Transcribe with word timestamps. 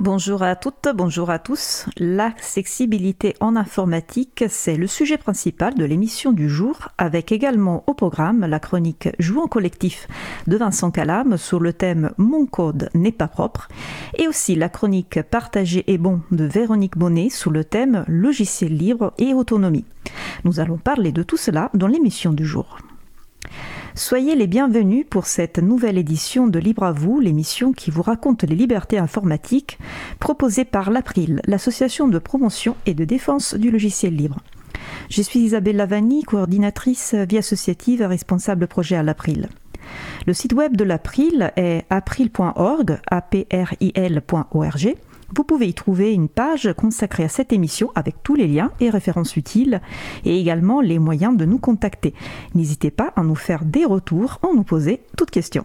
Bonjour 0.00 0.42
à 0.42 0.56
toutes, 0.56 0.88
bonjour 0.94 1.28
à 1.28 1.38
tous. 1.38 1.84
L'accessibilité 1.98 3.34
en 3.38 3.54
informatique, 3.54 4.44
c'est 4.48 4.78
le 4.78 4.86
sujet 4.86 5.18
principal 5.18 5.74
de 5.74 5.84
l'émission 5.84 6.32
du 6.32 6.48
jour, 6.48 6.88
avec 6.96 7.32
également 7.32 7.84
au 7.86 7.92
programme 7.92 8.46
la 8.46 8.60
chronique 8.60 9.10
Jouant 9.18 9.46
collectif 9.46 10.08
de 10.46 10.56
Vincent 10.56 10.90
Calam 10.90 11.36
sur 11.36 11.60
le 11.60 11.74
thème 11.74 12.12
Mon 12.16 12.46
code 12.46 12.88
n'est 12.94 13.12
pas 13.12 13.28
propre, 13.28 13.68
et 14.16 14.26
aussi 14.26 14.54
la 14.54 14.70
chronique 14.70 15.20
Partagé 15.20 15.84
et 15.86 15.98
bon 15.98 16.22
de 16.30 16.44
Véronique 16.44 16.96
Bonnet 16.96 17.28
sur 17.28 17.50
le 17.50 17.62
thème 17.62 18.06
Logiciel 18.08 18.74
libre 18.74 19.12
et 19.18 19.34
autonomie. 19.34 19.84
Nous 20.44 20.60
allons 20.60 20.78
parler 20.78 21.12
de 21.12 21.22
tout 21.22 21.36
cela 21.36 21.68
dans 21.74 21.88
l'émission 21.88 22.32
du 22.32 22.46
jour. 22.46 22.78
Soyez 23.94 24.34
les 24.34 24.46
bienvenus 24.46 25.04
pour 25.08 25.26
cette 25.26 25.58
nouvelle 25.58 25.98
édition 25.98 26.46
de 26.46 26.58
Libre 26.58 26.84
à 26.84 26.92
vous, 26.92 27.20
l'émission 27.20 27.72
qui 27.72 27.90
vous 27.90 28.02
raconte 28.02 28.44
les 28.44 28.54
libertés 28.56 28.98
informatiques, 28.98 29.78
proposée 30.20 30.64
par 30.64 30.90
l'April, 30.90 31.40
l'association 31.46 32.08
de 32.08 32.18
promotion 32.18 32.76
et 32.86 32.94
de 32.94 33.04
défense 33.04 33.54
du 33.54 33.70
logiciel 33.70 34.14
libre. 34.14 34.40
Je 35.08 35.22
suis 35.22 35.40
Isabelle 35.40 35.76
Lavani, 35.76 36.22
coordinatrice 36.22 37.14
vie 37.14 37.38
associative 37.38 38.02
et 38.02 38.06
responsable 38.06 38.66
projet 38.68 38.96
à 38.96 39.02
l'April. 39.02 39.48
Le 40.26 40.32
site 40.32 40.52
web 40.52 40.76
de 40.76 40.84
l'April 40.84 41.52
est 41.56 41.84
april.org, 41.90 43.00
april.org 43.10 44.94
vous 45.34 45.44
pouvez 45.44 45.68
y 45.68 45.74
trouver 45.74 46.12
une 46.12 46.28
page 46.28 46.72
consacrée 46.76 47.24
à 47.24 47.28
cette 47.28 47.52
émission 47.52 47.90
avec 47.94 48.22
tous 48.22 48.34
les 48.34 48.46
liens 48.46 48.72
et 48.80 48.90
références 48.90 49.36
utiles 49.36 49.80
et 50.24 50.38
également 50.38 50.80
les 50.80 50.98
moyens 50.98 51.36
de 51.36 51.44
nous 51.44 51.58
contacter. 51.58 52.14
N'hésitez 52.54 52.90
pas 52.90 53.12
à 53.16 53.22
nous 53.22 53.34
faire 53.34 53.64
des 53.64 53.84
retours 53.84 54.38
en 54.42 54.54
nous 54.54 54.64
poser 54.64 55.02
toutes 55.16 55.30
questions. 55.30 55.64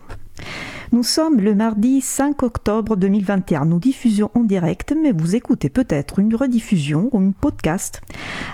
Nous 0.91 1.03
sommes 1.03 1.39
le 1.39 1.55
mardi 1.55 2.01
5 2.01 2.43
octobre 2.43 2.95
2021. 2.95 3.65
Nous 3.65 3.79
diffusions 3.79 4.29
en 4.35 4.41
direct, 4.41 4.93
mais 5.01 5.11
vous 5.11 5.35
écoutez 5.35 5.69
peut-être 5.69 6.19
une 6.19 6.35
rediffusion 6.35 7.09
ou 7.11 7.19
une 7.19 7.33
podcast. 7.33 8.01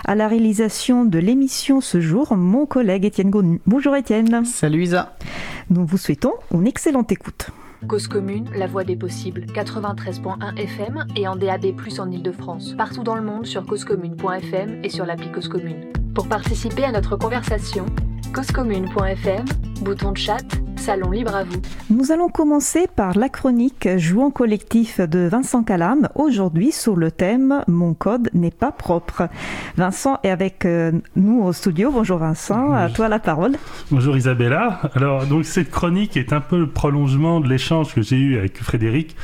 À 0.04 0.14
la 0.14 0.28
réalisation 0.28 1.04
de 1.04 1.18
l'émission 1.18 1.80
ce 1.80 2.00
jour, 2.00 2.36
mon 2.36 2.66
collègue 2.66 3.04
Étienne 3.04 3.30
Gonu. 3.30 3.60
Bonjour 3.66 3.94
Étienne. 3.96 4.44
Salut 4.44 4.84
Isa. 4.84 5.16
Nous 5.70 5.84
vous 5.84 5.98
souhaitons 5.98 6.32
une 6.52 6.66
excellente 6.66 7.12
écoute. 7.12 7.50
Cause 7.88 8.06
commune, 8.06 8.48
la 8.54 8.66
voix 8.66 8.84
des 8.84 8.96
possibles, 8.96 9.44
93.1 9.46 10.56
FM 10.56 11.04
et 11.16 11.26
en 11.26 11.36
DAB+, 11.36 11.74
en 11.98 12.10
Ile-de-France. 12.10 12.74
Partout 12.78 13.02
dans 13.02 13.16
le 13.16 13.22
monde 13.22 13.46
sur 13.46 13.66
causecommune.fm 13.66 14.84
et 14.84 14.88
sur 14.88 15.04
l'appli 15.04 15.30
Cause 15.32 15.48
Commune. 15.48 15.92
Pour 16.14 16.28
participer 16.28 16.84
à 16.84 16.92
notre 16.92 17.16
conversation, 17.16 17.86
causecommune.fm, 18.32 19.44
bouton 19.82 20.12
de 20.12 20.16
chat, 20.16 20.42
Salon 20.82 21.12
libre 21.12 21.36
à 21.36 21.44
vous. 21.44 21.60
Nous 21.90 22.10
allons 22.10 22.28
commencer 22.28 22.88
par 22.88 23.16
la 23.16 23.28
chronique 23.28 23.88
Jouant 23.98 24.32
collectif 24.32 25.00
de 25.00 25.28
Vincent 25.30 25.62
Calam, 25.62 26.08
aujourd'hui 26.16 26.72
sur 26.72 26.96
le 26.96 27.12
thème 27.12 27.62
Mon 27.68 27.94
code 27.94 28.30
n'est 28.34 28.50
pas 28.50 28.72
propre. 28.72 29.28
Vincent 29.76 30.18
est 30.24 30.30
avec 30.30 30.64
euh, 30.64 30.90
nous 31.14 31.40
au 31.40 31.52
studio. 31.52 31.92
Bonjour 31.92 32.18
Vincent, 32.18 32.72
à 32.72 32.88
toi 32.88 33.08
la 33.08 33.20
parole. 33.20 33.52
Bonjour 33.92 34.16
Isabella. 34.16 34.80
Alors 34.96 35.24
donc 35.26 35.44
cette 35.44 35.70
chronique 35.70 36.16
est 36.16 36.32
un 36.32 36.40
peu 36.40 36.58
le 36.58 36.68
prolongement 36.68 37.38
de 37.38 37.48
l'échange 37.48 37.94
que 37.94 38.02
j'ai 38.02 38.16
eu 38.16 38.36
avec 38.36 38.60
Frédéric 38.60 39.14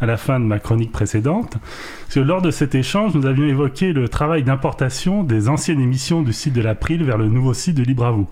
à 0.00 0.06
la 0.06 0.16
fin 0.16 0.38
de 0.38 0.44
ma 0.44 0.60
chronique 0.60 0.92
précédente. 0.92 1.56
Parce 2.02 2.14
que 2.14 2.20
lors 2.20 2.42
de 2.42 2.52
cet 2.52 2.76
échange, 2.76 3.14
nous 3.16 3.26
avions 3.26 3.48
évoqué 3.48 3.92
le 3.92 4.08
travail 4.08 4.44
d'importation 4.44 5.24
des 5.24 5.48
anciennes 5.48 5.80
émissions 5.80 6.22
du 6.22 6.32
site 6.32 6.52
de 6.52 6.62
l'April 6.62 7.02
vers 7.02 7.18
le 7.18 7.26
nouveau 7.26 7.54
site 7.54 7.76
de 7.76 7.82
Libre 7.82 8.06
à 8.06 8.12
vous 8.12 8.28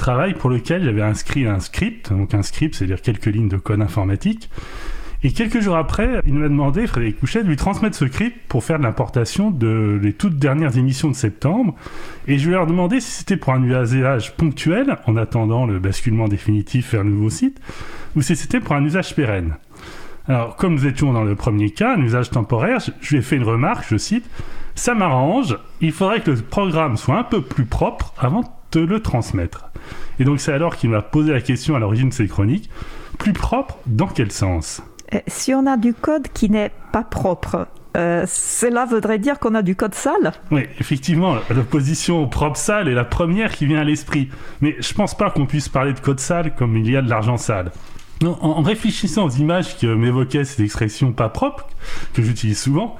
travail 0.00 0.34
pour 0.34 0.50
lequel 0.50 0.82
j'avais 0.82 1.02
inscrit 1.02 1.46
un 1.46 1.60
script, 1.60 2.10
donc 2.10 2.34
un 2.34 2.42
script, 2.42 2.74
c'est-à-dire 2.74 3.02
quelques 3.02 3.26
lignes 3.26 3.48
de 3.48 3.58
code 3.58 3.82
informatique. 3.82 4.50
Et 5.22 5.32
quelques 5.32 5.60
jours 5.60 5.76
après, 5.76 6.22
il 6.26 6.32
m'a 6.32 6.48
demandé, 6.48 6.86
Frédéric 6.86 7.20
Couchet, 7.20 7.42
de 7.42 7.48
lui 7.48 7.56
transmettre 7.56 7.94
ce 7.94 8.06
script 8.06 8.38
pour 8.48 8.64
faire 8.64 8.78
de 8.78 8.84
l'importation 8.84 9.50
de 9.50 10.14
toutes 10.16 10.38
dernières 10.38 10.78
émissions 10.78 11.08
de 11.08 11.14
septembre. 11.14 11.74
Et 12.26 12.38
je 12.38 12.48
lui 12.48 12.56
ai 12.56 12.66
demandé 12.66 13.00
si 13.00 13.10
c'était 13.10 13.36
pour 13.36 13.52
un 13.52 13.62
usage 13.62 14.34
ponctuel, 14.36 14.96
en 15.06 15.18
attendant 15.18 15.66
le 15.66 15.78
basculement 15.78 16.26
définitif 16.26 16.92
vers 16.92 17.04
le 17.04 17.10
nouveau 17.10 17.28
site, 17.28 17.60
ou 18.16 18.22
si 18.22 18.34
c'était 18.34 18.60
pour 18.60 18.74
un 18.74 18.84
usage 18.84 19.14
pérenne. 19.14 19.56
Alors, 20.26 20.56
comme 20.56 20.74
nous 20.74 20.86
étions 20.86 21.12
dans 21.12 21.24
le 21.24 21.34
premier 21.34 21.70
cas, 21.70 21.96
un 21.96 22.00
usage 22.00 22.30
temporaire, 22.30 22.78
je 23.00 23.10
lui 23.10 23.18
ai 23.18 23.22
fait 23.22 23.36
une 23.36 23.44
remarque, 23.44 23.84
je 23.90 23.98
cite, 23.98 24.24
Ça 24.74 24.94
m'arrange, 24.94 25.58
il 25.82 25.92
faudrait 25.92 26.22
que 26.22 26.30
le 26.30 26.38
programme 26.38 26.96
soit 26.96 27.18
un 27.18 27.24
peu 27.24 27.42
plus 27.42 27.66
propre 27.66 28.14
avant 28.18 28.40
de 28.40 28.46
le 28.78 29.00
transmettre. 29.00 29.70
Et 30.18 30.24
donc 30.24 30.40
c'est 30.40 30.52
alors 30.52 30.76
qu'il 30.76 30.90
m'a 30.90 31.02
posé 31.02 31.32
la 31.32 31.40
question 31.40 31.74
à 31.74 31.78
l'origine 31.78 32.10
de 32.10 32.14
ces 32.14 32.28
chroniques, 32.28 32.70
plus 33.18 33.32
propre 33.32 33.78
dans 33.86 34.06
quel 34.06 34.30
sens? 34.30 34.82
Euh, 35.14 35.18
Si 35.26 35.52
on 35.54 35.66
a 35.66 35.76
du 35.76 35.92
code 35.92 36.28
qui 36.32 36.48
n'est 36.48 36.70
pas 36.92 37.02
propre, 37.02 37.66
euh, 37.96 38.24
cela 38.28 38.84
voudrait 38.84 39.18
dire 39.18 39.38
qu'on 39.38 39.54
a 39.54 39.62
du 39.62 39.74
code 39.74 39.94
sale? 39.94 40.32
Oui, 40.50 40.62
effectivement, 40.78 41.36
l'opposition 41.50 42.28
propre 42.28 42.56
sale 42.56 42.88
est 42.88 42.94
la 42.94 43.04
première 43.04 43.52
qui 43.52 43.66
vient 43.66 43.80
à 43.80 43.84
l'esprit. 43.84 44.28
Mais 44.60 44.76
je 44.78 44.92
pense 44.94 45.16
pas 45.16 45.30
qu'on 45.30 45.46
puisse 45.46 45.68
parler 45.68 45.92
de 45.92 46.00
code 46.00 46.20
sale 46.20 46.54
comme 46.54 46.76
il 46.76 46.88
y 46.88 46.96
a 46.96 47.02
de 47.02 47.10
l'argent 47.10 47.36
sale. 47.36 47.72
Non, 48.22 48.36
en 48.42 48.60
réfléchissant 48.60 49.24
aux 49.24 49.30
images 49.30 49.78
que 49.78 49.86
m'évoquait 49.86 50.44
cette 50.44 50.60
expression 50.60 51.12
pas 51.12 51.30
propre, 51.30 51.66
que 52.12 52.20
j'utilise 52.22 52.60
souvent, 52.60 52.96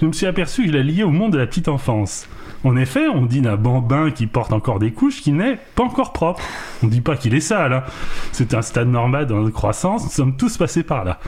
je 0.00 0.06
me 0.06 0.12
suis 0.12 0.26
aperçu 0.26 0.62
que 0.62 0.68
je 0.68 0.76
la 0.76 0.82
liais 0.82 1.04
au 1.04 1.10
monde 1.10 1.32
de 1.32 1.38
la 1.38 1.46
petite 1.46 1.68
enfance. 1.68 2.26
En 2.64 2.76
effet, 2.76 3.08
on 3.08 3.26
dit 3.26 3.42
d'un 3.42 3.56
bambin 3.56 4.10
qui 4.10 4.26
porte 4.26 4.52
encore 4.52 4.78
des 4.78 4.90
couches 4.90 5.20
qu'il 5.20 5.36
n'est 5.36 5.58
pas 5.74 5.84
encore 5.84 6.12
propre. 6.12 6.42
On 6.82 6.86
ne 6.86 6.90
dit 6.90 7.02
pas 7.02 7.16
qu'il 7.16 7.34
est 7.34 7.40
sale. 7.40 7.74
Hein. 7.74 7.82
C'est 8.32 8.54
un 8.54 8.62
stade 8.62 8.88
normal 8.88 9.26
dans 9.26 9.36
notre 9.36 9.54
croissance. 9.54 10.04
Nous 10.04 10.10
sommes 10.10 10.36
tous 10.36 10.56
passés 10.56 10.82
par 10.82 11.04
là. 11.04 11.20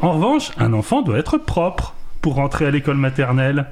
En 0.00 0.12
revanche, 0.12 0.50
un 0.56 0.72
enfant 0.72 1.02
doit 1.02 1.18
être 1.18 1.36
propre 1.36 1.94
pour 2.22 2.34
rentrer 2.34 2.66
à 2.66 2.70
l'école 2.70 2.96
maternelle. 2.96 3.66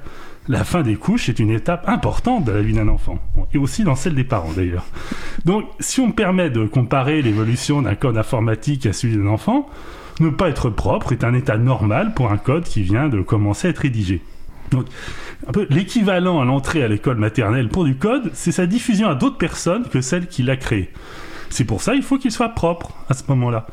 La 0.49 0.65
fin 0.65 0.83
des 0.83 0.97
couches 0.97 1.29
est 1.29 1.39
une 1.39 1.51
étape 1.51 1.89
importante 1.89 2.45
de 2.45 2.53
la 2.53 2.63
vie 2.63 2.73
d'un 2.73 2.89
enfant, 2.89 3.19
et 3.53 3.59
aussi 3.59 3.85
dans 3.85 3.97
celle 3.97 4.15
des 4.15 4.25
parents 4.25 4.53
d'ailleurs. 4.57 4.87
Donc, 5.45 5.67
si 5.79 6.01
on 6.01 6.07
me 6.07 6.13
permet 6.13 6.49
de 6.49 6.65
comparer 6.65 7.21
l'évolution 7.21 7.83
d'un 7.83 7.95
code 7.95 8.17
informatique 8.17 8.87
à 8.87 8.95
celui 8.95 9.19
d'un 9.19 9.27
enfant, 9.27 9.69
ne 10.21 10.31
pas 10.31 10.49
être 10.49 10.71
propre 10.71 11.13
est 11.13 11.23
un 11.23 11.35
état 11.35 11.59
normal 11.59 12.15
pour 12.15 12.33
un 12.33 12.39
code 12.39 12.65
qui 12.65 12.83
vient 12.83 13.09
de 13.09 13.21
commencer 13.21 13.69
à 13.69 13.71
être 13.73 13.79
rédigé. 13.79 14.23
Donc, 14.71 14.87
un 15.47 15.53
peu 15.53 15.67
l'équivalent 15.71 16.41
à 16.41 16.45
l'entrée 16.45 16.83
à 16.83 16.89
l'école 16.89 17.17
maternelle 17.17 17.69
pour 17.69 17.85
du 17.85 17.97
code, 17.97 18.31
c'est 18.35 18.53
sa 18.53 18.67
diffusion 18.67 19.09
à 19.09 19.15
d'autres 19.15 19.39
personnes 19.39 19.89
que 19.89 20.01
celle 20.01 20.27
qui 20.27 20.43
l'a 20.43 20.57
créé. 20.57 20.91
C'est 21.51 21.65
pour 21.65 21.83
ça 21.83 21.95
qu'il 21.95 22.03
faut 22.03 22.19
qu'il 22.19 22.33
soit 22.33 22.51
propre 22.51 22.93
à 23.09 23.15
ce 23.15 23.23
moment-là. 23.29 23.67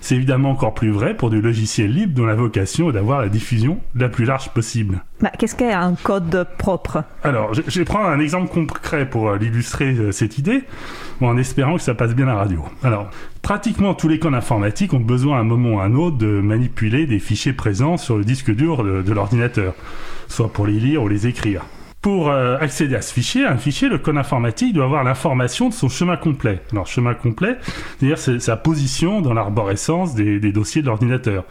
C'est 0.00 0.16
évidemment 0.16 0.50
encore 0.50 0.72
plus 0.72 0.90
vrai 0.90 1.14
pour 1.14 1.28
du 1.28 1.42
logiciel 1.42 1.92
libre 1.92 2.14
dont 2.14 2.24
la 2.24 2.34
vocation 2.34 2.88
est 2.88 2.94
d'avoir 2.94 3.20
la 3.20 3.28
diffusion 3.28 3.80
la 3.94 4.08
plus 4.08 4.24
large 4.24 4.48
possible. 4.48 5.04
Bah, 5.20 5.30
Qu'est-ce 5.38 5.54
qu'est 5.54 5.72
un 5.72 5.94
code 5.94 6.46
propre? 6.56 7.04
Alors, 7.22 7.52
je, 7.52 7.78
vais 7.78 7.84
prendre 7.84 8.06
un 8.06 8.18
exemple 8.18 8.48
concret 8.50 9.08
pour 9.08 9.28
euh, 9.28 9.38
illustrer 9.40 9.94
euh, 9.94 10.10
cette 10.10 10.38
idée, 10.38 10.62
en 11.20 11.36
espérant 11.36 11.76
que 11.76 11.82
ça 11.82 11.94
passe 11.94 12.14
bien 12.14 12.26
à 12.28 12.30
la 12.30 12.36
radio. 12.36 12.64
Alors, 12.82 13.10
pratiquement 13.42 13.92
tous 13.92 14.08
les 14.08 14.18
codes 14.18 14.34
informatiques 14.34 14.94
ont 14.94 15.00
besoin 15.00 15.36
à 15.36 15.40
un 15.40 15.44
moment 15.44 15.74
ou 15.74 15.80
à 15.80 15.84
un 15.84 15.94
autre 15.94 16.16
de 16.16 16.40
manipuler 16.40 17.06
des 17.06 17.18
fichiers 17.18 17.52
présents 17.52 17.98
sur 17.98 18.16
le 18.16 18.24
disque 18.24 18.50
dur 18.50 18.82
de 18.82 19.12
l'ordinateur, 19.12 19.74
soit 20.30 20.52
pour 20.52 20.66
les 20.66 20.80
lire 20.80 21.02
ou 21.02 21.08
les 21.08 21.26
écrire. 21.26 21.62
Pour 22.00 22.30
euh, 22.30 22.56
accéder 22.58 22.94
à 22.94 23.02
ce 23.02 23.12
fichier, 23.12 23.44
un 23.44 23.58
fichier, 23.58 23.90
le 23.90 23.98
code 23.98 24.16
informatique 24.16 24.72
doit 24.72 24.86
avoir 24.86 25.04
l'information 25.04 25.68
de 25.68 25.74
son 25.74 25.90
chemin 25.90 26.16
complet. 26.16 26.62
Alors, 26.72 26.86
chemin 26.86 27.12
complet, 27.12 27.58
c'est-à-dire 27.98 28.40
sa 28.40 28.56
position 28.56 29.20
dans 29.20 29.34
l'arborescence 29.34 30.14
des, 30.14 30.40
dossiers 30.52 30.80
de 30.80 30.86
l'ordinateur. 30.86 31.44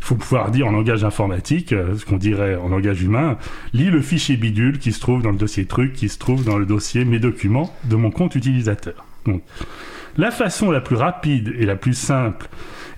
Il 0.00 0.04
faut 0.04 0.16
pouvoir 0.16 0.50
dire 0.50 0.66
en 0.66 0.72
langage 0.72 1.04
informatique, 1.04 1.72
euh, 1.72 1.96
ce 1.96 2.04
qu'on 2.04 2.16
dirait 2.16 2.56
en 2.56 2.68
langage 2.68 3.02
humain, 3.02 3.38
lis 3.72 3.90
le 3.90 4.02
fichier 4.02 4.36
bidule 4.36 4.80
qui 4.80 4.90
se 4.90 4.98
trouve 4.98 5.22
dans 5.22 5.30
le 5.30 5.38
dossier 5.38 5.64
truc, 5.66 5.92
qui 5.92 6.08
se 6.08 6.18
trouve 6.18 6.44
dans 6.44 6.58
le 6.58 6.66
dossier 6.66 7.04
mes 7.04 7.20
documents 7.20 7.72
de 7.84 7.94
mon 7.94 8.10
compte 8.10 8.34
utilisateur. 8.34 9.06
La 10.16 10.32
façon 10.32 10.72
la 10.72 10.80
plus 10.80 10.96
rapide 10.96 11.54
et 11.56 11.66
la 11.66 11.76
plus 11.76 11.94
simple 11.94 12.48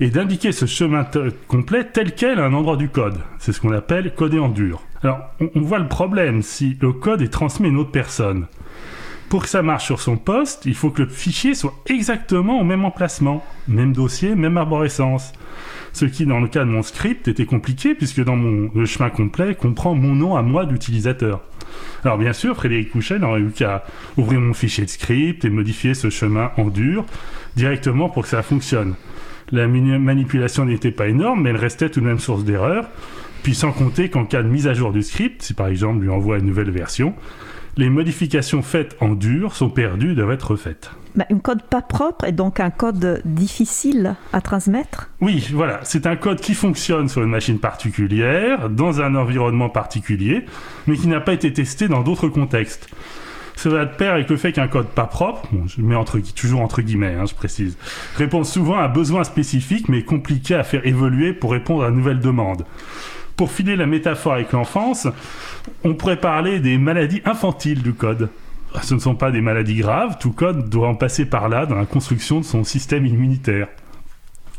est 0.00 0.11
d'indiquer 0.11 0.52
ce 0.52 0.64
chemin 0.64 1.06
complet 1.46 1.84
tel 1.84 2.14
quel 2.14 2.38
à 2.38 2.44
un 2.46 2.55
endroit 2.55 2.76
du 2.79 2.88
code. 2.88 3.19
C'est 3.38 3.52
ce 3.52 3.61
qu'on 3.61 3.72
appelle 3.72 4.14
coder 4.14 4.38
en 4.38 4.49
dur. 4.49 4.86
Alors, 5.02 5.20
on, 5.54 5.60
voit 5.60 5.78
le 5.78 5.88
problème 5.88 6.43
si 6.43 6.76
le 6.81 6.93
code 6.93 7.22
est 7.22 7.28
transmis 7.28 7.66
à 7.66 7.70
une 7.70 7.76
autre 7.76 7.90
personne. 7.90 8.46
Pour 9.28 9.43
que 9.43 9.48
ça 9.48 9.62
marche 9.62 9.84
sur 9.84 10.00
son 10.00 10.16
poste, 10.16 10.66
il 10.66 10.75
faut 10.75 10.90
que 10.90 11.02
le 11.02 11.08
fichier 11.08 11.54
soit 11.54 11.75
exactement 11.87 12.60
au 12.60 12.64
même 12.64 12.84
emplacement, 12.84 13.44
même 13.66 13.93
dossier, 13.93 14.34
même 14.34 14.56
arborescence. 14.56 15.32
Ce 15.93 16.04
qui, 16.04 16.26
dans 16.26 16.40
le 16.40 16.48
cas 16.48 16.60
de 16.60 16.70
mon 16.70 16.82
script, 16.82 17.26
était 17.26 17.46
compliqué 17.46 17.94
puisque 17.94 18.22
dans 18.22 18.37
mon, 18.37 18.70
le 18.75 18.87
chemin 18.87 19.10
complet 19.10 19.54
comprend 19.54 19.94
mon 19.94 20.14
nom 20.14 20.37
à 20.37 20.43
moi 20.43 20.64
d'utilisateur. 20.64 21.40
Alors 22.04 22.19
bien 22.19 22.32
sûr, 22.32 22.54
Frédéric 22.54 22.93
Couchet 22.93 23.19
n'aurait 23.19 23.40
eu 23.40 23.50
qu'à 23.50 23.84
ouvrir 24.16 24.40
mon 24.40 24.54
fichier 24.54 24.84
de 24.84 24.90
script 24.90 25.44
et 25.44 25.50
modifier 25.50 25.94
ce 25.94 26.10
chemin 26.10 26.52
en 26.56 26.66
dur 26.66 27.04
directement 27.56 28.08
pour 28.08 28.22
que 28.22 28.28
ça 28.28 28.43
fonctionne. 28.43 28.94
La 29.52 29.66
manipulation 29.69 30.64
n'était 30.64 30.90
pas 30.90 31.08
énorme, 31.08 31.43
mais 31.43 31.50
elle 31.50 31.56
restait 31.56 31.88
tout 31.88 32.00
de 32.00 32.06
même 32.06 32.19
source 32.19 32.44
d'erreur 32.44 32.87
puis 33.46 33.54
sans 33.54 33.70
compter 33.70 34.10
qu'en 34.10 34.25
cas 34.25 34.43
de 34.43 34.48
mise 34.48 34.66
à 34.66 34.75
jour 34.75 34.90
du 34.90 35.04
script, 35.04 35.40
si 35.40 35.54
par 35.54 35.69
exemple 35.69 36.00
lui 36.00 36.08
envoie 36.08 36.38
une 36.38 36.46
nouvelle 36.46 36.72
version, 36.72 37.14
les 37.76 37.88
modifications 37.88 38.60
faites 38.60 38.96
en 39.00 39.10
dur 39.10 39.54
sont 39.54 39.70
perdues 39.70 40.10
et 40.10 40.14
doivent 40.16 40.32
être 40.32 40.50
refaites. 40.50 40.90
Bah, 41.14 41.26
un 41.31 41.38
code 41.38 41.62
pas 41.62 41.81
propre 41.81 42.25
est 42.25 42.32
donc 42.32 42.58
un 42.58 42.70
code 42.70 43.22
difficile 43.25 44.16
à 44.32 44.40
transmettre 44.40 45.10
Oui, 45.20 45.48
voilà, 45.52 45.78
c'est 45.84 46.08
un 46.08 46.16
code 46.16 46.40
qui 46.40 46.54
fonctionne 46.54 47.08
sur 47.08 47.22
une 47.22 47.31
machine 47.31 47.60
particulière, 47.60 48.69
dans 48.69 49.00
un 49.00 49.14
environnement 49.14 49.69
particulier, 49.69 50.44
mais 50.88 50.96
qui 50.96 51.06
n'a 51.06 51.20
pas 51.20 51.32
été 51.32 51.52
testé 51.52 51.87
dans 51.87 52.02
d'autres 52.02 52.26
contextes. 52.26 52.88
Ça 53.54 53.70
va 53.70 53.84
de 53.84 53.94
pair 53.94 54.14
avec 54.14 54.28
le 54.28 54.37
fait 54.37 54.50
qu'un 54.50 54.66
code 54.66 54.88
pas 54.88 55.06
propre, 55.06 55.48
je 55.69 55.81
mets 55.82 55.94
entre, 55.94 56.19
toujours 56.34 56.62
entre 56.62 56.82
guillemets, 56.82 57.14
hein, 57.14 57.26
je 57.26 57.34
précise, 57.37 57.78
répond 58.16 58.43
souvent 58.43 58.76
à 58.76 58.87
un 58.87 58.88
besoin 58.88 59.22
spécifique 59.22 59.88
mais 59.88 60.02
compliqué 60.02 60.56
à 60.56 60.64
faire 60.64 60.84
évoluer 60.84 61.32
pour 61.32 61.52
répondre 61.52 61.84
à 61.84 61.90
une 61.90 61.94
nouvelle 61.94 62.19
demande. 62.19 62.64
Pour 63.37 63.50
filer 63.50 63.77
la 63.77 63.87
métaphore 63.87 64.33
avec 64.33 64.53
l'enfance, 64.53 65.06
on 65.85 65.94
pourrait 65.94 66.21
parler 66.21 66.59
des 66.59 66.79
maladies 66.79 67.21
infantiles 67.27 67.83
du 67.83 67.93
code. 67.93 68.31
Ce 68.83 68.94
ne 68.94 68.99
sont 68.99 69.15
pas 69.15 69.31
des 69.31 69.43
maladies 69.43 69.77
graves, 69.77 70.17
tout 70.19 70.33
code 70.33 70.71
doit 70.71 70.88
en 70.88 70.94
passer 70.94 71.27
par 71.27 71.49
là 71.49 71.67
dans 71.67 71.75
la 71.75 71.85
construction 71.85 72.41
de 72.41 72.44
son 72.44 72.65
système 72.65 73.05
immunitaire. 73.05 73.69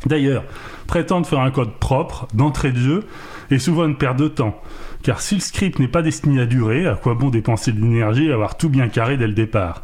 D'ailleurs, 0.05 0.43
prétendre 0.85 1.25
faire 1.25 1.39
un 1.39 1.49
code 1.49 1.73
propre, 1.79 2.27
d'entrée 2.35 2.71
de 2.71 2.77
jeu, 2.77 3.03
est 3.49 3.57
souvent 3.57 3.85
une 3.85 3.97
perte 3.97 4.17
de 4.17 4.27
temps. 4.27 4.61
Car 5.01 5.21
si 5.21 5.35
le 5.35 5.41
script 5.41 5.79
n'est 5.79 5.87
pas 5.87 6.03
destiné 6.03 6.41
à 6.41 6.45
durer, 6.45 6.85
à 6.85 6.95
quoi 6.95 7.15
bon 7.15 7.29
dépenser 7.29 7.71
de 7.71 7.81
l'énergie 7.81 8.27
et 8.27 8.31
avoir 8.31 8.57
tout 8.57 8.69
bien 8.69 8.89
carré 8.89 9.17
dès 9.17 9.27
le 9.27 9.33
départ? 9.33 9.83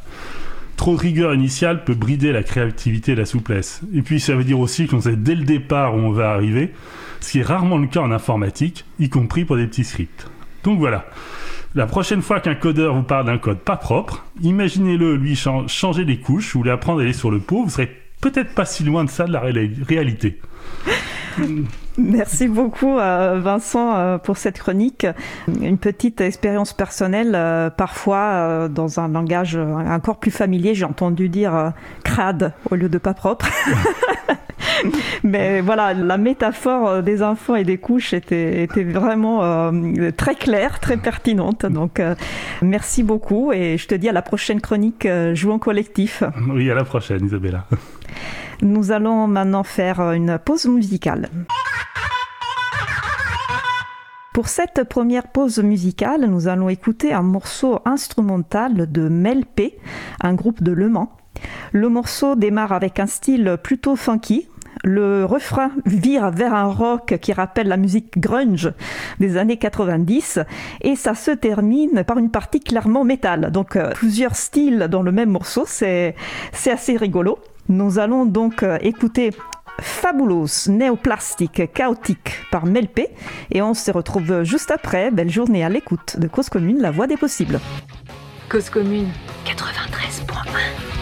Trop 0.76 0.96
de 0.96 1.00
rigueur 1.00 1.34
initiale 1.34 1.84
peut 1.84 1.94
brider 1.94 2.32
la 2.32 2.44
créativité 2.44 3.14
et 3.14 3.16
la 3.16 3.26
souplesse. 3.26 3.82
Et 3.94 4.02
puis 4.02 4.20
ça 4.20 4.36
veut 4.36 4.44
dire 4.44 4.60
aussi 4.60 4.88
qu'on 4.88 5.02
sait 5.02 5.16
dès 5.16 5.36
le 5.36 5.44
départ 5.44 5.96
où 5.96 6.00
on 6.00 6.12
va 6.12 6.32
arriver, 6.32 6.74
ce 7.20 7.32
qui 7.32 7.40
est 7.40 7.44
rarement 7.44 7.78
le 7.78 7.88
cas 7.88 8.02
en 8.02 8.12
informatique, 8.12 8.86
y 9.00 9.10
compris 9.10 9.46
pour 9.46 9.56
des 9.56 9.68
petits 9.68 9.84
scripts. 9.84 10.28
Donc 10.64 10.80
voilà. 10.80 11.06
La 11.76 11.88
prochaine 11.88 12.22
fois 12.22 12.40
qu'un 12.40 12.56
codeur 12.56 12.96
vous 12.96 13.04
parle 13.04 13.26
d'un 13.26 13.38
code 13.38 13.60
pas 13.60 13.78
propre, 13.78 14.26
imaginez-le 14.42 15.16
lui 15.16 15.36
changer 15.36 16.06
les 16.06 16.20
couches 16.20 16.56
ou 16.56 16.64
lui 16.64 16.70
apprendre 16.70 17.00
à 17.00 17.04
aller 17.04 17.14
sur 17.14 17.32
le 17.32 17.40
pot, 17.40 17.64
vous 17.64 17.70
serez 17.70 17.92
peut-être 18.22 18.54
pas 18.54 18.66
si 18.66 18.84
loin 18.84 19.04
de 19.04 19.10
ça 19.10 19.26
de 19.26 19.34
la 19.34 19.42
réalité. 19.42 20.40
Merci 21.98 22.48
beaucoup 22.48 22.98
euh, 22.98 23.40
Vincent 23.40 23.96
euh, 23.96 24.18
pour 24.18 24.38
cette 24.38 24.58
chronique. 24.58 25.06
Une 25.62 25.78
petite 25.78 26.22
expérience 26.22 26.74
personnelle, 26.74 27.34
euh, 27.36 27.70
parfois 27.70 28.68
dans 28.68 29.00
un 29.00 29.08
langage 29.08 29.56
encore 29.56 30.18
plus 30.18 30.32
familier, 30.32 30.74
j'ai 30.74 30.86
entendu 30.86 31.30
dire 31.30 31.74
crade 32.04 32.54
au 32.72 32.76
lieu 32.76 32.90
de 32.90 32.98
pas 32.98 33.14
propre. 33.14 33.48
Mais 35.24 35.62
voilà, 35.62 35.94
la 35.94 36.18
métaphore 36.18 37.04
des 37.04 37.22
enfants 37.22 37.56
et 37.56 37.64
des 37.64 37.78
couches 37.78 38.14
était, 38.14 38.64
était 38.64 38.84
vraiment 38.84 39.72
très 40.18 40.36
claire, 40.36 40.80
très 40.80 40.98
pertinente. 40.98 41.66
Donc 41.66 42.02
merci 42.62 43.04
beaucoup 43.04 43.54
et 43.54 43.78
je 43.78 43.88
te 43.88 43.96
dis 43.96 44.10
à 44.10 44.12
la 44.12 44.22
prochaine 44.22 44.62
chronique 44.62 45.08
Jouons 45.34 45.60
collectif. 45.60 46.24
Oui, 46.50 46.70
à 46.72 46.76
la 46.76 46.84
prochaine 46.84 47.26
Isabella. 47.26 47.66
Nous 48.62 48.92
allons 48.92 49.28
maintenant 49.28 49.64
faire 49.64 50.12
une 50.12 50.40
pause 50.44 50.66
musicale. 50.66 51.30
Pour 54.34 54.48
cette 54.48 54.84
première 54.86 55.28
pause 55.28 55.60
musicale, 55.60 56.26
nous 56.26 56.48
allons 56.48 56.68
écouter 56.68 57.14
un 57.14 57.22
morceau 57.22 57.80
instrumental 57.86 58.92
de 58.92 59.08
Melpé, 59.08 59.78
un 60.22 60.34
groupe 60.34 60.64
de 60.64 60.72
Le 60.72 60.90
Mans. 60.90 61.16
Le 61.72 61.88
morceau 61.88 62.36
démarre 62.36 62.72
avec 62.72 63.00
un 63.00 63.06
style 63.06 63.58
plutôt 63.62 63.96
funky, 63.96 64.48
le 64.84 65.24
refrain 65.24 65.72
vire 65.86 66.32
vers 66.32 66.54
un 66.54 66.66
rock 66.66 67.18
qui 67.22 67.32
rappelle 67.32 67.68
la 67.68 67.78
musique 67.78 68.18
grunge 68.18 68.72
des 69.20 69.38
années 69.38 69.58
90 69.58 70.40
et 70.82 70.96
ça 70.96 71.16
se 71.16 71.32
termine 71.32 72.04
par 72.04 72.18
une 72.18 72.32
partie 72.32 72.60
clairement 72.60 73.04
métal. 73.04 73.52
Donc 73.52 73.76
euh, 73.76 73.92
plusieurs 73.92 74.36
styles 74.36 74.88
dans 74.90 75.02
le 75.02 75.12
même 75.12 75.30
morceau, 75.30 75.66
c'est 75.68 76.16
assez 76.66 76.98
rigolo. 76.98 77.40
Nous 77.70 77.98
allons 78.00 78.26
donc 78.26 78.64
euh, 78.64 78.78
écouter 78.82 79.30
Fabulous, 79.80 80.70
néoplastique, 80.70 81.74
chaotique 81.74 82.42
par 82.52 82.66
Melpé 82.66 83.10
et 83.52 83.62
on 83.62 83.74
se 83.74 83.92
retrouve 83.92 84.44
juste 84.44 84.72
après. 84.72 85.12
Belle 85.12 85.30
journée 85.30 85.64
à 85.64 85.70
l'écoute 85.70 86.18
de 86.20 86.28
Cause 86.28 86.50
Commune, 86.50 86.82
la 86.82 86.92
voix 86.92 87.08
des 87.08 87.18
possibles. 87.18 87.60
Cause 88.50 88.70
Commune 88.70 89.10
93.1 89.46 90.93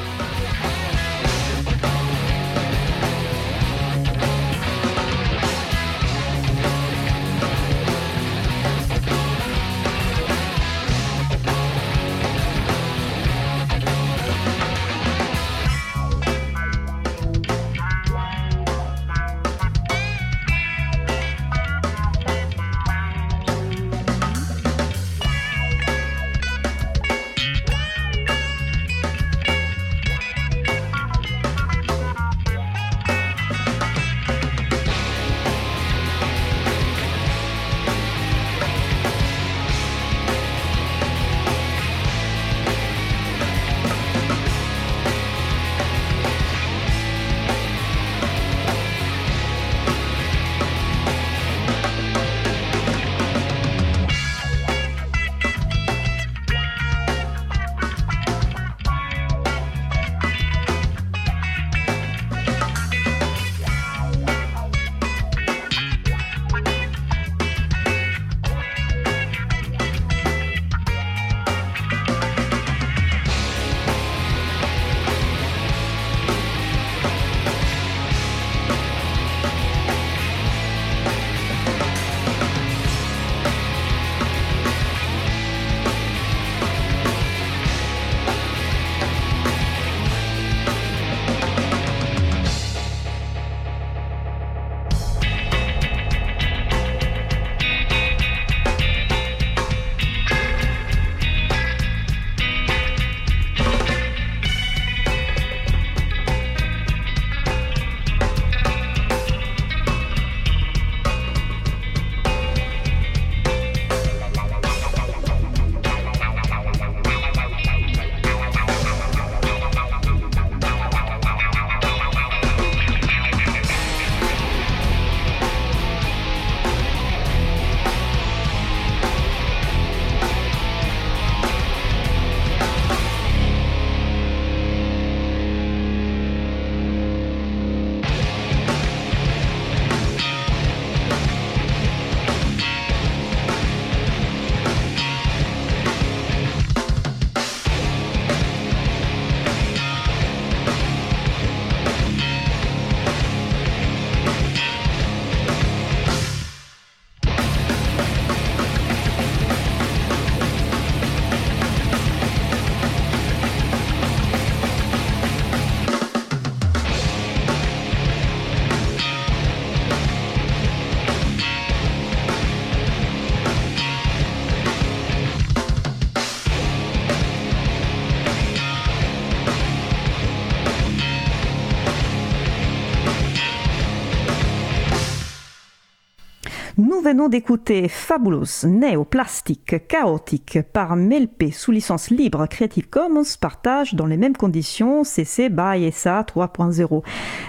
Nous 187.01 187.07
venons 187.07 187.29
d'écouter 187.29 187.87
Fabulous, 187.87 188.63
Néoplastique, 188.63 189.87
Chaotique 189.87 190.59
par 190.71 190.95
Melp 190.95 191.51
sous 191.51 191.71
licence 191.71 192.11
libre 192.11 192.45
Creative 192.45 192.87
Commons 192.87 193.23
partage 193.39 193.95
dans 193.95 194.05
les 194.05 194.17
mêmes 194.17 194.37
conditions 194.37 195.03
CC 195.03 195.49
BY 195.49 195.91
SA 195.91 196.21
3.0. 196.21 197.03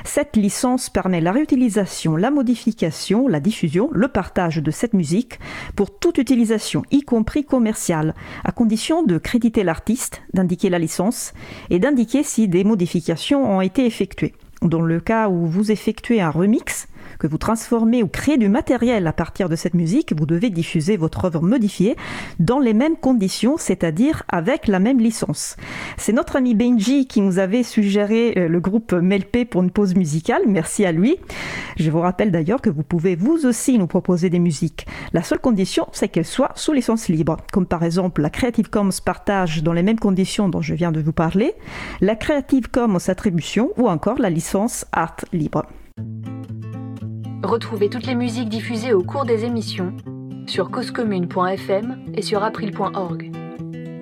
Cette 0.04 0.36
licence 0.36 0.88
permet 0.88 1.20
la 1.20 1.32
réutilisation, 1.32 2.16
la 2.16 2.30
modification, 2.30 3.28
la 3.28 3.40
diffusion, 3.40 3.90
le 3.92 4.08
partage 4.08 4.56
de 4.56 4.70
cette 4.70 4.94
musique 4.94 5.38
pour 5.76 5.98
toute 5.98 6.16
utilisation, 6.16 6.82
y 6.90 7.02
compris 7.02 7.44
commerciale, 7.44 8.14
à 8.44 8.52
condition 8.52 9.02
de 9.02 9.18
créditer 9.18 9.64
l'artiste, 9.64 10.22
d'indiquer 10.32 10.70
la 10.70 10.78
licence 10.78 11.34
et 11.68 11.78
d'indiquer 11.78 12.22
si 12.22 12.48
des 12.48 12.64
modifications 12.64 13.56
ont 13.56 13.60
été 13.60 13.84
effectuées. 13.84 14.32
Dans 14.62 14.80
le 14.80 15.00
cas 15.00 15.28
où 15.28 15.44
vous 15.44 15.72
effectuez 15.72 16.20
un 16.20 16.30
remix, 16.30 16.86
que 17.22 17.28
vous 17.28 17.38
transformez 17.38 18.02
ou 18.02 18.08
créez 18.08 18.36
du 18.36 18.48
matériel 18.48 19.06
à 19.06 19.12
partir 19.12 19.48
de 19.48 19.54
cette 19.54 19.74
musique, 19.74 20.12
vous 20.12 20.26
devez 20.26 20.50
diffuser 20.50 20.96
votre 20.96 21.24
œuvre 21.24 21.40
modifiée 21.40 21.94
dans 22.40 22.58
les 22.58 22.74
mêmes 22.74 22.96
conditions, 22.96 23.56
c'est-à-dire 23.58 24.24
avec 24.28 24.66
la 24.66 24.80
même 24.80 24.98
licence. 24.98 25.56
C'est 25.96 26.12
notre 26.12 26.34
ami 26.34 26.56
Benji 26.56 27.06
qui 27.06 27.20
nous 27.20 27.38
avait 27.38 27.62
suggéré 27.62 28.34
euh, 28.36 28.48
le 28.48 28.58
groupe 28.58 28.92
Melpé 28.92 29.44
pour 29.44 29.62
une 29.62 29.70
pause 29.70 29.94
musicale. 29.94 30.42
Merci 30.48 30.84
à 30.84 30.90
lui. 30.90 31.16
Je 31.76 31.92
vous 31.92 32.00
rappelle 32.00 32.32
d'ailleurs 32.32 32.60
que 32.60 32.70
vous 32.70 32.82
pouvez 32.82 33.14
vous 33.14 33.46
aussi 33.46 33.78
nous 33.78 33.86
proposer 33.86 34.28
des 34.28 34.40
musiques. 34.40 34.88
La 35.12 35.22
seule 35.22 35.38
condition, 35.38 35.86
c'est 35.92 36.08
qu'elles 36.08 36.24
soient 36.24 36.50
sous 36.56 36.72
licence 36.72 37.08
libre, 37.08 37.36
comme 37.52 37.66
par 37.66 37.84
exemple 37.84 38.20
la 38.20 38.30
Creative 38.30 38.68
Commons 38.68 38.90
partage 39.04 39.62
dans 39.62 39.72
les 39.72 39.84
mêmes 39.84 40.00
conditions 40.00 40.48
dont 40.48 40.60
je 40.60 40.74
viens 40.74 40.90
de 40.90 41.00
vous 41.00 41.12
parler, 41.12 41.54
la 42.00 42.16
Creative 42.16 42.68
Commons 42.68 43.08
attribution 43.08 43.70
ou 43.76 43.88
encore 43.88 44.18
la 44.18 44.28
licence 44.28 44.86
Art 44.90 45.18
libre. 45.32 45.66
Retrouvez 47.42 47.90
toutes 47.90 48.06
les 48.06 48.14
musiques 48.14 48.48
diffusées 48.48 48.92
au 48.92 49.02
cours 49.02 49.24
des 49.24 49.44
émissions 49.44 49.92
sur 50.46 50.70
causecommune.fm 50.70 52.04
et 52.14 52.22
sur 52.22 52.44
april.org. 52.44 53.32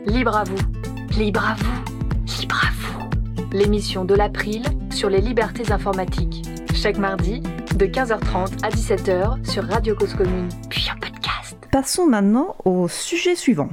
Libre 0.07 0.37
à 0.37 0.45
vous, 0.45 1.19
libre 1.19 1.45
à 1.45 1.55
vous, 1.55 2.39
libre 2.41 2.61
à 2.63 2.71
vous. 2.73 3.49
L'émission 3.53 4.05
de 4.05 4.15
l'April 4.15 4.63
sur 4.91 5.09
les 5.09 5.21
libertés 5.21 5.73
informatiques. 5.73 6.43
Chaque 6.75 6.99
mardi, 6.99 7.41
de 7.77 7.87
15h30 7.87 8.63
à 8.63 8.69
17h 8.69 9.51
sur 9.51 9.65
Radio 9.65 9.95
Cause 9.95 10.15
Commune, 10.15 10.49
puis 10.69 10.89
en 10.95 10.99
podcast. 11.01 11.57
Passons 11.73 12.07
maintenant 12.07 12.57
au 12.65 12.89
sujet 12.89 13.37
suivant. 13.37 13.71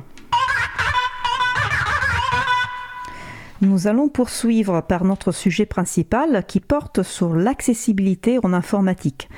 Nous 3.61 3.87
allons 3.87 4.07
poursuivre 4.07 4.81
par 4.81 5.03
notre 5.03 5.31
sujet 5.31 5.65
principal 5.65 6.45
qui 6.47 6.59
porte 6.59 7.01
sur 7.01 7.33
l'accessibilité 7.33 8.37
en 8.43 8.53
informatique. 8.53 9.29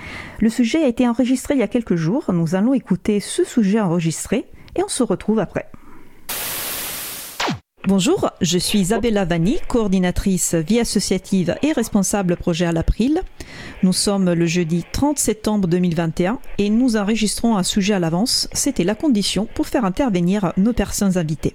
Le 0.42 0.50
sujet 0.50 0.84
a 0.84 0.88
été 0.88 1.08
enregistré 1.08 1.54
il 1.54 1.62
y 1.62 1.64
a 1.64 1.70
quelques 1.70 1.96
jours. 1.96 2.26
Nous 2.34 2.54
allons 2.54 2.74
écouter 2.74 3.22
ce 3.22 3.46
sujet 3.46 3.80
enregistré 3.80 4.46
et 4.76 4.84
on 4.84 4.90
se 4.90 5.04
retrouve 5.04 5.40
après. 5.40 5.72
Bonjour, 7.88 8.30
je 8.42 8.58
suis 8.58 8.80
Isabella 8.80 9.24
Vanni, 9.24 9.58
coordinatrice 9.70 10.54
vie 10.54 10.82
associative 10.82 11.56
et 11.64 11.72
responsable 11.72 12.36
projet 12.36 12.66
à 12.66 12.74
l'April. 12.74 13.22
Nous 13.84 13.94
sommes 13.94 14.34
le 14.34 14.46
jeudi 14.46 14.84
30 14.92 15.18
septembre 15.18 15.68
2021 15.70 16.40
et 16.58 16.70
nous 16.70 16.98
enregistrons 16.98 17.56
un 17.56 17.64
sujet 17.64 17.94
à 17.94 18.00
l'avance. 18.00 18.50
C'était 18.52 18.84
la 18.84 18.96
condition 18.96 19.48
pour 19.56 19.68
faire 19.68 19.86
intervenir 19.86 20.52
nos 20.58 20.74
personnes 20.74 21.18
invitées. 21.18 21.54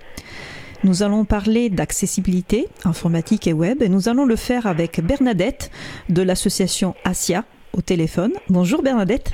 Nous 0.85 1.03
allons 1.03 1.25
parler 1.25 1.71
d'accessibilité 1.71 2.69
informatique 2.85 3.47
et 3.47 3.55
web 3.55 3.83
et 3.83 3.89
nous 3.89 4.11
allons 4.11 4.27
le 4.27 4.37
faire 4.37 4.67
avec 4.67 5.01
Bernadette 5.01 5.71
de 6.11 6.21
l'association 6.21 6.95
ASIA 7.05 7.45
au 7.73 7.81
téléphone. 7.81 8.33
Bonjour 8.51 8.83
Bernadette. 8.83 9.33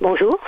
Bonjour. 0.00 0.38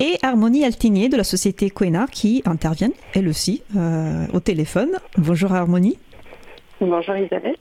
Et 0.00 0.16
Harmonie 0.22 0.64
Altinier 0.64 1.10
de 1.10 1.18
la 1.18 1.24
société 1.24 1.68
Quena 1.68 2.06
qui 2.10 2.42
intervient 2.46 2.88
elle 3.12 3.28
aussi 3.28 3.62
euh, 3.76 4.26
au 4.32 4.40
téléphone. 4.40 4.92
Bonjour 5.18 5.52
Harmonie. 5.52 5.98
Bonjour 6.80 7.16
Isabelle. 7.16 7.56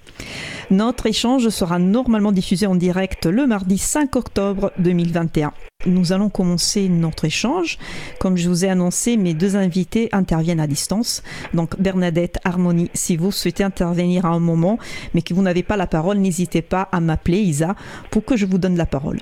Notre 0.72 1.05
échange 1.05 1.50
sera 1.50 1.77
normalement 1.77 2.32
diffusé 2.32 2.65
en 2.65 2.75
direct 2.75 3.27
le 3.27 3.46
mardi 3.46 3.77
5 3.77 4.15
octobre 4.15 4.72
2021. 4.79 5.53
Nous 5.86 6.13
allons 6.13 6.29
commencer 6.29 6.89
notre 6.89 7.25
échange. 7.25 7.77
Comme 8.20 8.38
je 8.38 8.50
vous 8.50 8.65
ai 8.65 8.70
annoncé, 8.70 9.17
mes 9.17 9.34
deux 9.34 9.55
invités 9.55 10.10
interviennent 10.13 10.60
à 10.60 10.67
distance. 10.67 11.22
Donc 11.53 11.79
Bernadette, 11.79 12.39
Harmonie, 12.43 12.89
si 12.93 13.15
vous 13.15 13.32
souhaitez 13.32 13.63
intervenir 13.63 14.25
à 14.25 14.29
un 14.29 14.39
moment, 14.39 14.79
mais 15.13 15.22
que 15.22 15.34
vous 15.34 15.43
n'avez 15.43 15.63
pas 15.63 15.77
la 15.77 15.88
parole, 15.88 16.17
n'hésitez 16.17 16.63
pas 16.63 16.89
à 16.91 17.00
m'appeler 17.00 17.39
Isa 17.39 17.75
pour 18.10 18.25
que 18.25 18.36
je 18.36 18.46
vous 18.46 18.58
donne 18.58 18.77
la 18.77 18.88
parole. 18.88 19.20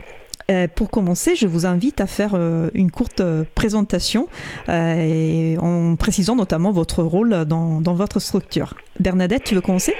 Euh, 0.51 0.67
pour 0.67 0.89
commencer, 0.89 1.35
je 1.35 1.47
vous 1.47 1.65
invite 1.65 2.01
à 2.01 2.07
faire 2.07 2.31
euh, 2.33 2.69
une 2.73 2.91
courte 2.91 3.21
euh, 3.21 3.43
présentation 3.55 4.27
en 4.67 5.95
précisant 5.97 6.35
notamment 6.35 6.71
votre 6.71 7.03
rôle 7.03 7.45
dans, 7.45 7.81
dans 7.81 7.93
votre 7.93 8.19
structure. 8.19 8.73
Bernadette, 8.99 9.43
tu 9.43 9.55
veux 9.55 9.61
commencer? 9.61 9.93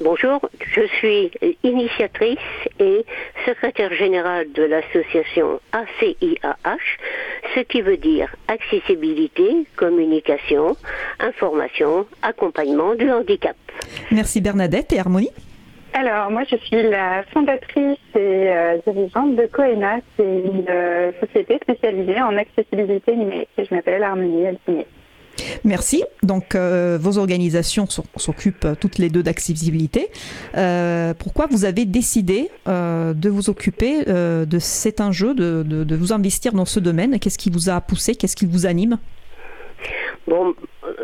Bonjour, 0.00 0.40
je 0.74 0.82
suis 0.98 1.30
initiatrice 1.62 2.38
et 2.78 3.04
secrétaire 3.46 3.92
générale 3.94 4.46
de 4.52 4.62
l'association 4.62 5.60
ACIAH, 5.72 6.76
ce 7.54 7.60
qui 7.60 7.80
veut 7.80 7.96
dire 7.96 8.34
accessibilité, 8.46 9.66
communication, 9.76 10.76
information, 11.18 12.06
accompagnement 12.22 12.94
du 12.94 13.10
handicap. 13.10 13.56
Merci 14.10 14.40
Bernadette 14.40 14.92
et 14.92 14.98
Harmonie? 14.98 15.30
Alors, 15.98 16.30
moi, 16.30 16.42
je 16.44 16.56
suis 16.56 16.82
la 16.82 17.22
fondatrice 17.32 17.96
et 18.14 18.18
euh, 18.18 18.76
dirigeante 18.86 19.34
de 19.34 19.46
Coena, 19.46 19.96
c'est 20.14 20.24
une 20.24 20.66
euh, 20.68 21.10
société 21.20 21.58
spécialisée 21.62 22.20
en 22.20 22.36
accessibilité 22.36 23.16
numérique. 23.16 23.48
Je 23.56 23.74
m'appelle 23.74 24.02
Harmonie 24.02 24.46
Alsigné. 24.46 24.86
Merci. 25.64 26.04
Donc, 26.22 26.54
euh, 26.54 26.98
vos 27.00 27.16
organisations 27.16 27.86
s'occupent 27.86 28.68
toutes 28.78 28.98
les 28.98 29.08
deux 29.08 29.22
d'accessibilité. 29.22 30.08
Euh, 30.54 31.14
pourquoi 31.14 31.46
vous 31.50 31.64
avez 31.64 31.86
décidé 31.86 32.50
euh, 32.68 33.14
de 33.14 33.30
vous 33.30 33.48
occuper 33.48 34.04
de 34.04 34.58
cet 34.58 35.00
enjeu, 35.00 35.32
de, 35.34 35.62
de, 35.62 35.82
de, 35.82 35.96
vous 35.96 36.12
investir 36.12 36.52
dans 36.52 36.66
ce 36.66 36.78
domaine? 36.78 37.18
Qu'est-ce 37.18 37.38
qui 37.38 37.48
vous 37.48 37.70
a 37.70 37.80
poussé? 37.80 38.14
Qu'est-ce 38.14 38.36
qui 38.36 38.44
vous 38.44 38.66
anime? 38.66 38.98
Bon, 40.28 40.54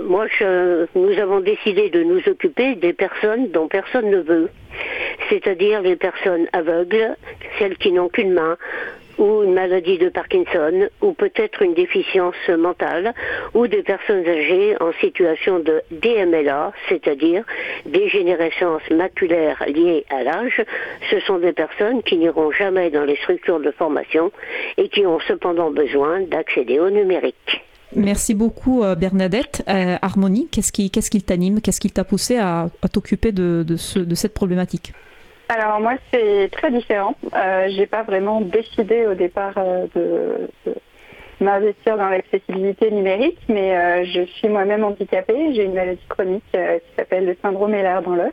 moi, 0.02 0.26
je, 0.38 0.86
nous 0.94 1.18
avons 1.18 1.40
décidé 1.40 1.90
de 1.90 2.02
nous 2.02 2.20
occuper 2.26 2.74
des 2.74 2.92
personnes 2.92 3.50
dont 3.50 3.68
personne 3.68 4.10
ne 4.10 4.20
veut, 4.20 4.48
c'est-à-dire 5.28 5.82
les 5.82 5.96
personnes 5.96 6.46
aveugles, 6.52 7.16
celles 7.58 7.76
qui 7.76 7.92
n'ont 7.92 8.08
qu'une 8.08 8.32
main, 8.32 8.56
ou 9.18 9.42
une 9.42 9.54
maladie 9.54 9.98
de 9.98 10.08
Parkinson, 10.08 10.88
ou 11.00 11.12
peut-être 11.12 11.62
une 11.62 11.74
déficience 11.74 12.48
mentale, 12.48 13.14
ou 13.54 13.66
des 13.66 13.82
personnes 13.82 14.26
âgées 14.26 14.74
en 14.80 14.92
situation 15.00 15.58
de 15.58 15.82
DMLA, 15.90 16.72
c'est-à-dire 16.88 17.44
dégénérescence 17.86 18.82
maculaire 18.90 19.62
liée 19.68 20.04
à 20.10 20.22
l'âge. 20.22 20.62
Ce 21.10 21.20
sont 21.20 21.38
des 21.38 21.52
personnes 21.52 22.02
qui 22.02 22.16
n'iront 22.16 22.50
jamais 22.50 22.90
dans 22.90 23.04
les 23.04 23.16
structures 23.16 23.60
de 23.60 23.70
formation 23.70 24.32
et 24.76 24.88
qui 24.88 25.06
ont 25.06 25.20
cependant 25.20 25.70
besoin 25.70 26.20
d'accéder 26.22 26.80
au 26.80 26.90
numérique. 26.90 27.62
Merci 27.94 28.34
beaucoup 28.34 28.82
euh, 28.82 28.94
Bernadette. 28.94 29.62
Euh, 29.68 29.96
Harmonie, 30.00 30.48
qu'est-ce 30.50 30.72
qui, 30.72 30.90
qu'est-ce 30.90 31.10
qui 31.10 31.22
t'anime? 31.22 31.60
Qu'est-ce 31.60 31.80
qui 31.80 31.90
t'a 31.90 32.04
poussé 32.04 32.38
à, 32.38 32.68
t'occuper 32.92 33.32
de, 33.32 33.64
ce, 33.76 33.98
de 33.98 34.14
cette 34.14 34.34
problématique? 34.34 34.92
Alors 35.48 35.80
moi 35.80 35.94
c'est 36.10 36.48
très 36.50 36.70
différent. 36.70 37.14
Euh, 37.34 37.68
j'ai 37.76 37.86
pas 37.86 38.02
vraiment 38.04 38.40
décidé 38.40 39.06
au 39.06 39.14
départ 39.14 39.54
euh, 39.58 39.86
de, 39.94 40.74
m'investir 41.40 41.98
dans 41.98 42.08
l'accessibilité 42.08 42.90
numérique, 42.90 43.38
mais 43.48 44.04
je 44.06 44.24
suis 44.36 44.48
moi-même 44.48 44.84
handicapée. 44.84 45.52
J'ai 45.54 45.64
une 45.64 45.74
maladie 45.74 46.06
chronique 46.08 46.44
qui 46.52 46.96
s'appelle 46.96 47.26
le 47.26 47.36
syndrome 47.42 47.74
Ehlers 47.74 48.02
dans 48.04 48.14
l'os. 48.14 48.32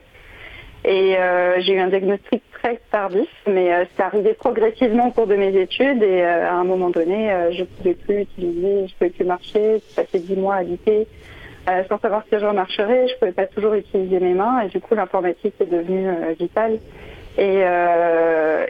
Et 0.86 1.18
euh, 1.18 1.60
j'ai 1.60 1.74
eu 1.74 1.80
un 1.80 1.88
diagnostic 1.88 2.42
très 2.54 2.80
tardif, 2.92 3.30
mais 3.48 3.74
euh, 3.74 3.86
c'est 3.96 4.04
arrivé 4.04 4.34
progressivement 4.34 5.08
au 5.08 5.12
cours 5.12 5.28
de 5.28 5.36
mes 5.36 5.56
études 5.56 6.02
et 6.02 6.22
à 6.24 6.56
un 6.56 6.64
moment 6.64 6.90
donné, 6.90 7.30
je 7.52 7.62
ne 7.62 7.66
pouvais 7.66 7.94
plus 7.94 8.22
utiliser, 8.22 8.88
je 8.88 8.94
ne 8.94 8.98
pouvais 8.98 9.10
plus 9.10 9.26
marcher, 9.26 9.82
j'ai 9.90 9.96
passé 9.96 10.20
dix 10.20 10.36
mois 10.36 10.56
à 10.56 10.60
habiter 10.60 11.08
sans 11.88 12.00
savoir 12.00 12.24
si 12.24 12.40
je 12.40 12.44
remarcherais, 12.44 13.08
je 13.10 13.14
ne 13.14 13.20
pouvais 13.20 13.32
pas 13.32 13.46
toujours 13.46 13.76
utiliser 13.76 14.20
mes 14.20 14.34
mains 14.34 14.62
et 14.62 14.70
du 14.70 14.80
coup 14.80 14.96
l'informatique 14.96 15.54
est 15.60 15.70
devenue 15.70 16.10
vitale. 16.40 16.80
Et, 17.38 17.62
euh, 17.64 18.66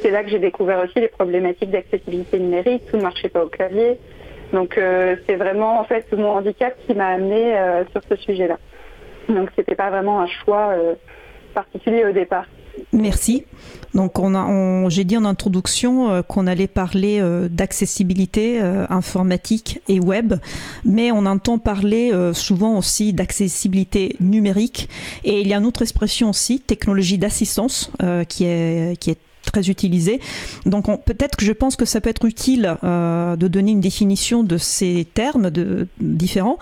c'est 0.00 0.10
là 0.10 0.22
que 0.22 0.30
j'ai 0.30 0.38
découvert 0.38 0.80
aussi 0.84 1.00
les 1.00 1.08
problématiques 1.08 1.70
d'accessibilité 1.70 2.38
numérique. 2.38 2.82
Tout 2.90 2.96
ne 2.96 3.02
marchait 3.02 3.28
pas 3.28 3.44
au 3.44 3.48
clavier. 3.48 3.98
Donc 4.52 4.78
euh, 4.78 5.16
c'est 5.26 5.36
vraiment 5.36 5.80
en 5.80 5.84
fait 5.84 6.10
mon 6.12 6.30
handicap 6.30 6.74
qui 6.86 6.94
m'a 6.94 7.08
amené 7.08 7.58
euh, 7.58 7.84
sur 7.92 8.00
ce 8.08 8.16
sujet-là. 8.16 8.58
Donc 9.28 9.50
c'était 9.56 9.74
pas 9.74 9.90
vraiment 9.90 10.20
un 10.20 10.26
choix 10.26 10.70
euh, 10.70 10.94
particulier 11.62 12.04
au 12.04 12.12
départ. 12.12 12.46
Merci. 12.92 13.44
Donc, 13.94 14.18
on 14.18 14.34
on, 14.34 14.88
j'ai 14.88 15.04
dit 15.04 15.16
en 15.16 15.24
introduction 15.24 16.10
euh, 16.10 16.22
qu'on 16.22 16.46
allait 16.46 16.68
parler 16.68 17.18
euh, 17.20 17.48
d'accessibilité 17.48 18.60
euh, 18.60 18.86
informatique 18.90 19.80
et 19.88 19.98
web, 19.98 20.34
mais 20.84 21.10
on 21.10 21.26
entend 21.26 21.58
parler 21.58 22.12
souvent 22.32 22.76
aussi 22.78 23.12
d'accessibilité 23.12 24.16
numérique. 24.20 24.88
Et 25.24 25.40
il 25.40 25.48
y 25.48 25.54
a 25.54 25.58
une 25.58 25.66
autre 25.66 25.82
expression 25.82 26.30
aussi, 26.30 26.60
technologie 26.60 27.18
d'assistance, 27.18 27.90
qui 28.28 28.44
est 28.44 28.98
qui 29.00 29.10
est 29.10 29.18
très 29.50 29.68
utilisé. 29.68 30.20
Donc 30.66 30.86
peut-être 31.04 31.36
que 31.36 31.44
je 31.44 31.52
pense 31.52 31.76
que 31.76 31.84
ça 31.84 32.00
peut 32.00 32.10
être 32.10 32.24
utile 32.24 32.76
de 32.82 33.48
donner 33.48 33.72
une 33.72 33.80
définition 33.80 34.42
de 34.42 34.56
ces 34.56 35.06
termes 35.12 35.50
différents 36.00 36.58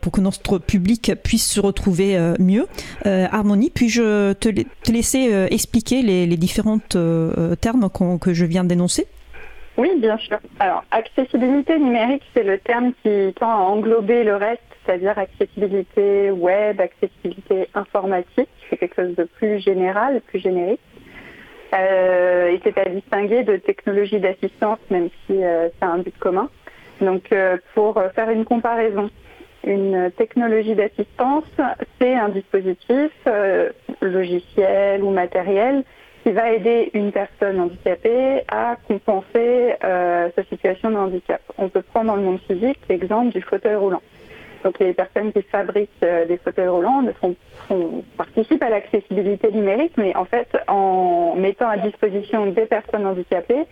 pour 0.00 0.12
que 0.12 0.20
notre 0.20 0.58
public 0.58 1.12
puisse 1.22 1.46
se 1.46 1.60
retrouver 1.60 2.18
mieux. 2.38 2.66
Harmonie, 3.04 3.70
puis-je 3.70 4.32
te, 4.34 4.48
te, 4.48 4.92
laisser 4.92 5.46
expliquer 5.50 6.02
les, 6.02 6.26
les 6.26 6.36
différents 6.36 6.78
termes 6.78 7.88
que 8.20 8.32
je 8.32 8.44
viens 8.44 8.64
d'énoncer? 8.64 9.06
Oui, 9.76 9.90
bien 9.98 10.16
sûr. 10.16 10.38
Alors, 10.58 10.84
accessibilité 10.90 11.78
numérique, 11.78 12.22
c'est 12.34 12.44
le 12.44 12.58
terme 12.58 12.92
qui 13.02 13.34
tend 13.38 13.50
à 13.50 13.56
englober 13.56 14.24
le 14.24 14.36
reste, 14.36 14.62
c'est-à-dire 14.84 15.18
accessibilité 15.18 16.30
web, 16.30 16.80
accessibilité 16.80 17.68
informatique. 17.74 18.48
C'est 18.70 18.78
quelque 18.78 18.96
chose 18.96 19.16
de 19.16 19.24
plus 19.24 19.60
général, 19.60 20.22
plus 20.28 20.38
générique. 20.38 20.80
Euh, 21.74 22.48
et 22.48 22.60
c'est 22.62 22.78
à 22.78 22.88
distinguer 22.88 23.42
de 23.42 23.56
technologie 23.56 24.20
d'assistance, 24.20 24.78
même 24.90 25.08
si 25.26 25.42
euh, 25.42 25.68
c'est 25.78 25.86
un 25.86 25.98
but 25.98 26.16
commun. 26.18 26.48
Donc, 27.00 27.32
euh, 27.32 27.56
pour 27.74 28.00
faire 28.14 28.30
une 28.30 28.44
comparaison, 28.44 29.10
une 29.64 30.10
technologie 30.16 30.74
d'assistance, 30.74 31.44
c'est 32.00 32.14
un 32.14 32.28
dispositif 32.28 33.10
logiciel 34.00 35.02
ou 35.02 35.10
matériel 35.10 35.82
qui 36.26 36.32
va 36.32 36.50
aider 36.50 36.90
une 36.92 37.12
personne 37.12 37.60
handicapée 37.60 38.42
à 38.48 38.74
compenser 38.88 39.74
euh, 39.84 40.28
sa 40.34 40.42
situation 40.44 40.90
de 40.90 40.96
handicap. 40.96 41.40
On 41.56 41.68
peut 41.68 41.82
prendre 41.82 42.06
dans 42.06 42.16
le 42.16 42.22
monde 42.22 42.40
physique 42.48 42.80
l'exemple 42.88 43.32
du 43.32 43.40
fauteuil 43.42 43.76
roulant. 43.76 44.02
Donc 44.64 44.80
les 44.80 44.92
personnes 44.92 45.32
qui 45.32 45.42
fabriquent 45.42 45.90
euh, 46.02 46.26
des 46.26 46.38
fauteuils 46.38 46.66
roulants 46.66 47.02
participent 48.16 48.62
à 48.62 48.70
l'accessibilité 48.70 49.50
numérique, 49.52 49.92
mais 49.96 50.14
en 50.16 50.24
fait 50.24 50.48
en 50.68 51.34
mettant 51.36 51.68
à 51.68 51.76
disposition 51.78 52.46
des 52.46 52.66
personnes 52.66 53.06
handicapées 53.06 53.64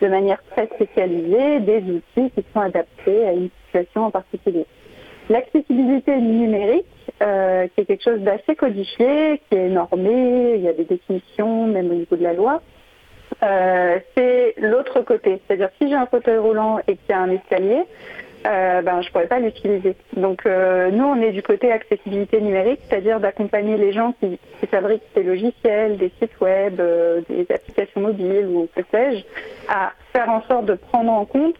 de 0.00 0.08
manière 0.08 0.42
très 0.52 0.66
spécialisée 0.66 1.60
des 1.60 1.82
outils 1.82 2.30
qui 2.30 2.44
sont 2.52 2.60
adaptés 2.60 3.26
à 3.26 3.32
une 3.32 3.50
situation 3.66 4.06
en 4.06 4.10
particulier. 4.10 4.66
L'accessibilité 5.28 6.16
numérique, 6.16 6.86
euh, 7.22 7.66
qui 7.68 7.82
est 7.82 7.84
quelque 7.84 8.04
chose 8.04 8.20
d'assez 8.20 8.56
codifié, 8.56 9.42
qui 9.48 9.58
est 9.58 9.68
normé, 9.68 10.54
il 10.54 10.62
y 10.62 10.68
a 10.68 10.72
des 10.72 10.84
définitions 10.84 11.66
même 11.66 11.90
au 11.90 11.94
niveau 11.94 12.16
de 12.16 12.22
la 12.22 12.32
loi, 12.32 12.62
euh, 13.42 13.98
c'est 14.16 14.54
l'autre 14.56 15.00
côté. 15.02 15.40
C'est-à-dire 15.46 15.68
si 15.80 15.88
j'ai 15.88 15.94
un 15.94 16.06
fauteuil 16.06 16.38
roulant 16.38 16.78
et 16.86 16.96
qu'il 16.96 17.10
y 17.10 17.12
a 17.12 17.20
un 17.20 17.30
escalier, 17.30 17.82
euh, 18.46 18.82
ben, 18.82 19.00
je 19.02 19.08
ne 19.08 19.12
pourrais 19.12 19.26
pas 19.26 19.40
l'utiliser. 19.40 19.96
Donc 20.16 20.44
nous, 20.44 21.04
on 21.04 21.20
est 21.20 21.32
du 21.32 21.42
côté 21.42 21.72
accessibilité 21.72 22.40
numérique, 22.40 22.80
c'est-à-dire 22.88 23.20
d'accompagner 23.20 23.76
les 23.76 23.92
gens 23.92 24.14
qui, 24.20 24.38
fabriquent 24.70 25.02
des 25.14 25.22
logiciels, 25.22 25.96
des 25.96 26.12
sites 26.20 26.38
web, 26.40 26.80
des 27.28 27.46
applications 27.50 28.00
mobiles 28.00 28.46
ou 28.46 28.68
que 28.74 28.82
sais-je, 28.90 29.24
à 29.68 29.92
faire 30.12 30.28
en 30.28 30.42
sorte 30.42 30.66
de 30.66 30.74
prendre 30.74 31.12
en 31.12 31.24
compte 31.24 31.54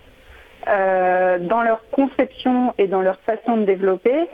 euh, 0.68 1.38
dans 1.38 1.62
leur 1.62 1.80
conception 1.92 2.74
et 2.76 2.88
dans 2.88 3.00
leur 3.00 3.18
façon 3.20 3.56
de 3.58 3.64
développer 3.64 4.28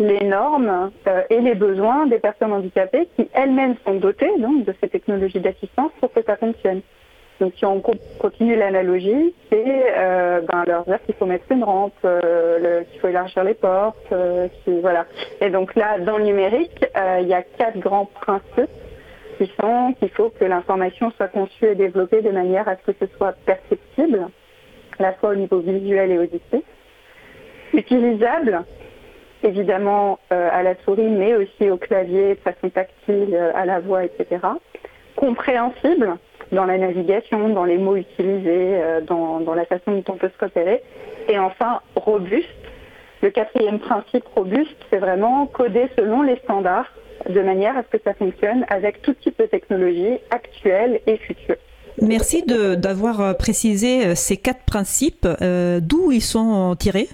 les 0.00 0.24
normes 0.24 0.90
euh, 1.06 1.22
et 1.30 1.40
les 1.40 1.54
besoins 1.54 2.06
des 2.06 2.18
personnes 2.18 2.52
handicapées 2.52 3.08
qui 3.14 3.28
elles-mêmes 3.34 3.76
sont 3.84 3.94
dotées 3.94 4.30
de 4.38 4.74
ces 4.80 4.88
technologies 4.88 5.38
d'assistance 5.38 5.92
pour 6.00 6.12
que 6.12 6.22
ça 6.24 6.36
fonctionne. 6.36 6.80
Donc 7.40 7.52
si 7.56 7.64
on 7.64 7.82
continue 8.18 8.56
l'analogie, 8.56 9.34
c'est 9.50 9.84
euh, 9.98 10.40
ben, 10.40 10.64
leur 10.66 10.84
dire 10.84 10.98
qu'il 11.04 11.14
faut 11.14 11.26
mettre 11.26 11.44
une 11.50 11.64
rampe, 11.64 11.94
qu'il 12.00 13.00
faut 13.00 13.08
élargir 13.08 13.44
les 13.44 13.54
portes, 13.54 14.12
voilà. 14.66 15.06
Et 15.40 15.50
donc 15.50 15.74
là, 15.74 15.98
dans 15.98 16.18
le 16.18 16.24
numérique, 16.24 16.86
il 17.20 17.28
y 17.28 17.34
a 17.34 17.42
quatre 17.42 17.78
grands 17.78 18.06
principes 18.06 18.70
qui 19.38 19.50
sont 19.60 19.94
qu'il 19.98 20.10
faut 20.10 20.30
que 20.30 20.44
l'information 20.44 21.10
soit 21.12 21.28
conçue 21.28 21.66
et 21.66 21.74
développée 21.74 22.22
de 22.22 22.30
manière 22.30 22.68
à 22.68 22.76
ce 22.76 22.90
que 22.90 23.06
ce 23.06 23.12
soit 23.16 23.32
perceptible, 23.44 24.28
à 24.98 25.02
la 25.02 25.12
fois 25.14 25.30
au 25.30 25.34
niveau 25.34 25.58
visuel 25.58 26.10
et 26.10 26.18
auditif. 26.18 26.62
Utilisable, 27.74 28.64
évidemment 29.42 30.18
euh, 30.32 30.48
à 30.52 30.62
la 30.62 30.74
souris, 30.84 31.08
mais 31.08 31.34
aussi 31.34 31.70
au 31.70 31.76
clavier, 31.76 32.34
de 32.34 32.40
façon 32.40 32.70
tactile, 32.70 33.34
euh, 33.34 33.52
à 33.54 33.66
la 33.66 33.80
voix, 33.80 34.04
etc. 34.04 34.38
Compréhensible 35.16 36.16
dans 36.52 36.64
la 36.64 36.78
navigation, 36.78 37.48
dans 37.48 37.64
les 37.64 37.78
mots 37.78 37.96
utilisés, 37.96 38.80
euh, 38.80 39.00
dans, 39.00 39.40
dans, 39.40 39.54
la 39.54 39.64
façon 39.64 39.92
dont 39.92 40.04
on 40.08 40.16
peut 40.16 40.30
se 40.38 40.44
repérer. 40.44 40.82
Et 41.28 41.38
enfin, 41.38 41.80
robuste. 41.94 42.48
Le 43.22 43.30
quatrième 43.30 43.78
principe 43.78 44.24
robuste, 44.34 44.76
c'est 44.90 44.98
vraiment 44.98 45.46
coder 45.46 45.88
selon 45.96 46.22
les 46.22 46.36
standards 46.36 46.92
de 47.28 47.40
manière 47.40 47.76
à 47.76 47.82
ce 47.82 47.96
que 47.96 48.02
ça 48.04 48.14
fonctionne 48.14 48.64
avec 48.68 49.02
tout 49.02 49.14
type 49.14 49.38
de 49.38 49.46
technologie 49.46 50.18
actuelle 50.30 51.00
et 51.06 51.16
future. 51.16 51.56
Merci 52.02 52.44
d'avoir 52.44 53.20
euh, 53.20 53.32
précisé 53.32 54.06
euh, 54.06 54.14
ces 54.14 54.36
quatre 54.36 54.64
principes. 54.64 55.26
Euh, 55.40 55.80
d'où 55.80 56.12
ils 56.12 56.22
sont 56.22 56.76
tirés? 56.76 57.08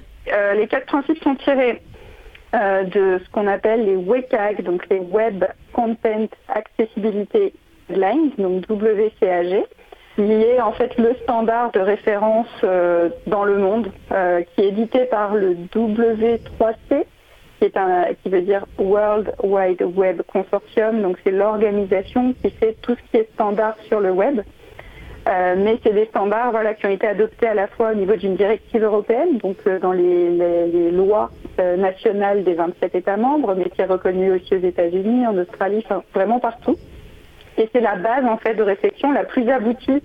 Les 0.54 0.66
quatre 0.66 0.86
principes 0.86 1.22
sont 1.22 1.34
tirés 1.34 1.82
de 2.52 3.20
ce 3.24 3.30
qu'on 3.32 3.46
appelle 3.46 3.84
les 3.84 3.96
WCAG, 3.96 4.62
donc 4.62 4.86
les 4.88 4.98
Web 4.98 5.44
Content 5.72 6.28
Accessibility 6.48 7.52
Donc 8.38 8.64
WCAG, 8.68 9.64
qui 10.16 10.32
est 10.32 10.60
en 10.60 10.72
fait 10.72 10.96
le 10.98 11.14
standard 11.22 11.72
de 11.72 11.80
référence 11.80 12.48
dans 13.26 13.44
le 13.44 13.58
monde, 13.58 13.88
qui 14.08 14.60
est 14.60 14.68
édité 14.68 15.04
par 15.06 15.34
le 15.34 15.54
W3C, 15.74 17.04
qui, 17.58 17.66
est 17.66 17.76
un, 17.76 18.06
qui 18.22 18.28
veut 18.28 18.42
dire 18.42 18.66
World 18.78 19.34
Wide 19.42 19.82
Web 19.94 20.22
Consortium, 20.26 21.00
donc 21.00 21.16
c'est 21.22 21.30
l'organisation 21.30 22.34
qui 22.42 22.50
fait 22.50 22.76
tout 22.82 22.94
ce 22.94 23.10
qui 23.10 23.18
est 23.18 23.32
standard 23.34 23.76
sur 23.88 24.00
le 24.00 24.10
web. 24.10 24.40
Euh, 25.28 25.54
mais 25.56 25.78
c'est 25.84 25.92
des 25.92 26.06
standards 26.06 26.50
voilà, 26.50 26.74
qui 26.74 26.86
ont 26.86 26.90
été 26.90 27.06
adoptés 27.06 27.46
à 27.46 27.54
la 27.54 27.68
fois 27.68 27.92
au 27.92 27.94
niveau 27.94 28.16
d'une 28.16 28.34
directive 28.34 28.82
européenne, 28.82 29.38
donc 29.38 29.56
euh, 29.66 29.78
dans 29.78 29.92
les, 29.92 30.30
les, 30.30 30.90
lois 30.90 31.30
euh, 31.60 31.76
nationales 31.76 32.42
des 32.42 32.54
27 32.54 32.96
États 32.96 33.16
membres, 33.16 33.54
mais 33.56 33.70
qui 33.70 33.80
est 33.80 33.86
reconnue 33.86 34.32
aussi 34.32 34.56
aux 34.56 34.60
États-Unis, 34.60 35.26
en 35.28 35.38
Australie, 35.38 35.84
vraiment 36.12 36.40
partout. 36.40 36.76
Et 37.58 37.68
c'est 37.72 37.80
la 37.80 37.96
base 37.96 38.24
en 38.24 38.36
fait 38.36 38.54
de 38.54 38.62
réflexion 38.62 39.12
la 39.12 39.24
plus 39.24 39.48
aboutie 39.48 40.02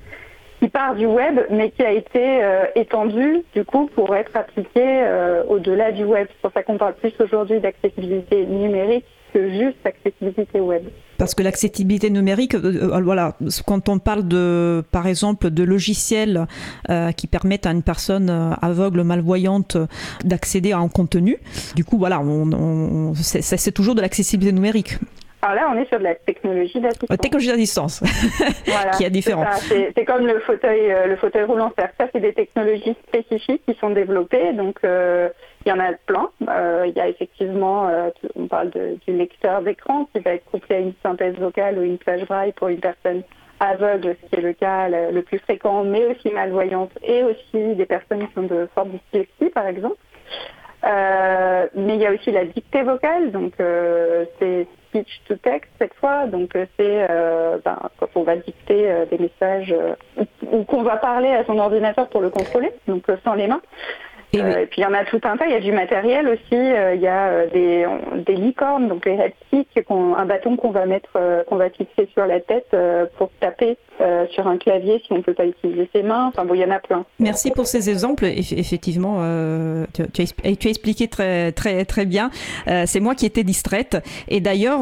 qui 0.60 0.70
part 0.70 0.96
du 0.96 1.06
web, 1.06 1.40
mais 1.52 1.70
qui 1.70 1.84
a 1.84 1.92
été 1.92 2.42
étendue 2.76 3.44
du 3.54 3.64
coup 3.64 3.92
pour 3.94 4.16
être 4.16 4.36
appliquée 4.36 5.06
au-delà 5.48 5.92
du 5.92 6.04
web. 6.04 6.28
C'est 6.32 6.42
pour 6.42 6.52
ça 6.52 6.64
qu'on 6.64 6.80
parle 6.80 6.96
plus 6.96 7.14
aujourd'hui 7.20 7.60
d'accessibilité 7.60 8.44
numérique 8.48 9.06
que 9.34 9.50
juste 9.50 9.78
accessibilité 9.86 10.60
web. 10.60 10.84
Parce 11.18 11.34
que 11.34 11.44
l'accessibilité 11.44 12.10
numérique, 12.10 12.56
euh, 12.56 12.92
euh, 12.94 13.02
voilà, 13.02 13.36
quand 13.66 13.90
on 13.90 14.00
parle 14.00 14.28
de, 14.28 14.84
par 14.92 15.08
exemple, 15.08 15.50
de 15.50 15.64
logiciels 15.64 16.48
euh, 16.90 17.12
qui 17.12 17.28
permettent 17.28 17.66
à 17.66 17.72
une 17.72 17.84
personne 17.84 18.30
aveugle, 18.62 19.04
malvoyante, 19.04 19.78
d'accéder 20.24 20.72
à 20.72 20.78
un 20.78 20.90
contenu, 20.90 21.38
du 21.76 21.84
coup, 21.84 21.98
voilà, 21.98 22.22
c'est 23.16 23.72
toujours 23.72 23.96
de 23.96 24.02
l'accessibilité 24.02 24.54
numérique. 24.54 24.98
Alors 25.48 25.64
là, 25.64 25.74
on 25.74 25.80
est 25.80 25.88
sur 25.88 26.00
de 26.00 26.04
la 26.04 26.16
technologie 26.16 26.80
d'assistance. 26.82 27.18
Technologie 27.18 27.48
d'assistance, 27.48 28.04
voilà, 28.66 28.92
qui 28.92 29.06
est 29.06 29.10
différent. 29.10 29.46
C'est 29.62 30.06
comme 30.06 30.28
le 30.28 30.40
fauteuil, 30.42 30.94
le 31.08 31.16
fauteuil 31.16 31.44
roulant. 31.44 31.72
Ça, 31.78 32.08
c'est 32.12 32.20
des 32.20 32.34
technologies 32.34 32.96
spécifiques 33.08 33.62
qui 33.66 33.76
sont 33.80 33.92
développées. 33.92 34.52
Donc, 34.54 34.80
il 35.68 35.70
y 35.70 35.74
en 35.74 35.80
a 35.80 35.92
plein. 36.06 36.30
Euh, 36.48 36.86
il 36.88 36.94
y 36.96 37.02
a 37.02 37.10
effectivement, 37.10 37.90
euh, 37.90 38.10
on 38.36 38.48
parle 38.48 38.70
du 38.70 39.14
lecteur 39.14 39.62
d'écran 39.62 40.08
qui 40.14 40.20
va 40.20 40.36
être 40.36 40.46
couplé 40.46 40.78
à 40.78 40.80
une 40.80 40.94
synthèse 41.04 41.36
vocale 41.36 41.78
ou 41.78 41.84
une 41.84 41.98
plage 41.98 42.26
braille 42.26 42.54
pour 42.54 42.70
une 42.70 42.80
personne 42.80 43.24
aveugle, 43.60 44.16
ce 44.22 44.30
qui 44.30 44.36
est 44.36 44.42
le 44.42 44.54
cas 44.54 44.88
le, 44.88 45.22
plus 45.24 45.40
fréquent, 45.40 45.84
mais 45.84 46.06
aussi 46.06 46.30
malvoyante, 46.30 46.92
et 47.04 47.22
aussi 47.24 47.76
des 47.76 47.86
personnes 47.86 48.28
qui 48.30 48.40
ont 48.40 48.44
de 48.44 48.70
fortes 48.74 48.90
dyslexie, 48.92 49.50
par 49.54 49.68
exemple. 49.68 49.98
Euh, 50.84 51.68
mais 51.76 51.96
il 51.96 52.02
y 52.02 52.06
a 52.06 52.12
aussi 52.12 52.32
la 52.32 52.46
dictée 52.46 52.84
vocale, 52.84 53.32
donc 53.32 53.54
c'est 53.58 54.68
speech 54.88 55.22
to 55.28 55.36
text 55.36 55.70
cette 55.80 55.94
fois, 55.96 56.28
donc 56.28 56.52
c'est 56.78 57.08
ben, 57.66 57.80
quand 58.00 58.10
on 58.16 58.24
va 58.24 58.36
dicter 58.36 59.06
des 59.10 59.18
messages 59.18 59.76
ou 60.52 60.64
qu'on 60.64 60.84
va 60.84 60.98
parler 60.98 61.30
à 61.30 61.44
son 61.46 61.58
ordinateur 61.58 62.08
pour 62.10 62.22
le 62.22 62.30
contrôler, 62.30 62.72
donc 62.88 63.06
sans 63.24 63.34
les 63.34 63.48
mains. 63.48 63.62
Euh, 64.36 64.62
et, 64.62 64.66
puis 64.66 64.82
il 64.82 64.84
y 64.84 64.88
en 64.88 64.94
a 64.94 65.06
tout 65.06 65.22
un 65.24 65.38
tas. 65.38 65.46
Il 65.46 65.52
y 65.52 65.56
a 65.56 65.60
du 65.60 65.72
matériel 65.72 66.28
aussi. 66.28 66.54
Euh, 66.54 66.96
il 66.96 67.02
y 67.02 67.08
a 67.08 67.28
euh, 67.28 67.48
des, 67.52 67.86
des 68.26 68.36
licornes, 68.36 68.88
donc 68.88 69.06
les 69.06 69.16
red 69.16 69.34
un 69.90 70.26
bâton 70.26 70.58
qu'on 70.58 70.72
va 70.72 70.86
mettre, 70.86 71.10
qu'on 71.48 71.56
va 71.56 71.70
fixer 71.70 72.08
sur 72.14 72.26
la 72.26 72.40
tête 72.40 72.76
pour 73.18 73.30
taper 73.40 73.78
sur 74.30 74.48
un 74.48 74.58
clavier 74.58 75.02
si 75.06 75.12
on 75.12 75.18
ne 75.18 75.22
peut 75.22 75.34
pas 75.34 75.46
utiliser 75.46 75.90
ses 75.94 76.04
mains. 76.04 76.28
Enfin 76.28 76.46
bon, 76.46 76.54
il 76.54 76.62
y 76.62 76.66
en 76.66 76.72
a 76.72 76.80
plein. 76.80 77.06
Merci 77.20 77.52
pour 77.52 77.66
ces 77.66 77.90
exemples. 77.90 78.26
Effectivement, 78.26 79.22
tu, 79.94 80.04
tu, 80.12 80.22
as, 80.22 80.56
tu, 80.56 80.68
as, 80.68 80.70
expliqué 80.70 81.08
très 81.08 81.52
très 81.54 81.86
très 81.86 82.06
bien. 82.06 82.30
C'est 82.86 83.00
moi 83.00 83.16
qui 83.16 83.26
étais 83.26 83.44
distraite. 83.44 83.98
Et 84.28 84.42
d'ailleurs, 84.42 84.82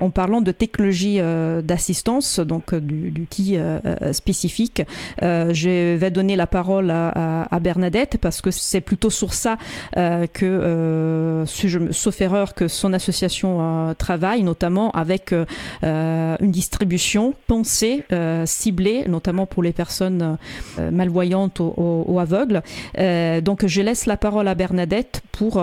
en 0.00 0.10
parlant 0.10 0.40
de 0.40 0.52
technologie 0.52 1.20
d'assistance, 1.62 2.40
donc 2.40 2.74
d'outils 2.74 3.58
spécifiques, 4.12 4.82
je 5.20 5.96
vais 5.96 6.10
donner 6.10 6.36
la 6.36 6.46
parole 6.46 6.90
à, 6.90 7.08
à, 7.42 7.56
à 7.56 7.60
Bernadette 7.60 8.18
parce 8.20 8.40
que 8.40 8.50
c'est 8.68 8.80
plutôt 8.80 9.10
sur 9.10 9.34
ça 9.34 9.56
que, 9.94 11.44
si 11.46 11.68
je, 11.68 11.92
sauf 11.92 12.20
erreur, 12.20 12.54
que 12.54 12.68
son 12.68 12.92
association 12.92 13.94
travaille, 13.96 14.42
notamment 14.42 14.90
avec 14.92 15.32
une 15.82 16.50
distribution 16.50 17.34
pensée, 17.46 18.04
ciblée, 18.44 19.04
notamment 19.08 19.46
pour 19.46 19.62
les 19.62 19.72
personnes 19.72 20.36
malvoyantes 20.78 21.60
ou, 21.60 22.18
aveugles. 22.20 22.62
donc 23.42 23.66
je 23.66 23.82
laisse 23.82 24.06
la 24.06 24.16
parole 24.16 24.48
à 24.48 24.54
Bernadette 24.54 25.22
pour, 25.32 25.62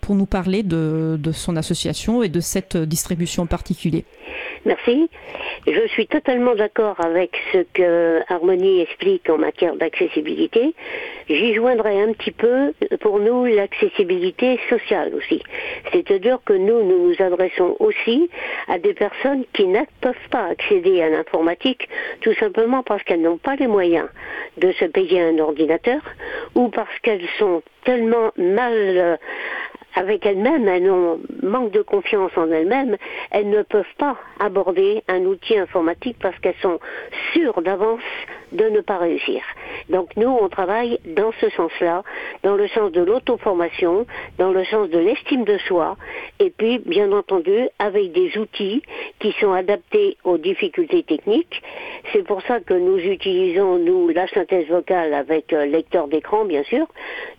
pour 0.00 0.14
nous 0.14 0.26
parler 0.26 0.62
de, 0.62 1.18
de 1.20 1.32
son 1.32 1.56
association 1.56 2.22
et 2.22 2.28
de 2.28 2.40
cette 2.40 2.76
distribution 2.76 3.46
particulière. 3.46 4.02
Merci. 4.64 5.10
Je 5.66 5.86
suis 5.88 6.06
totalement 6.06 6.54
d'accord 6.54 6.96
avec 7.04 7.36
ce 7.52 7.64
que 7.74 8.20
Harmonie 8.28 8.80
explique 8.80 9.28
en 9.28 9.38
matière 9.38 9.74
d'accessibilité. 9.74 10.74
J'y 11.28 11.54
joindrai 11.54 12.00
un 12.00 12.12
petit 12.12 12.30
peu 12.30 12.72
pour 13.00 13.18
nous 13.18 13.44
l'accessibilité 13.44 14.60
sociale 14.68 15.14
aussi. 15.14 15.42
C'est-à-dire 15.92 16.38
que 16.44 16.52
nous, 16.52 16.84
nous 16.84 17.08
nous 17.08 17.24
adressons 17.24 17.76
aussi 17.80 18.30
à 18.68 18.78
des 18.78 18.94
personnes 18.94 19.44
qui 19.52 19.66
ne 19.66 19.80
peuvent 20.00 20.28
pas 20.30 20.46
accéder 20.46 21.02
à 21.02 21.08
l'informatique 21.08 21.88
tout 22.20 22.34
simplement 22.34 22.82
parce 22.82 23.02
qu'elles 23.02 23.22
n'ont 23.22 23.38
pas 23.38 23.56
les 23.56 23.66
moyens 23.66 24.08
de 24.58 24.70
se 24.72 24.84
payer 24.84 25.20
un 25.22 25.38
ordinateur 25.38 26.00
ou 26.54 26.68
parce 26.68 26.96
qu'elles 27.02 27.28
sont 27.38 27.62
tellement 27.84 28.30
mal 28.36 29.18
avec 29.94 30.24
elles-mêmes, 30.26 30.68
elles 30.68 30.90
ont 30.90 31.20
manque 31.42 31.70
de 31.72 31.82
confiance 31.82 32.32
en 32.36 32.50
elles-mêmes, 32.50 32.96
elles 33.30 33.48
ne 33.48 33.62
peuvent 33.62 33.84
pas 33.98 34.16
aborder 34.40 35.02
un 35.08 35.24
outil 35.24 35.58
informatique 35.58 36.16
parce 36.20 36.38
qu'elles 36.38 36.54
sont 36.62 36.78
sûres 37.32 37.60
d'avance 37.62 38.00
de 38.52 38.64
ne 38.66 38.80
pas 38.80 38.98
réussir. 38.98 39.42
Donc 39.88 40.16
nous, 40.16 40.28
on 40.28 40.48
travaille 40.48 40.98
dans 41.04 41.32
ce 41.40 41.48
sens-là, 41.50 42.02
dans 42.42 42.54
le 42.54 42.68
sens 42.68 42.92
de 42.92 43.00
l'auto-formation, 43.00 44.06
dans 44.38 44.52
le 44.52 44.64
sens 44.64 44.88
de 44.90 44.98
l'estime 44.98 45.44
de 45.44 45.58
soi, 45.58 45.96
et 46.38 46.50
puis, 46.50 46.78
bien 46.80 47.12
entendu, 47.12 47.68
avec 47.78 48.12
des 48.12 48.36
outils 48.38 48.82
qui 49.18 49.32
sont 49.40 49.52
adaptés 49.52 50.16
aux 50.24 50.38
difficultés 50.38 51.02
techniques. 51.02 51.62
C'est 52.12 52.24
pour 52.24 52.42
ça 52.42 52.60
que 52.60 52.74
nous 52.74 52.98
utilisons, 52.98 53.78
nous, 53.78 54.08
la 54.08 54.26
synthèse 54.28 54.66
vocale 54.68 55.14
avec 55.14 55.52
euh, 55.52 55.66
lecteur 55.66 56.08
d'écran, 56.08 56.44
bien 56.44 56.62
sûr. 56.64 56.86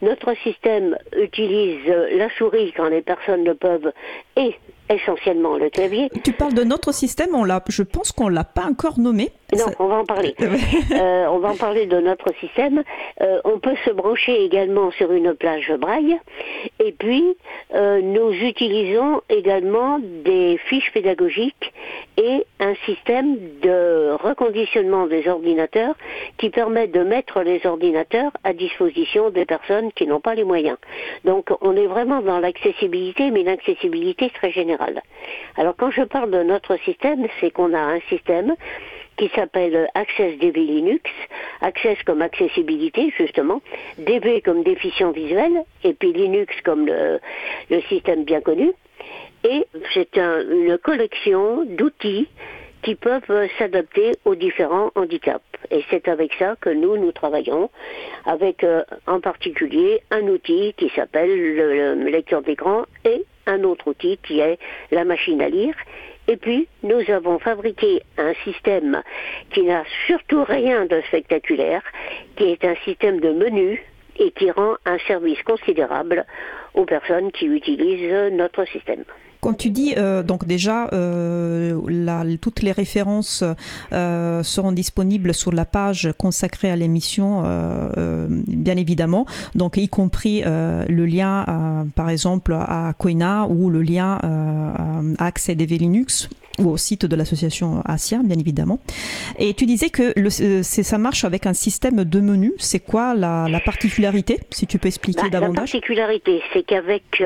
Notre 0.02 0.36
système 0.38 0.98
utilise 1.18 1.82
euh, 1.88 2.18
la 2.18 2.30
souris 2.38 2.74
quand 2.76 2.90
les 2.90 3.02
personnes 3.02 3.44
le 3.44 3.56
peuvent 3.56 3.92
et 4.36 4.56
essentiellement 4.90 5.58
le 5.58 5.70
clavier. 5.70 6.10
Tu 6.24 6.34
parles 6.34 6.54
de 6.54 6.64
notre 6.64 6.94
système, 6.94 7.30
on 7.34 7.44
l'a, 7.44 7.64
je 7.70 7.84
pense 7.84 8.12
qu'on 8.12 8.30
l'a 8.30 8.44
pas 8.44 8.66
encore 8.66 9.00
nommé. 9.00 9.32
Non, 9.58 9.66
on 9.80 9.88
va 9.88 9.96
en 9.98 10.06
parler. 10.06 10.36
euh, 10.42 11.26
on 11.30 11.40
va 11.40 11.50
en 11.50 11.56
parler 11.56 11.86
de 11.86 12.00
notre 12.00 12.34
système. 12.40 12.84
Euh, 13.22 13.40
on 13.46 13.60
peut 13.60 13.76
se 13.86 13.92
brancher 13.92 14.44
également 14.44 14.92
sur 14.92 15.12
une 15.12 15.34
plage 15.34 15.72
braille. 15.80 16.18
Et 16.84 16.92
puis, 16.92 17.24
euh, 17.74 18.02
nous 18.02 18.32
utilisons 18.32 19.22
également 19.30 20.00
des 20.00 20.60
fiches 20.70 20.92
pédagogiques 20.92 21.74
et 22.18 22.46
un 22.60 22.74
système 22.86 23.38
de 23.62 24.12
reconditionnement 24.24 25.08
des 25.08 25.28
ordinateurs 25.28 25.96
qui 26.38 26.50
permet 26.50 26.88
de 26.88 27.02
mettre 27.02 27.42
les 27.42 27.66
ordinateurs 27.66 28.32
à 28.44 28.54
disposition 28.54 29.30
des 29.30 29.46
personnes 29.46 29.92
qui 29.92 30.08
n'ont 30.08 30.20
pas 30.20 30.36
les 30.36 30.44
moyens. 30.44 30.78
Donc, 31.26 31.50
on 31.62 31.76
est 31.76 31.88
vraiment 31.88 32.22
dans 32.22 32.40
l'accessibilité, 32.40 33.32
mais 33.32 33.44
l'accessibilité 33.44 34.23
très 34.30 34.52
générale. 34.52 35.02
Alors, 35.58 35.76
quand 35.78 35.92
je 35.92 36.04
parle 36.04 36.32
de 36.32 36.44
notre 36.44 36.78
système, 36.78 37.28
c'est 37.40 37.52
qu'on 37.52 37.74
a 37.74 37.80
un 37.80 38.00
système 38.10 38.56
qui 39.18 39.30
s'appelle 39.36 39.90
Access 39.94 40.38
DB 40.40 40.60
Linux, 40.62 41.10
Access 41.62 42.02
comme 42.04 42.22
accessibilité 42.22 43.14
justement, 43.18 43.62
DB 43.98 44.42
comme 44.42 44.64
déficient 44.64 45.12
visuel, 45.12 45.64
et 45.84 45.94
puis 45.94 46.14
Linux 46.14 46.54
comme 46.64 46.88
le, 46.88 47.20
système 47.90 48.24
bien 48.24 48.42
connu. 48.42 48.72
Et 49.44 49.66
c'est 49.94 50.18
une 50.18 50.78
collection 50.78 51.66
d'outils 51.66 52.28
qui 52.82 52.96
peuvent 52.96 53.48
s'adapter 53.58 54.12
aux 54.26 54.36
différents 54.36 54.92
handicaps. 54.96 55.44
Et 55.72 55.84
c'est 55.90 56.08
avec 56.08 56.34
ça 56.34 56.56
que 56.60 56.70
nous, 56.70 56.98
nous 56.98 57.12
travaillons, 57.12 57.70
avec 58.26 58.64
euh, 58.64 58.84
en 59.08 59.22
particulier 59.22 60.02
un 60.12 60.28
outil 60.28 60.74
qui 60.78 60.90
s'appelle 60.90 61.56
le 61.56 62.10
lecteur 62.10 62.42
d'écran 62.42 62.84
et 63.06 63.26
un 63.48 63.64
autre 63.64 63.88
outil 63.88 64.18
qui 64.24 64.40
est 64.40 64.60
la 64.92 65.06
machine 65.06 65.42
à 65.42 65.50
lire 65.50 65.76
et 66.28 66.38
puis, 66.38 66.68
nous 66.84 67.02
avons 67.10 67.38
fabriqué 67.38 68.02
un 68.18 68.34
système 68.46 69.02
qui 69.52 69.64
n'a 69.64 69.84
surtout 70.08 70.44
rien 70.44 70.86
de 70.86 71.02
spectaculaire, 71.08 71.84
qui 72.38 72.46
est 72.46 72.64
un 72.64 72.76
système 72.86 73.20
de 73.20 73.32
menu 73.32 73.84
et 74.18 74.32
qui 74.32 74.50
rend 74.52 74.76
un 74.86 74.98
service 75.00 75.42
considérable 75.44 76.26
aux 76.76 76.86
personnes 76.86 77.32
qui 77.32 77.46
utilisent 77.46 78.32
notre 78.32 78.66
système. 78.66 79.04
Quand 79.44 79.54
tu 79.54 79.72
dis 79.72 79.94
euh, 79.98 80.24
donc 80.24 80.48
déjà 80.48 80.88
euh, 80.94 81.78
toutes 82.40 82.62
les 82.62 82.72
références 82.72 83.44
euh, 83.92 84.42
seront 84.42 84.72
disponibles 84.72 85.34
sur 85.34 85.52
la 85.52 85.66
page 85.66 86.14
consacrée 86.18 86.72
à 86.72 86.78
l'émission, 86.78 87.44
bien 88.48 88.78
évidemment, 88.78 89.26
donc 89.54 89.76
y 89.76 89.90
compris 89.90 90.44
le 90.46 91.06
lien 91.06 91.86
par 91.94 92.10
exemple 92.10 92.54
à 92.54 92.94
Koina 92.98 93.48
ou 93.50 93.70
le 93.70 93.82
lien 93.82 94.18
à 95.20 95.26
Accès 95.26 95.56
DV 95.56 95.78
Linux 95.78 96.30
ou 96.60 96.70
au 96.70 96.78
site 96.78 97.06
de 97.06 97.16
l'association 97.16 97.82
Asia, 97.86 98.20
bien 98.24 98.38
évidemment. 98.38 98.80
Et 99.40 99.54
tu 99.54 99.66
disais 99.66 99.90
que 99.90 100.14
le, 100.16 100.30
ça 100.64 100.98
marche 100.98 101.26
avec 101.26 101.46
un 101.46 101.54
système 101.54 102.04
de 102.04 102.20
menu. 102.20 102.54
C'est 102.58 102.80
quoi 102.80 103.14
la, 103.16 103.48
particularité, 103.66 104.40
si 104.52 104.68
tu 104.68 104.78
peux 104.78 104.88
expliquer 104.88 105.24
bah, 105.24 105.30
davantage? 105.30 105.74
La 105.74 105.80
particularité, 105.80 106.42
c'est 106.54 106.64
qu'avec 106.64 107.24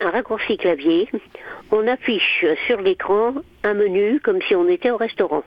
un 0.00 0.10
raccourci 0.10 0.58
clavier, 0.58 1.08
on 1.70 1.86
affiche 1.86 2.44
sur 2.66 2.80
l'écran 2.80 3.34
un 3.64 3.74
menu 3.74 4.20
comme 4.20 4.40
si 4.42 4.54
on 4.54 4.68
était 4.68 4.90
au 4.90 4.96
restaurant. 4.96 5.42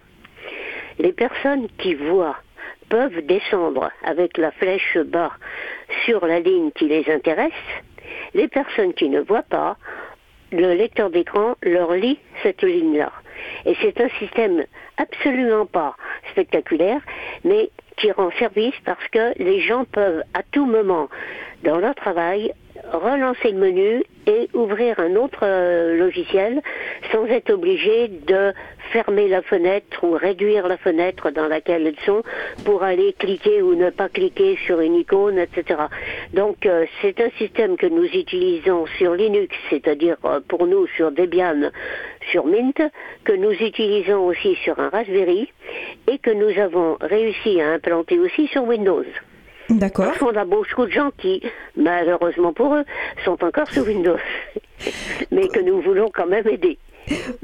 Les 0.99 1.11
personnes 1.11 1.67
qui 1.77 1.95
voient 1.95 2.37
peuvent 2.89 3.25
descendre 3.25 3.91
avec 4.03 4.37
la 4.37 4.51
flèche 4.51 4.97
bas 5.05 5.31
sur 6.05 6.25
la 6.25 6.39
ligne 6.39 6.71
qui 6.71 6.87
les 6.87 7.09
intéresse. 7.09 7.51
Les 8.33 8.47
personnes 8.47 8.93
qui 8.93 9.09
ne 9.09 9.21
voient 9.21 9.43
pas, 9.43 9.77
le 10.53 10.73
lecteur 10.73 11.09
d'écran 11.09 11.55
leur 11.61 11.93
lit 11.93 12.19
cette 12.43 12.61
ligne-là. 12.61 13.11
Et 13.65 13.75
c'est 13.81 13.99
un 13.99 14.09
système 14.19 14.63
absolument 14.97 15.65
pas 15.65 15.95
spectaculaire, 16.31 17.01
mais 17.43 17.69
qui 17.97 18.11
rend 18.11 18.31
service 18.39 18.75
parce 18.85 19.07
que 19.09 19.37
les 19.41 19.61
gens 19.61 19.85
peuvent 19.85 20.23
à 20.33 20.43
tout 20.51 20.65
moment 20.65 21.09
dans 21.63 21.77
leur 21.77 21.95
travail 21.95 22.53
relancer 22.93 23.51
le 23.51 23.57
menu 23.57 24.03
et 24.27 24.49
ouvrir 24.53 24.99
un 24.99 25.15
autre 25.15 25.39
euh, 25.43 25.97
logiciel 25.97 26.61
sans 27.11 27.25
être 27.25 27.51
obligé 27.51 28.07
de 28.07 28.53
fermer 28.91 29.27
la 29.27 29.41
fenêtre 29.41 30.03
ou 30.03 30.11
réduire 30.11 30.67
la 30.67 30.77
fenêtre 30.77 31.31
dans 31.31 31.47
laquelle 31.47 31.87
elles 31.87 32.05
sont 32.05 32.23
pour 32.63 32.83
aller 32.83 33.13
cliquer 33.13 33.61
ou 33.61 33.75
ne 33.75 33.89
pas 33.89 34.09
cliquer 34.09 34.57
sur 34.65 34.79
une 34.79 34.95
icône, 34.95 35.39
etc. 35.39 35.81
Donc 36.33 36.65
euh, 36.65 36.85
c'est 37.01 37.19
un 37.19 37.29
système 37.37 37.75
que 37.75 37.87
nous 37.87 38.05
utilisons 38.05 38.85
sur 38.97 39.15
Linux, 39.15 39.55
c'est-à-dire 39.69 40.17
euh, 40.25 40.39
pour 40.47 40.67
nous 40.67 40.87
sur 40.95 41.11
Debian, 41.11 41.71
sur 42.31 42.45
Mint, 42.45 42.81
que 43.23 43.33
nous 43.33 43.51
utilisons 43.51 44.25
aussi 44.25 44.55
sur 44.63 44.79
un 44.79 44.89
Raspberry 44.89 45.51
et 46.07 46.19
que 46.19 46.31
nous 46.31 46.59
avons 46.61 46.97
réussi 47.01 47.59
à 47.61 47.71
implanter 47.71 48.19
aussi 48.19 48.47
sur 48.47 48.63
Windows. 48.63 49.03
D'accord. 49.69 50.13
On 50.21 50.35
a 50.35 50.45
beaucoup 50.45 50.85
de 50.85 50.91
gens 50.91 51.11
qui, 51.17 51.41
malheureusement 51.75 52.53
pour 52.53 52.75
eux, 52.75 52.83
sont 53.23 53.43
encore 53.43 53.69
sous 53.69 53.81
Windows, 53.81 54.17
mais 55.31 55.47
que 55.47 55.59
nous 55.59 55.81
voulons 55.81 56.09
quand 56.13 56.27
même 56.27 56.47
aider. 56.47 56.77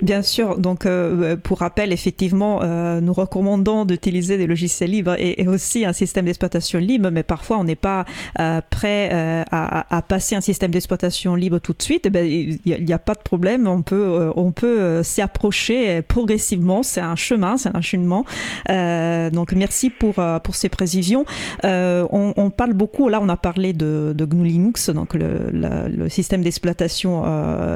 Bien 0.01 0.21
sûr, 0.21 0.57
donc 0.57 0.85
euh, 0.85 1.35
pour 1.35 1.59
rappel, 1.59 1.91
effectivement, 1.91 2.61
euh, 2.63 3.01
nous 3.01 3.13
recommandons 3.13 3.83
d'utiliser 3.85 4.37
des 4.37 4.47
logiciels 4.47 4.91
libres 4.91 5.15
et, 5.17 5.47
aussi 5.47 5.85
un 5.85 5.93
système 5.93 6.25
d'exploitation 6.25 6.79
libre, 6.79 7.09
mais 7.11 7.23
parfois 7.23 7.57
on 7.57 7.63
n'est 7.63 7.75
pas 7.75 8.05
euh, 8.39 8.61
prêt 8.69 9.09
à, 9.51 10.01
passer 10.07 10.35
un 10.35 10.41
système 10.41 10.71
d'exploitation 10.71 11.35
libre 11.35 11.59
tout 11.59 11.73
de 11.73 11.81
suite. 11.81 12.05
Eh 12.05 12.09
ben, 12.09 12.25
il 12.25 12.59
n'y 12.65 12.93
a, 12.93 12.99
pas 12.99 13.13
de 13.13 13.21
problème, 13.21 13.67
on 13.67 13.81
peut, 13.81 14.31
on 14.35 14.51
peut 14.51 15.03
s'y 15.03 15.21
approcher 15.21 16.01
progressivement. 16.01 16.83
C'est 16.83 17.01
un 17.01 17.15
chemin, 17.15 17.57
c'est 17.57 17.75
un 17.75 17.81
cheminement. 17.81 18.25
donc 18.67 19.51
merci 19.53 19.89
pour 19.89 20.15
pour 20.43 20.55
ces 20.55 20.69
précisions. 20.69 21.25
On, 21.63 22.51
parle 22.55 22.73
beaucoup. 22.73 23.09
Là, 23.09 23.19
on 23.21 23.29
a 23.29 23.37
parlé 23.37 23.73
de, 23.73 24.15
GNU 24.17 24.45
Linux, 24.45 24.89
donc 24.89 25.13
le, 25.13 25.49
le 25.51 26.09
système 26.09 26.41
d'exploitation 26.41 27.23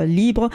libre. 0.05 0.49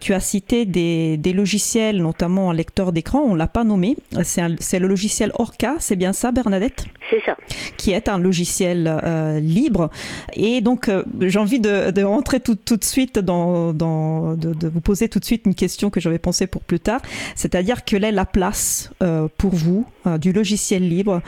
tu 0.00 0.14
as 0.14 0.20
cité 0.20 0.61
des, 0.64 1.16
des 1.16 1.32
logiciels, 1.32 1.98
notamment 1.98 2.50
un 2.50 2.54
lecteur 2.54 2.92
d'écran, 2.92 3.20
on 3.26 3.34
l'a 3.34 3.46
pas 3.46 3.64
nommé. 3.64 3.96
C'est 4.22 4.78
le 4.78 4.88
logiciel 4.88 5.32
Orca, 5.38 5.76
c'est 5.78 5.96
bien 5.96 6.12
ça, 6.12 6.32
Bernadette? 6.32 6.86
C'est 7.10 7.22
ça. 7.24 7.36
Qui 7.76 7.92
est 7.92 8.08
un 8.08 8.18
logiciel 8.18 8.88
euh, 9.02 9.38
libre. 9.38 9.90
Et 10.34 10.60
donc, 10.60 10.88
euh, 10.88 11.04
j'ai 11.20 11.38
envie 11.38 11.60
de, 11.60 11.90
de, 11.90 12.02
rentrer 12.02 12.40
tout, 12.40 12.54
tout 12.54 12.76
de 12.76 12.84
suite 12.84 13.18
dans, 13.18 13.72
dans 13.74 14.34
de, 14.34 14.54
de, 14.54 14.68
vous 14.68 14.80
poser 14.80 15.08
tout 15.08 15.18
de 15.18 15.24
suite 15.24 15.42
une 15.44 15.54
question 15.54 15.90
que 15.90 16.00
j'avais 16.00 16.18
pensée 16.18 16.46
pour 16.46 16.62
plus 16.62 16.80
tard. 16.80 17.02
C'est-à-dire 17.34 17.84
quelle 17.84 18.04
est 18.04 18.12
la 18.12 18.24
place 18.24 18.90
euh, 19.02 19.28
pour 19.36 19.54
vous 19.54 19.86
du 20.18 20.32
logiciel 20.32 20.88
libre 20.88 21.22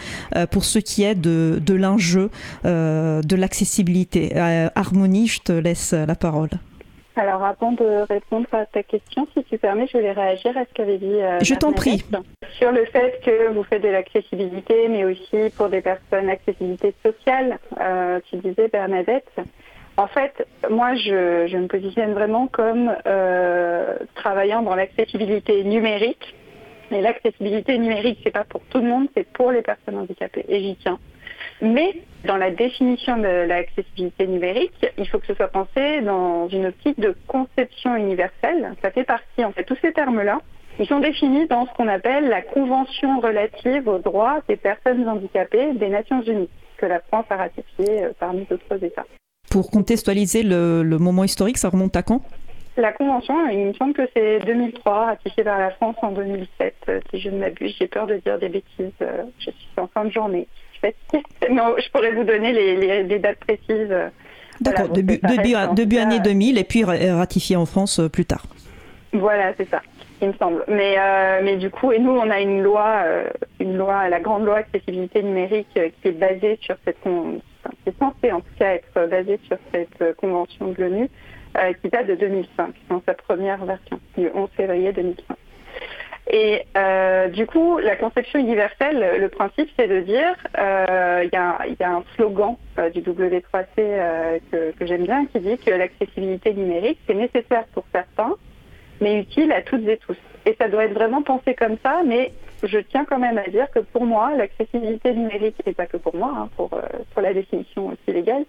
pour 0.51 0.65
ce 0.65 0.81
qui 0.81 1.05
est 1.05 1.15
de, 1.15 1.61
de 1.65 1.75
l'enjeu 1.75 2.31
de 2.65 3.37
l'accessibilité? 3.37 4.37
Harmonie, 4.75 5.29
je 5.29 5.41
te 5.41 5.53
laisse 5.53 5.93
la 5.93 6.15
parole. 6.17 6.51
Alors, 7.17 7.45
avant 7.45 7.73
de 7.73 8.07
répondre 8.09 8.49
à 8.53 8.67
ta 8.67 8.83
question, 8.83 9.29
si 9.35 9.45
tu 9.45 9.57
permets, 9.57 9.87
je 9.87 9.97
voulais 9.97 10.13
réagir 10.13 10.57
à 10.59 10.65
ce 10.65 10.75
qu'avait 10.75 10.99
dit. 10.99 11.21
Euh, 11.21 11.39
je 11.43 11.55
t'en 11.55 11.73
prie. 11.73 12.03
Sur 12.59 12.73
le 12.73 12.85
fait 12.87 13.21
que 13.25 13.53
vous 13.53 13.63
faites 13.63 13.83
de 13.83 13.89
l'accessibilité, 13.89 14.89
mais 14.89 15.05
aussi 15.05 15.51
pour 15.57 15.69
des 15.69 15.81
personnes, 15.81 16.29
accessibilité 16.29 16.93
sociale, 17.05 17.59
euh, 17.81 18.19
tu 18.29 18.37
disais 18.37 18.69
Bernadette. 18.69 19.31
En 19.97 20.09
fait, 20.09 20.45
moi, 20.69 20.97
je, 20.97 21.47
je 21.47 21.57
me 21.57 21.69
positionne 21.69 22.15
vraiment 22.15 22.49
comme 22.49 22.93
euh, 23.07 23.97
travaillant 24.17 24.63
dans 24.63 24.75
l'accessibilité 24.75 25.63
numérique. 25.63 26.35
Et 26.91 27.01
l'accessibilité 27.01 27.79
numérique, 27.79 28.19
c'est 28.25 28.33
pas 28.33 28.45
pour 28.45 28.61
tout 28.71 28.79
le 28.79 28.89
monde, 28.89 29.07
c'est 29.17 29.27
pour 29.33 29.53
les 29.53 29.63
personnes 29.63 29.99
handicapées. 29.99 30.45
Et 30.49 30.61
j'y 30.61 30.77
tiens. 30.77 30.99
Mais 31.63 31.95
dans 32.25 32.37
la 32.37 32.51
définition 32.51 33.17
de 33.17 33.47
l'accessibilité 33.47 34.27
numérique, 34.27 34.87
il 34.99 35.09
faut 35.09 35.19
que 35.19 35.27
ce 35.27 35.35
soit 35.35 35.49
pensé 35.49 36.01
dans 36.01 36.49
une 36.49 36.67
optique 36.67 36.99
de 36.99 37.15
conception 37.27 37.97
universelle. 37.97 38.75
Ça 38.83 38.91
fait 38.91 39.05
partie, 39.05 39.45
en 39.45 39.53
fait, 39.53 39.65
tous 39.65 39.77
ces 39.83 39.93
termes-là, 39.93 40.41
ils 40.79 40.87
sont 40.87 41.01
définis 41.01 41.47
dans 41.47 41.67
ce 41.67 41.73
qu'on 41.75 41.89
appelle 41.89 42.29
la 42.29 42.43
Convention 42.43 43.21
relative 43.21 43.87
aux 43.87 43.99
droits 43.99 44.41
des 44.49 44.57
personnes 44.57 45.09
handicapées 45.09 45.73
des 45.75 45.89
Nations 45.89 46.23
Unies, 46.23 46.49
que 46.79 46.87
la 46.87 47.01
France 47.01 47.27
a 47.31 47.37
ratifié 47.37 48.05
euh, 48.05 48.13
parmi 48.19 48.45
d'autres 48.45 48.83
États. 48.83 49.07
Pour 49.51 49.71
contextualiser 49.71 50.43
le, 50.43 50.83
le 50.83 50.99
moment 50.99 51.23
historique, 51.23 51.59
ça 51.59 51.69
remonte 51.69 51.95
à 51.95 52.03
quand? 52.03 52.23
La 52.77 52.93
convention, 52.93 53.49
il 53.51 53.67
me 53.67 53.73
semble 53.75 53.93
que 53.93 54.03
c'est 54.17 54.41
2003, 54.41 55.05
ratifiée 55.05 55.45
par 55.45 55.61
la 55.61 55.71
France 55.71 55.95
en 56.03 56.11
2007, 56.11 56.75
euh, 56.89 57.01
si 57.11 57.21
je 57.21 57.31
ne 57.31 57.39
m'abuse. 57.39 57.77
J'ai 57.79 57.87
peur 57.87 58.09
de 58.09 58.17
dire 58.17 58.37
des 58.41 58.49
bêtises. 58.49 58.91
Euh, 59.01 59.23
je 59.39 59.51
suis 59.51 59.69
en 59.77 59.87
fin 59.87 60.05
de 60.05 60.11
journée. 60.11 60.49
Non, 61.51 61.75
je 61.79 61.91
pourrais 61.91 62.13
vous 62.13 62.25
donner 62.25 62.53
les, 62.53 63.19
dates 63.19 63.39
précises. 63.39 63.95
D'accord, 64.61 64.89
début, 64.89 65.19
début, 65.77 65.97
année 65.97 66.21
2000 66.21 66.59
et 66.59 66.65
puis 66.65 66.85
ratifié 66.85 67.57
en 67.57 67.67
France 67.67 67.99
euh, 67.99 68.09
plus 68.09 68.25
tard. 68.25 68.47
Voilà, 69.13 69.53
c'est 69.57 69.69
ça, 69.69 69.83
il 70.21 70.29
me 70.29 70.33
semble. 70.35 70.65
Mais, 70.69 70.97
euh, 70.99 71.41
mais 71.43 71.57
du 71.57 71.71
coup, 71.71 71.93
et 71.93 71.99
nous, 71.99 72.13
on 72.13 72.31
a 72.31 72.41
une 72.41 72.63
loi, 72.63 73.03
euh, 73.05 73.29
une 73.61 73.77
loi, 73.77 74.09
la 74.09 74.21
grande 74.21 74.45
loi 74.45 74.57
accessibilité 74.57 75.23
numérique 75.23 75.69
qui 75.73 76.09
est 76.09 76.13
basée 76.13 76.59
sur 76.63 76.77
cette, 76.85 77.01
qui 77.03 77.89
est 77.89 77.99
censée 77.99 78.33
en 78.33 78.41
tout 78.41 78.55
cas 78.59 78.75
être 78.75 79.09
basée 79.09 79.39
sur 79.47 79.57
cette 79.73 80.17
convention 80.17 80.69
de 80.69 80.83
l'ONU, 80.83 81.09
qui 81.81 81.89
date 81.89 82.09
de 82.09 82.17
2005, 82.17 82.75
dans 82.89 83.03
sa 83.07 83.15
première 83.15 83.65
version, 83.65 84.01
du 84.17 84.29
11 84.35 84.49
février 84.57 84.93
2005. 84.93 85.37
Et 86.31 86.63
euh, 86.77 87.29
du 87.29 87.47
coup, 87.47 87.79
la 87.79 87.97
conception 87.97 88.39
universelle, 88.39 89.21
le 89.21 89.29
principe, 89.29 89.69
c'est 89.79 89.89
de 89.89 90.01
dire, 90.01 90.35
euh, 90.59 91.23
il 91.25 91.31
y, 91.33 91.37
a, 91.37 91.91
un 91.91 92.03
slogan 92.15 92.57
euh, 92.79 92.89
du 92.91 93.03
W3C 93.03 94.41
que, 94.51 94.71
que 94.73 94.87
j'aime 94.87 95.05
bien 95.05 95.27
qui 95.27 95.41
dit 95.41 95.59
que 95.59 95.71
l'accessibilité 95.71 96.55
numérique, 96.55 96.99
c'est 97.07 97.15
nécessaire 97.15 97.65
pour 97.75 97.85
certains, 97.93 98.37
mais 99.03 99.21
utile 99.21 99.53
à 99.53 99.61
toutes 99.61 99.87
et 99.87 99.99
tous. 99.99 100.17
Et 100.47 100.57
ça 100.59 100.69
doit 100.69 100.87
être 100.87 100.95
vraiment 100.95 101.23
pensé 101.23 101.55
comme 101.55 101.77
ça, 101.83 102.03
mais 102.07 102.33
je 102.63 102.79
tiens 102.79 103.05
quand 103.05 103.19
même 103.19 103.37
à 103.37 103.49
dire 103.49 103.71
que 103.71 103.81
pour 103.81 104.07
moi, 104.07 104.35
l'accessibilité 104.35 105.13
numérique, 105.13 105.57
et 105.67 105.75
pas 105.75 105.87
que 105.87 105.99
pour 105.99 106.17
moi, 106.17 106.33
hein, 106.35 106.49
pour, 106.57 106.71
pour 106.71 107.23
la 107.23 107.35
définition 107.35 107.89
aussi 107.89 108.13
légale, 108.17 108.45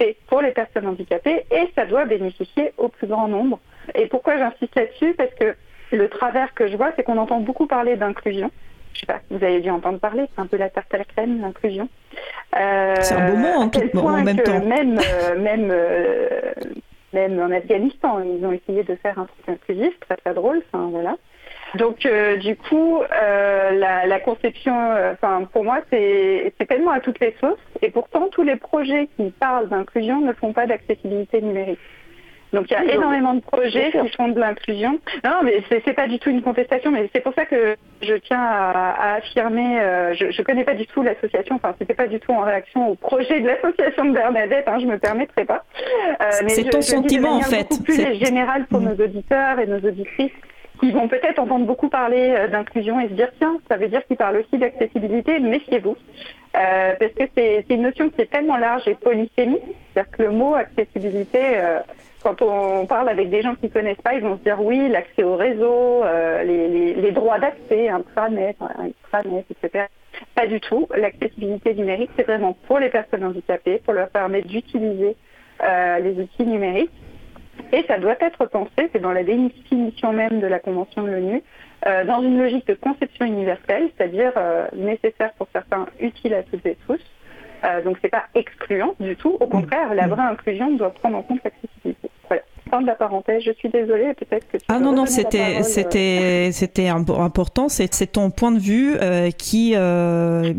c'est 0.00 0.16
pour 0.26 0.40
les 0.40 0.50
personnes 0.50 0.86
handicapées 0.86 1.44
et 1.50 1.68
ça 1.76 1.86
doit 1.86 2.06
bénéficier 2.06 2.72
au 2.78 2.88
plus 2.88 3.06
grand 3.06 3.28
nombre. 3.28 3.60
Et 3.94 4.06
pourquoi 4.06 4.38
j'insiste 4.38 4.74
là-dessus? 4.74 5.14
Parce 5.14 5.34
que 5.34 5.54
le 5.92 6.08
travers 6.08 6.54
que 6.54 6.68
je 6.68 6.76
vois, 6.76 6.92
c'est 6.96 7.02
qu'on 7.02 7.18
entend 7.18 7.40
beaucoup 7.40 7.66
parler 7.66 7.96
d'inclusion. 7.96 8.50
Je 8.94 9.00
sais 9.00 9.06
pas, 9.06 9.20
vous 9.30 9.42
avez 9.44 9.60
dû 9.60 9.70
entendre 9.70 9.98
parler, 9.98 10.24
c'est 10.34 10.40
un 10.40 10.46
peu 10.46 10.56
la 10.56 10.68
tarte 10.68 10.92
à 10.92 10.98
la 10.98 11.04
crème, 11.04 11.40
l'inclusion. 11.40 11.88
Euh, 12.56 12.94
c'est 13.00 13.14
un 13.14 13.30
beau 13.30 13.36
mot 13.36 13.48
en, 13.48 13.68
tout, 13.68 13.98
en 13.98 14.22
même 14.22 14.36
temps. 14.38 14.64
Même, 14.64 14.98
euh, 14.98 15.38
même, 15.38 15.68
euh, 15.70 16.52
même 17.12 17.40
en 17.40 17.50
Afghanistan, 17.50 18.20
ils 18.20 18.44
ont 18.44 18.52
essayé 18.52 18.82
de 18.82 18.94
faire 18.96 19.18
un 19.18 19.26
truc 19.26 19.48
inclusif, 19.48 19.98
très 20.00 20.16
très 20.16 20.34
drôle, 20.34 20.62
enfin 20.72 20.88
voilà. 20.90 21.16
Donc 21.76 22.04
du 22.40 22.56
coup, 22.56 23.00
la, 23.10 24.04
la, 24.06 24.20
conception, 24.20 24.74
enfin 25.12 25.44
pour 25.52 25.62
moi, 25.62 25.78
c'est 25.88 26.52
tellement 26.68 26.90
à 26.90 26.98
toutes 26.98 27.20
les 27.20 27.32
sauces. 27.40 27.60
Et 27.80 27.90
pourtant, 27.90 28.28
tous 28.28 28.42
les 28.42 28.56
projets 28.56 29.08
qui 29.16 29.30
parlent 29.30 29.68
d'inclusion 29.68 30.20
ne 30.20 30.32
font 30.32 30.52
pas 30.52 30.66
d'accessibilité 30.66 31.40
numérique. 31.40 31.78
Donc 32.52 32.70
il 32.70 32.74
y 32.74 32.76
a 32.76 32.94
énormément 32.94 33.34
de 33.34 33.40
projets 33.40 33.90
qui 33.90 34.08
font 34.16 34.28
de 34.28 34.40
l'inclusion. 34.40 34.98
Non, 35.24 35.40
mais 35.44 35.62
c'est 35.68 35.92
pas 35.92 36.08
du 36.08 36.18
tout 36.18 36.30
une 36.30 36.42
contestation, 36.42 36.90
mais 36.90 37.08
c'est 37.14 37.20
pour 37.20 37.34
ça 37.34 37.46
que 37.46 37.76
je 38.02 38.14
tiens 38.14 38.40
à, 38.40 39.14
affirmer. 39.14 39.80
Euh, 39.80 40.14
je, 40.14 40.26
ne 40.26 40.44
connais 40.44 40.64
pas 40.64 40.74
du 40.74 40.86
tout 40.86 41.02
l'association. 41.02 41.56
Enfin, 41.56 41.74
c'était 41.78 41.94
pas 41.94 42.08
du 42.08 42.18
tout 42.18 42.32
en 42.32 42.40
réaction 42.40 42.88
au 42.90 42.94
projet 42.94 43.40
de 43.40 43.46
l'association 43.46 44.04
de 44.06 44.12
Bernadette. 44.12 44.66
Hein, 44.66 44.78
je 44.80 44.86
me 44.86 44.98
permettrai 44.98 45.44
pas. 45.44 45.64
Euh, 46.20 46.48
c'est 46.48 46.68
ton 46.68 46.82
sentiment 46.82 47.36
en 47.36 47.42
fait. 47.42 47.68
Beaucoup 47.68 47.84
plus 47.84 48.14
général 48.18 48.66
pour 48.66 48.80
nos 48.80 48.94
auditeurs 48.94 49.58
et 49.60 49.66
nos 49.66 49.78
auditrices 49.78 50.32
qui 50.80 50.90
vont 50.92 51.08
peut-être 51.08 51.38
entendre 51.38 51.66
beaucoup 51.66 51.88
parler 51.88 52.34
euh, 52.36 52.48
d'inclusion 52.48 52.98
et 53.00 53.08
se 53.08 53.12
dire 53.12 53.28
tiens, 53.38 53.58
ça 53.68 53.76
veut 53.76 53.88
dire 53.88 54.04
qu'ils 54.06 54.16
parlent 54.16 54.38
aussi 54.38 54.58
d'accessibilité, 54.58 55.38
méfiez-vous. 55.38 55.96
Euh, 56.56 56.94
parce 56.98 57.12
que 57.12 57.24
c'est 57.36 57.64
une 57.70 57.82
notion 57.82 58.10
qui 58.10 58.22
est 58.22 58.30
tellement 58.30 58.56
large 58.56 58.88
et 58.88 58.94
polysémique, 58.94 59.62
c'est-à-dire 59.92 60.10
que 60.10 60.22
le 60.22 60.30
mot 60.30 60.54
accessibilité, 60.54 61.38
euh, 61.38 61.78
quand 62.22 62.42
on 62.42 62.86
parle 62.86 63.08
avec 63.08 63.30
des 63.30 63.42
gens 63.42 63.54
qui 63.54 63.66
ne 63.66 63.70
connaissent 63.70 64.00
pas, 64.02 64.14
ils 64.14 64.22
vont 64.22 64.36
se 64.38 64.42
dire 64.42 64.60
oui, 64.60 64.88
l'accès 64.88 65.22
au 65.22 65.36
réseau, 65.36 66.04
euh, 66.04 66.42
les, 66.42 67.12
droits 67.12 67.38
d'accès, 67.38 67.88
intranet, 67.88 68.56
intranet, 68.60 69.44
etc. 69.50 69.86
Pas 70.34 70.46
du 70.46 70.60
tout. 70.60 70.86
L'accessibilité 70.96 71.74
numérique, 71.74 72.10
c'est 72.16 72.24
vraiment 72.24 72.56
pour 72.66 72.78
les 72.78 72.90
personnes 72.90 73.24
handicapées, 73.24 73.80
pour 73.84 73.94
leur 73.94 74.10
permettre 74.10 74.48
d'utiliser 74.48 75.16
euh, 75.62 75.98
les 75.98 76.20
outils 76.20 76.46
numériques. 76.46 76.90
Et 77.72 77.84
ça 77.86 77.98
doit 77.98 78.16
être 78.20 78.46
pensé, 78.46 78.88
c'est 78.92 79.00
dans 79.00 79.12
la 79.12 79.22
définition 79.22 80.12
même 80.12 80.40
de 80.40 80.46
la 80.46 80.60
Convention 80.60 81.02
de 81.02 81.10
l'ONU, 81.10 81.42
euh, 81.86 82.04
dans 82.04 82.22
une 82.22 82.38
logique 82.38 82.66
de 82.66 82.74
conception 82.74 83.26
universelle, 83.26 83.90
c'est-à-dire 83.96 84.32
nécessaire 84.74 85.32
pour 85.34 85.48
certains, 85.52 85.86
utile 86.00 86.34
à 86.34 86.42
toutes 86.42 86.64
et 86.66 86.76
tous. 86.86 87.00
Euh, 87.64 87.82
donc 87.82 87.98
c'est 88.02 88.08
pas 88.08 88.24
excluant 88.34 88.94
du 89.00 89.16
tout. 89.16 89.36
Au 89.40 89.46
contraire, 89.46 89.94
la 89.94 90.06
vraie 90.06 90.22
inclusion 90.22 90.74
doit 90.76 90.90
prendre 90.90 91.18
en 91.18 91.22
compte 91.22 91.40
l'accessibilité. 91.44 92.10
Voilà. 92.28 92.42
Fin 92.70 92.80
de 92.80 92.86
la 92.86 92.94
parenthèse. 92.94 93.42
Je 93.44 93.52
suis 93.52 93.68
désolée, 93.68 94.14
peut-être 94.14 94.48
que. 94.48 94.56
Tu 94.56 94.64
ah 94.68 94.78
non 94.78 94.92
non, 94.92 95.06
c'était 95.06 95.62
c'était 95.62 96.50
c'était 96.52 96.88
important. 96.88 97.68
C'est 97.68 98.12
ton 98.12 98.30
point 98.30 98.52
de 98.52 98.58
vue 98.58 98.96
euh, 99.00 99.30
qui 99.30 99.74
euh, 99.76 100.52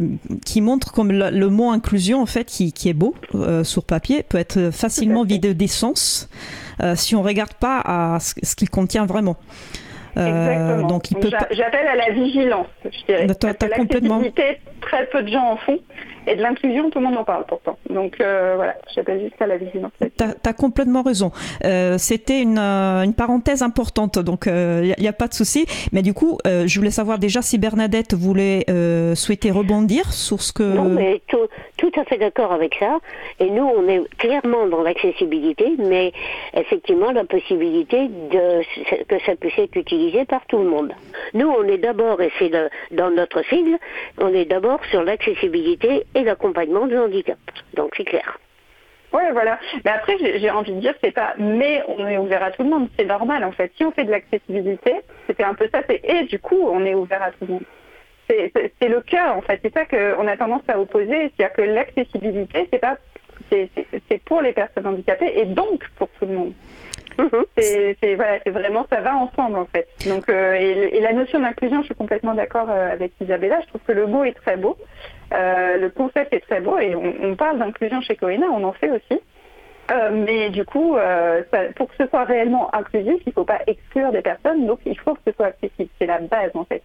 qui 0.45 0.61
montre 0.61 0.91
comme 0.91 1.11
le, 1.11 1.49
mot 1.49 1.71
inclusion 1.71 2.21
en 2.21 2.25
fait 2.25 2.45
qui, 2.45 2.73
qui 2.73 2.89
est 2.89 2.93
beau 2.93 3.15
euh, 3.35 3.63
sur 3.63 3.83
papier 3.83 4.23
peut 4.23 4.37
être 4.37 4.71
facilement 4.71 5.23
vidé 5.23 5.53
d'essence 5.53 6.29
si 6.95 7.15
on 7.15 7.21
regarde 7.21 7.53
pas 7.53 7.79
à 7.85 8.19
ce 8.19 8.55
qu'il 8.55 8.69
contient 8.69 9.05
vraiment. 9.05 9.37
Euh, 10.17 10.83
donc 10.83 11.05
J'appelle 11.51 11.87
à 11.87 11.95
la 11.95 12.11
vigilance, 12.11 12.67
je 12.83 13.05
dirais. 13.05 13.27
Parce 13.27 13.57
que 13.57 13.75
complètement... 13.75 14.21
très 14.81 15.05
peu 15.07 15.23
de 15.23 15.29
gens 15.29 15.51
en 15.51 15.57
font. 15.57 15.79
Et 16.27 16.35
de 16.35 16.41
l'inclusion, 16.41 16.89
tout 16.89 16.99
le 16.99 17.05
monde 17.05 17.17
en 17.17 17.23
parle 17.23 17.45
pourtant. 17.47 17.77
Donc 17.89 18.21
euh, 18.21 18.53
voilà, 18.55 18.75
j'appelle 18.93 19.21
juste 19.21 19.41
à 19.41 19.47
la 19.47 19.57
vigilance. 19.57 19.91
Tu 19.99 20.23
as, 20.23 20.53
complètement 20.53 21.01
raison. 21.01 21.31
Euh, 21.63 21.97
C'était 21.97 22.41
une, 22.41 22.59
euh, 22.59 23.03
une, 23.03 23.13
parenthèse 23.13 23.63
importante, 23.63 24.19
donc 24.19 24.43
il 24.45 24.51
euh, 24.51 24.93
n'y 24.99 25.07
a, 25.07 25.09
a, 25.09 25.13
pas 25.13 25.27
de 25.27 25.33
souci. 25.33 25.65
Mais 25.91 26.03
du 26.03 26.13
coup, 26.13 26.37
euh, 26.45 26.67
je 26.67 26.79
voulais 26.79 26.91
savoir 26.91 27.17
déjà 27.17 27.41
si 27.41 27.57
Bernadette 27.57 28.13
voulait 28.13 28.65
souhaiter 29.15 29.51
rebondir 29.51 30.13
sur 30.13 30.41
ce 30.41 30.53
que... 30.53 30.63
Non, 30.63 30.85
mais 30.85 31.21
tout, 31.27 31.47
tout 31.77 31.91
à 31.99 32.03
fait 32.05 32.17
d'accord 32.17 32.51
avec 32.51 32.75
ça. 32.75 32.99
Et 33.39 33.49
nous, 33.49 33.63
on 33.63 33.87
est 33.87 34.01
clairement 34.17 34.67
dans 34.67 34.81
l'accessibilité, 34.81 35.75
mais 35.77 36.13
effectivement 36.53 37.11
la 37.11 37.23
possibilité 37.23 38.07
de, 38.07 38.61
que 39.05 39.19
ça 39.25 39.35
puisse 39.35 39.57
être 39.57 39.75
utilisé 39.75 40.25
par 40.25 40.45
tout 40.47 40.59
le 40.59 40.69
monde. 40.69 40.93
Nous, 41.33 41.47
on 41.47 41.63
est 41.63 41.77
d'abord, 41.77 42.21
et 42.21 42.31
c'est 42.39 42.51
dans 42.91 43.11
notre 43.11 43.43
sigle, 43.45 43.77
on 44.19 44.29
est 44.33 44.45
d'abord 44.45 44.79
sur 44.89 45.03
l'accessibilité 45.03 46.05
et 46.15 46.23
l'accompagnement 46.23 46.87
du 46.87 46.97
handicap. 46.97 47.37
Donc 47.73 47.93
c'est 47.95 48.05
clair. 48.05 48.37
Oui, 49.13 49.23
voilà. 49.33 49.59
Mais 49.83 49.91
après, 49.91 50.17
j'ai 50.19 50.49
envie 50.49 50.71
de 50.71 50.79
dire, 50.79 50.93
c'est 51.03 51.11
pas 51.11 51.33
mais 51.37 51.83
on 51.87 52.07
est 52.07 52.17
ouvert 52.17 52.43
à 52.43 52.51
tout 52.51 52.63
le 52.63 52.69
monde, 52.69 52.87
c'est 52.97 53.05
normal 53.05 53.43
en 53.43 53.51
fait. 53.51 53.71
Si 53.75 53.83
on 53.83 53.91
fait 53.91 54.05
de 54.05 54.11
l'accessibilité, 54.11 55.01
c'était 55.27 55.43
un 55.43 55.53
peu 55.53 55.67
ça, 55.73 55.81
c'est 55.89 56.01
et 56.03 56.23
du 56.23 56.39
coup, 56.39 56.69
on 56.69 56.85
est 56.85 56.95
ouvert 56.95 57.21
à 57.21 57.31
tout 57.31 57.45
le 57.45 57.53
monde. 57.53 57.63
C'est 58.29 58.87
le 58.87 59.01
cœur 59.01 59.35
en 59.35 59.41
fait. 59.41 59.59
C'est 59.61 59.73
ça 59.73 59.85
qu'on 59.85 60.25
a 60.25 60.37
tendance 60.37 60.61
à 60.69 60.79
opposer, 60.79 61.33
c'est-à-dire 61.35 61.53
que 61.53 61.61
l'accessibilité, 61.63 62.69
c'est 62.71 62.79
pas 62.79 62.97
c'est 63.49 64.23
pour 64.23 64.41
les 64.41 64.53
personnes 64.53 64.87
handicapées 64.87 65.33
et 65.35 65.45
donc 65.45 65.83
pour 65.97 66.07
tout 66.17 66.25
le 66.25 66.33
monde. 66.33 66.53
Mhm. 67.17 67.45
C'est 67.57 68.15
voilà, 68.15 68.39
vraiment, 68.47 68.85
ça 68.89 69.01
va 69.01 69.15
ensemble 69.15 69.57
en 69.57 69.65
fait. 69.65 69.87
Donc, 70.07 70.29
euh, 70.29 70.53
et, 70.53 70.99
la 71.01 71.13
notion 71.13 71.39
d'inclusion, 71.39 71.81
je 71.81 71.87
suis 71.87 71.95
complètement 71.95 72.33
d'accord 72.33 72.69
euh, 72.69 72.91
avec 72.91 73.11
Isabella. 73.19 73.59
Je 73.61 73.67
trouve 73.67 73.81
que 73.85 73.91
le 73.91 74.07
mot 74.07 74.23
est 74.23 74.33
très 74.33 74.57
beau, 74.57 74.77
le 75.31 75.87
concept 75.89 76.33
est 76.33 76.41
très 76.41 76.61
beau, 76.61 76.77
et 76.77 76.95
on, 76.95 77.13
on 77.21 77.35
parle 77.35 77.59
d'inclusion 77.59 78.01
chez 78.01 78.15
Coena, 78.15 78.47
on 78.51 78.63
en 78.63 78.73
fait 78.73 78.91
aussi. 78.91 79.21
Euh, 79.91 80.09
mais 80.25 80.49
du 80.49 80.63
coup, 80.63 80.95
euh, 80.95 81.41
pour 81.75 81.87
que 81.87 81.93
ce 81.99 82.07
soit 82.07 82.23
réellement 82.23 82.73
inclusif, 82.73 83.15
il 83.25 83.29
ne 83.29 83.33
faut 83.33 83.43
pas 83.43 83.59
exclure 83.67 84.11
des 84.11 84.21
personnes, 84.21 84.65
donc 84.65 84.79
il 84.85 84.97
faut 84.97 85.13
que 85.15 85.19
ce 85.27 85.33
soit 85.33 85.47
accessible. 85.47 85.89
C'est 85.99 86.05
la 86.05 86.19
base 86.19 86.51
en 86.53 86.65
fait. 86.65 86.81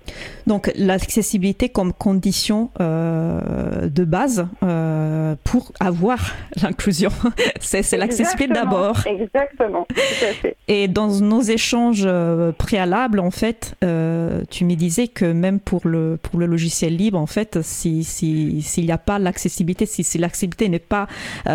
Donc 0.47 0.73
l'accessibilité 0.77 1.69
comme 1.69 1.92
condition 1.92 2.71
euh, 2.81 3.88
de 3.88 4.05
base 4.05 4.47
pour 5.45 5.73
avoir 5.79 6.19
l'inclusion, 6.62 7.11
c'est 7.61 7.97
l'accessibilité 7.97 8.53
d'abord. 8.53 8.99
Exactement, 9.07 9.87
Et 10.69 10.88
dans 10.88 11.09
nos 11.21 11.42
échanges 11.42 12.09
préalables, 12.59 13.21
en 13.21 13.31
fait, 13.31 13.75
tu 13.81 14.64
me 14.64 14.75
disais 14.75 15.09
que 15.09 15.25
même 15.25 15.61
pour 15.61 15.87
le, 15.87 16.19
pour 16.21 16.40
le 16.40 16.47
logiciel 16.47 16.97
libre, 16.97 17.19
en 17.19 17.27
fait, 17.27 17.62
s'il 17.62 18.05
si, 18.05 18.62
s'il 18.62 18.87
n'y 18.87 18.92
a 18.92 18.99
pas 18.99 19.19
l'accessibilité, 19.19 19.87
si, 19.87 20.03
si 20.03 20.19
l'accessibilité 20.19 20.69
n'est 20.69 20.79
pas 20.79 21.07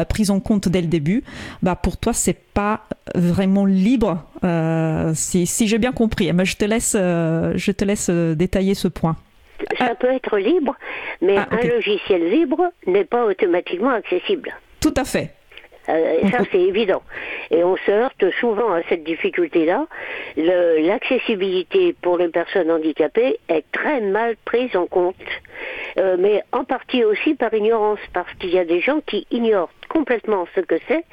prise 0.09 0.31
en 0.31 0.39
compte 0.39 0.69
dès 0.69 0.81
le 0.81 0.87
début, 0.87 1.23
bah 1.61 1.75
pour 1.75 1.97
toi 1.97 2.13
c'est 2.13 2.37
pas 2.53 2.81
vraiment 3.15 3.65
libre. 3.65 4.23
Euh, 4.43 5.11
si, 5.13 5.45
si 5.45 5.67
j'ai 5.67 5.77
bien 5.77 5.91
compris, 5.91 6.31
mais 6.33 6.45
je 6.45 6.57
te 6.57 6.65
laisse, 6.65 6.95
euh, 6.99 7.53
je 7.55 7.71
te 7.71 7.85
laisse 7.85 8.09
euh, 8.09 8.35
détailler 8.35 8.73
ce 8.73 8.87
point. 8.87 9.15
Ça 9.77 9.93
peut 9.95 10.11
être 10.11 10.37
libre, 10.37 10.75
mais 11.21 11.37
ah, 11.37 11.47
un 11.51 11.67
logiciel 11.67 12.29
libre 12.29 12.71
n'est 12.87 13.05
pas 13.05 13.25
automatiquement 13.25 13.91
accessible. 13.91 14.51
Tout 14.79 14.93
à 14.97 15.03
fait. 15.03 15.33
Euh, 15.89 16.29
ça, 16.29 16.39
c'est 16.51 16.61
évident. 16.61 17.01
Et 17.49 17.63
on 17.63 17.75
se 17.75 17.91
heurte 17.91 18.23
souvent 18.39 18.71
à 18.73 18.81
cette 18.87 19.03
difficulté-là. 19.03 19.87
L'accessibilité 20.37 21.95
pour 22.01 22.17
les 22.17 22.29
personnes 22.29 22.71
handicapées 22.71 23.37
est 23.49 23.65
très 23.71 23.99
mal 24.01 24.35
prise 24.45 24.75
en 24.75 24.85
compte, 24.85 25.15
euh, 25.97 26.17
mais 26.19 26.43
en 26.51 26.63
partie 26.63 27.03
aussi 27.03 27.33
par 27.33 27.53
ignorance, 27.53 27.99
parce 28.13 28.31
qu'il 28.35 28.51
y 28.51 28.59
a 28.59 28.65
des 28.65 28.81
gens 28.81 29.01
qui 29.05 29.25
ignorent 29.31 29.71
complètement 29.91 30.47
ce 30.55 30.61
que 30.61 30.75
c'est 30.87 31.03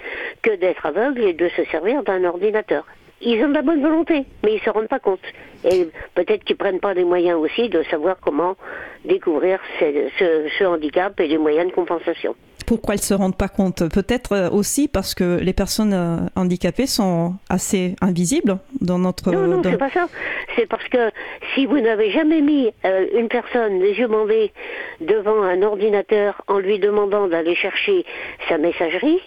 que 0.43 0.55
d'être 0.57 0.87
aveugle 0.87 1.23
et 1.23 1.33
de 1.33 1.49
se 1.51 1.64
servir 1.64 2.03
d'un 2.03 2.25
ordinateur. 2.25 2.85
Ils 3.21 3.45
ont 3.45 3.49
de 3.49 3.55
la 3.55 3.62
bonne 3.62 3.83
volonté, 3.83 4.25
mais 4.45 4.53
ils 4.53 4.61
ne 4.61 4.61
se 4.61 4.71
rendent 4.71 4.88
pas 4.88 5.01
compte. 5.01 5.27
Et 5.64 5.88
peut-être 6.14 6.45
qu'ils 6.45 6.57
prennent 6.57 6.79
pas 6.79 6.95
les 6.95 7.05
moyens 7.05 7.38
aussi 7.38 7.69
de 7.69 7.83
savoir 7.85 8.17
comment 8.21 8.57
découvrir 9.05 9.59
ce 9.81 10.64
handicap 10.64 11.19
et 11.19 11.27
les 11.27 11.38
moyens 11.38 11.69
de 11.69 11.75
compensation 11.75 12.37
pourquoi 12.68 12.94
elles 12.94 13.00
se 13.00 13.14
rendent 13.14 13.37
pas 13.37 13.48
compte 13.48 13.88
Peut-être 13.88 14.33
euh, 14.33 14.50
aussi 14.50 14.88
parce 14.88 15.14
que 15.14 15.38
les 15.40 15.54
personnes 15.54 15.94
euh, 15.94 16.18
handicapées 16.37 16.87
sont 16.87 17.35
assez 17.48 17.96
invisibles 18.02 18.59
dans 18.83 18.98
notre. 18.98 19.33
Non, 19.33 19.46
non, 19.46 19.62
c'est 19.64 19.78
pas 19.78 19.90
ça. 19.90 20.07
C'est 20.54 20.66
parce 20.66 20.87
que 20.88 21.11
si 21.54 21.64
vous 21.64 21.81
n'avez 21.81 22.11
jamais 22.11 22.42
mis 22.42 22.70
euh, 22.85 23.07
une 23.14 23.28
personne 23.28 23.81
les 23.81 23.94
yeux 23.94 24.07
bandés 24.07 24.52
devant 25.00 25.42
un 25.42 25.62
ordinateur 25.62 26.42
en 26.46 26.59
lui 26.59 26.78
demandant 26.78 27.26
d'aller 27.26 27.54
chercher 27.54 28.04
sa 28.50 28.59
messagerie, 28.59 29.20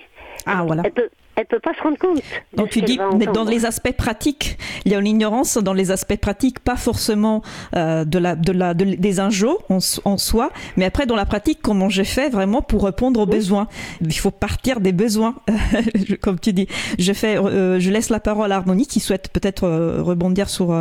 ah, 0.45 0.63
voilà. 0.63 0.83
elle 0.85 0.91
peut, 0.91 1.09
elle 1.35 1.45
peut 1.45 1.59
pas 1.59 1.73
se 1.73 1.81
rendre 1.81 1.97
compte. 1.97 2.21
Donc 2.53 2.69
tu 2.69 2.81
dis, 2.81 2.99
mais 3.17 3.25
dans 3.25 3.43
les 3.43 3.65
aspects 3.65 3.93
pratiques, 3.93 4.57
il 4.85 4.91
y 4.91 4.95
a 4.95 4.99
une 4.99 5.07
ignorance 5.07 5.57
dans 5.57 5.73
les 5.73 5.91
aspects 5.91 6.19
pratiques, 6.19 6.59
pas 6.59 6.75
forcément 6.75 7.41
euh, 7.75 8.03
de 8.03 8.19
la, 8.19 8.35
de 8.35 8.51
la, 8.51 8.73
des 8.73 9.19
injos 9.19 9.59
en, 9.69 9.77
en, 10.05 10.17
soi, 10.17 10.51
mais 10.77 10.85
après 10.85 11.05
dans 11.05 11.15
la 11.15 11.25
pratique, 11.25 11.59
comment 11.61 11.89
j'ai 11.89 12.03
fait 12.03 12.29
vraiment 12.29 12.61
pour 12.61 12.83
répondre 12.83 13.19
aux 13.19 13.25
besoins. 13.25 13.67
Il 14.01 14.13
faut 14.13 14.31
partir 14.31 14.81
des 14.81 14.91
besoins, 14.91 15.35
comme 16.21 16.39
tu 16.39 16.53
dis. 16.53 16.67
Je 16.99 17.13
fais, 17.13 17.37
euh, 17.37 17.79
je 17.79 17.89
laisse 17.91 18.09
la 18.09 18.19
parole 18.19 18.51
à 18.51 18.57
Harmonie 18.57 18.87
qui 18.87 18.99
souhaite 18.99 19.29
peut-être 19.31 19.63
euh, 19.63 20.01
rebondir 20.01 20.49
sur 20.49 20.75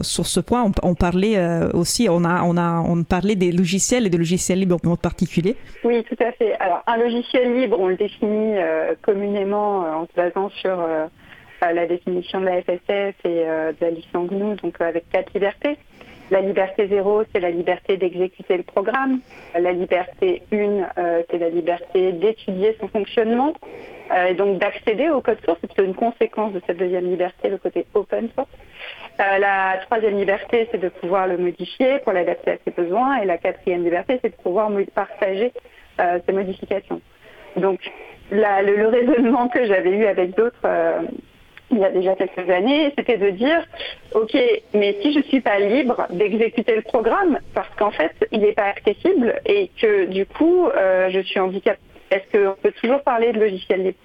sur 0.00 0.26
ce 0.26 0.40
point. 0.40 0.62
On, 0.64 0.72
on 0.82 0.94
parlait 0.94 1.38
aussi, 1.74 2.08
on 2.08 2.24
a 2.24 2.42
on 2.42 2.56
a 2.56 2.80
on 2.80 3.04
parlait 3.04 3.36
des 3.36 3.52
logiciels 3.52 4.06
et 4.06 4.10
des 4.10 4.18
logiciels 4.18 4.58
libres 4.58 4.78
en 4.86 4.96
particulier. 4.96 5.56
Oui, 5.84 6.02
tout 6.04 6.16
à 6.22 6.32
fait. 6.32 6.54
Alors 6.60 6.82
un 6.86 6.96
logiciel 6.96 7.54
libre, 7.54 7.78
on 7.78 7.88
le 7.88 7.96
définit 7.96 8.54
communément 9.02 9.81
en 9.82 10.06
se 10.06 10.12
basant 10.14 10.48
sur 10.50 10.80
euh, 11.62 11.72
la 11.72 11.86
définition 11.86 12.40
de 12.40 12.46
la 12.46 12.62
FSF 12.62 12.88
et 12.88 13.14
euh, 13.26 13.72
de 13.72 13.76
la 13.80 13.90
licence 13.90 14.28
GNU, 14.28 14.56
donc 14.56 14.80
euh, 14.80 14.88
avec 14.88 15.08
quatre 15.10 15.32
libertés. 15.32 15.76
La 16.30 16.40
liberté 16.40 16.88
zéro, 16.88 17.22
c'est 17.32 17.40
la 17.40 17.50
liberté 17.50 17.96
d'exécuter 17.96 18.56
le 18.56 18.62
programme. 18.62 19.20
La 19.54 19.72
liberté 19.72 20.42
une, 20.50 20.88
c'est 20.96 21.36
la 21.36 21.50
liberté 21.50 22.12
d'étudier 22.12 22.74
son 22.80 22.88
fonctionnement 22.88 23.52
et 24.28 24.32
donc 24.32 24.56
d'accéder 24.56 25.10
au 25.10 25.20
code 25.20 25.36
source. 25.44 25.58
C'est 25.60 25.84
une 25.84 25.94
conséquence 25.94 26.54
de 26.54 26.62
cette 26.66 26.78
deuxième 26.78 27.04
liberté, 27.04 27.50
le 27.50 27.58
côté 27.58 27.84
open 27.92 28.30
source. 28.34 28.48
la 29.18 29.76
troisième 29.84 30.16
liberté, 30.16 30.68
c'est 30.70 30.80
de 30.80 30.88
pouvoir 30.88 31.26
le 31.26 31.36
modifier 31.36 31.98
pour 31.98 32.14
l'adapter 32.14 32.52
à 32.52 32.56
ses 32.64 32.70
besoins. 32.70 33.16
Et 33.20 33.26
la 33.26 33.36
quatrième 33.36 33.84
liberté, 33.84 34.18
c'est 34.22 34.30
de 34.30 34.42
pouvoir 34.42 34.70
partager 34.94 35.52
ces 35.98 36.32
modifications. 36.32 37.02
Donc, 37.56 37.80
le, 38.30 38.86
raisonnement 38.86 39.48
que 39.48 39.64
j'avais 39.64 39.90
eu 39.90 40.06
avec 40.06 40.36
d'autres 40.36 40.64
euh, 40.64 41.02
il 41.72 41.78
y 41.78 41.84
a 41.84 41.90
déjà 41.90 42.14
quelques 42.14 42.50
années, 42.50 42.92
c'était 42.96 43.16
de 43.16 43.30
dire, 43.30 43.66
ok, 44.14 44.36
mais 44.74 44.96
si 45.00 45.12
je 45.12 45.18
ne 45.18 45.24
suis 45.24 45.40
pas 45.40 45.58
libre 45.58 46.06
d'exécuter 46.10 46.76
le 46.76 46.82
programme, 46.82 47.38
parce 47.54 47.70
qu'en 47.76 47.90
fait, 47.90 48.12
il 48.30 48.40
n'est 48.40 48.52
pas 48.52 48.66
accessible 48.66 49.40
et 49.46 49.70
que 49.80 50.04
du 50.04 50.26
coup, 50.26 50.66
euh, 50.66 51.08
je 51.10 51.20
suis 51.20 51.40
handicapée, 51.40 51.80
est-ce 52.10 52.38
qu'on 52.38 52.56
peut 52.60 52.72
toujours 52.72 53.02
parler 53.02 53.32
de 53.32 53.40
logiciel 53.40 53.84
libre? 53.84 53.98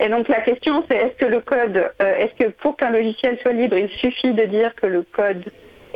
Et 0.00 0.08
donc 0.08 0.28
la 0.28 0.40
question 0.42 0.84
c'est 0.88 0.96
est-ce 0.96 1.16
que 1.16 1.24
le 1.24 1.40
code, 1.40 1.90
euh, 2.00 2.16
est-ce 2.18 2.44
que 2.44 2.50
pour 2.50 2.76
qu'un 2.76 2.90
logiciel 2.90 3.36
soit 3.42 3.52
libre, 3.52 3.76
il 3.76 3.88
suffit 3.88 4.32
de 4.32 4.44
dire 4.44 4.72
que 4.76 4.86
le 4.86 5.02
code 5.02 5.44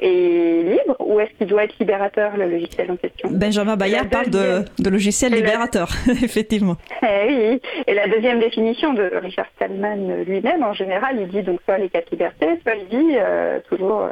est 0.02 0.62
libre 0.62 0.96
ou 0.98 1.20
est-ce 1.20 1.30
qu'il 1.38 1.46
doit 1.46 1.64
être 1.64 1.78
libérateur, 1.78 2.36
le 2.36 2.48
logiciel 2.48 2.90
en 2.90 2.96
question? 2.96 3.28
Benjamin 3.30 3.76
Bayard 3.76 4.08
parle 4.08 4.30
de, 4.30 4.64
de, 4.78 4.90
logiciel 4.90 5.32
libérateur, 5.32 5.88
effectivement. 6.22 6.76
Eh 7.02 7.26
oui, 7.28 7.60
et 7.86 7.94
la 7.94 8.08
deuxième 8.08 8.40
définition 8.40 8.92
de 8.92 9.10
Richard 9.22 9.46
Stallman 9.56 10.24
lui-même, 10.26 10.62
en 10.62 10.72
général, 10.72 11.18
il 11.20 11.28
dit 11.28 11.42
donc 11.42 11.60
soit 11.64 11.78
les 11.78 11.88
quatre 11.88 12.10
libertés, 12.10 12.48
soit 12.62 12.74
il 12.74 12.88
dit 12.88 13.16
euh, 13.16 13.60
toujours 13.68 14.08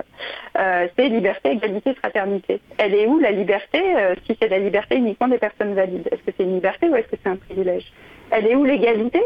euh, 0.59 0.87
c'est 0.97 1.09
liberté, 1.09 1.53
égalité, 1.53 1.95
fraternité. 1.95 2.61
Elle 2.79 2.95
est 2.95 3.07
où 3.07 3.19
la 3.19 3.31
liberté 3.31 3.83
euh, 3.97 4.15
si 4.27 4.37
c'est 4.41 4.49
la 4.49 4.59
liberté 4.59 4.97
uniquement 4.97 5.29
des 5.29 5.39
personnes 5.39 5.75
valides? 5.75 6.09
Est-ce 6.11 6.23
que 6.23 6.33
c'est 6.37 6.45
une 6.45 6.55
liberté 6.55 6.89
ou 6.89 6.97
est-ce 6.97 7.09
que 7.09 7.17
c'est 7.23 7.31
un 7.31 7.37
privilège? 7.37 7.93
Elle 8.31 8.47
est 8.47 8.55
où 8.55 8.65
l'égalité? 8.65 9.21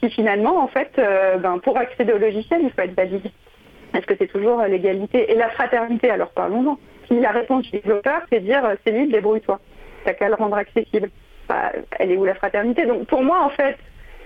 Si 0.00 0.10
finalement, 0.10 0.62
en 0.62 0.68
fait, 0.68 0.90
ben, 1.40 1.58
pour 1.60 1.78
accéder 1.78 2.12
au 2.12 2.18
logiciel, 2.18 2.60
il 2.62 2.70
faut 2.70 2.82
être 2.82 2.94
valide. 2.94 3.30
Est-ce 3.94 4.06
que 4.06 4.14
c'est 4.18 4.26
toujours 4.26 4.60
l'égalité 4.62 5.32
et 5.32 5.34
la 5.34 5.48
fraternité? 5.50 6.10
Alors 6.10 6.30
parlons-en. 6.30 6.78
Si 7.06 7.18
la 7.18 7.30
réponse 7.30 7.62
du 7.64 7.70
développeur, 7.70 8.20
c'est 8.30 8.40
dire 8.40 8.64
euh, 8.64 8.74
c'est 8.84 8.92
libre, 8.92 9.12
débrouille-toi. 9.12 9.58
T'as 10.04 10.12
qu'à 10.12 10.28
le 10.28 10.34
rendre 10.34 10.56
accessible. 10.56 11.10
Bah, 11.48 11.72
elle 11.98 12.12
est 12.12 12.16
où 12.16 12.24
la 12.24 12.34
fraternité? 12.34 12.84
Donc 12.84 13.06
pour 13.06 13.22
moi, 13.22 13.42
en 13.42 13.48
fait, 13.48 13.76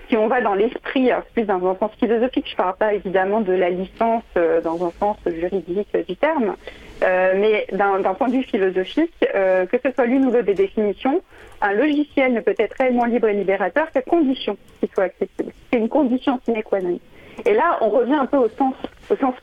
si 0.09 0.17
on 0.17 0.27
va 0.27 0.41
dans 0.41 0.53
l'esprit, 0.53 1.09
plus 1.33 1.43
dans 1.43 1.65
un 1.65 1.75
sens 1.77 1.91
philosophique, 1.97 2.47
je 2.49 2.55
parle 2.57 2.75
pas 2.75 2.93
évidemment 2.93 3.39
de 3.39 3.53
la 3.53 3.69
licence 3.69 4.23
euh, 4.35 4.59
dans 4.59 4.85
un 4.85 4.91
sens 4.99 5.17
juridique 5.25 5.95
du 6.07 6.17
terme, 6.17 6.55
euh, 7.03 7.33
mais 7.37 7.65
d'un 7.71 8.13
point 8.13 8.27
de 8.27 8.33
vue 8.33 8.43
philosophique, 8.43 9.13
que 9.21 9.77
ce 9.81 9.91
soit 9.95 10.05
l'une 10.05 10.25
ou 10.25 10.31
l'autre 10.31 10.45
des 10.45 10.53
définitions, 10.53 11.21
un 11.61 11.71
logiciel 11.71 12.33
ne 12.33 12.41
peut 12.41 12.55
être 12.59 12.75
réellement 12.77 13.05
libre 13.05 13.29
et 13.29 13.33
libérateur 13.33 13.89
qu'à 13.91 14.01
condition 14.01 14.57
qu'il 14.81 14.89
soit 14.89 15.05
accessible. 15.05 15.53
C'est 15.71 15.79
une 15.79 15.87
condition 15.87 16.39
sine 16.43 16.61
qua 16.61 16.81
non. 16.81 16.99
Et 17.45 17.53
là, 17.53 17.77
on 17.81 17.89
revient 17.89 18.15
un 18.15 18.25
peu 18.25 18.37
au 18.37 18.49
sens, 18.49 18.75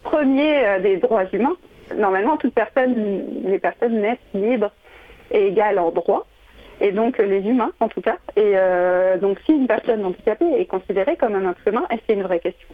premier 0.02 0.64
euh, 0.64 0.80
des 0.80 0.96
droits 0.96 1.24
humains. 1.32 1.56
Normalement, 1.96 2.36
toute 2.36 2.54
personne, 2.54 3.24
les 3.44 3.58
personnes 3.58 4.00
naissent 4.00 4.18
libres 4.32 4.70
et 5.30 5.48
égales 5.48 5.78
en 5.78 5.90
droit, 5.90 6.26
et 6.80 6.92
donc 6.92 7.18
les 7.18 7.40
humains 7.40 7.72
en 7.80 7.88
tout 7.88 8.00
cas. 8.00 8.16
Et 8.36 8.52
euh, 8.54 9.18
donc, 9.18 9.38
si 9.44 9.52
une 9.52 9.66
personne 9.66 10.04
handicapée 10.04 10.52
est 10.58 10.66
considérée 10.66 11.16
comme 11.16 11.34
un 11.34 11.50
être 11.50 11.66
humain, 11.66 11.86
c'est 12.06 12.14
une 12.14 12.22
vraie 12.22 12.40
question? 12.40 12.68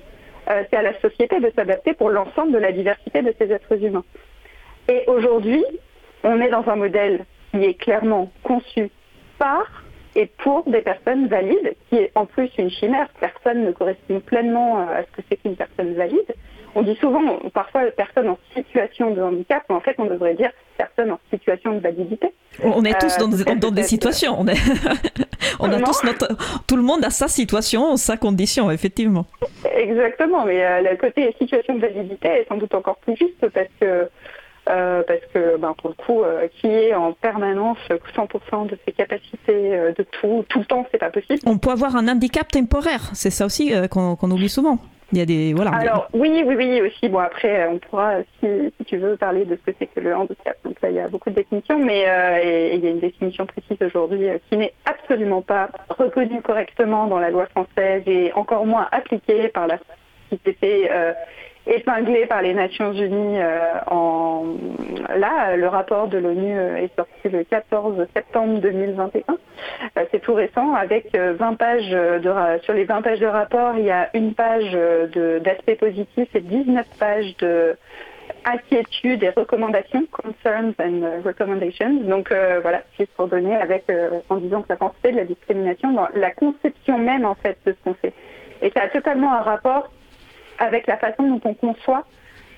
Euh, 0.49 0.63
c'est 0.71 0.77
à 0.77 0.83
la 0.83 0.99
société 1.01 1.41
de 1.41 1.51
s'adapter 1.57 1.95
pour 1.95 2.11
l'ensemble 2.11 2.53
de 2.53 2.59
la 2.59 2.73
diversité 2.73 3.23
de 3.23 3.35
ces 3.39 3.51
êtres 3.51 3.83
humains. 3.83 4.05
Et 4.89 5.03
aujourd'hui, 5.09 5.65
on 6.23 6.41
est 6.41 6.51
dans 6.51 6.69
un 6.69 6.77
modèle 6.77 7.25
qui 7.51 7.65
est 7.65 7.75
clairement 7.75 8.31
conçu 8.45 8.91
par 9.39 9.83
et 10.17 10.27
pour 10.39 10.65
des 10.65 10.81
personnes 10.81 11.29
valides, 11.29 11.75
qui 11.89 11.97
est 11.97 12.11
en 12.15 12.25
plus 12.25 12.51
une 12.59 12.71
chimère. 12.71 13.09
Personne 13.21 13.65
ne 13.65 13.71
correspond 13.71 14.21
pleinement 14.21 14.81
euh, 14.81 15.01
à 15.01 15.03
ce 15.03 15.17
que 15.17 15.23
c'est 15.29 15.37
qu'une 15.37 15.57
personne 15.57 15.95
valide. 15.95 16.35
On 16.75 16.83
dit 16.83 16.97
souvent, 16.97 17.21
parfois, 17.55 17.83
personne 17.97 18.29
en 18.29 18.39
situation 18.55 19.11
de 19.11 19.23
handicap, 19.23 19.63
mais 19.69 19.77
en 19.77 19.81
fait, 19.81 19.95
on 19.99 20.07
devrait 20.07 20.35
dire 20.35 20.51
personne 20.77 21.11
en 21.11 21.21
situation 21.31 21.73
de 21.75 21.81
validité. 21.81 22.33
On 22.63 22.85
est 22.85 22.99
tous 22.99 23.17
dans, 23.19 23.31
euh, 23.31 23.71
des 23.71 23.83
situations. 23.83 24.37
On, 24.39 24.47
est 24.47 24.57
on 25.61 25.71
a 25.71 25.81
tous 25.81 26.05
notre, 26.05 26.29
tout 26.67 26.77
le 26.77 26.83
monde 26.83 27.05
a 27.05 27.11
sa 27.11 27.29
situation, 27.29 27.97
sa 27.97 28.17
condition, 28.17 28.71
effectivement. 28.71 29.27
Exactement, 29.75 30.45
mais 30.47 30.65
euh, 30.65 30.83
le 30.83 30.97
côté 30.97 31.35
situation 31.39 31.77
de 31.77 31.81
validité 31.81 32.29
est 32.29 32.49
sans 32.49 32.57
doute 32.57 32.75
encore 32.75 32.97
plus 32.97 33.17
juste 33.17 33.49
parce 33.53 33.69
que 33.81 34.09
euh, 34.69 35.03
parce 35.07 35.21
que 35.33 35.57
ben, 35.59 35.75
pour 35.81 35.91
le 35.91 35.95
coup, 35.95 36.23
euh, 36.23 36.49
qui 36.61 36.67
est 36.67 36.95
en 36.95 37.13
permanence 37.13 37.79
100% 37.89 38.69
de 38.69 38.77
ses 38.85 38.93
capacités 38.93 39.39
euh, 39.49 39.93
de 39.93 40.03
tout, 40.03 40.45
tout 40.49 40.59
le 40.59 40.65
temps, 40.65 40.85
c'est 40.91 40.99
pas 40.99 41.11
possible. 41.11 41.41
On 41.47 41.59
peut 41.59 41.71
avoir 41.71 41.95
un 41.95 42.09
handicap 42.09 42.49
temporaire, 42.49 43.11
c'est 43.15 43.31
ça 43.31 43.47
aussi 43.47 43.73
qu'on 43.91 44.31
oublie 44.31 44.49
souvent. 44.49 44.79
Il 45.13 45.19
y 45.19 45.21
a 45.21 45.25
des 45.25 45.55
voilà. 45.55 45.71
Alors 45.71 46.09
oui, 46.15 46.43
oui, 46.45 46.57
oui 46.57 46.81
aussi. 46.81 47.09
Bon 47.09 47.21
après, 47.21 47.69
on 47.69 47.79
pourra, 47.79 48.23
si, 48.41 48.73
tu 48.87 48.97
veux, 48.97 49.17
parler 49.17 49.45
de 49.45 49.55
ce 49.55 49.71
que 49.71 49.77
c'est 49.79 49.87
que 49.87 50.01
le 50.01 50.17
handicap. 50.17 50.57
Donc 50.65 50.81
là, 50.83 50.91
il 50.91 50.97
y 50.97 51.01
a 51.01 51.07
beaucoup 51.07 51.31
de 51.31 51.37
définitions, 51.37 51.79
mais 51.79 52.01
il 52.75 52.85
y 52.85 52.89
a 52.89 52.91
une 52.91 52.99
définition 52.99 53.47
précise 53.47 53.79
aujourd'hui 53.81 54.27
qui 54.51 54.57
n'est 54.57 54.75
absolument 54.85 55.43
pas 55.43 55.71
reconnue 55.91 56.43
correctement 56.43 57.07
dans 57.07 57.21
la 57.21 57.31
loi 57.31 57.47
française 57.47 58.03
et 58.07 58.33
encore 58.33 58.67
moins 58.67 58.89
appliquée 58.91 59.47
par 59.47 59.69
la 59.69 59.79
société 60.29 60.91
épinglé 61.67 62.27
par 62.27 62.43
les 62.43 62.55
Nations 62.55 62.93
Unies 62.93 63.39
euh, 63.39 63.59
en 63.89 64.45
là 65.17 65.57
le 65.57 65.67
rapport 65.69 66.09
de 66.09 66.19
l'ONU 66.19 66.57
euh, 66.57 66.77
est 66.77 66.95
sorti 66.95 67.29
le 67.29 67.45
14 67.45 68.07
septembre 68.15 68.61
2021 68.61 69.23
euh, 69.33 70.05
c'est 70.11 70.21
tout 70.21 70.35
récent 70.35 70.75
avec 70.75 71.15
20 71.17 71.55
pages 71.55 71.91
de 71.91 72.33
sur 72.63 72.73
les 72.73 72.85
20 72.85 73.03
pages 73.03 73.21
de 73.21 73.27
rapport 73.27 73.75
il 73.77 73.85
y 73.85 73.91
a 73.91 74.11
une 74.15 74.35
page 74.35 74.73
d'aspects 74.73 75.79
positifs 75.79 76.35
et 76.35 76.41
19 76.41 76.87
pages 76.99 77.37
de 77.39 77.77
et 79.05 79.31
recommandations, 79.31 80.05
concerns 80.11 80.75
and 80.81 81.23
recommendations. 81.25 82.01
Donc 82.05 82.33
voilà, 82.63 82.83
juste 82.99 83.11
pour 83.17 83.27
donner 83.27 83.57
avec 83.57 83.85
en 84.29 84.37
disant 84.37 84.63
que 84.63 84.69
la 84.69 84.77
pensée 84.77 85.13
de 85.13 85.17
la 85.17 85.25
discrimination 85.25 85.93
dans 85.93 86.09
la 86.15 86.31
conception 86.31 86.99
même 86.99 87.25
en 87.25 87.35
fait 87.35 87.57
de 87.67 87.73
ce 87.73 87.85
qu'on 87.85 87.95
fait. 87.95 88.13
Et 88.63 88.71
ça 88.71 88.83
a 88.83 88.89
totalement 88.89 89.33
un 89.33 89.43
rapport 89.43 89.91
avec 90.59 90.87
la 90.87 90.97
façon 90.97 91.23
dont 91.25 91.41
on 91.45 91.55
conçoit 91.55 92.05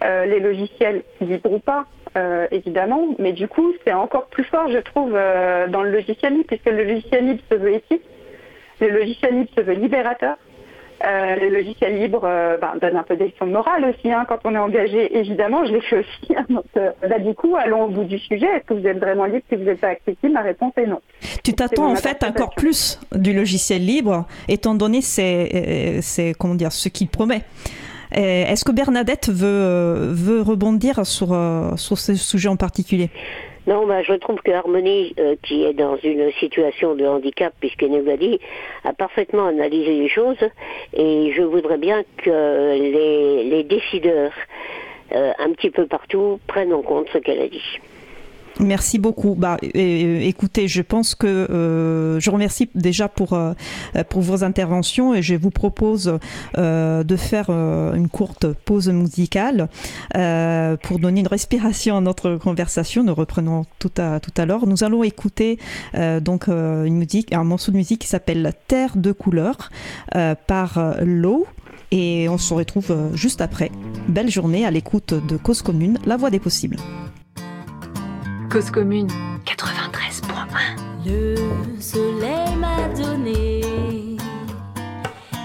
euh, 0.05 0.27
les 0.27 0.39
logiciels 0.39 1.03
libres 1.21 1.53
ou 1.53 1.59
pas, 1.59 1.87
euh, 2.17 2.47
évidemment, 2.53 3.17
mais 3.19 3.33
du 3.33 3.49
coup, 3.49 3.73
c'est 3.85 3.93
encore 3.93 4.27
plus 4.27 4.45
fort, 4.45 4.71
je 4.71 4.79
trouve, 4.79 5.13
euh, 5.17 5.67
dans 5.67 5.83
le 5.83 5.91
logiciel 5.91 6.35
libre, 6.35 6.47
puisque 6.47 6.67
le 6.67 6.85
logiciel 6.85 7.27
libre 7.27 7.43
se 7.51 7.57
veut 7.57 7.75
éthique, 7.75 8.03
le 8.81 8.91
logiciel 8.91 9.41
libre 9.41 9.51
se 9.57 9.61
veut 9.61 9.75
libérateur, 9.75 10.37
le 11.03 11.49
logiciel 11.49 11.99
libre 11.99 12.23
ben, 12.61 12.75
donne 12.81 12.97
un 12.97 13.03
peu 13.03 13.17
d'élection 13.17 13.47
morale 13.47 13.85
aussi, 13.87 14.13
hein, 14.13 14.25
quand 14.29 14.39
on 14.45 14.55
est 14.55 14.59
engagé, 14.59 15.17
évidemment, 15.17 15.65
je 15.65 15.73
l'ai 15.73 15.81
fait 15.81 15.99
aussi. 15.99 16.37
Hein, 16.37 16.45
donc, 16.49 16.65
là, 17.03 17.19
du 17.19 17.35
coup, 17.35 17.57
allons 17.57 17.85
au 17.85 17.89
bout 17.89 18.05
du 18.05 18.19
sujet. 18.19 18.47
Est-ce 18.47 18.67
que 18.67 18.75
vous 18.75 18.87
êtes 18.87 18.99
vraiment 18.99 19.25
libre 19.25 19.45
si 19.49 19.57
vous 19.57 19.65
n'êtes 19.65 19.81
pas 19.81 19.89
accessible? 19.89 20.33
Ma 20.33 20.43
réponse 20.43 20.73
est 20.77 20.87
non. 20.87 21.01
Tu 21.45 21.55
t'attends 21.55 21.91
en 21.91 21.97
fait 21.97 22.23
encore 22.25 22.51
plus 22.55 23.01
du 23.13 23.33
logiciel 23.33 23.85
libre, 23.85 24.27
étant 24.49 24.75
donné 24.75 25.01
c'est, 25.01 26.35
comment 26.39 26.55
dire, 26.55 26.73
ce 26.73 26.89
qu'il 26.89 27.09
promet. 27.09 27.43
Euh, 28.17 28.45
est-ce 28.47 28.65
que 28.65 28.73
Bernadette 28.73 29.29
veut, 29.29 29.47
euh, 29.47 30.13
veut 30.13 30.41
rebondir 30.41 31.05
sur, 31.07 31.33
euh, 31.33 31.77
sur 31.77 31.99
ce 31.99 32.15
sujet 32.15 32.49
en 32.49 32.57
particulier? 32.57 33.11
Non, 33.67 33.87
bah, 33.87 34.03
je 34.03 34.15
trouve 34.15 34.41
que 34.41 34.51
Harmonie, 34.51 35.15
qui 35.43 35.65
est 35.65 35.75
dans 35.75 35.97
une 35.99 36.31
situation 36.41 36.95
de 36.95 37.05
handicap, 37.05 37.53
puisqu'elle 37.61 37.91
nous 37.91 38.05
l'a 38.05 38.17
dit, 38.17 38.41
a 38.85 38.95
parfaitement 38.95 39.47
analysé 39.47 39.99
les 39.99 40.09
choses. 40.09 40.43
Et 40.95 41.33
je 41.37 41.43
voudrais 41.43 41.77
bien 41.77 42.03
que 42.17 42.73
les, 42.79 43.45
les 43.45 43.65
décideurs, 43.65 44.33
un 45.13 45.53
petit 45.53 45.69
peu 45.69 45.87
partout, 45.87 46.41
prennent 46.47 46.73
en 46.73 46.81
compte 46.81 47.09
ce 47.13 47.19
qu'elle 47.19 47.41
a 47.41 47.49
dit. 47.49 47.79
Merci 48.61 48.99
beaucoup. 48.99 49.37
Bah, 49.37 49.57
écoutez, 49.63 50.67
je 50.67 50.83
pense 50.83 51.15
que 51.15 51.27
euh, 51.27 52.19
je 52.19 52.31
remercie 52.31 52.69
déjà 52.75 53.09
pour 53.09 53.35
euh, 53.35 53.53
pour 54.09 54.23
vos 54.23 54.43
interventions 54.43 55.15
et 55.15 55.23
je 55.23 55.37
vous 55.37 55.51
propose 55.51 56.19
euh, 56.57 57.05
de 57.05 57.17
faire 57.17 57.51
une 57.51 58.09
courte 58.09 58.47
pause 58.65 58.89
musicale 58.89 59.69
pour 60.83 60.99
donner 60.99 61.21
une 61.21 61.29
respiration 61.29 61.97
à 61.97 62.01
notre 62.01 62.37
conversation. 62.37 63.05
Nous 63.05 63.15
reprenons 63.15 63.65
tout 63.79 63.93
à 63.97 64.19
tout 64.19 64.33
à 64.37 64.45
l'heure. 64.45 64.67
Nous 64.67 64.83
allons 64.83 65.05
écouter 65.05 65.59
donc 65.95 66.49
une 66.49 66.97
musique, 66.97 67.33
un 67.33 67.45
morceau 67.45 67.73
de 67.73 67.77
musique 67.77 68.01
qui 68.01 68.09
s'appelle 68.09 68.53
Terre 68.67 68.97
de 68.97 69.13
couleur 69.13 69.71
par 70.47 70.97
l'eau. 71.03 71.47
Et 71.91 72.29
on 72.29 72.39
se 72.39 72.53
retrouve 72.53 72.95
juste 73.15 73.41
après. 73.41 73.71
Belle 74.09 74.31
journée 74.31 74.67
à 74.67 74.71
l'écoute 74.71 75.15
de 75.15 75.37
Cause 75.37 75.63
Commune, 75.63 75.99
la 76.05 76.17
voix 76.17 76.31
des 76.31 76.41
possibles. 76.41 76.77
Cause 78.51 78.71
commune 78.71 79.09
93.1 79.45 80.79
Le 81.05 81.37
soleil 81.81 82.57
m'a 82.57 82.89
donné 82.97 83.61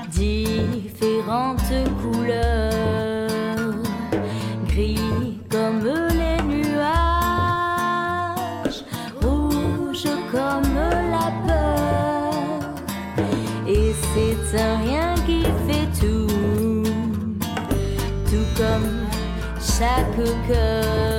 différentes 0.09 1.59
couleurs, 2.01 3.73
gris 4.67 5.37
comme 5.51 5.83
les 5.83 6.41
nuages, 6.43 6.85
rouge 9.21 10.07
comme 10.31 10.75
la 11.11 11.29
peur. 11.45 12.33
Et 13.67 13.93
c'est 14.13 14.57
un 14.57 14.77
rien 14.77 15.13
qui 15.25 15.43
fait 15.67 15.89
tout, 15.99 16.83
tout 18.29 18.49
comme 18.55 18.89
chaque 19.59 20.23
cœur. 20.47 21.12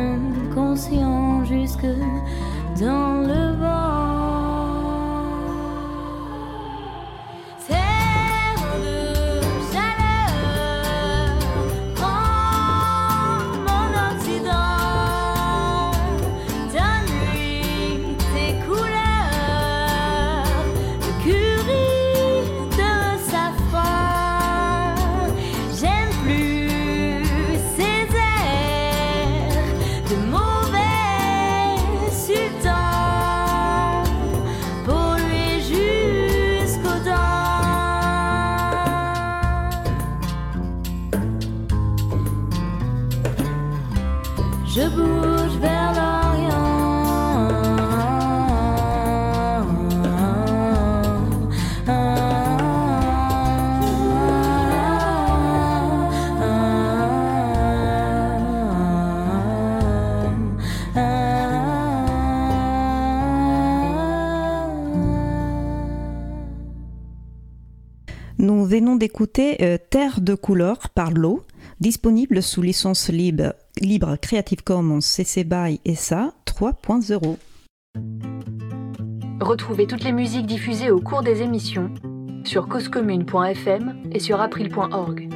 Inconscient 0.00 1.44
jusque 1.44 1.86
dans 2.80 3.22
le 3.26 3.56
vent. 3.60 3.79
Venons 68.70 68.94
d'écouter 68.94 69.56
euh, 69.64 69.78
Terre 69.90 70.20
de 70.20 70.36
couleur 70.36 70.90
par 70.90 71.10
l'eau, 71.10 71.42
disponible 71.80 72.40
sous 72.40 72.62
licence 72.62 73.08
libre, 73.08 73.54
libre 73.80 74.14
Creative 74.22 74.62
Commons 74.62 75.00
CC 75.00 75.42
BY 75.42 75.80
SA 75.96 76.32
3.0. 76.46 77.36
Retrouvez 79.40 79.88
toutes 79.88 80.04
les 80.04 80.12
musiques 80.12 80.46
diffusées 80.46 80.92
au 80.92 81.00
cours 81.00 81.22
des 81.22 81.42
émissions 81.42 81.90
sur 82.44 82.68
causecommune.fm 82.68 84.04
et 84.12 84.20
sur 84.20 84.40
april.org. 84.40 85.28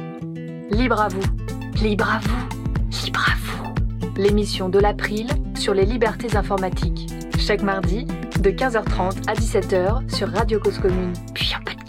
Libre 0.71 1.01
à 1.01 1.09
vous, 1.09 1.83
libre 1.83 2.09
à 2.09 2.19
vous, 2.19 3.03
libre 3.03 3.25
à 3.27 3.35
vous. 3.35 4.13
L'émission 4.15 4.69
de 4.69 4.79
l'April 4.79 5.27
sur 5.55 5.73
les 5.73 5.85
libertés 5.85 6.37
informatiques. 6.37 7.11
Chaque 7.37 7.63
mardi, 7.63 8.05
de 8.39 8.49
15h30 8.49 9.27
à 9.27 9.33
17h 9.33 10.15
sur 10.15 10.29
Radio 10.29 10.57
Cause 10.57 10.79
Commune, 10.79 11.11
puis 11.33 11.51
en. 11.53 11.84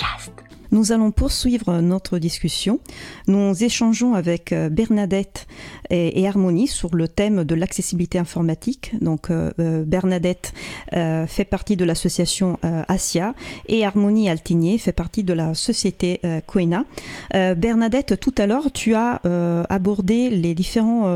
Nous 0.77 0.93
allons 0.93 1.11
poursuivre 1.11 1.81
notre 1.81 2.19
discussion. 2.19 2.81
Nous 3.29 3.65
échangeons 3.65 4.13
avec 4.13 4.53
euh, 4.53 4.69
Bernadette 4.69 5.47
et, 5.89 6.21
et 6.21 6.29
Harmonie 6.29 6.67
sur 6.67 6.95
le 6.95 7.09
thème 7.09 7.45
de 7.45 7.55
l'accessibilité 7.55 8.19
informatique. 8.19 8.93
Donc 9.01 9.31
euh, 9.31 9.53
euh, 9.59 9.85
Bernadette 9.87 10.53
fait 10.93 11.45
partie 11.45 11.77
de 11.77 11.85
l'association 11.85 12.59
ASIA 12.89 13.35
et 13.69 13.85
Harmonie 13.85 14.29
Altigné 14.29 14.79
fait 14.79 14.93
partie 14.93 15.25
de 15.25 15.33
la 15.33 15.55
société. 15.55 16.21
Euh, 16.25 17.55
Bernadette, 17.55 18.19
tout 18.21 18.35
à 18.39 18.47
l'heure, 18.47 18.71
tu 18.73 18.95
as 18.95 19.21
abordé 19.69 20.31
les 20.31 20.55
différentes 20.55 21.07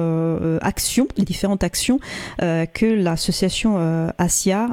actions, 0.63 1.09
les 1.17 1.25
différentes 1.25 1.65
actions 1.65 1.99
que 2.39 2.87
l'association 2.87 4.13
ASIA 4.19 4.69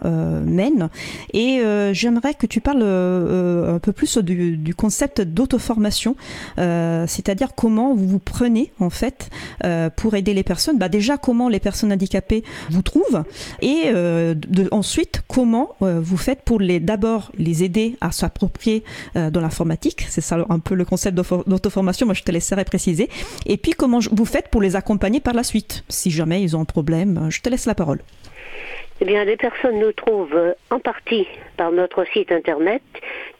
mène. 0.46 0.90
Et 1.34 1.62
j'aimerais 1.92 2.34
que 2.34 2.48
tu 2.48 2.62
parles 2.62 2.84
un 2.84 3.80
peu 3.80 3.92
plus 3.92 4.18
du 4.18 4.76
concept 4.78 5.22
d'auto-formation, 5.22 6.16
euh, 6.60 7.06
c'est-à-dire 7.08 7.50
comment 7.56 7.94
vous 7.96 8.08
vous 8.08 8.20
prenez 8.20 8.72
en 8.80 8.90
fait 8.90 9.30
euh, 9.66 9.90
pour 9.90 10.16
aider 10.16 10.34
les 10.34 10.44
personnes. 10.44 10.78
Bah 10.78 10.88
déjà 10.90 11.18
comment 11.18 11.50
les 11.50 11.60
personnes 11.60 11.92
handicapées 11.92 12.44
vous 12.70 12.82
trouvent 12.84 13.24
et 13.62 13.86
euh, 13.88 14.36
ensuite 14.72 15.22
comment 15.28 15.76
vous 15.82 16.18
faites 16.18 16.42
pour 16.44 16.60
les 16.60 16.80
d'abord 16.80 17.32
les 17.38 17.64
aider 17.64 17.98
à 18.02 18.12
s'approprier 18.12 18.84
de 19.16 19.40
l'informatique. 19.40 20.06
C'est 20.10 20.22
ça 20.22 20.38
un 20.50 20.60
peu 20.60 20.76
le 20.76 20.86
concept 20.86 21.16
d'auto- 21.18 21.44
d'auto-formation. 21.48 22.06
Moi 22.06 22.14
je 22.16 22.24
te 22.24 22.32
laisserai 22.32 22.64
préciser. 22.64 23.10
Et 23.46 23.58
puis 23.58 23.72
comment 23.72 24.00
vous 24.12 24.26
faites 24.26 24.50
pour 24.50 24.62
les 24.62 24.76
accompagner 24.76 25.20
par 25.20 25.34
la 25.34 25.44
suite 25.44 25.84
si 25.90 26.12
jamais 26.12 26.42
ils 26.44 26.56
ont 26.56 26.62
un 26.62 26.66
problème. 26.66 27.28
Je 27.30 27.42
te 27.42 27.50
laisse 27.50 27.66
la 27.66 27.76
parole. 27.76 28.02
Eh 29.00 29.06
bien, 29.06 29.26
les 29.26 29.38
personnes 29.38 29.78
nous 29.78 29.92
trouvent 29.92 30.36
euh, 30.36 30.54
en 30.72 30.80
partie 30.80 31.28
par 31.56 31.72
notre 31.72 32.04
site 32.06 32.32
internet, 32.32 32.82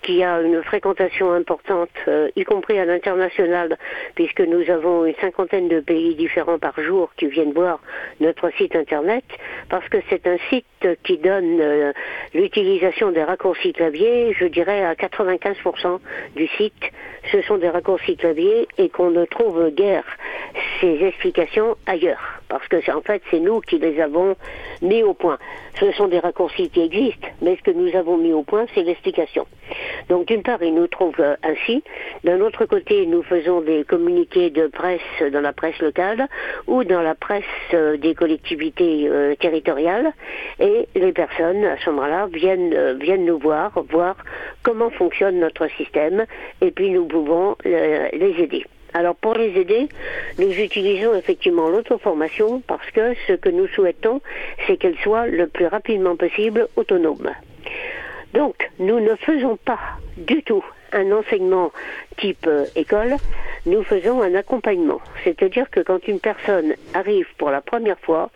qui 0.04 0.24
a 0.24 0.40
une 0.42 0.62
fréquentation 0.62 1.34
importante, 1.34 1.90
euh, 2.08 2.30
y 2.36 2.44
compris 2.44 2.78
à 2.78 2.86
l'international, 2.86 3.76
puisque 4.14 4.42
nous 4.42 4.70
avons 4.70 5.06
une 5.06 5.16
cinquantaine 5.16 5.68
de 5.68 5.80
pays 5.80 6.14
différents 6.14 6.60
par 6.60 6.80
jour 6.80 7.10
qui 7.18 7.26
viennent 7.26 7.54
voir 7.54 7.80
notre 8.20 8.52
site 8.52 8.76
internet, 8.76 9.24
parce 9.68 9.90
que 9.90 9.98
c'est 10.12 10.28
un 10.28 10.38
site 10.52 10.88
qui 11.04 11.18
donne 11.18 11.60
euh, 11.60 11.92
l'utilisation 12.36 13.12
des 13.12 13.24
raccourcis 13.24 13.74
clavier, 13.74 14.36
je 14.40 14.46
dirais 14.46 14.86
à 14.86 14.94
95% 14.94 16.00
du 16.36 16.46
site, 16.50 16.92
ce 17.32 17.42
sont 17.42 17.58
des 17.58 17.70
raccourcis 17.70 18.16
clavier 18.16 18.68
et 18.78 18.90
qu'on 18.90 19.10
ne 19.10 19.26
trouve 19.26 19.72
guère 19.72 20.06
ces 20.82 21.04
explications 21.04 21.76
ailleurs, 21.88 22.37
parce 22.50 22.68
que 22.68 22.82
c'est 22.82 22.92
en 22.92 23.02
fait 23.02 23.22
c'est 23.32 23.40
nous 23.40 23.62
qui 23.62 23.78
les 23.78 24.00
avons 24.02 24.36
mis 24.82 25.04
au 25.04 25.14
point. 25.14 25.38
Ce 25.80 25.92
sont 25.92 26.08
des 26.08 26.20
raccourcis 26.20 26.70
qui 26.70 26.82
existent, 26.82 27.28
mais 27.42 27.56
ce 27.56 27.62
que 27.62 27.72
nous 27.72 27.96
avons 27.96 28.18
mis 28.18 28.34
au 28.34 28.44
point, 28.44 28.66
c'est 28.74 28.84
l'explication. 28.84 29.46
Donc 30.10 30.26
d'une 30.28 30.42
part, 30.42 30.62
ils 30.64 30.74
nous 30.74 30.88
trouvent 30.88 31.20
euh, 31.20 31.36
ainsi. 31.44 31.84
D'un 32.24 32.42
autre 32.42 32.66
côté, 32.66 33.06
nous 33.06 33.24
faisons 33.24 33.62
des 33.62 33.84
communiqués 33.84 34.50
de 34.50 34.68
presse 34.68 35.02
dans 35.32 35.42
la 35.42 35.54
presse 35.54 35.80
locale 35.80 36.28
ou 36.66 36.84
dans 36.84 37.02
la 37.02 37.16
presse 37.16 37.44
euh, 37.74 37.98
des 37.98 38.16
collectivités 38.16 39.08
euh, 39.08 39.36
territoriales, 39.36 40.14
et 40.60 40.88
les 40.96 41.12
personnes 41.12 41.64
à 41.66 41.78
ce 41.78 41.90
moment-là 41.90 42.28
viennent 42.32 42.98
viennent 43.00 43.26
nous 43.26 43.38
voir, 43.38 43.72
voir 43.90 44.16
comment 44.64 44.90
fonctionne 44.90 45.40
notre 45.40 45.68
système, 45.72 46.26
et 46.62 46.72
puis 46.72 46.90
nous 46.90 47.06
pouvons 47.06 47.56
les 47.64 48.36
aider. 48.40 48.66
Alors 48.94 49.16
pour 49.16 49.34
les 49.34 49.60
aider, 49.60 49.90
nous 50.38 50.52
utilisons 50.52 51.16
effectivement 51.16 51.70
l'auto-formation 51.70 52.62
parce 52.68 52.90
que 52.92 53.14
ce 53.28 53.34
que 53.34 53.50
nous 53.50 53.68
souhaitons, 53.68 54.22
c'est 54.66 54.78
qu'elle 54.78 54.98
soit 54.98 55.28
le 55.28 55.48
plus 55.48 55.68
rapidement 55.68 56.16
possible 56.16 56.68
autonome. 56.76 57.32
Donc, 58.34 58.70
nous 58.80 59.00
ne 59.00 59.16
faisons 59.16 59.58
pas 59.58 59.80
du 60.18 60.44
tout 60.44 60.64
un 60.94 61.12
enseignement 61.12 61.72
type 62.18 62.48
euh, 62.48 62.66
école, 62.76 63.16
nous 63.66 63.84
faisons 63.84 64.22
un 64.22 64.34
accompagnement. 64.36 65.02
C'est-à-dire 65.24 65.70
que 65.70 65.82
quand 65.82 66.08
une 66.08 66.20
personne 66.20 66.74
arrive 66.94 67.28
pour 67.38 67.52
la 67.52 67.62
première 67.62 68.00
fois, 68.00 68.30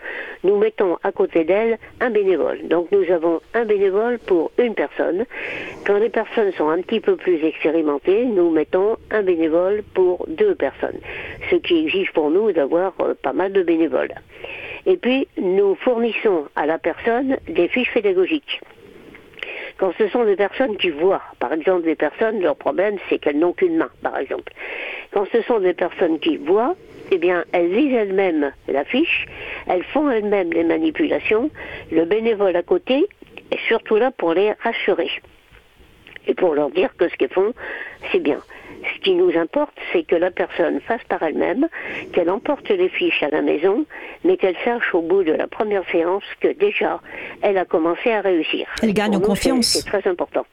nous 0.43 0.57
mettons 0.57 0.97
à 1.03 1.11
côté 1.11 1.43
d'elle 1.43 1.77
un 1.99 2.09
bénévole. 2.09 2.67
Donc 2.67 2.91
nous 2.91 3.09
avons 3.11 3.41
un 3.53 3.65
bénévole 3.65 4.19
pour 4.19 4.51
une 4.57 4.75
personne. 4.75 5.25
Quand 5.85 5.97
les 5.97 6.09
personnes 6.09 6.51
sont 6.53 6.69
un 6.69 6.81
petit 6.81 6.99
peu 6.99 7.15
plus 7.15 7.43
expérimentées, 7.43 8.25
nous 8.25 8.51
mettons 8.51 8.97
un 9.09 9.23
bénévole 9.23 9.83
pour 9.93 10.25
deux 10.27 10.55
personnes. 10.55 10.99
Ce 11.49 11.55
qui 11.55 11.85
exige 11.85 12.11
pour 12.13 12.29
nous 12.29 12.51
d'avoir 12.51 12.93
euh, 12.99 13.13
pas 13.21 13.33
mal 13.33 13.53
de 13.53 13.63
bénévoles. 13.63 14.13
Et 14.85 14.97
puis, 14.97 15.27
nous 15.37 15.75
fournissons 15.75 16.45
à 16.55 16.65
la 16.65 16.79
personne 16.79 17.37
des 17.47 17.67
fiches 17.67 17.93
pédagogiques. 17.93 18.61
Quand 19.77 19.93
ce 19.97 20.07
sont 20.09 20.25
des 20.25 20.35
personnes 20.35 20.77
qui 20.77 20.89
voient, 20.89 21.21
par 21.39 21.53
exemple 21.53 21.83
des 21.83 21.95
personnes, 21.95 22.41
leur 22.41 22.55
problème 22.55 22.97
c'est 23.09 23.19
qu'elles 23.19 23.39
n'ont 23.39 23.53
qu'une 23.53 23.77
main, 23.77 23.89
par 24.01 24.17
exemple. 24.17 24.53
Quand 25.11 25.25
ce 25.31 25.41
sont 25.43 25.59
des 25.59 25.73
personnes 25.73 26.19
qui 26.19 26.37
voient, 26.37 26.75
eh 27.11 27.17
bien, 27.17 27.43
elles 27.51 27.71
lisent 27.71 27.93
elles-mêmes 27.93 28.51
la 28.67 28.85
fiche, 28.85 29.25
elles 29.67 29.83
font 29.83 30.09
elles-mêmes 30.09 30.53
les 30.53 30.63
manipulations, 30.63 31.49
le 31.91 32.05
bénévole 32.05 32.55
à 32.55 32.63
côté 32.63 33.07
est 33.51 33.67
surtout 33.67 33.97
là 33.97 34.11
pour 34.11 34.33
les 34.33 34.53
rassurer 34.63 35.09
et 36.27 36.33
pour 36.33 36.53
leur 36.53 36.69
dire 36.69 36.95
que 36.97 37.09
ce 37.09 37.15
qu'ils 37.15 37.29
font, 37.29 37.53
c'est 38.11 38.19
bien. 38.19 38.39
Ce 38.95 39.01
qui 39.01 39.13
nous 39.13 39.35
importe, 39.37 39.77
c'est 39.91 40.03
que 40.03 40.15
la 40.15 40.31
personne 40.31 40.79
fasse 40.81 41.03
par 41.09 41.21
elle-même, 41.23 41.67
qu'elle 42.13 42.29
emporte 42.29 42.69
les 42.69 42.89
fiches 42.89 43.23
à 43.23 43.29
la 43.29 43.41
maison, 43.41 43.85
mais 44.23 44.37
qu'elle 44.37 44.57
sache 44.63 44.93
au 44.93 45.01
bout 45.01 45.23
de 45.23 45.33
la 45.33 45.47
première 45.47 45.83
séance 45.91 46.23
que 46.39 46.49
déjà, 46.49 46.99
elle 47.41 47.57
a 47.57 47.65
commencé 47.65 48.11
à 48.11 48.21
réussir. 48.21 48.67
Elle 48.81 48.93
gagne 48.93 49.15
en 49.15 49.19
confiance. 49.21 49.67
C'est 49.67 49.85
très 49.85 50.09
important. 50.09 50.45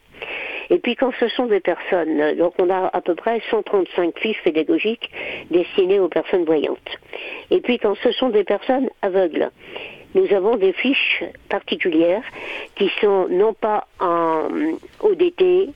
Et 0.71 0.79
puis 0.79 0.97
quand 0.97 1.12
ce 1.19 1.29
sont 1.29 1.47
des 1.47 1.61
personnes, 1.61 2.21
euh, 2.21 2.35
donc 2.35 2.55
on 2.59 2.69
a 2.69 2.91
à 2.93 3.01
peu 3.01 3.14
près 3.14 3.41
135 3.51 4.19
fiches 4.19 4.43
pédagogiques 4.43 5.11
destinées 5.51 5.99
aux 5.99 6.09
personnes 6.09 6.45
voyantes. 6.45 6.99
Et 7.51 7.61
puis 7.61 7.79
quand 7.79 7.95
ce 8.03 8.12
sont 8.12 8.29
des 8.29 8.45
personnes 8.45 8.89
aveugles, 9.03 9.51
nous 10.14 10.33
avons 10.35 10.57
des 10.57 10.73
fiches 10.73 11.25
particulières 11.49 12.23
qui 12.75 12.91
sont 13.01 13.29
non 13.31 13.55
pas 13.55 13.87
en 14.01 14.49
ODT 15.01 15.71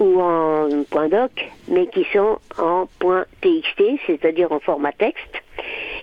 ou 0.00 0.20
en 0.20 0.84
point 0.90 1.08
doc, 1.08 1.30
mais 1.68 1.86
qui 1.86 2.04
sont 2.12 2.38
en 2.58 2.86
point 2.98 3.24
TXT, 3.40 4.00
c'est-à-dire 4.06 4.52
en 4.52 4.60
format 4.60 4.92
texte. 4.92 5.42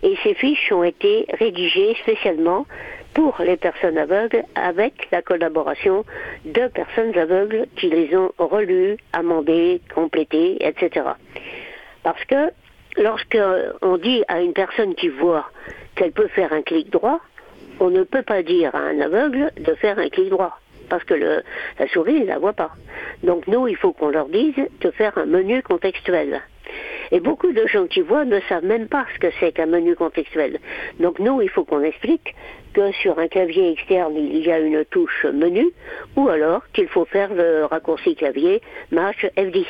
Et 0.03 0.15
ces 0.23 0.33
fiches 0.33 0.71
ont 0.71 0.83
été 0.83 1.25
rédigées 1.39 1.95
spécialement 2.01 2.65
pour 3.13 3.35
les 3.39 3.57
personnes 3.57 3.97
aveugles 3.97 4.43
avec 4.55 5.09
la 5.11 5.21
collaboration 5.21 6.05
de 6.45 6.67
personnes 6.67 7.17
aveugles 7.17 7.67
qui 7.75 7.89
les 7.89 8.15
ont 8.15 8.31
relues, 8.37 8.97
amendées, 9.13 9.81
complétées, 9.93 10.57
etc. 10.65 11.05
Parce 12.03 12.23
que 12.25 12.51
lorsque 12.97 13.37
on 13.81 13.97
dit 13.97 14.23
à 14.27 14.41
une 14.41 14.53
personne 14.53 14.95
qui 14.95 15.09
voit 15.09 15.49
qu'elle 15.95 16.13
peut 16.13 16.29
faire 16.29 16.53
un 16.53 16.61
clic 16.61 16.89
droit, 16.89 17.19
on 17.79 17.89
ne 17.89 18.03
peut 18.03 18.23
pas 18.23 18.43
dire 18.43 18.73
à 18.75 18.79
un 18.79 19.01
aveugle 19.01 19.51
de 19.57 19.73
faire 19.75 19.99
un 19.99 20.09
clic 20.09 20.29
droit 20.29 20.57
parce 20.91 21.05
que 21.05 21.13
la 21.13 21.87
souris 21.87 22.19
ne 22.19 22.25
la 22.27 22.37
voit 22.37 22.53
pas. 22.53 22.71
Donc 23.23 23.47
nous, 23.47 23.65
il 23.67 23.77
faut 23.77 23.93
qu'on 23.93 24.09
leur 24.09 24.27
dise 24.27 24.61
de 24.81 24.91
faire 24.91 25.17
un 25.17 25.25
menu 25.25 25.63
contextuel. 25.63 26.41
Et 27.13 27.21
beaucoup 27.21 27.51
de 27.53 27.65
gens 27.67 27.87
qui 27.87 28.01
voient 28.01 28.25
ne 28.25 28.39
savent 28.49 28.65
même 28.65 28.87
pas 28.87 29.05
ce 29.13 29.19
que 29.19 29.27
c'est 29.39 29.53
qu'un 29.53 29.65
menu 29.65 29.95
contextuel. 29.95 30.59
Donc 30.99 31.19
nous, 31.19 31.41
il 31.41 31.49
faut 31.49 31.63
qu'on 31.63 31.81
explique 31.81 32.35
que 32.73 32.91
sur 32.93 33.19
un 33.19 33.29
clavier 33.29 33.71
externe, 33.71 34.15
il 34.17 34.45
y 34.45 34.51
a 34.51 34.59
une 34.59 34.83
touche 34.85 35.25
menu, 35.25 35.65
ou 36.17 36.27
alors 36.27 36.63
qu'il 36.73 36.87
faut 36.87 37.05
faire 37.05 37.33
le 37.33 37.65
raccourci 37.65 38.15
clavier 38.15 38.61
Mach 38.91 39.25
F10. 39.37 39.65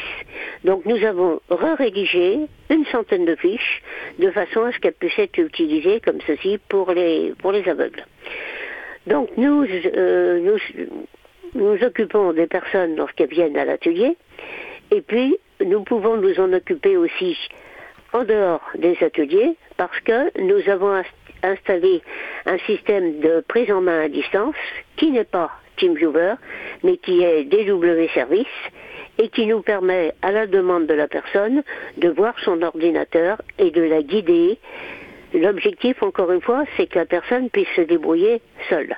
Donc 0.65 0.86
nous 0.86 1.03
avons 1.03 1.39
re-rédigé 1.49 2.39
une 2.69 2.86
centaine 2.86 3.26
de 3.26 3.36
fiches 3.36 3.84
de 4.17 4.32
façon 4.32 4.63
à 4.63 4.72
ce 4.72 4.80
qu'elles 4.80 4.93
puissent 4.93 5.19
être 5.19 5.38
utilisées 5.38 5.99
comme 5.99 6.22
ceci 6.26 6.59
pour 6.67 6.91
les, 6.91 7.34
pour 7.39 7.51
les 7.51 7.67
aveugles. 7.69 8.05
Donc 9.07 9.30
nous, 9.36 9.65
euh, 9.65 10.39
nous, 10.39 10.59
nous 11.56 11.84
occupons 11.84 12.34
des 12.34 12.47
personnes 12.47 12.95
lorsqu'elles 12.95 13.30
viennent 13.30 13.58
à 13.58 13.66
l'atelier, 13.66 14.16
et 14.91 15.02
puis 15.02 15.38
nous 15.66 15.84
pouvons 15.84 16.18
nous 16.18 16.39
en 16.39 16.52
occuper 16.54 16.97
aussi 16.97 17.38
en 18.14 18.24
dehors 18.24 18.62
des 18.76 18.97
ateliers, 19.02 19.56
parce 19.78 19.99
que 20.02 20.38
nous 20.41 20.70
avons 20.70 20.93
inst- 20.93 21.06
installé 21.43 22.02
un 22.45 22.58
système 22.60 23.20
de 23.20 23.43
prise 23.47 23.72
en 23.72 23.82
main 23.82 24.02
à 24.02 24.10
distance 24.10 24.56
qui 24.97 25.12
n'est 25.12 25.24
pas 25.24 25.49
TeamViewer, 25.78 26.34
mais 26.84 26.97
qui 26.97 27.24
est 27.24 27.45
DW 27.45 28.08
Service, 28.14 28.45
et 29.18 29.30
qui 29.30 29.45
nous 29.45 29.62
permet, 29.62 30.14
à 30.22 30.32
la 30.32 30.47
demande 30.47 30.88
de 30.88 30.93
la 30.93 31.08
personne, 31.08 31.64
de 31.97 32.10
voir 32.10 32.34
son 32.43 32.62
ordinateur 32.62 33.41
et 33.60 33.72
de 33.72 33.82
la 33.82 34.02
guider. 34.02 34.58
L'objectif, 35.34 36.02
encore 36.04 36.32
une 36.32 36.41
fois, 36.41 36.64
c'est 36.76 36.88
que 36.88 36.99
la 36.99 37.06
personne 37.06 37.49
puisse 37.49 37.70
se 37.76 37.82
débrouiller 37.82 38.41
seule. 38.70 38.95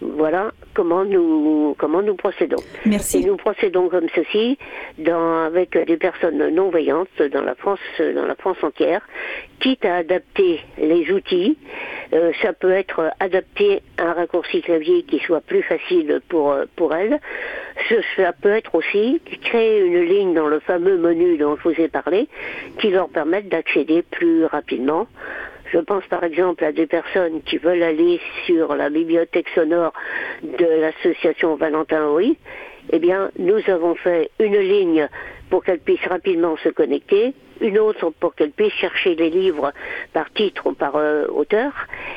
Voilà 0.00 0.52
comment 0.74 1.04
nous 1.04 1.74
comment 1.78 2.02
nous 2.02 2.14
procédons. 2.14 2.62
Merci. 2.86 3.18
Et 3.18 3.24
nous 3.24 3.36
procédons 3.36 3.88
comme 3.88 4.08
ceci 4.14 4.58
dans, 4.98 5.44
avec 5.44 5.76
des 5.76 5.96
personnes 5.96 6.48
non 6.54 6.70
voyantes 6.70 7.22
dans 7.32 7.42
la 7.42 7.54
France 7.54 7.80
dans 7.98 8.24
la 8.24 8.34
France 8.34 8.56
entière, 8.62 9.06
quitte 9.60 9.84
à 9.84 9.96
adapter 9.96 10.60
les 10.78 11.10
outils. 11.12 11.58
Euh, 12.12 12.32
ça 12.42 12.52
peut 12.52 12.72
être 12.72 13.10
adapté 13.20 13.82
à 13.98 14.10
un 14.10 14.12
raccourci 14.14 14.62
clavier 14.62 15.02
qui 15.02 15.18
soit 15.20 15.42
plus 15.42 15.62
facile 15.62 16.20
pour 16.28 16.54
pour 16.76 16.94
elles. 16.94 17.20
Ça 18.16 18.32
peut 18.32 18.50
être 18.50 18.74
aussi 18.74 19.20
créer 19.42 19.80
une 19.80 20.02
ligne 20.02 20.34
dans 20.34 20.48
le 20.48 20.60
fameux 20.60 20.96
menu 20.96 21.36
dont 21.36 21.56
je 21.56 21.68
vous 21.68 21.80
ai 21.80 21.88
parlé, 21.88 22.28
qui 22.78 22.90
leur 22.90 23.08
permette 23.08 23.48
d'accéder 23.48 24.02
plus 24.02 24.44
rapidement 24.44 25.06
je 25.72 25.78
pense 25.78 26.04
par 26.06 26.24
exemple 26.24 26.64
à 26.64 26.72
des 26.72 26.86
personnes 26.86 27.42
qui 27.42 27.58
veulent 27.58 27.82
aller 27.82 28.20
sur 28.46 28.74
la 28.74 28.90
bibliothèque 28.90 29.48
sonore 29.54 29.92
de 30.42 30.66
l'association 30.66 31.56
Valentin 31.56 32.04
Horry. 32.04 32.36
Eh 32.92 32.98
bien, 32.98 33.30
nous 33.38 33.60
avons 33.68 33.94
fait 33.94 34.30
une 34.40 34.56
ligne 34.56 35.08
pour 35.48 35.64
qu'elles 35.64 35.80
puissent 35.80 36.06
rapidement 36.06 36.56
se 36.58 36.68
connecter, 36.70 37.34
une 37.60 37.78
autre 37.78 38.10
pour 38.18 38.34
qu'elles 38.34 38.52
puissent 38.52 38.72
chercher 38.74 39.14
les 39.14 39.30
livres 39.30 39.72
par 40.12 40.32
titre 40.32 40.68
ou 40.68 40.72
par 40.72 40.96
euh, 40.96 41.26
auteur, 41.28 41.72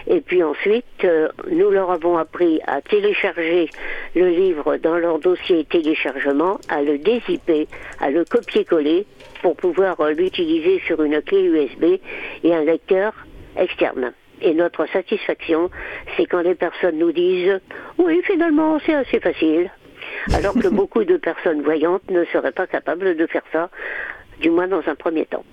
et 0.07 0.21
puis 0.21 0.41
ensuite, 0.41 0.85
euh, 1.03 1.27
nous 1.51 1.69
leur 1.69 1.91
avons 1.91 2.17
appris 2.17 2.61
à 2.65 2.81
télécharger 2.81 3.69
le 4.15 4.29
livre 4.29 4.77
dans 4.77 4.97
leur 4.97 5.19
dossier 5.19 5.65
téléchargement, 5.65 6.59
à 6.69 6.81
le 6.81 6.97
dézipper, 6.97 7.67
à 7.99 8.09
le 8.09 8.23
copier-coller 8.23 9.05
pour 9.41 9.55
pouvoir 9.55 9.99
euh, 9.99 10.11
l'utiliser 10.11 10.79
sur 10.87 11.03
une 11.03 11.21
clé 11.21 11.43
USB 11.43 11.99
et 12.43 12.55
un 12.55 12.63
lecteur 12.63 13.13
externe. 13.57 14.13
Et 14.41 14.53
notre 14.53 14.85
satisfaction, 14.87 15.69
c'est 16.15 16.25
quand 16.25 16.41
les 16.41 16.55
personnes 16.55 16.97
nous 16.97 17.11
disent 17.11 17.59
oui, 17.97 18.21
finalement, 18.25 18.79
c'est 18.85 18.93
assez 18.93 19.19
facile. 19.19 19.71
Alors 20.33 20.53
que 20.53 20.67
beaucoup 20.79 21.03
de 21.03 21.17
personnes 21.17 21.61
voyantes 21.61 22.09
ne 22.09 22.25
seraient 22.25 22.51
pas 22.51 22.67
capables 22.67 23.15
de 23.15 23.27
faire 23.27 23.43
ça, 23.51 23.69
du 24.41 24.49
moins 24.49 24.67
dans 24.67 24.81
un 24.87 24.95
premier 24.95 25.25
temps. 25.25 25.45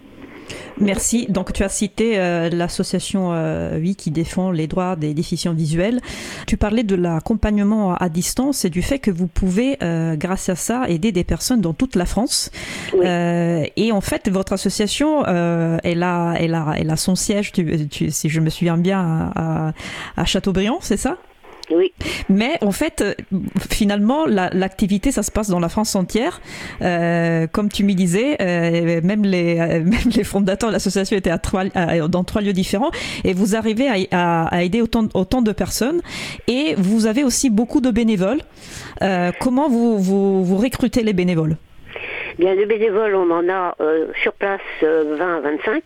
Merci. 0.80 1.26
Donc, 1.28 1.52
tu 1.52 1.62
as 1.62 1.68
cité 1.68 2.18
euh, 2.18 2.48
l'association 2.50 3.32
euh, 3.32 3.78
oui, 3.78 3.94
qui 3.94 4.10
défend 4.10 4.50
les 4.50 4.66
droits 4.66 4.96
des 4.96 5.12
déficients 5.14 5.52
visuels. 5.52 6.00
Tu 6.46 6.56
parlais 6.56 6.82
de 6.84 6.94
l'accompagnement 6.94 7.94
à 7.94 8.08
distance 8.08 8.64
et 8.64 8.70
du 8.70 8.80
fait 8.82 8.98
que 8.98 9.10
vous 9.10 9.26
pouvez, 9.26 9.76
euh, 9.82 10.16
grâce 10.16 10.48
à 10.48 10.56
ça, 10.56 10.88
aider 10.88 11.12
des 11.12 11.24
personnes 11.24 11.60
dans 11.60 11.74
toute 11.74 11.96
la 11.96 12.06
France. 12.06 12.50
Oui. 12.94 13.00
Euh, 13.04 13.64
et 13.76 13.92
en 13.92 14.00
fait, 14.00 14.28
votre 14.30 14.52
association, 14.54 15.24
euh, 15.28 15.78
elle, 15.84 16.02
a, 16.02 16.34
elle, 16.38 16.54
a, 16.54 16.74
elle 16.76 16.90
a 16.90 16.96
son 16.96 17.14
siège, 17.14 17.52
tu, 17.52 17.88
tu- 17.88 18.10
si 18.10 18.28
je 18.30 18.40
me 18.40 18.48
souviens 18.50 18.78
bien, 18.78 19.30
à, 19.36 19.72
à 20.16 20.24
Châteaubriand, 20.24 20.78
c'est 20.80 20.96
ça? 20.96 21.18
Oui, 21.70 21.92
mais 22.28 22.58
en 22.62 22.72
fait, 22.72 23.00
euh, 23.00 23.14
finalement, 23.70 24.26
la- 24.26 24.50
l'activité, 24.52 25.12
ça 25.12 25.22
se 25.22 25.30
passe 25.30 25.48
dans 25.48 25.60
la 25.60 25.68
France 25.68 25.94
entière. 25.94 26.40
Euh, 26.82 27.46
comme 27.46 27.68
tu 27.68 27.84
me 27.84 27.92
disais, 27.92 28.36
euh, 28.40 29.00
même, 29.02 29.22
les, 29.24 29.58
euh, 29.58 29.80
même 29.84 30.10
les 30.14 30.24
fondateurs 30.24 30.70
de 30.70 30.74
l'association 30.74 31.16
étaient 31.16 31.30
à 31.30 31.38
trois, 31.38 31.64
à- 31.74 32.08
dans 32.08 32.24
trois 32.24 32.40
lieux 32.42 32.52
différents. 32.52 32.90
Et 33.24 33.32
vous 33.34 33.54
arrivez 33.56 33.88
à, 33.88 33.94
à- 34.10 34.46
à 34.48 34.62
aider 34.62 34.80
autant, 34.82 35.06
autant 35.14 35.42
de 35.42 35.52
personnes. 35.52 36.00
Et 36.48 36.74
vous 36.76 37.06
avez 37.06 37.24
aussi 37.24 37.50
beaucoup 37.50 37.80
de 37.80 37.90
bénévoles. 37.90 38.40
Comment 39.40 39.68
vous, 39.68 39.98
vous, 39.98 40.44
vous 40.44 40.56
recrutez 40.56 41.02
les 41.02 41.12
bénévoles? 41.12 41.56
Bien 42.38 42.54
les 42.54 42.64
bénévoles, 42.66 43.14
on 43.14 43.30
en 43.30 43.48
a 43.48 43.74
euh, 43.80 44.06
sur 44.22 44.32
place 44.32 44.60
euh, 44.82 45.16
20 45.18 45.36
à 45.36 45.40
25. 45.40 45.82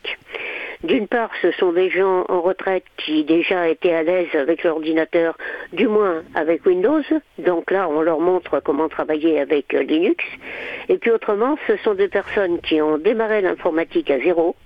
D'une 0.85 1.09
part, 1.09 1.31
ce 1.41 1.51
sont 1.53 1.73
des 1.73 1.89
gens 1.89 2.27
en 2.29 2.43
retraite 2.43 2.85
qui 2.99 3.25
déjà 3.25 3.69
étaient 3.69 3.95
à 3.95 4.03
l'aise 4.03 4.29
avec 4.35 4.65
l'ordinateur, 4.65 5.35
du 5.73 5.89
moins 5.89 6.23
avec 6.35 6.67
Windows. 6.67 7.01
Donc 7.39 7.71
là, 7.71 7.89
on 7.89 8.03
leur 8.03 8.21
montre 8.21 8.61
comment 8.61 8.91
travailler 8.91 9.41
avec 9.41 9.73
euh, 9.73 9.83
Linux. 9.83 10.23
Et 10.91 10.99
puis 10.99 11.11
autrement, 11.11 11.57
ce 11.67 11.79
sont 11.79 11.95
des 11.95 12.09
personnes 12.09 12.61
qui 12.61 12.83
ont 12.83 12.99
démarré 12.99 13.41
l'informatique 13.41 14.11
à 14.11 14.21
zéro. 14.21 14.57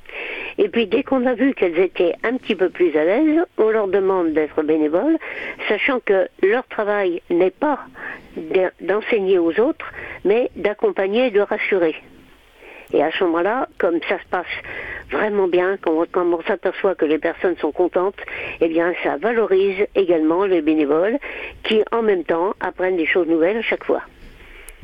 Et 0.58 0.68
puis 0.68 0.88
dès 0.88 1.04
qu'on 1.04 1.24
a 1.24 1.34
vu 1.34 1.54
qu'elles 1.54 1.78
étaient 1.78 2.14
un 2.24 2.36
petit 2.36 2.56
peu 2.56 2.68
plus 2.68 2.96
à 2.96 3.04
l'aise, 3.04 3.44
on 3.56 3.70
leur 3.70 3.86
demande 3.86 4.32
d'être 4.32 4.60
bénévoles, 4.64 5.18
sachant 5.68 6.00
que 6.00 6.26
leur 6.42 6.66
travail 6.66 7.22
n'est 7.30 7.52
pas 7.52 7.78
d'en- 8.36 8.70
d'enseigner 8.80 9.38
aux 9.38 9.60
autres, 9.60 9.92
mais 10.24 10.50
d'accompagner 10.56 11.26
et 11.26 11.30
de 11.30 11.40
rassurer. 11.40 11.94
Et 12.92 13.02
à 13.02 13.10
ce 13.10 13.24
moment-là, 13.24 13.68
comme 13.78 14.00
ça 14.08 14.18
se 14.18 14.28
passe 14.30 14.46
vraiment 15.10 15.48
bien, 15.48 15.76
quand 15.80 15.92
on, 15.92 16.32
on 16.32 16.42
s'aperçoit 16.42 16.94
que 16.94 17.04
les 17.04 17.18
personnes 17.18 17.56
sont 17.56 17.72
contentes, 17.72 18.18
eh 18.60 18.68
bien 18.68 18.92
ça 19.02 19.16
valorise 19.16 19.86
également 19.94 20.44
les 20.44 20.62
bénévoles 20.62 21.18
qui 21.64 21.82
en 21.92 22.02
même 22.02 22.24
temps 22.24 22.54
apprennent 22.60 22.96
des 22.96 23.06
choses 23.06 23.28
nouvelles 23.28 23.58
à 23.58 23.62
chaque 23.62 23.84
fois. 23.84 24.02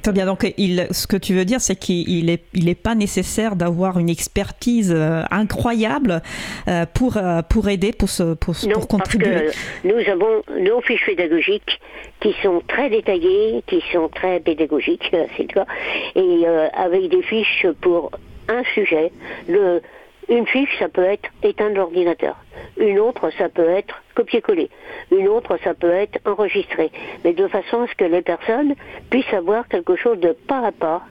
Très 0.05 0.12
bien. 0.12 0.26
Donc, 0.26 0.46
il, 0.59 0.86
ce 0.90 1.07
que 1.07 1.16
tu 1.16 1.32
veux 1.32 1.46
dire, 1.46 1.62
c'est 1.62 1.76
qu'il 1.76 2.26
n'est 2.26 2.40
il 2.52 2.68
est 2.68 2.74
pas 2.74 2.94
nécessaire 2.94 3.57
d'avoir 3.57 3.98
une 3.98 4.11
expertise 4.11 4.92
euh, 4.94 5.22
incroyable 5.30 6.20
euh, 6.68 6.84
pour, 6.92 7.16
euh, 7.16 7.40
pour 7.40 7.70
aider, 7.70 7.92
pour, 7.92 8.11
se, 8.11 8.34
pour, 8.34 8.55
Non, 8.66 8.74
pour 8.74 8.86
contribuer. 8.86 9.30
parce 9.30 9.57
que 9.82 9.88
nous 9.88 10.11
avons 10.12 10.42
nos 10.61 10.82
fiches 10.82 11.07
pédagogiques 11.07 11.80
qui 12.20 12.34
sont 12.42 12.62
très 12.68 12.90
détaillées, 12.90 13.62
qui 13.66 13.82
sont 13.94 14.09
très 14.09 14.40
pédagogiques, 14.40 15.09
c'est 15.11 15.42
le 15.44 15.55
cas, 15.55 15.66
et 16.14 16.42
euh, 16.46 16.68
avec 16.74 17.09
des 17.09 17.22
fiches 17.22 17.66
pour 17.80 18.11
un 18.48 18.62
sujet. 18.74 19.11
Le, 19.48 19.80
une 20.29 20.47
fiche, 20.47 20.79
ça 20.79 20.89
peut 20.89 21.05
être 21.05 21.29
éteindre 21.43 21.77
l'ordinateur. 21.77 22.37
Une 22.77 22.99
autre, 22.99 23.31
ça 23.39 23.49
peut 23.49 23.68
être 23.68 24.03
copier-coller. 24.14 24.70
Une 25.11 25.29
autre, 25.29 25.59
ça 25.62 25.75
peut 25.75 25.91
être 25.91 26.18
enregistrer. 26.27 26.91
Mais 27.25 27.33
de 27.33 27.47
façon 27.49 27.83
à 27.83 27.87
ce 27.87 27.95
que 27.95 28.05
les 28.05 28.22
personnes 28.22 28.75
puissent 29.11 29.33
avoir 29.33 29.68
quelque 29.68 29.97
chose 29.97 30.18
de 30.18 30.33
pas 30.33 30.66
à 30.66 30.72
pas 30.72 31.03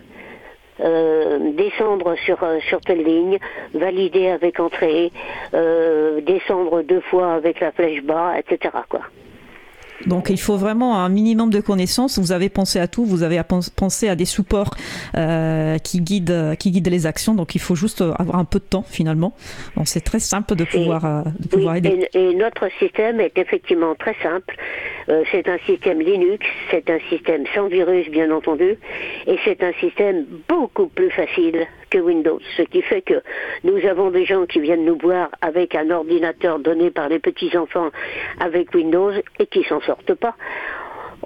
euh, 0.79 1.51
descendre 1.53 2.15
sur, 2.25 2.43
euh, 2.43 2.59
sur 2.67 2.81
telle 2.81 3.03
ligne, 3.03 3.37
valider 3.75 4.29
avec 4.29 4.59
entrée, 4.59 5.11
euh, 5.53 6.19
descendre 6.21 6.81
deux 6.81 7.01
fois 7.01 7.33
avec 7.33 7.59
la 7.59 7.71
flèche 7.71 8.01
bas, 8.01 8.33
etc. 8.39 8.73
Quoi. 8.89 9.01
Donc, 10.07 10.29
il 10.29 10.39
faut 10.39 10.57
vraiment 10.57 10.97
un 10.99 11.09
minimum 11.09 11.49
de 11.49 11.59
connaissances. 11.59 12.19
Vous 12.19 12.31
avez 12.31 12.49
pensé 12.49 12.79
à 12.79 12.87
tout. 12.87 13.05
Vous 13.05 13.23
avez 13.23 13.41
pensé 13.75 14.09
à 14.09 14.15
des 14.15 14.25
supports 14.25 14.71
euh, 15.15 15.77
qui, 15.77 16.01
guident, 16.01 16.55
qui 16.59 16.71
guident 16.71 16.89
les 16.89 17.05
actions. 17.05 17.35
Donc, 17.35 17.55
il 17.55 17.61
faut 17.61 17.75
juste 17.75 18.01
avoir 18.01 18.37
un 18.37 18.45
peu 18.45 18.59
de 18.59 18.65
temps, 18.65 18.83
finalement. 18.87 19.33
Donc, 19.75 19.87
c'est 19.87 20.01
très 20.01 20.19
simple 20.19 20.55
de 20.55 20.63
pouvoir, 20.63 21.05
euh, 21.05 21.21
de 21.39 21.47
pouvoir 21.47 21.73
Oui, 21.73 21.79
aider. 21.79 22.07
et, 22.13 22.29
et 22.31 22.35
notre 22.35 22.69
système 22.79 23.19
est 23.19 23.37
effectivement 23.37 23.95
très 23.95 24.15
simple. 24.21 24.55
Euh, 25.09 25.23
c'est 25.31 25.47
un 25.47 25.57
système 25.65 25.99
Linux, 25.99 26.45
c'est 26.71 26.89
un 26.89 26.99
système 27.09 27.43
sans 27.53 27.67
virus 27.67 28.09
bien 28.09 28.31
entendu, 28.31 28.77
et 29.27 29.37
c'est 29.43 29.61
un 29.63 29.73
système 29.79 30.25
beaucoup 30.47 30.87
plus 30.87 31.11
facile 31.11 31.67
Windows. 31.99 32.39
Ce 32.57 32.63
qui 32.63 32.81
fait 32.81 33.01
que 33.01 33.21
nous 33.63 33.85
avons 33.85 34.11
des 34.11 34.25
gens 34.25 34.45
qui 34.45 34.59
viennent 34.59 34.85
nous 34.85 34.97
voir 34.97 35.29
avec 35.41 35.75
un 35.75 35.89
ordinateur 35.89 36.59
donné 36.59 36.91
par 36.91 37.09
les 37.09 37.19
petits-enfants 37.19 37.89
avec 38.39 38.73
Windows 38.73 39.11
et 39.39 39.45
qui 39.47 39.63
s'en 39.63 39.81
sortent 39.81 40.15
pas. 40.15 40.35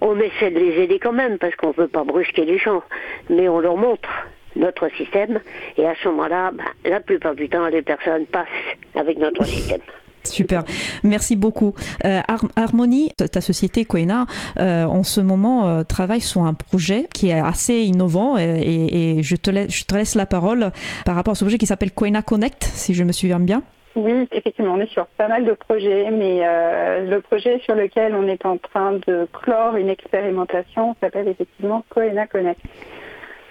On 0.01 0.20
essaie 0.20 0.51
de 0.51 0.59
les 0.59 0.84
aider 0.84 0.99
quand 0.99 1.13
même 1.13 1.38
parce 1.38 1.55
qu'on 1.55 1.70
ne 1.70 1.74
veut 1.74 1.88
pas 1.88 2.03
brusquer 2.03 2.45
les 2.45 2.57
gens, 2.57 2.84
mais 3.30 3.49
on 3.49 3.59
leur 3.59 3.78
montre 3.78 4.09
notre 4.55 4.89
système 4.95 5.39
et 5.78 5.88
à 5.88 5.95
ce 5.95 6.07
moment-là, 6.09 6.51
bah, 6.51 6.63
la 6.86 6.99
plupart 6.99 7.36
du 7.36 7.49
temps, 7.49 7.68
les 7.68 7.82
personnes 7.82 8.26
passent 8.26 8.47
avec 8.95 9.18
notre 9.18 9.45
système. 9.45 9.82
Super, 10.24 10.63
merci 11.03 11.36
beaucoup. 11.36 11.74
Euh, 12.05 12.20
Har- 12.28 12.47
Harmonie, 12.55 13.11
ta 13.32 13.41
société 13.41 13.86
Coena, 13.86 14.26
euh, 14.59 14.84
en 14.86 15.03
ce 15.03 15.22
moment 15.22 15.68
euh, 15.68 15.84
travaille 15.84 16.22
sur 16.22 16.41
un 16.43 16.53
projet 16.53 17.07
qui 17.13 17.30
est 17.30 17.39
assez 17.39 17.76
innovant 17.76 18.38
et, 18.38 19.20
je, 19.22 19.36
te 19.36 19.49
laisse, 19.49 19.74
je 19.74 19.86
te 19.86 19.95
laisse 19.95 20.15
la 20.15 20.26
parole 20.26 20.72
par 21.05 21.15
rapport 21.15 21.32
à 21.32 21.36
ce 21.36 21.45
projet 21.45 21.57
qui 21.57 21.65
s'appelle 21.65 21.91
Coena 21.91 22.22
Connect, 22.22 22.63
si 22.63 22.93
je 22.93 23.03
me 23.03 23.11
souviens 23.11 23.39
bien. 23.39 23.63
Oui, 23.95 24.28
effectivement, 24.32 24.74
on 24.74 24.80
est 24.80 24.91
sur 24.91 25.07
pas 25.07 25.28
mal 25.28 25.43
de 25.45 25.53
projets, 25.53 26.11
mais 26.11 26.41
euh, 26.43 27.09
le 27.09 27.20
projet 27.22 27.59
sur 27.65 27.74
lequel 27.74 28.13
on 28.13 28.28
est 28.28 28.45
en 28.45 28.57
train 28.57 28.93
de 29.07 29.28
clore 29.41 29.76
une 29.78 29.89
expérimentation 29.89 30.95
s'appelle 31.01 31.28
effectivement 31.30 31.84
Coena 31.89 32.28
Connect. 32.28 32.59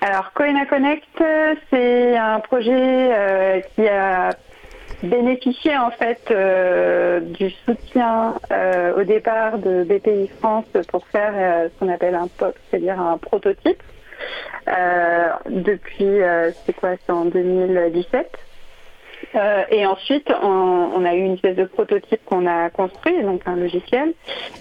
Alors, 0.02 0.32
Coena 0.34 0.66
Connect, 0.66 1.02
euh, 1.20 1.54
c'est 1.70 2.16
un 2.16 2.38
projet 2.40 3.62
qui 3.74 3.88
a 3.88 4.30
bénéficié 5.02 5.76
en 5.76 5.90
fait 5.90 6.20
euh, 6.30 7.20
du 7.20 7.50
soutien 7.64 8.34
euh, 8.50 9.00
au 9.00 9.04
départ 9.04 9.58
de 9.58 9.84
BPI 9.84 10.28
France 10.38 10.66
pour 10.88 11.06
faire 11.08 11.32
euh, 11.34 11.68
ce 11.68 11.78
qu'on 11.78 11.92
appelle 11.92 12.14
un 12.14 12.28
POC, 12.28 12.54
c'est-à-dire 12.70 13.00
un 13.00 13.18
prototype. 13.18 13.82
Euh, 14.68 15.28
depuis, 15.48 16.22
euh, 16.22 16.50
c'est 16.64 16.72
quoi, 16.72 16.94
c'est 17.04 17.12
en 17.12 17.26
2017. 17.26 18.30
Euh, 19.34 19.64
et 19.70 19.86
ensuite, 19.86 20.32
on, 20.42 21.04
a 21.04 21.14
eu 21.14 21.20
une 21.20 21.34
espèce 21.34 21.56
de 21.56 21.64
prototype 21.64 22.24
qu'on 22.24 22.46
a 22.46 22.70
construit, 22.70 23.22
donc 23.22 23.42
un 23.46 23.56
logiciel. 23.56 24.14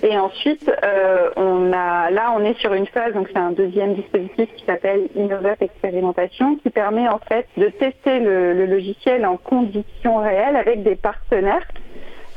Et 0.04 0.18
ensuite, 0.18 0.70
euh, 0.84 1.30
on 1.36 1.72
a, 1.72 2.10
là, 2.12 2.34
on 2.36 2.44
est 2.44 2.58
sur 2.60 2.74
une 2.74 2.88
phase, 2.88 3.14
donc 3.14 3.28
c'est 3.32 3.40
un 3.40 3.52
deuxième 3.52 3.94
dispositif 3.96 4.50
qui 4.56 4.66
s'appelle 4.66 5.08
Innovup 5.16 5.62
Expérimentation, 5.62 6.56
qui 6.58 6.70
permet 6.70 7.08
en 7.08 7.20
fait 7.20 7.48
de 7.58 7.68
tester 7.70 8.20
le, 8.20 8.54
le 8.54 8.66
logiciel 8.66 9.26
en 9.26 9.38
conditions 9.38 10.18
réelles 10.18 10.56
avec 10.56 10.84
des 10.84 10.96
partenaires. 10.96 11.66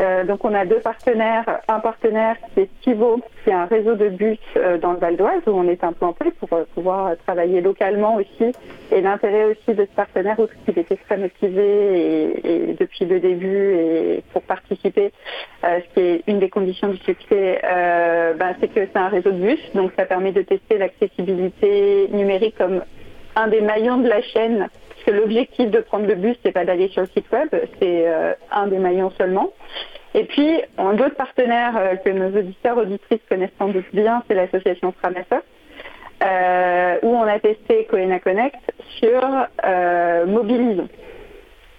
Euh, 0.01 0.25
donc 0.25 0.45
on 0.45 0.55
a 0.55 0.65
deux 0.65 0.79
partenaires, 0.81 1.61
un 1.67 1.81
partenaire 1.81 2.37
qui 2.55 2.61
est 2.61 2.71
Stivo, 2.81 3.21
qui 3.43 3.51
est 3.51 3.55
un 3.55 3.67
réseau 3.67 3.97
de 3.97 4.09
bus 4.09 4.39
euh, 4.57 4.79
dans 4.79 4.93
le 4.93 4.99
Val 4.99 5.17
d'Oise 5.17 5.43
où 5.47 5.51
on 5.51 5.69
est 5.69 5.83
implanté 5.83 6.31
pour 6.39 6.53
euh, 6.53 6.65
pouvoir 6.75 7.17
travailler 7.27 7.61
localement 7.61 8.17
aussi. 8.17 8.53
Et 8.93 9.01
l'intérêt 9.01 9.45
aussi 9.45 9.75
de 9.77 9.85
ce 9.85 9.97
partenaire, 9.97 10.39
outre 10.39 10.55
qu'il 10.65 10.79
était 10.79 10.97
très 10.97 11.17
motivé 11.17 11.63
et, 11.63 12.71
et 12.71 12.75
depuis 12.75 13.07
le 13.07 13.19
début 13.19 13.75
et 13.75 14.23
pour 14.33 14.43
participer, 14.43 15.13
euh, 15.65 15.81
ce 15.81 15.95
qui 15.95 16.01
est 16.01 16.23
une 16.29 16.39
des 16.39 16.49
conditions 16.49 16.89
du 16.89 16.99
succès, 16.99 17.61
ben, 17.63 18.55
c'est 18.61 18.69
que 18.69 18.87
c'est 18.87 18.97
un 18.97 19.09
réseau 19.09 19.31
de 19.31 19.39
bus, 19.39 19.61
donc 19.75 19.93
ça 19.97 20.05
permet 20.05 20.33
de 20.33 20.43
tester 20.43 20.79
l'accessibilité 20.79 22.09
numérique 22.13 22.57
comme 22.57 22.83
un 23.37 23.49
des 23.49 23.61
maillons 23.61 23.99
de 23.99 24.09
la 24.09 24.23
chaîne 24.23 24.69
que 25.09 25.13
l'objectif 25.15 25.71
de 25.71 25.81
prendre 25.81 26.07
le 26.07 26.17
bus, 26.17 26.37
c'est 26.45 26.53
pas 26.53 26.67
d'aller 26.67 26.89
sur 26.89 27.01
le 27.01 27.09
site 27.09 27.31
web, 27.33 27.49
c'est 27.81 28.07
euh, 28.07 28.35
un 28.53 28.67
des 28.67 28.77
maillons 28.77 29.11
seulement. 29.17 29.53
Et 30.13 30.25
puis, 30.25 30.61
un 30.77 30.99
autre 30.99 31.15
partenaire 31.15 31.77
euh, 31.79 31.97
que 31.97 32.11
nos 32.11 32.39
auditeurs, 32.39 32.77
auditrices 32.77 33.21
connaissent 33.27 33.57
sans 33.59 33.69
doute 33.69 33.87
bien, 33.95 34.23
c'est 34.29 34.35
l'association 34.35 34.93
Framasoft, 34.93 35.45
euh, 36.23 36.99
où 37.03 37.09
on 37.09 37.23
a 37.23 37.39
testé 37.39 37.87
Coena 37.87 38.21
Connect 38.21 38.61
sur 38.99 39.23
euh, 39.65 40.27
Mobilisons. 40.27 40.89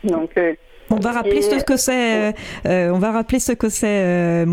Donc, 0.05 0.31
euh, 0.37 0.55
On 0.91 0.97
va 0.99 1.11
rappeler 1.11 1.41
ce 1.41 1.63
que 1.63 1.77
c'est. 1.77 2.33
euh, 2.65 2.91
on 2.91 2.99
va 2.99 3.11
rappeler 3.11 3.39
ce 3.39 3.51
que 3.51 3.69
c'est 3.69 3.87
euh. 3.87 4.45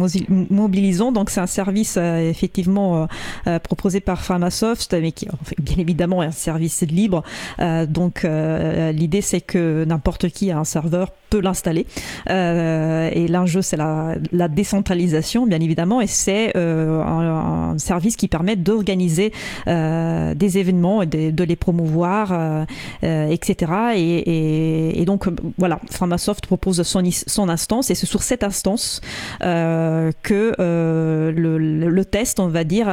Donc 1.13 1.31
c'est 1.31 1.41
un 1.41 1.47
service 1.47 1.97
euh, 1.99 2.31
effectivement 2.31 3.03
euh, 3.03 3.07
euh, 3.47 3.59
proposé 3.59 4.01
par 4.01 4.23
Framasoft, 4.23 4.95
mais 4.95 5.13
qui 5.13 5.29
bien 5.59 5.77
évidemment 5.79 6.23
est 6.23 6.27
un 6.27 6.31
service 6.33 6.83
libre. 6.83 7.23
Euh, 7.59 7.87
donc 7.87 8.25
euh, 8.25 8.93
l'idée 8.93 9.23
c'est 9.23 9.41
que 9.41 9.85
n'importe 9.85 10.29
qui 10.29 10.51
a 10.51 10.59
un 10.59 10.65
serveur 10.65 11.13
peut 11.31 11.41
l'installer. 11.41 11.87
Euh, 12.31 13.11
et 13.13 13.29
l'enjeu 13.29 13.63
c'est 13.63 13.77
la, 13.77 14.17
décentralisation 14.49 15.47
bien 15.47 15.61
évidemment, 15.61 16.01
et 16.01 16.07
c'est 16.07 16.57
euh, 16.57 17.03
un, 17.03 17.79
service 17.79 18.17
qui 18.17 18.29
permet 18.29 18.57
d'organiser 18.57 19.33
euh, 19.67 20.35
des 20.35 20.59
événements 20.59 21.03
et 21.03 21.07
de, 21.07 21.45
les 21.45 21.57
promouvoir, 21.57 22.67
etc. 23.03 23.73
Et, 23.97 25.05
donc 25.07 25.27
voilà, 25.59 25.81
Framasoft 25.91 26.47
propose 26.47 26.83
son, 26.83 27.03
son 27.11 27.49
instance 27.49 27.91
et 27.91 27.95
c'est 27.95 28.07
sur 28.07 28.23
cette 28.23 28.43
instance 28.43 29.01
que 29.41 30.55
le, 30.59 32.05
test, 32.05 32.41
on 32.41 32.49
va 32.49 32.65
dire, 32.65 32.89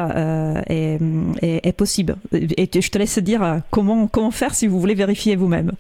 est, 0.68 1.00
est, 1.42 1.74
possible. 1.74 2.16
Et 2.34 2.70
je 2.74 2.90
te 2.90 2.98
laisse 2.98 3.20
dire 3.20 3.62
comment, 3.72 4.08
comment 4.08 4.32
faire 4.32 4.54
si 4.54 4.68
vous 4.68 4.80
voulez 4.80 4.96
vérifier 4.96 5.36
vous-même. 5.36 5.72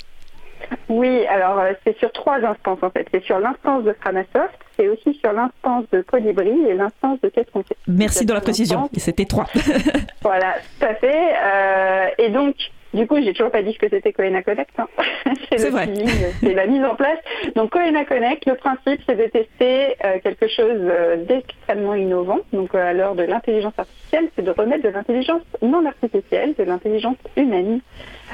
Oui, 0.89 1.25
alors 1.27 1.59
euh, 1.59 1.73
c'est 1.83 1.97
sur 1.97 2.11
trois 2.11 2.37
instances 2.43 2.81
en 2.81 2.89
fait. 2.89 3.07
C'est 3.11 3.23
sur 3.23 3.39
l'instance 3.39 3.83
de 3.83 3.93
Framasoft, 3.93 4.57
c'est 4.77 4.87
aussi 4.87 5.13
sur 5.15 5.33
l'instance 5.33 5.85
de 5.91 6.01
Colibri 6.01 6.65
et 6.67 6.73
l'instance 6.73 7.19
de 7.21 7.29
fait. 7.29 7.47
Merci 7.87 8.25
de 8.25 8.33
la 8.33 8.41
précision. 8.41 8.89
C'était 8.97 9.25
trois. 9.25 9.45
Voilà, 10.21 10.55
tout 10.79 10.85
à 10.85 10.95
fait. 10.95 11.33
Euh, 11.43 12.07
et 12.17 12.29
donc, 12.29 12.55
du 12.93 13.07
coup, 13.07 13.17
j'ai 13.21 13.33
toujours 13.33 13.51
pas 13.51 13.63
dit 13.63 13.73
ce 13.73 13.79
que 13.79 13.89
c'était 13.89 14.13
Coena 14.13 14.43
Connect. 14.43 14.71
hein. 14.79 14.87
C'est 15.57 15.69
vrai. 15.69 15.85
feeling, 15.87 16.09
c'est 16.39 16.53
la 16.53 16.67
mise 16.67 16.83
en 16.83 16.95
place. 16.95 17.17
Donc, 17.55 17.71
Coena 17.71 18.05
Connect, 18.05 18.45
le 18.45 18.55
principe, 18.55 19.01
c'est 19.07 19.15
de 19.15 19.25
tester 19.27 19.95
euh, 20.05 20.19
quelque 20.23 20.47
chose 20.47 20.77
euh, 20.79 21.17
d'extrêmement 21.25 21.95
innovant. 21.95 22.39
Donc, 22.53 22.73
euh, 22.75 22.89
à 22.89 22.93
l'heure 22.93 23.15
de 23.15 23.23
l'intelligence 23.23 23.73
artificielle, 23.77 24.29
c'est 24.35 24.43
de 24.43 24.51
remettre 24.51 24.83
de 24.83 24.89
l'intelligence 24.89 25.41
non 25.61 25.85
artificielle, 25.85 26.53
de 26.57 26.63
l'intelligence 26.63 27.17
humaine, 27.35 27.81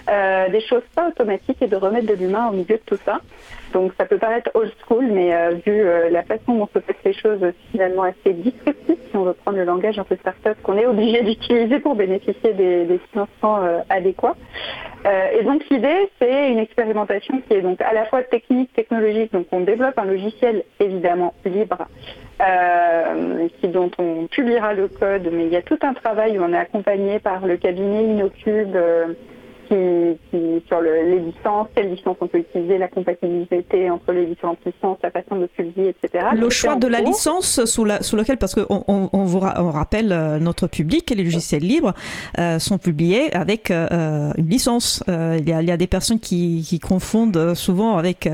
euh, 0.08 0.50
des 0.50 0.62
choses 0.62 0.84
pas 0.96 1.08
automatiques 1.08 1.62
et 1.62 1.68
de 1.68 1.76
remettre 1.76 2.08
de 2.08 2.14
l'humain 2.14 2.50
au 2.50 2.52
milieu 2.52 2.76
de 2.76 2.82
tout 2.86 3.00
ça. 3.06 3.20
Donc, 3.74 3.92
ça 3.98 4.06
peut 4.06 4.18
paraître 4.18 4.50
old 4.56 4.72
school, 4.84 5.06
mais 5.12 5.34
euh, 5.34 5.52
vu 5.66 5.82
euh, 5.82 6.10
la 6.10 6.24
façon 6.24 6.56
dont 6.56 6.70
se 6.74 6.80
passent 6.80 6.96
les 7.06 7.14
choses, 7.14 7.44
euh, 7.44 7.52
finalement 7.72 8.04
assez 8.04 8.34
disruptif, 8.34 8.98
si 9.10 9.18
on 9.18 9.24
veut 9.24 9.34
prendre 9.34 9.58
le 9.58 9.64
langage 9.64 10.00
un 10.00 10.04
peu 10.04 10.16
start-up, 10.16 10.58
qu'on 10.64 10.78
est 10.78 10.88
obligé 10.88 11.22
d'utiliser 11.24 11.80
pour 11.80 11.96
bénéficier 11.96 12.54
des, 12.54 12.86
des 12.86 13.00
financements 13.12 13.64
euh, 13.64 13.80
adéquats. 13.90 14.36
Euh, 15.06 15.40
et 15.40 15.44
donc 15.44 15.64
l'idée, 15.70 16.10
c'est 16.20 16.52
une 16.52 16.58
expérimentation 16.58 17.42
qui 17.48 17.54
est 17.54 17.62
donc 17.62 17.80
à 17.82 17.94
la 17.94 18.06
fois 18.06 18.24
technique, 18.24 18.74
technologique. 18.74 19.32
Donc 19.32 19.48
on 19.52 19.62
développe 19.62 19.98
un 19.98 20.06
logiciel 20.06 20.64
évidemment 20.80 21.34
libre, 21.46 21.88
qui, 23.60 23.68
dont 23.68 23.92
on 23.98 24.28
publiera 24.28 24.74
le 24.74 24.88
code, 24.88 25.30
mais 25.32 25.46
il 25.46 25.52
y 25.52 25.58
a 25.58 25.62
tout 25.62 25.80
un 25.82 25.94
travail 25.94 26.38
où 26.40 26.44
on 26.44 26.54
est 26.54 26.58
accompagné 26.58 27.20
par 27.20 27.46
le 27.46 27.58
cabinet 27.58 28.04
Inocube. 28.04 28.76
Euh, 29.72 30.14
qui, 30.32 30.38
qui- 30.38 30.64
sur 30.68 30.82
le- 30.82 31.04
les 31.10 31.20
licences, 31.20 31.68
quelles 31.76 31.90
licences 31.92 32.18
on 32.22 32.28
peut 32.28 32.40
utiliser, 32.40 32.78
la 32.78 32.88
compatibilité 32.88 33.90
entre 33.90 34.12
les 34.12 34.26
différentes 34.26 34.60
licences, 34.66 34.98
la 35.04 35.12
façon 35.12 35.36
de 35.38 35.46
publier, 35.48 35.90
etc. 35.90 36.26
Le 36.36 36.50
choix 36.50 36.76
de 36.76 36.88
la 36.88 37.00
cours. 37.00 37.08
licence 37.10 37.66
sous, 37.66 37.86
la, 37.86 38.02
sous 38.02 38.16
lequel, 38.16 38.38
parce 38.38 38.56
qu'on 38.56 38.84
on, 38.88 39.10
on, 39.12 39.24
vous 39.26 39.40
ra- 39.40 39.56
on 39.58 39.72
rappelle 39.72 40.12
euh, 40.12 40.40
notre 40.40 40.68
public, 40.68 41.10
les 41.16 41.24
logiciels 41.24 41.62
libres 41.64 41.94
euh, 42.38 42.60
sont 42.60 42.78
publiés 42.78 43.34
avec 43.36 43.72
euh, 43.72 44.32
une 44.38 44.48
licence. 44.50 45.04
Euh, 45.10 45.38
il, 45.40 45.48
y 45.48 45.54
a, 45.54 45.62
il 45.62 45.68
y 45.68 45.72
a 45.72 45.78
des 45.78 45.88
personnes 45.88 46.20
qui, 46.20 46.66
qui 46.68 46.80
confondent 46.80 47.54
souvent 47.56 47.98
avec, 47.98 48.28
euh, 48.28 48.32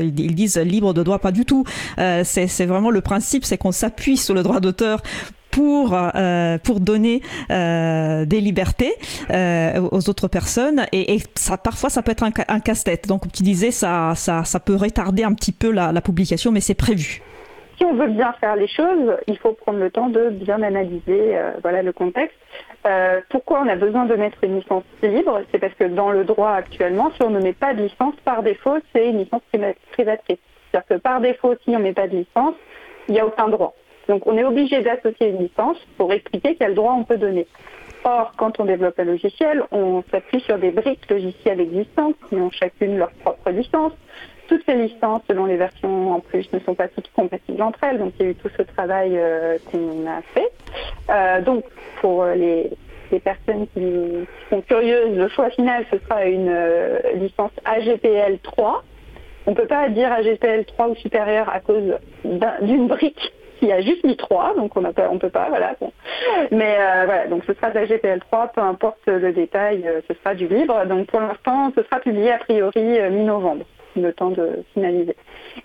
euh, 0.00 0.02
ils 0.04 0.34
disent 0.34 0.58
libre 0.58 0.94
de 0.94 1.02
droit, 1.02 1.18
pas 1.18 1.32
du 1.32 1.44
tout. 1.44 1.64
Euh, 1.98 2.22
c'est 2.24 2.46
c'est 2.46 2.66
vraiment 2.66 2.90
le 2.90 3.00
principe, 3.00 3.44
c'est 3.44 3.58
qu'on 3.58 3.72
s'appuie 3.72 4.16
sur 4.16 4.34
le 4.34 4.42
droit 4.42 4.60
d'auteur 4.60 5.00
pour 5.58 5.92
euh, 5.92 6.56
pour 6.58 6.78
donner 6.78 7.20
euh, 7.50 8.24
des 8.24 8.40
libertés 8.40 8.94
euh, 9.30 9.88
aux 9.90 10.08
autres 10.08 10.28
personnes 10.28 10.86
et, 10.92 11.18
ça 11.34 11.56
parfois 11.56 11.90
ça 11.90 12.00
peut 12.02 12.12
être 12.12 12.22
un, 12.22 12.30
ca- 12.30 12.44
un 12.48 12.60
casse-tête 12.60 13.08
donc 13.08 13.22
comme 13.22 13.32
tu 13.32 13.42
disais 13.42 13.72
ça 13.72 14.12
ça 14.14 14.60
peut 14.60 14.76
retarder 14.76 15.24
un 15.24 15.34
petit 15.34 15.50
peu 15.50 15.72
la, 15.72 16.00
publication 16.00 16.52
mais 16.52 16.60
c'est 16.60 16.76
prévu 16.86 17.22
si 17.76 17.84
on 17.84 17.94
veut 17.94 18.08
bien 18.08 18.32
faire 18.40 18.56
les 18.56 18.66
choses, 18.66 19.16
il 19.28 19.38
faut 19.38 19.52
prendre 19.52 19.78
le 19.78 19.88
temps 19.90 20.08
de 20.08 20.30
bien 20.30 20.62
analyser 20.62 21.38
voilà, 21.62 21.80
le 21.80 21.92
contexte. 21.92 22.36
Pourquoi 23.30 23.62
on 23.64 23.68
a 23.68 23.76
besoin 23.76 24.04
de 24.04 24.16
mettre 24.16 24.42
une 24.42 24.56
licence 24.58 24.82
libre? 25.00 25.42
C'est 25.52 25.60
parce 25.60 25.74
que 25.74 25.84
dans 25.84 26.10
le 26.10 26.24
droit 26.24 26.50
actuellement, 26.50 27.12
si 27.14 27.22
on 27.22 27.30
ne 27.30 27.38
met 27.38 27.52
pas 27.52 27.74
de 27.74 27.82
licence, 27.84 28.14
par 28.24 28.42
défaut, 28.42 28.78
c'est 28.92 29.08
une 29.10 29.18
licence 29.18 29.42
priva- 29.52 29.76
privatrice. 29.92 30.38
C'est-à-dire 30.72 30.88
que 30.88 31.00
par 31.00 31.20
défaut, 31.20 31.54
si 31.62 31.70
on 31.70 31.78
ne 31.78 31.84
met 31.84 31.92
pas 31.92 32.08
de 32.08 32.16
licence, 32.16 32.56
il 33.08 33.14
n'y 33.14 33.20
a 33.20 33.26
aucun 33.26 33.48
droit. 33.48 33.74
Donc 34.08 34.26
on 34.26 34.36
est 34.36 34.44
obligé 34.44 34.80
d'associer 34.82 35.28
une 35.28 35.38
licence 35.38 35.76
pour 35.96 36.12
expliquer 36.12 36.56
quel 36.56 36.74
droit 36.74 36.94
on 36.94 37.04
peut 37.04 37.18
donner. 37.18 37.46
Or, 38.04 38.32
quand 38.36 38.60
on 38.60 38.64
développe 38.64 38.98
un 38.98 39.04
logiciel, 39.04 39.64
on 39.72 40.02
s'appuie 40.10 40.40
sur 40.40 40.58
des 40.58 40.70
briques 40.70 41.08
logicielles 41.10 41.60
existantes 41.60 42.14
qui 42.28 42.36
ont 42.36 42.50
chacune 42.50 42.96
leur 42.96 43.10
propre 43.10 43.50
licence. 43.50 43.92
Toutes 44.46 44.64
ces 44.64 44.76
licences, 44.76 45.22
selon 45.28 45.44
les 45.44 45.56
versions 45.56 46.12
en 46.12 46.20
plus, 46.20 46.50
ne 46.52 46.58
sont 46.60 46.74
pas 46.74 46.88
toutes 46.88 47.10
compatibles 47.12 47.60
entre 47.60 47.84
elles. 47.84 47.98
Donc, 47.98 48.14
il 48.18 48.24
y 48.24 48.28
a 48.28 48.30
eu 48.30 48.34
tout 48.34 48.48
ce 48.56 48.62
travail 48.62 49.10
euh, 49.14 49.58
qu'on 49.70 50.06
a 50.06 50.22
fait. 50.32 50.50
Euh, 51.10 51.42
donc, 51.42 51.64
pour 52.00 52.24
les, 52.24 52.70
personnes 53.24 53.66
qui 53.74 54.26
sont 54.48 54.60
curieuses, 54.62 55.16
le 55.16 55.28
choix 55.28 55.50
final, 55.50 55.84
ce 55.90 55.98
sera 55.98 56.24
une 56.24 56.48
euh, 56.48 56.98
licence 57.16 57.50
AGPL 57.64 58.38
3. 58.42 58.84
On 59.46 59.50
ne 59.50 59.56
peut 59.56 59.66
pas 59.66 59.88
dire 59.88 60.12
AGPL 60.12 60.64
3 60.66 60.88
ou 60.88 60.94
supérieur 60.94 61.48
à 61.52 61.60
cause 61.60 61.94
d'un- 62.24 62.60
d'une 62.62 62.86
brique 62.86 63.32
qui 63.58 63.72
a 63.72 63.80
juste 63.80 64.04
mis 64.04 64.16
3, 64.16 64.54
donc 64.56 64.76
on 64.76 64.80
ne 64.80 65.18
peut 65.18 65.30
pas, 65.30 65.48
voilà. 65.48 65.74
Mais 66.50 66.76
euh, 66.78 67.04
voilà, 67.06 67.26
donc 67.26 67.42
ce 67.46 67.54
sera 67.54 67.70
de 67.70 67.74
la 67.74 67.86
GPL 67.86 68.20
3, 68.20 68.48
peu 68.48 68.60
importe 68.60 69.06
le 69.06 69.32
détail, 69.32 69.84
euh, 69.86 70.00
ce 70.08 70.14
sera 70.14 70.34
du 70.34 70.46
libre. 70.46 70.84
Donc 70.86 71.06
pour 71.06 71.20
l'instant, 71.20 71.72
ce 71.76 71.82
sera 71.82 72.00
publié 72.00 72.32
a 72.32 72.38
priori 72.38 72.98
euh, 72.98 73.10
mi-novembre, 73.10 73.64
le 73.96 74.12
temps 74.12 74.30
de 74.30 74.64
finaliser. 74.74 75.16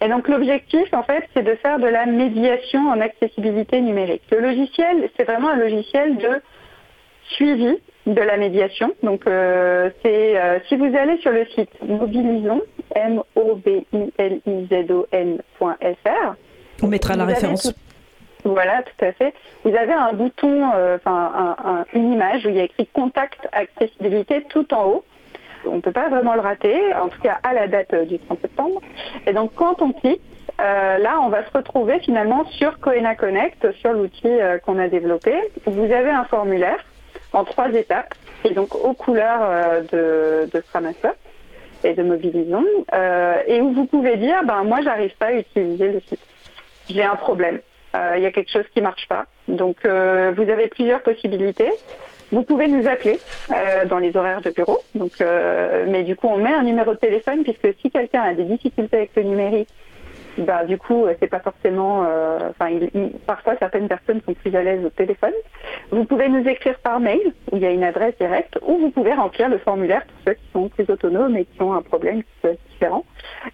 Et 0.02 0.08
donc 0.08 0.28
l'objectif, 0.28 0.94
en 0.94 1.04
fait, 1.04 1.24
c'est 1.34 1.44
de 1.44 1.56
faire 1.56 1.80
de 1.80 1.88
la 1.88 2.06
médiation 2.06 2.90
en 2.90 3.00
accessibilité 3.00 3.80
numérique. 3.82 4.24
Le 4.32 4.40
logiciel, 4.40 5.10
c'est 5.18 5.24
vraiment 5.24 5.50
un 5.50 5.58
logiciel 5.58 6.18
de 6.18 6.42
suivi 7.30 7.78
de 8.06 8.22
la 8.22 8.38
médiation. 8.38 8.94
Donc 9.02 9.22
c'est 9.26 10.62
si 10.68 10.76
vous 10.76 10.94
allez 10.96 11.18
sur 11.20 11.32
le 11.32 11.46
site 11.56 11.70
mobilisons 11.82 12.62
m 12.96 13.22
o 13.36 13.56
b 13.56 13.86
i 13.94 14.12
l 14.18 14.42
i 14.46 14.68
z 14.70 14.92
o 14.92 15.08
n.fr 15.12 16.36
on 16.82 16.88
mettra 16.88 17.16
la 17.16 17.26
référence 17.26 17.64
tout- 18.44 18.50
Voilà, 18.50 18.84
tout 18.84 19.06
à 19.06 19.12
fait. 19.14 19.34
Vous 19.64 19.74
avez 19.76 19.94
un 19.94 20.14
bouton, 20.14 20.72
euh, 20.76 20.98
enfin 20.98 21.32
un- 21.64 21.70
un- 21.70 21.86
une 21.94 22.12
image 22.14 22.46
où 22.46 22.50
il 22.50 22.56
y 22.56 22.60
a 22.60 22.64
écrit 22.64 22.88
contact 22.88 23.48
accessibilité 23.54 24.44
tout 24.50 24.74
en 24.74 24.86
haut. 24.86 25.04
On 25.66 25.76
ne 25.78 25.82
peut 25.82 25.94
pas 25.94 26.10
vraiment 26.10 26.34
le 26.34 26.42
rater, 26.42 26.78
en 27.02 27.08
tout 27.08 27.22
cas 27.22 27.38
à 27.44 27.54
la 27.54 27.68
date 27.68 27.94
euh, 27.94 28.04
du 28.06 28.20
30 28.20 28.42
septembre. 28.42 28.82
Et 29.26 29.32
donc 29.34 29.54
quand 29.56 29.82
on 29.82 29.94
clique, 29.94 30.22
euh, 30.60 30.98
là 30.98 31.20
on 31.22 31.30
va 31.30 31.46
se 31.46 31.52
retrouver 31.56 32.00
finalement 32.00 32.44
sur 32.52 32.80
Coena 32.80 33.16
Connect, 33.16 33.72
sur 33.80 33.94
l'outil 33.94 34.28
euh, 34.28 34.58
qu'on 34.58 34.78
a 34.78 34.90
développé. 34.90 35.34
Vous 35.66 35.90
avez 35.92 36.10
un 36.10 36.26
formulaire 36.26 36.84
en 37.32 37.46
trois 37.46 37.70
étapes, 37.70 38.14
et 38.44 38.50
donc 38.54 38.76
aux 38.76 38.94
couleurs 38.94 39.40
euh, 39.42 39.82
de, 40.46 40.50
de 40.52 40.62
Framasoft. 40.62 41.18
et 41.86 41.94
de 41.94 42.04
Mobilisons, 42.04 42.66
et 43.48 43.60
où 43.62 43.72
vous 43.74 43.86
pouvez 43.86 44.16
dire, 44.18 44.42
ben 44.46 44.64
moi 44.64 44.80
j'arrive 44.84 45.16
pas 45.18 45.28
à 45.28 45.32
utiliser 45.34 45.92
le 45.94 46.00
site. 46.02 46.20
J'ai 46.90 47.04
un 47.04 47.16
problème. 47.16 47.60
Euh, 47.96 48.14
Il 48.18 48.24
y 48.24 48.26
a 48.26 48.32
quelque 48.32 48.52
chose 48.52 48.66
qui 48.74 48.82
marche 48.82 49.08
pas. 49.08 49.26
Donc 49.48 49.78
euh, 49.86 50.34
vous 50.36 50.50
avez 50.50 50.68
plusieurs 50.68 51.02
possibilités. 51.02 51.72
Vous 52.32 52.44
pouvez 52.44 52.68
nous 52.68 52.88
appeler 52.88 53.20
euh, 53.52 53.86
dans 53.86 54.00
les 54.00 54.18
horaires 54.18 54.42
de 54.42 54.50
bureau. 54.50 54.80
Donc, 54.96 55.12
mais 55.88 56.04
du 56.04 56.16
coup, 56.16 56.28
on 56.28 56.38
met 56.38 56.54
un 56.54 56.64
numéro 56.64 56.94
de 56.94 57.00
téléphone 57.00 57.44
puisque 57.44 57.80
si 57.80 57.92
quelqu'un 57.92 58.22
a 58.24 58.34
des 58.34 58.46
difficultés 58.46 58.98
avec 58.98 59.12
le 59.16 59.24
numérique, 59.24 59.70
bah, 60.40 60.64
du 60.66 60.78
coup, 60.78 61.06
euh, 61.06 61.14
c'est 61.20 61.28
pas 61.28 61.40
forcément. 61.40 62.06
euh, 62.06 62.50
Enfin, 62.50 62.70
il- 62.70 63.12
parfois, 63.28 63.56
certaines 63.60 63.88
personnes 63.88 64.22
sont 64.26 64.34
plus 64.34 64.56
à 64.56 64.64
l'aise 64.64 64.84
au 64.86 64.90
téléphone. 64.90 65.34
Vous 65.92 66.06
pouvez 66.06 66.30
nous 66.30 66.48
écrire 66.48 66.78
par 66.80 67.00
mail 67.00 67.34
où 67.52 67.58
il 67.58 67.62
y 67.62 67.66
a 67.66 67.72
une 67.72 67.84
adresse 67.84 68.16
directe, 68.20 68.58
ou 68.66 68.78
vous 68.78 68.90
pouvez 68.92 69.14
remplir 69.14 69.50
le 69.50 69.58
formulaire 69.60 70.04
pour 70.06 70.16
ceux 70.26 70.34
qui 70.34 70.48
sont 70.54 70.70
plus 70.70 70.90
autonomes 70.90 71.36
et 71.38 71.46
qui 71.46 71.62
ont 71.62 71.74
un 71.74 71.82
problème 71.82 72.22
différent. 72.72 73.06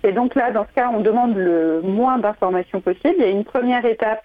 Et 0.03 0.11
donc 0.11 0.35
là, 0.35 0.51
dans 0.51 0.65
ce 0.65 0.73
cas, 0.73 0.89
on 0.93 1.01
demande 1.01 1.35
le 1.35 1.81
moins 1.81 2.17
d'informations 2.17 2.81
possible. 2.81 3.15
Il 3.17 3.23
y 3.23 3.27
a 3.27 3.31
une 3.31 3.45
première 3.45 3.85
étape 3.85 4.23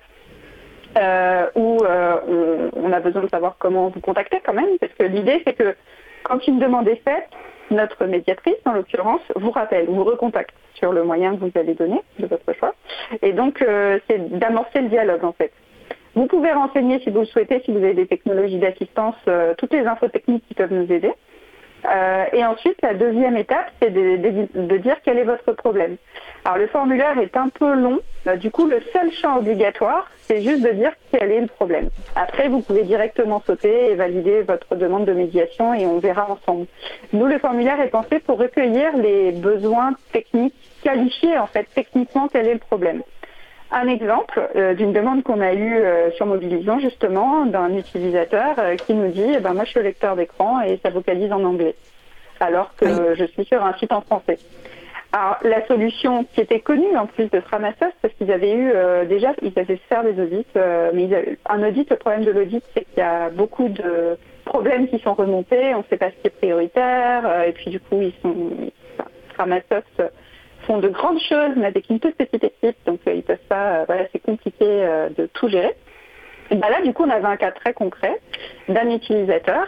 euh, 0.96 1.46
où 1.56 1.78
euh, 1.82 2.70
on, 2.76 2.84
on 2.88 2.92
a 2.92 3.00
besoin 3.00 3.22
de 3.22 3.28
savoir 3.28 3.56
comment 3.58 3.88
vous 3.88 4.00
contacter 4.00 4.40
quand 4.44 4.52
même, 4.54 4.78
parce 4.80 4.92
que 4.94 5.02
l'idée 5.04 5.42
c'est 5.44 5.54
que 5.54 5.74
quand 6.22 6.46
une 6.46 6.58
demande 6.60 6.86
est 6.88 7.02
faite, 7.04 7.28
notre 7.70 8.04
médiatrice, 8.06 8.56
en 8.64 8.72
l'occurrence, 8.72 9.20
vous 9.36 9.50
rappelle, 9.50 9.86
vous 9.86 10.04
recontacte 10.04 10.54
sur 10.74 10.92
le 10.92 11.04
moyen 11.04 11.36
que 11.36 11.40
vous 11.40 11.52
avez 11.54 11.74
donné 11.74 12.00
de 12.18 12.26
votre 12.26 12.52
choix. 12.52 12.74
Et 13.22 13.32
donc, 13.32 13.62
euh, 13.62 13.98
c'est 14.08 14.38
d'amorcer 14.38 14.80
le 14.80 14.88
dialogue 14.88 15.24
en 15.24 15.32
fait. 15.32 15.52
Vous 16.14 16.26
pouvez 16.26 16.52
renseigner 16.52 17.00
si 17.00 17.10
vous 17.10 17.20
le 17.20 17.26
souhaitez, 17.26 17.60
si 17.64 17.72
vous 17.72 17.78
avez 17.78 17.94
des 17.94 18.06
technologies 18.06 18.58
d'assistance, 18.58 19.16
euh, 19.26 19.54
toutes 19.58 19.72
les 19.72 19.84
infos 19.86 20.08
techniques 20.08 20.44
qui 20.46 20.54
peuvent 20.54 20.72
nous 20.72 20.90
aider. 20.92 21.10
Euh, 21.86 22.24
et 22.32 22.44
ensuite, 22.44 22.76
la 22.82 22.94
deuxième 22.94 23.36
étape, 23.36 23.70
c'est 23.80 23.90
de, 23.90 24.16
de- 24.16 24.66
de 24.66 24.76
dire 24.78 24.96
quel 25.04 25.18
est 25.18 25.24
votre 25.24 25.52
problème. 25.52 25.96
Alors, 26.44 26.58
le 26.58 26.66
formulaire 26.66 27.18
est 27.18 27.36
un 27.36 27.48
peu 27.48 27.74
long. 27.74 28.00
Euh, 28.26 28.36
du 28.36 28.50
coup, 28.50 28.66
le 28.66 28.80
seul 28.92 29.10
champ 29.12 29.36
obligatoire, 29.38 30.10
c'est 30.22 30.40
juste 30.42 30.62
de 30.62 30.70
dire 30.70 30.92
quel 31.12 31.30
est 31.30 31.40
le 31.42 31.46
problème. 31.46 31.90
Après, 32.16 32.48
vous 32.48 32.60
pouvez 32.60 32.84
directement 32.84 33.42
sauter 33.46 33.90
et 33.90 33.94
valider 33.96 34.42
votre 34.42 34.76
demande 34.76 35.04
de 35.04 35.12
médiation 35.12 35.74
et 35.74 35.84
on 35.86 35.98
verra 35.98 36.30
ensemble. 36.30 36.66
Nous, 37.12 37.26
le 37.26 37.38
formulaire 37.38 37.80
est 37.82 37.88
pensé 37.88 38.18
pour 38.20 38.38
recueillir 38.38 38.96
les 38.96 39.32
besoins 39.32 39.92
techniques, 40.12 40.54
qualifier 40.82 41.36
en 41.38 41.46
fait 41.46 41.66
techniquement 41.74 42.28
quel 42.32 42.46
est 42.46 42.54
le 42.54 42.60
problème. 42.60 43.02
Un 43.70 43.88
exemple 43.88 44.48
euh, 44.56 44.74
d'une 44.74 44.92
demande 44.92 45.22
qu'on 45.22 45.40
a 45.40 45.54
eue 45.54 45.78
euh, 45.78 46.10
sur 46.12 46.26
Mobilisant, 46.26 46.78
justement, 46.78 47.46
d'un 47.46 47.74
utilisateur 47.74 48.54
euh, 48.58 48.76
qui 48.76 48.94
nous 48.94 49.10
dit 49.10 49.34
eh 49.36 49.40
ben, 49.40 49.54
Moi, 49.54 49.64
je 49.64 49.70
suis 49.70 49.82
lecteur 49.82 50.16
d'écran 50.16 50.60
et 50.60 50.78
ça 50.84 50.90
vocalise 50.90 51.32
en 51.32 51.42
anglais, 51.44 51.74
alors 52.40 52.74
que 52.76 53.14
je 53.14 53.24
suis 53.24 53.44
sur 53.44 53.64
un 53.64 53.74
site 53.74 53.92
en 53.92 54.02
français. 54.02 54.38
Alors, 55.12 55.38
la 55.42 55.64
solution 55.66 56.24
qui 56.34 56.40
était 56.40 56.60
connue 56.60 56.96
en 56.96 57.06
plus 57.06 57.30
de 57.30 57.40
Framasoft, 57.40 57.94
parce 58.02 58.12
qu'ils 58.14 58.32
avaient 58.32 58.52
eu 58.52 58.72
déjà, 59.06 59.32
ils 59.42 59.52
avaient 59.56 59.76
fait 59.76 59.80
faire 59.88 60.02
des 60.02 60.20
audits, 60.20 60.46
mais 60.92 61.04
ils 61.04 61.14
avaient- 61.14 61.38
un 61.48 61.62
audit, 61.62 61.88
le 61.88 61.96
problème 61.96 62.24
de 62.24 62.32
l'audit, 62.32 62.64
c'est 62.74 62.84
qu'il 62.84 62.98
y 62.98 63.02
a 63.02 63.30
beaucoup 63.30 63.68
de 63.68 64.18
problèmes 64.44 64.88
qui 64.88 64.98
sont 64.98 65.14
remontés, 65.14 65.72
on 65.72 65.78
ne 65.78 65.84
sait 65.88 65.98
pas 65.98 66.10
ce 66.10 66.16
qui 66.16 66.26
est 66.26 66.36
prioritaire, 66.36 67.44
et 67.46 67.52
puis 67.52 67.70
du 67.70 67.78
coup, 67.78 68.02
ils 68.02 68.12
sont, 68.22 68.34
enfin, 68.98 69.08
Framasoft 69.34 70.02
font 70.66 70.78
de 70.78 70.88
grandes 70.88 71.20
choses, 71.20 71.52
mais 71.56 71.66
avec 71.66 71.88
une 71.90 72.00
toute 72.00 72.16
petite 72.16 72.44
équipe, 72.44 72.76
donc 72.86 73.00
euh, 73.06 73.14
ils 73.14 73.22
peuvent 73.22 73.38
pas, 73.48 73.80
euh, 73.80 73.84
voilà, 73.86 74.04
c'est 74.12 74.20
compliqué 74.20 74.64
euh, 74.64 75.08
de 75.10 75.26
tout 75.26 75.48
gérer. 75.48 75.74
Ben 76.50 76.68
là, 76.68 76.82
du 76.82 76.92
coup, 76.92 77.04
on 77.04 77.10
avait 77.10 77.26
un 77.26 77.36
cas 77.36 77.52
très 77.52 77.72
concret 77.72 78.20
d'un 78.68 78.90
utilisateur 78.90 79.64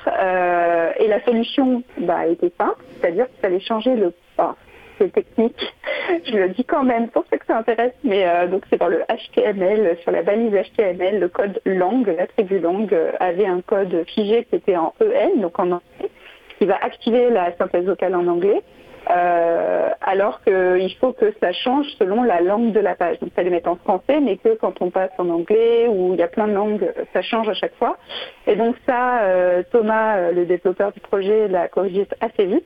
et 1.01 1.09
la 1.09 1.25
solution 1.25 1.83
bah, 1.99 2.27
était 2.27 2.53
simple, 2.59 2.85
c'est-à-dire 3.01 3.27
qu'il 3.29 3.41
fallait 3.41 3.61
changer 3.61 3.97
le. 3.97 4.13
enfin, 4.37 4.57
c'est 4.99 5.11
technique, 5.11 5.75
je 6.27 6.37
le 6.37 6.51
dis 6.51 6.65
quand 6.65 6.85
même 6.85 7.09
pour 7.09 7.25
ceux 7.31 7.39
que 7.39 7.47
ça 7.47 7.57
intéresse, 7.57 7.95
mais 8.05 8.27
donc 8.49 8.65
c'est 8.69 8.79
dans 8.79 8.89
le 8.89 9.03
HTML, 9.09 9.97
sur 10.03 10.11
la 10.11 10.23
balise 10.23 10.53
HTML, 10.53 11.19
le 11.19 11.29
code 11.29 11.61
langue, 11.65 12.15
l'attribut 12.15 12.59
langue 12.59 12.95
avait 13.21 13.47
un 13.47 13.63
code 13.63 14.05
figé 14.07 14.45
qui 14.45 14.57
était 14.57 14.77
en 14.77 14.93
EN, 15.01 15.41
donc 15.41 15.59
en 15.59 15.73
anglais, 15.73 16.11
qui 16.59 16.67
va 16.67 16.77
activer 16.83 17.31
la 17.31 17.57
synthèse 17.57 17.87
vocale 17.87 18.15
en 18.15 18.27
anglais. 18.27 18.63
Euh, 19.09 19.91
alors 20.01 20.41
qu'il 20.43 20.95
faut 21.01 21.13
que 21.13 21.33
ça 21.41 21.53
change 21.53 21.87
selon 21.99 22.25
la 22.25 22.41
langue 22.41 22.73
de 22.73 22.81
la 22.81 22.97
page. 22.97 23.21
Donc 23.21 23.31
ça 23.37 23.43
les 23.43 23.51
met 23.51 23.67
en 23.69 23.77
français, 23.77 24.21
mais 24.21 24.37
que 24.37 24.55
quand 24.55 24.83
on 24.83 24.91
passe 24.91 25.13
en 25.19 25.29
anglais 25.29 25.87
ou 25.89 26.15
il 26.15 26.19
y 26.19 26.23
a 26.23 26.29
plein 26.29 26.49
de 26.49 26.55
langues, 26.55 26.93
ça 27.13 27.23
change 27.23 27.49
à 27.49 27.55
chaque 27.55 27.75
fois. 27.77 27.99
Et 28.47 28.57
donc 28.57 28.75
ça, 28.87 29.23
euh, 29.23 29.63
Thomas, 29.71 30.17
euh, 30.17 30.33
le 30.33 30.45
développeur 30.45 30.93
du 30.93 31.01
projet, 31.01 31.47
l'a 31.47 31.69
corrigé 31.69 32.07
assez 32.21 32.47
vite. 32.47 32.65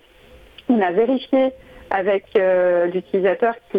On 0.68 0.80
a 0.80 0.93
vérifié 0.93 1.51
avec 1.91 2.24
l'utilisateur 2.95 3.55
que 3.72 3.78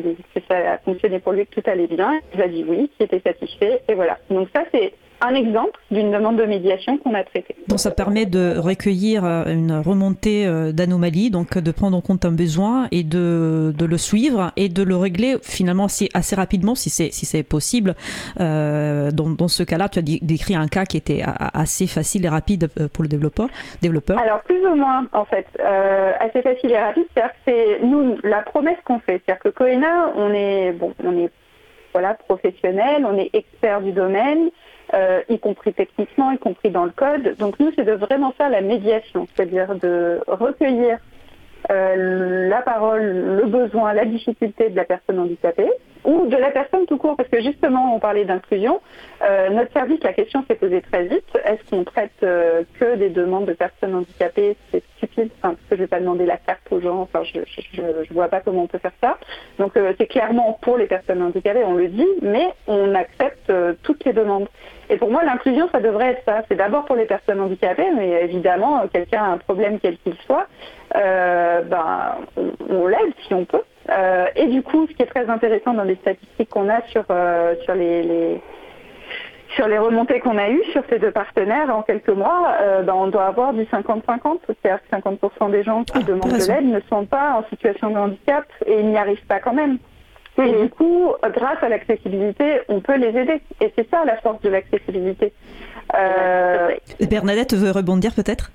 ça 0.49 0.73
a 0.73 0.77
fonctionné 0.79 1.19
pour 1.19 1.31
lui, 1.31 1.47
que 1.47 1.61
tout 1.61 1.69
allait 1.69 1.87
bien. 1.87 2.19
Il 2.33 2.41
a 2.41 2.49
dit 2.49 2.65
oui, 2.67 2.91
qu'il 2.97 3.05
était 3.05 3.21
satisfait, 3.21 3.81
et 3.87 3.93
voilà. 3.93 4.17
Donc 4.29 4.49
ça, 4.53 4.65
c'est 4.73 4.91
un 5.21 5.35
exemple 5.35 5.79
d'une 5.91 6.11
demande 6.11 6.37
de 6.37 6.45
médiation 6.45 6.97
qu'on 6.97 7.13
a 7.13 7.23
traitée. 7.23 7.55
Donc 7.67 7.79
ça 7.79 7.91
permet 7.91 8.25
de 8.25 8.57
recueillir 8.57 9.23
euh, 9.23 9.45
une 9.45 9.73
remontée 9.73 10.45
euh, 10.45 10.71
d'anomalies, 10.71 11.29
donc 11.29 11.57
de 11.57 11.71
prendre 11.71 11.95
en 11.95 12.01
compte 12.01 12.25
un 12.25 12.31
besoin 12.31 12.87
et 12.91 13.03
de, 13.03 13.73
de 13.77 13.85
le 13.85 13.97
suivre 13.97 14.51
et 14.55 14.69
de 14.69 14.83
le 14.83 14.95
régler 14.95 15.37
finalement 15.41 15.85
assez, 15.85 16.09
assez 16.13 16.35
rapidement 16.35 16.75
si 16.75 16.89
c'est 16.89 17.11
si 17.11 17.25
c'est 17.25 17.43
possible. 17.43 17.95
Euh, 18.39 19.11
dans, 19.11 19.29
dans 19.29 19.47
ce 19.47 19.63
cas-là, 19.63 19.89
tu 19.89 19.99
as 19.99 20.01
décrit 20.01 20.55
un 20.55 20.67
cas 20.67 20.85
qui 20.85 20.97
était 20.97 21.21
assez 21.53 21.87
facile 21.87 22.25
et 22.25 22.29
rapide 22.29 22.67
pour 22.93 23.03
le 23.03 23.09
développeur. 23.09 23.47
développeur. 23.81 24.19
Alors 24.19 24.41
plus 24.41 24.65
ou 24.65 24.75
moins 24.75 25.05
en 25.13 25.25
fait, 25.25 25.47
euh, 25.59 26.11
assez 26.19 26.41
facile 26.41 26.71
et 26.71 26.77
rapide. 26.77 27.05
C'est-à-dire 27.13 27.33
que 27.33 27.39
c'est 27.45 27.85
nous 27.85 28.17
la 28.23 28.41
promesse 28.41 28.77
qu'on 28.85 28.99
fait. 28.99 29.21
C'est-à-dire 29.25 29.43
que 29.43 29.49
Coena, 29.49 30.11
on 30.15 30.33
est 30.33 30.71
bon, 30.73 30.93
on 31.03 31.17
est 31.17 31.29
voilà 31.93 32.13
professionnel, 32.13 33.05
on 33.05 33.17
est 33.17 33.29
expert 33.33 33.81
du 33.81 33.91
domaine, 33.91 34.49
euh, 34.93 35.21
y 35.29 35.39
compris 35.39 35.73
techniquement, 35.73 36.31
y 36.31 36.37
compris 36.37 36.69
dans 36.69 36.85
le 36.85 36.91
code. 36.91 37.35
Donc 37.37 37.59
nous, 37.59 37.71
c'est 37.75 37.85
de 37.85 37.93
vraiment 37.93 38.31
faire 38.31 38.49
la 38.49 38.61
médiation, 38.61 39.27
c'est-à-dire 39.33 39.75
de 39.75 40.19
recueillir 40.27 40.97
euh, 41.69 42.49
la 42.49 42.61
parole, 42.61 43.01
le 43.01 43.45
besoin, 43.45 43.93
la 43.93 44.05
difficulté 44.05 44.69
de 44.69 44.75
la 44.75 44.85
personne 44.85 45.19
handicapée 45.19 45.69
ou 46.03 46.27
de 46.27 46.37
la 46.37 46.51
personne 46.51 46.85
tout 46.85 46.97
court, 46.97 47.15
parce 47.15 47.29
que 47.29 47.41
justement, 47.41 47.95
on 47.95 47.99
parlait 47.99 48.25
d'inclusion. 48.25 48.81
Euh, 49.23 49.49
notre 49.49 49.71
service, 49.71 50.01
la 50.03 50.13
question 50.13 50.43
s'est 50.47 50.55
posée 50.55 50.81
très 50.81 51.03
vite. 51.05 51.25
Est-ce 51.45 51.69
qu'on 51.69 51.83
traite 51.83 52.11
euh, 52.23 52.63
que 52.79 52.95
des 52.95 53.09
demandes 53.09 53.45
de 53.45 53.53
personnes 53.53 53.93
handicapées? 53.95 54.57
C'est 54.71 54.83
stupide, 54.97 55.29
enfin, 55.37 55.55
parce 55.55 55.69
que 55.69 55.75
je 55.75 55.81
vais 55.81 55.87
pas 55.87 55.99
demander 55.99 56.25
la 56.25 56.37
carte 56.37 56.61
aux 56.71 56.79
gens. 56.81 57.01
Enfin, 57.01 57.23
je, 57.23 57.39
je, 57.45 57.61
je- 58.03 58.13
vois 58.13 58.27
pas 58.29 58.41
comment 58.41 58.63
on 58.63 58.67
peut 58.67 58.79
faire 58.79 58.91
ça. 59.01 59.17
Donc, 59.59 59.77
euh, 59.77 59.93
c'est 59.97 60.07
clairement 60.07 60.57
pour 60.61 60.77
les 60.77 60.87
personnes 60.87 61.21
handicapées, 61.21 61.63
on 61.63 61.73
le 61.75 61.87
dit, 61.87 62.07
mais 62.21 62.47
on 62.67 62.93
accepte 62.95 63.49
euh, 63.49 63.73
toutes 63.83 64.03
les 64.05 64.13
demandes. 64.13 64.47
Et 64.89 64.97
pour 64.97 65.09
moi, 65.09 65.23
l'inclusion, 65.23 65.69
ça 65.71 65.79
devrait 65.79 66.11
être 66.11 66.23
ça. 66.25 66.43
C'est 66.49 66.55
d'abord 66.55 66.85
pour 66.85 66.95
les 66.95 67.05
personnes 67.05 67.39
handicapées, 67.39 67.91
mais 67.95 68.23
évidemment, 68.23 68.81
euh, 68.81 68.87
quelqu'un 68.91 69.23
a 69.23 69.27
un 69.27 69.37
problème 69.37 69.79
quel 69.79 69.97
qu'il 69.99 70.15
soit, 70.25 70.47
euh, 70.95 71.61
ben, 71.61 72.17
on, 72.37 72.51
on 72.69 72.87
l'aide 72.87 73.13
si 73.27 73.33
on 73.33 73.45
peut. 73.45 73.61
Euh, 73.91 74.25
et 74.35 74.47
du 74.47 74.61
coup, 74.61 74.87
ce 74.87 74.93
qui 74.93 75.01
est 75.03 75.07
très 75.07 75.29
intéressant 75.29 75.73
dans 75.73 75.83
les 75.83 75.95
statistiques 75.95 76.49
qu'on 76.49 76.69
a 76.69 76.81
sur, 76.87 77.03
euh, 77.09 77.55
sur 77.63 77.75
les, 77.75 78.03
les- 78.03 78.41
sur 79.55 79.67
les 79.67 79.77
remontées 79.77 80.21
qu'on 80.21 80.37
a 80.37 80.49
eues 80.49 80.63
sur 80.71 80.81
ces 80.89 80.97
deux 80.97 81.11
partenaires 81.11 81.75
en 81.75 81.81
quelques 81.81 82.07
mois, 82.07 82.53
euh, 82.61 82.83
ben, 82.83 82.93
on 82.95 83.07
doit 83.07 83.25
avoir 83.25 83.51
du 83.53 83.63
50-50, 83.65 84.39
c'est-à-dire 84.47 84.79
que 84.81 84.95
50% 84.95 85.49
des 85.51 85.63
gens 85.63 85.83
qui 85.83 85.93
Ah, 85.97 86.03
demandent 86.03 86.31
de 86.31 86.45
l'aide 86.47 86.65
ne 86.67 86.79
sont 86.89 87.05
pas 87.05 87.33
en 87.33 87.43
situation 87.49 87.89
de 87.91 87.97
handicap 87.97 88.45
et 88.65 88.79
ils 88.79 88.87
n'y 88.87 88.97
arrivent 88.97 89.25
pas 89.27 89.39
quand 89.39 89.53
même. 89.53 89.77
Et 90.41 90.53
du 90.63 90.69
coup, 90.69 91.11
grâce 91.35 91.61
à 91.61 91.67
l'accessibilité, 91.67 92.61
on 92.69 92.79
peut 92.79 92.95
les 92.95 93.09
aider. 93.09 93.41
Et 93.59 93.73
c'est 93.77 93.89
ça 93.91 94.05
la 94.05 94.15
force 94.17 94.39
de 94.41 94.47
l'accessibilité. 94.49 95.33
Bernadette 97.09 97.53
veut 97.53 97.71
rebondir 97.71 98.13
peut-être? 98.15 98.51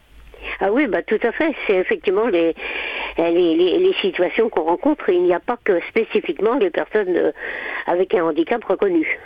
Ah 0.61 0.73
oui, 0.73 0.87
bah 0.87 1.03
tout 1.03 1.19
à 1.23 1.33
fait. 1.33 1.55
C'est 1.67 1.77
effectivement 1.77 2.27
les, 2.27 2.55
les, 3.19 3.31
les- 3.55 3.79
les 3.79 3.93
situations 4.01 4.49
qu'on 4.49 4.63
rencontre. 4.63 5.09
Il 5.09 5.23
n'y 5.23 5.35
a 5.35 5.41
pas 5.41 5.57
que 5.65 5.81
spécifiquement 5.89 6.55
les 6.57 6.71
personnes 6.71 7.17
euh, 7.17 7.33
avec 7.87 8.15
un 8.15 8.25
handicap 8.25 8.63
reconnu. 8.65 9.19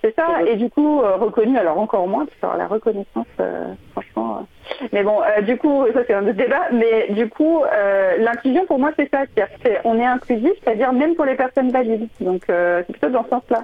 C'est 0.00 0.14
ça, 0.14 0.42
et 0.46 0.54
du 0.56 0.70
coup, 0.70 1.00
euh, 1.02 1.16
reconnu, 1.16 1.58
alors 1.58 1.78
encore 1.78 2.06
moins, 2.06 2.24
parce 2.24 2.36
que 2.38 2.46
alors, 2.46 2.56
la 2.56 2.66
reconnaissance, 2.68 3.26
euh, 3.40 3.64
franchement. 3.92 4.38
euh, 4.82 4.86
Mais 4.92 5.02
bon, 5.02 5.18
euh, 5.22 5.40
du 5.42 5.56
coup, 5.56 5.86
ça 5.92 6.00
c'est 6.06 6.14
un 6.14 6.22
autre 6.22 6.36
débat, 6.36 6.68
mais 6.72 7.08
du 7.10 7.28
coup, 7.28 7.62
euh, 7.64 8.16
l'inclusion 8.18 8.64
pour 8.66 8.78
moi 8.78 8.90
c'est 8.96 9.10
ça, 9.10 9.22
c'est-à-dire 9.34 9.48
c'est- 9.64 9.80
on 9.84 9.98
est 9.98 10.04
inclusif, 10.06 10.52
c'est-à-dire 10.62 10.92
même 10.92 11.14
pour 11.16 11.24
les 11.24 11.34
personnes 11.34 11.70
valides. 11.70 12.06
Donc 12.20 12.42
euh, 12.48 12.82
c'est 12.86 12.92
plutôt 12.92 13.08
dans 13.08 13.24
ce 13.24 13.30
sens-là, 13.30 13.62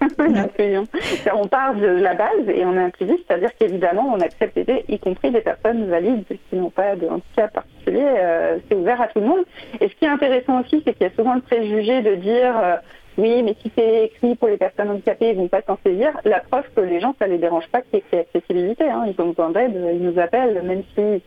l'inclusion. 0.18 0.86
On 1.34 1.46
part 1.46 1.74
de 1.74 1.86
la 1.86 2.14
base 2.14 2.48
et 2.48 2.64
on 2.64 2.74
est 2.74 2.82
inclusif, 2.82 3.16
c'est-à-dire 3.26 3.50
qu'évidemment 3.56 4.10
on 4.12 4.20
accepte 4.20 4.56
d'aider, 4.56 4.84
y 4.88 4.98
compris 4.98 5.30
des 5.30 5.40
personnes 5.40 5.88
valides 5.88 6.24
qui 6.50 6.56
n'ont 6.56 6.70
pas 6.70 6.96
de 6.96 7.06
handicap 7.06 7.52
particulier, 7.52 8.04
euh, 8.06 8.58
c'est 8.68 8.74
ouvert 8.74 9.00
à 9.00 9.06
tout 9.08 9.20
le 9.20 9.26
monde. 9.26 9.44
Et 9.80 9.88
ce 9.88 9.94
qui 9.94 10.04
est 10.04 10.08
intéressant 10.08 10.60
aussi, 10.62 10.82
c'est 10.84 10.94
qu'il 10.94 11.06
y 11.06 11.10
a 11.10 11.14
souvent 11.14 11.34
le 11.34 11.42
préjugé 11.42 12.02
de 12.02 12.14
dire 12.16 12.54
euh, 12.60 12.76
oui, 13.18 13.42
mais 13.42 13.56
si 13.62 13.72
c'est 13.76 14.06
écrit 14.06 14.34
pour 14.34 14.48
les 14.48 14.58
personnes 14.58 14.90
handicapées, 14.90 15.30
ils 15.30 15.36
vont 15.36 15.48
pas 15.48 15.62
s'en 15.62 15.78
saisir. 15.84 16.12
La 16.24 16.40
preuve 16.40 16.64
que 16.74 16.82
les 16.82 17.00
gens, 17.00 17.14
ça 17.18 17.26
les 17.26 17.38
dérange 17.38 17.66
pas 17.68 17.80
qu'il 17.80 18.00
y 18.00 18.16
ait 18.16 18.20
accessibilité. 18.20 18.84
Hein. 18.84 19.06
Ils 19.06 19.20
ont 19.20 19.28
besoin 19.28 19.50
d'aide, 19.50 19.72
ils 19.74 20.02
nous 20.02 20.18
appellent, 20.18 20.62
même 20.62 20.82
s'ils 20.94 21.20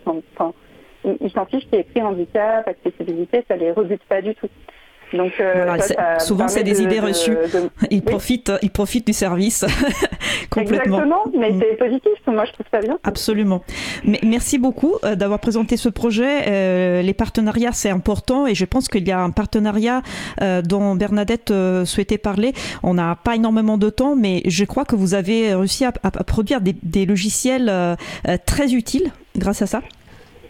ils 1.21 1.31
s'en 1.31 1.45
fichent 1.45 1.65
qu'il 1.65 1.75
y 1.75 1.77
ait 1.77 1.81
écrit 1.81 2.01
handicap, 2.03 2.67
accessibilité, 2.67 3.43
ça 3.47 3.55
les 3.55 3.71
rebute 3.71 4.03
pas 4.03 4.21
du 4.21 4.35
tout. 4.35 4.49
Donc, 5.13 5.31
euh, 5.39 5.51
Voilà, 5.55 5.79
ça, 5.79 5.87
c'est- 5.87 5.93
ça 5.95 6.19
souvent, 6.19 6.47
c'est 6.47 6.63
des 6.63 6.73
de- 6.73 6.81
idées 6.81 6.99
reçues. 6.99 7.31
de- 7.31 7.69
Ils 7.89 7.95
Oui. 7.97 8.01
profitent, 8.01 8.51
ils 8.61 8.69
profitent 8.69 9.07
du 9.07 9.13
service 9.13 9.65
complètement. 10.49 10.97
Exactement, 10.99 11.23
mais 11.37 11.51
Mm. 11.51 11.59
c'est 11.61 11.77
positif, 11.77 12.11
moi 12.27 12.45
je 12.45 12.51
trouve 12.53 12.65
ça 12.71 12.79
bien. 12.79 12.99
Absolument. 13.03 13.63
Mais 14.03 14.19
merci 14.23 14.57
beaucoup 14.59 14.95
euh, 15.03 15.15
d'avoir 15.15 15.39
présenté 15.39 15.77
ce 15.77 15.89
projet. 15.89 16.43
Euh, 16.47 17.01
les 17.01 17.13
partenariats, 17.13 17.71
c'est 17.71 17.89
important 17.89 18.45
et 18.47 18.55
je 18.55 18.65
pense 18.65 18.87
qu'il 18.87 19.07
y 19.07 19.11
a 19.11 19.19
un 19.19 19.31
partenariat 19.31 20.01
euh, 20.41 20.61
dont 20.61 20.95
Bernadette 20.95 21.51
euh, 21.51 21.85
souhaitait 21.85 22.17
parler. 22.19 22.53
On 22.83 22.93
n'a 22.93 23.15
pas 23.15 23.35
énormément 23.35 23.77
de 23.77 23.89
temps, 23.89 24.15
mais 24.15 24.41
je 24.45 24.63
crois 24.65 24.85
que 24.85 24.95
vous 24.95 25.13
avez 25.15 25.53
réussi 25.55 25.85
à, 25.85 25.93
à- 26.03 26.07
à 26.07 26.23
produire 26.23 26.61
des, 26.61 26.75
des 26.83 27.05
logiciels 27.05 27.67
euh, 27.69 27.95
euh, 28.27 28.37
très 28.45 28.73
utiles 28.73 29.09
grâce 29.37 29.61
à 29.61 29.65
ça. 29.65 29.81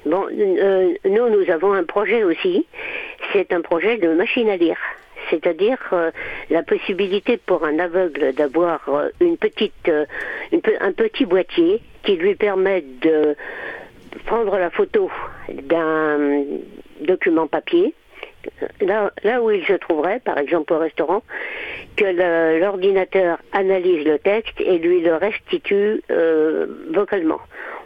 Bon, 0.05 0.23
euh, 0.31 0.93
nous, 1.05 1.29
nous 1.29 1.51
avons 1.51 1.73
un 1.73 1.83
projet 1.83 2.23
aussi. 2.23 2.65
C'est 3.33 3.53
un 3.53 3.61
projet 3.61 3.97
de 3.97 4.09
machine 4.13 4.49
à 4.49 4.57
lire. 4.57 4.77
C'est-à-dire 5.29 5.77
euh, 5.93 6.11
la 6.49 6.63
possibilité 6.63 7.37
pour 7.37 7.65
un 7.65 7.79
aveugle 7.79 8.33
d'avoir 8.33 8.81
euh, 8.89 9.09
euh, 9.21 10.05
un 10.79 10.91
petit 10.91 11.25
boîtier 11.25 11.81
qui 12.03 12.15
lui 12.15 12.35
permet 12.35 12.83
de 13.01 13.35
prendre 14.25 14.57
la 14.57 14.69
photo 14.69 15.11
d'un 15.49 16.43
document 17.01 17.47
papier, 17.47 17.93
là, 18.81 19.11
où 19.41 19.51
il 19.51 19.63
se 19.65 19.73
trouverait, 19.73 20.19
par 20.19 20.37
exemple 20.37 20.73
au 20.73 20.79
restaurant, 20.79 21.21
que 21.95 22.59
l'ordinateur 22.59 23.37
analyse 23.51 24.05
le 24.05 24.17
texte 24.17 24.59
et 24.59 24.77
lui 24.79 25.01
le 25.01 25.15
restitue 25.15 26.01
vocalement. 26.91 27.39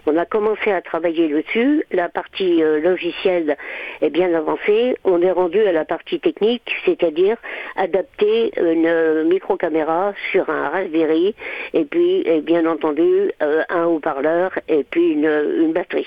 On 0.06 0.18
a 0.18 0.26
commencé 0.26 0.70
à 0.70 0.82
travailler 0.82 1.30
dessus. 1.30 1.86
La 1.91 2.10
partie 2.10 2.62
euh, 2.62 2.82
logicielle 2.82 3.56
est 4.01 4.10
bien 4.10 4.34
avancée. 4.34 4.97
On 5.06 5.22
est 5.22 5.32
rendu 5.32 5.62
à 5.66 5.72
la 5.72 5.86
partie 5.86 6.20
technique, 6.20 6.76
c'est-à-dire 6.84 7.38
adapter 7.78 8.51
une 8.58 8.86
euh, 8.86 9.24
microcaméra 9.24 10.14
sur 10.32 10.49
un 10.49 10.68
Raspberry 10.70 11.36
et 11.74 11.86
puis, 11.86 12.26
bien 12.41 12.66
entendu, 12.66 13.32
euh, 13.41 13.64
un 13.70 13.86
haut-parleur 13.86 14.51
et 14.68 14.84
puis 14.84 15.14
une, 15.14 15.72
batterie. 15.74 16.06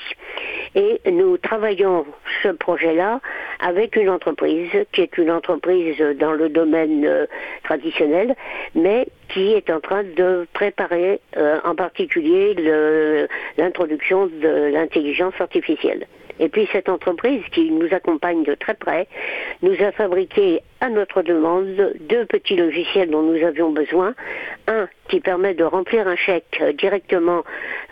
Et 0.74 1.00
nous 1.10 1.38
travaillons 1.38 2.04
ce 2.42 2.48
projet-là 2.48 3.20
avec 3.60 3.96
une 3.96 4.10
entreprise 4.10 4.70
qui 4.92 5.00
est 5.00 5.16
une 5.16 5.30
entreprise 5.30 5.98
dans 6.20 6.32
le 6.32 6.50
domaine 6.50 7.26
traditionnel, 7.64 8.36
mais 8.74 9.06
qui 9.28 9.52
est 9.52 9.70
en 9.70 9.80
train 9.80 10.04
de 10.04 10.46
préparer 10.52 11.20
euh, 11.36 11.58
en 11.64 11.74
particulier 11.74 12.54
l'introduction 13.56 14.26
de 14.26 14.70
l'intelligence 14.72 15.34
artificielle. 15.40 16.06
Et 16.38 16.48
puis 16.48 16.68
cette 16.72 16.88
entreprise 16.88 17.42
qui 17.52 17.70
nous 17.70 17.92
accompagne 17.94 18.42
de 18.42 18.54
très 18.54 18.74
près 18.74 19.08
nous 19.62 19.74
a 19.80 19.90
fabriqué 19.92 20.60
à 20.80 20.90
notre 20.90 21.22
demande 21.22 21.94
deux 22.00 22.26
petits 22.26 22.56
logiciels 22.56 23.10
dont 23.10 23.22
nous 23.22 23.42
avions 23.42 23.70
besoin. 23.70 24.14
Un 24.68 24.88
qui 25.08 25.20
permet 25.20 25.54
de 25.54 25.64
remplir 25.64 26.06
un 26.08 26.16
chèque 26.16 26.58
euh, 26.60 26.72
directement 26.72 27.42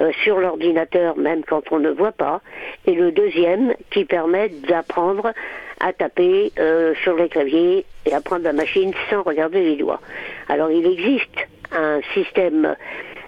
euh, 0.00 0.10
sur 0.24 0.40
l'ordinateur 0.40 1.16
même 1.16 1.42
quand 1.44 1.72
on 1.72 1.78
ne 1.78 1.90
voit 1.90 2.12
pas. 2.12 2.42
Et 2.86 2.94
le 2.94 3.12
deuxième 3.12 3.74
qui 3.90 4.04
permet 4.04 4.48
d'apprendre 4.48 5.32
à 5.80 5.92
taper 5.92 6.52
euh, 6.58 6.94
sur 7.02 7.16
les 7.16 7.28
claviers 7.28 7.84
et 8.06 8.12
à 8.12 8.20
prendre 8.20 8.44
la 8.44 8.52
machine 8.52 8.92
sans 9.10 9.22
regarder 9.22 9.62
les 9.62 9.76
doigts. 9.76 10.00
Alors 10.48 10.70
il 10.70 10.86
existe 10.86 11.48
un 11.72 12.00
système 12.14 12.76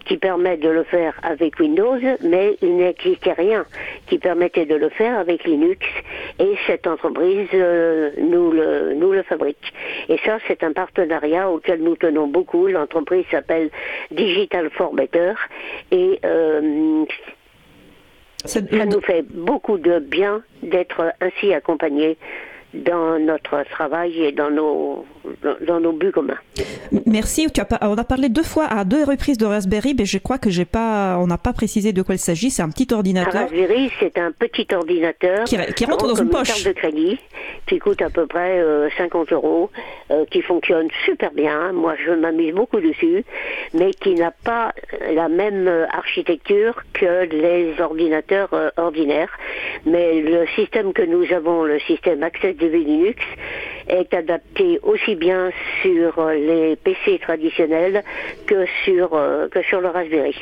qui 0.07 0.17
permet 0.17 0.57
de 0.57 0.69
le 0.69 0.85
faire 0.85 1.19
avec 1.23 1.59
Windows, 1.59 1.99
mais 2.23 2.57
il 2.63 2.77
n'existait 2.77 3.33
rien 3.33 3.67
qui 4.07 4.19
permettait 4.19 4.65
de 4.65 4.77
le 4.77 4.89
faire 4.89 5.19
avec 5.19 5.45
Linux, 5.45 5.85
et 6.39 6.57
cette 6.67 6.87
entreprise 6.87 7.49
euh, 7.55 8.11
nous, 8.19 8.53
le, 8.53 8.95
nous 8.95 9.13
le 9.13 9.23
fabrique. 9.25 9.73
Et 10.09 10.19
ça, 10.25 10.39
c'est 10.47 10.63
un 10.63 10.73
partenariat 10.73 11.51
auquel 11.51 11.83
nous 11.83 11.97
tenons 11.97 12.29
beaucoup. 12.29 12.69
L'entreprise 12.69 13.25
s'appelle 13.31 13.71
Digital 14.13 14.71
for 14.71 14.95
Better, 14.95 15.33
et 15.91 16.21
euh, 16.25 17.05
ça 18.45 18.61
nous 18.61 19.01
fait 19.01 19.23
beaucoup 19.23 19.79
de 19.79 19.99
bien 19.99 20.43
d'être 20.63 21.13
ainsi 21.21 21.53
accompagnés 21.53 22.17
dans 22.85 23.19
notre 23.19 23.63
travail 23.71 24.23
et 24.23 24.33
dans 24.33 24.51
nos, 24.51 25.05
dans 25.67 25.81
nos 25.81 25.93
buts 25.93 26.13
communs. 26.13 26.39
Merci. 27.07 27.47
Tu 27.53 27.61
as 27.61 27.67
on 27.83 27.97
a 27.97 28.05
parlé 28.05 28.29
deux 28.29 28.43
fois 28.43 28.65
à 28.67 28.85
deux 28.85 29.05
reprises 29.05 29.39
de 29.39 29.47
Raspberry, 29.47 29.95
mais 29.99 30.05
je 30.05 30.19
crois 30.19 30.39
que 30.39 30.51
j'ai 30.51 30.65
pas, 30.65 31.17
on 31.19 31.27
n'a 31.27 31.39
pas 31.39 31.53
précisé 31.53 31.93
de 31.93 32.03
quoi 32.03 32.15
il 32.15 32.19
s'agit. 32.19 32.51
C'est 32.51 32.63
un 32.63 32.71
petit 32.71 32.89
Un 32.93 32.97
ordinateur. 32.97 33.33
Raspberry, 33.43 33.91
c'est 34.01 34.19
un 34.19 34.33
petit 34.33 34.67
ordinateur 34.75 35.45
Qui- 35.45 35.57
qui 35.75 35.85
rentre 35.85 36.07
dans 36.07 36.15
une 36.15 36.29
poche. 36.31 36.49
carte 36.49 36.67
de 36.67 36.73
crédit, 36.73 37.19
qui 37.67 37.79
coûte 37.79 38.03
à 38.03 38.11
peu 38.11 38.27
près 38.27 38.59
euh, 38.61 38.89
50 38.97 39.33
euros, 39.33 39.71
euh, 40.11 40.25
qui 40.31 40.43
fonctionne 40.43 40.89
super 41.05 41.33
bien. 41.33 41.73
Moi, 41.73 41.95
je 42.05 42.13
m'amuse 42.13 42.55
beaucoup 42.55 42.81
dessus, 42.81 43.25
mais 43.75 43.91
qui 43.93 44.15
n'a 44.15 44.31
pas 44.31 44.73
la 45.15 45.29
même 45.29 45.67
euh, 45.69 45.87
architecture 45.93 46.83
que 46.93 47.25
les 47.27 47.81
ordinateurs 47.81 48.49
euh, 48.53 48.71
ordinaires. 48.77 49.31
Mais 49.85 50.21
le 50.21 50.47
système 50.55 50.93
que 50.93 51.03
nous 51.03 51.25
avons, 51.35 51.65
le 51.65 51.79
système 51.81 52.23
AccessDB 52.67 52.87
Linux, 52.87 53.23
est 53.89 54.13
adapté 54.15 54.79
aussi 54.83 55.15
bien 55.15 55.51
sur 55.83 56.19
euh, 56.19 56.35
les 56.35 56.77
PC 56.77 57.19
traditionnels 57.21 58.03
que 58.47 58.67
sur, 58.85 59.15
euh, 59.15 59.49
que 59.49 59.63
sur 59.63 59.81
le 59.81 59.89
Raspberry. 59.89 60.35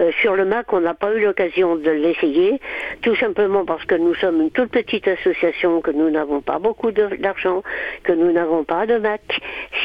Euh, 0.00 0.10
sur 0.22 0.34
le 0.34 0.44
Mac, 0.44 0.72
on 0.72 0.80
n'a 0.80 0.94
pas 0.94 1.14
eu 1.14 1.20
l'occasion 1.20 1.76
de 1.76 1.90
l'essayer, 1.90 2.58
tout 3.02 3.14
simplement 3.14 3.64
parce 3.64 3.84
que 3.84 3.94
nous 3.94 4.14
sommes 4.14 4.40
une 4.40 4.50
toute 4.50 4.70
petite 4.70 5.06
association, 5.06 5.80
que 5.82 5.92
nous 5.92 6.10
n'avons 6.10 6.40
pas 6.40 6.58
beaucoup 6.58 6.90
d'argent, 6.90 7.62
que 8.02 8.10
nous 8.12 8.32
n'avons 8.32 8.64
pas 8.64 8.86
de 8.86 8.96
Mac. 8.98 9.20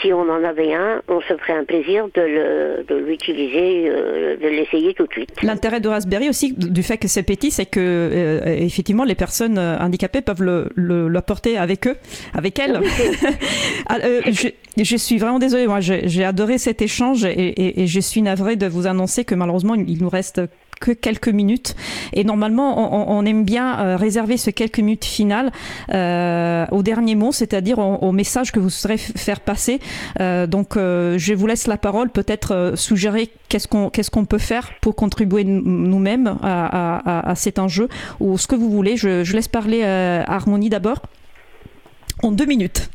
Si 0.01 0.11
on 0.11 0.21
en 0.21 0.43
avait 0.43 0.73
un, 0.73 1.01
on 1.09 1.21
se 1.21 1.36
ferait 1.38 1.53
un 1.53 1.63
plaisir 1.65 2.07
de 2.15 2.21
le- 2.21 2.99
l'utiliser, 3.05 3.89
de 3.89 4.47
l'essayer 4.47 4.93
tout 4.95 5.05
de 5.05 5.11
suite. 5.11 5.30
L'intérêt 5.43 5.80
de 5.80 5.89
Raspberry 5.89 6.30
aussi, 6.30 6.53
du 6.57 6.82
fait 6.82 6.97
que 6.97 7.07
c'est 7.07 7.21
petit, 7.23 7.51
c'est 7.51 7.65
que 7.67 8.41
effectivement 8.45 9.03
les 9.03 9.15
personnes 9.15 9.59
handicapées 9.59 10.21
peuvent 10.21 10.41
le, 10.41 10.69
le, 10.75 11.07
l'apporter 11.09 11.57
avec 11.57 11.86
eux, 11.86 11.97
avec 12.34 12.57
elles. 12.57 12.68
Ah, 13.88 13.97
euh, 14.03 14.22
je, 14.78 14.95
suis 14.97 15.17
vraiment 15.17 15.39
désolée, 15.39 15.65
moi 15.65 15.80
j'ai, 15.80 16.24
adoré 16.24 16.57
cet 16.57 16.82
échange 16.82 17.26
et, 17.26 17.88
je 17.88 17.99
suis 17.99 18.22
navrée 18.22 18.55
de 18.55 18.67
vous 18.67 18.86
annoncer 18.88 19.26
que 19.26 19.34
malheureusement 19.34 19.74
il 19.74 19.99
nous 19.99 20.09
reste 20.09 20.41
que 20.80 20.91
quelques 20.91 21.30
minutes 21.30 21.76
et 22.13 22.24
normalement 22.24 23.11
on, 23.11 23.26
aime 23.26 23.43
bien 23.43 23.80
euh, 23.80 23.97
réserver 23.97 24.38
ce 24.38 24.49
quelques 24.49 24.80
minutes 24.80 25.05
finales 25.05 25.51
euh, 25.93 26.65
au 26.72 26.84
dernier 26.84 27.15
mot, 27.15 27.32
c'est-à-dire 27.32 27.80
au, 27.80 28.11
message 28.11 28.51
que 28.51 28.59
vous 28.59 28.70
f- 28.70 28.97
faire 29.17 29.39
passer. 29.39 29.80
Donc 30.20 30.76
je 30.76 31.34
vous 31.34 31.47
laisse 31.47 31.67
la 31.67 31.78
parole, 31.78 32.09
peut-être 32.09 32.74
suggérer 32.76 33.30
qu'est-ce 33.49 33.67
qu'on 34.09 34.26
peut 34.26 34.38
faire 34.38 34.70
pour 34.82 34.95
contribuer 34.95 35.43
nous- 35.43 35.61
nous-mêmes 35.63 36.38
à, 36.43 37.34
cet 37.36 37.59
enjeu 37.59 37.89
ou 38.20 38.38
ce 38.38 38.47
que 38.47 38.55
vous 38.55 38.70
voulez. 38.70 38.97
Je, 38.97 39.24
je 39.24 39.34
laisse 39.36 39.47
parler 39.47 39.84
Harmonie 39.84 40.70
d'abord. 40.70 41.01
En 42.24 42.32
deux 42.32 42.45
minutes. 42.45 42.89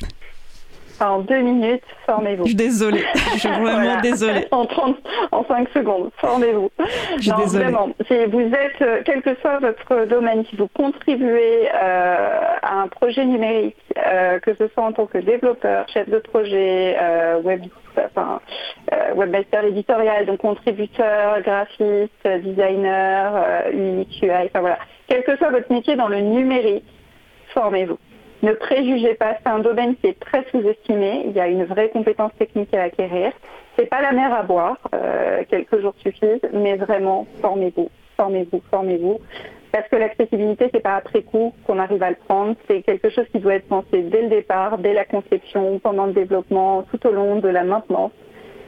En 1.01 1.19
deux 1.21 1.41
minutes, 1.41 1.83
formez-vous. 2.07 2.45
Je 2.45 2.49
suis 2.51 2.55
désolée. 2.57 3.05
Je 3.35 3.39
suis 3.41 3.49
vraiment 3.49 3.63
Voilà. 3.65 4.01
désolée. 4.01 4.47
en 4.53 4.65
30, 4.65 4.97
en 5.33 5.45
5 5.45 5.69
secondes, 5.75 6.11
formez-vous. 6.19 6.71
Je 7.17 7.23
suis 7.23 7.31
Non, 7.33 7.39
désolée. 7.39 7.65
vraiment, 7.65 7.89
si 8.07 8.15
vous 8.27 8.41
êtes, 8.41 8.81
euh, 8.81 9.03
quel 9.05 9.21
que 9.23 9.35
soit 9.41 9.59
votre 9.59 10.07
domaine, 10.07 10.45
si 10.49 10.55
vous 10.57 10.69
contribuez 10.69 11.69
euh, 11.75 12.41
à 12.63 12.81
un 12.83 12.87
projet 12.89 13.25
numérique, 13.27 13.77
euh, 14.07 14.39
que 14.39 14.55
ce 14.55 14.69
soit 14.69 14.85
en 14.85 14.93
tant 14.93 15.07
que 15.07 15.19
développeur, 15.19 15.89
chef 15.89 16.09
de 16.09 16.19
projet, 16.19 16.97
euh, 17.03 17.41
web, 17.41 17.63
enfin, 17.99 18.41
webmaster 19.17 19.65
éditorial, 19.65 20.27
donc 20.27 20.39
contributeur, 20.39 21.41
graphiste, 21.43 22.29
designer, 22.45 23.65
UX, 23.73 24.07
UI, 24.23 24.31
enfin 24.47 24.61
voilà, 24.61 24.79
quel 25.09 25.25
que 25.25 25.37
soit 25.39 25.51
votre 25.51 25.71
métier 25.73 25.97
dans 25.97 26.09
le 26.09 26.21
numérique, 26.21 26.85
formez-vous. 27.53 27.99
Ne 28.43 28.53
préjugez 28.53 29.15
pas, 29.15 29.37
c'est 29.43 29.51
un 29.51 29.61
domaine 29.61 29.97
qui 29.97 30.09
est 30.09 30.21
très 30.21 30.45
sous-estimé. 30.51 31.23
Il 31.27 31.33
y 31.33 31.41
a 31.41 31.49
une 31.49 31.65
vraie 31.65 31.89
compétence 31.89 32.33
technique 32.39 32.75
à 32.75 32.83
acquérir. 32.83 33.33
C'est 33.77 33.87
pas 33.87 34.03
la 34.03 34.13
mer 34.13 34.33
à 34.33 34.43
boire, 34.43 34.79
euh, 34.95 35.43
quelques 35.49 35.81
jours 35.81 35.95
suffisent, 35.99 36.47
mais 36.53 36.77
vraiment 36.77 37.27
formez-vous, 37.41 37.91
formez-vous, 38.17 38.63
formez-vous. 38.71 39.21
Parce 39.73 39.89
que 39.89 39.97
l'accessibilité, 39.97 40.71
c'est 40.73 40.83
pas 40.83 40.95
après 40.95 41.23
coup 41.23 41.53
qu'on 41.67 41.81
arrive 41.81 42.03
à 42.03 42.11
le 42.11 42.17
prendre. 42.17 42.55
C'est 42.69 42.83
quelque 42.83 43.11
chose 43.11 43.27
qui 43.33 43.41
doit 43.41 43.55
être 43.55 43.67
pensé 43.67 44.03
dès 44.03 44.23
le 44.23 44.29
départ, 44.29 44.79
dès 44.79 44.93
la 44.93 45.05
conception, 45.05 45.81
pendant 45.81 46.07
le 46.07 46.13
développement, 46.13 46.83
tout 46.83 47.05
au 47.09 47.11
long 47.11 47.41
de 47.41 47.49
la 47.49 47.65
maintenance. 47.65 48.13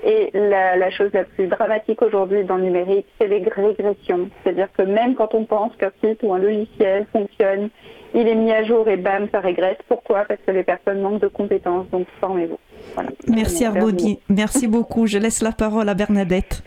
Et 0.05 0.31
la, 0.35 0.77
la 0.77 0.91
chose 0.91 1.11
la 1.13 1.25
plus 1.25 1.47
dramatique 1.47 2.03
aujourd'hui 2.03 2.45
dans 2.45 2.57
le 2.57 2.65
numérique, 2.65 3.07
c'est 3.21 3.29
les 3.29 3.43
régressions. 3.49 4.31
C'est-à-dire 4.43 4.69
que 4.77 4.83
même 4.83 5.15
quand 5.15 5.35
on 5.35 5.45
pense 5.45 5.75
qu'un 5.77 5.93
site 6.03 6.21
ou 6.23 6.33
un 6.35 6.39
logiciel 6.39 7.07
fonctionne, 7.13 7.71
il 8.17 8.27
est 8.27 8.35
mis 8.35 8.51
à 8.51 8.65
jour 8.65 8.89
et 8.89 8.97
bam, 8.97 9.29
ça 9.31 9.41
régresse. 9.41 9.77
Pourquoi? 9.89 10.25
Parce 10.25 10.41
que 10.47 10.51
les 10.51 10.65
personnes 10.65 11.01
manquent 11.03 11.21
de 11.21 11.29
compétences. 11.29 11.87
Donc 11.91 12.07
formez-vous. 12.21 12.59
Voilà. 12.95 13.11
Merci 13.29 13.65
Harmonie. 13.65 14.21
Merci 14.29 14.67
beaucoup. 14.67 15.07
Je 15.07 15.19
laisse 15.19 15.43
la 15.43 15.53
parole 15.53 15.89
à 15.89 15.95
Bernadette. 15.95 16.63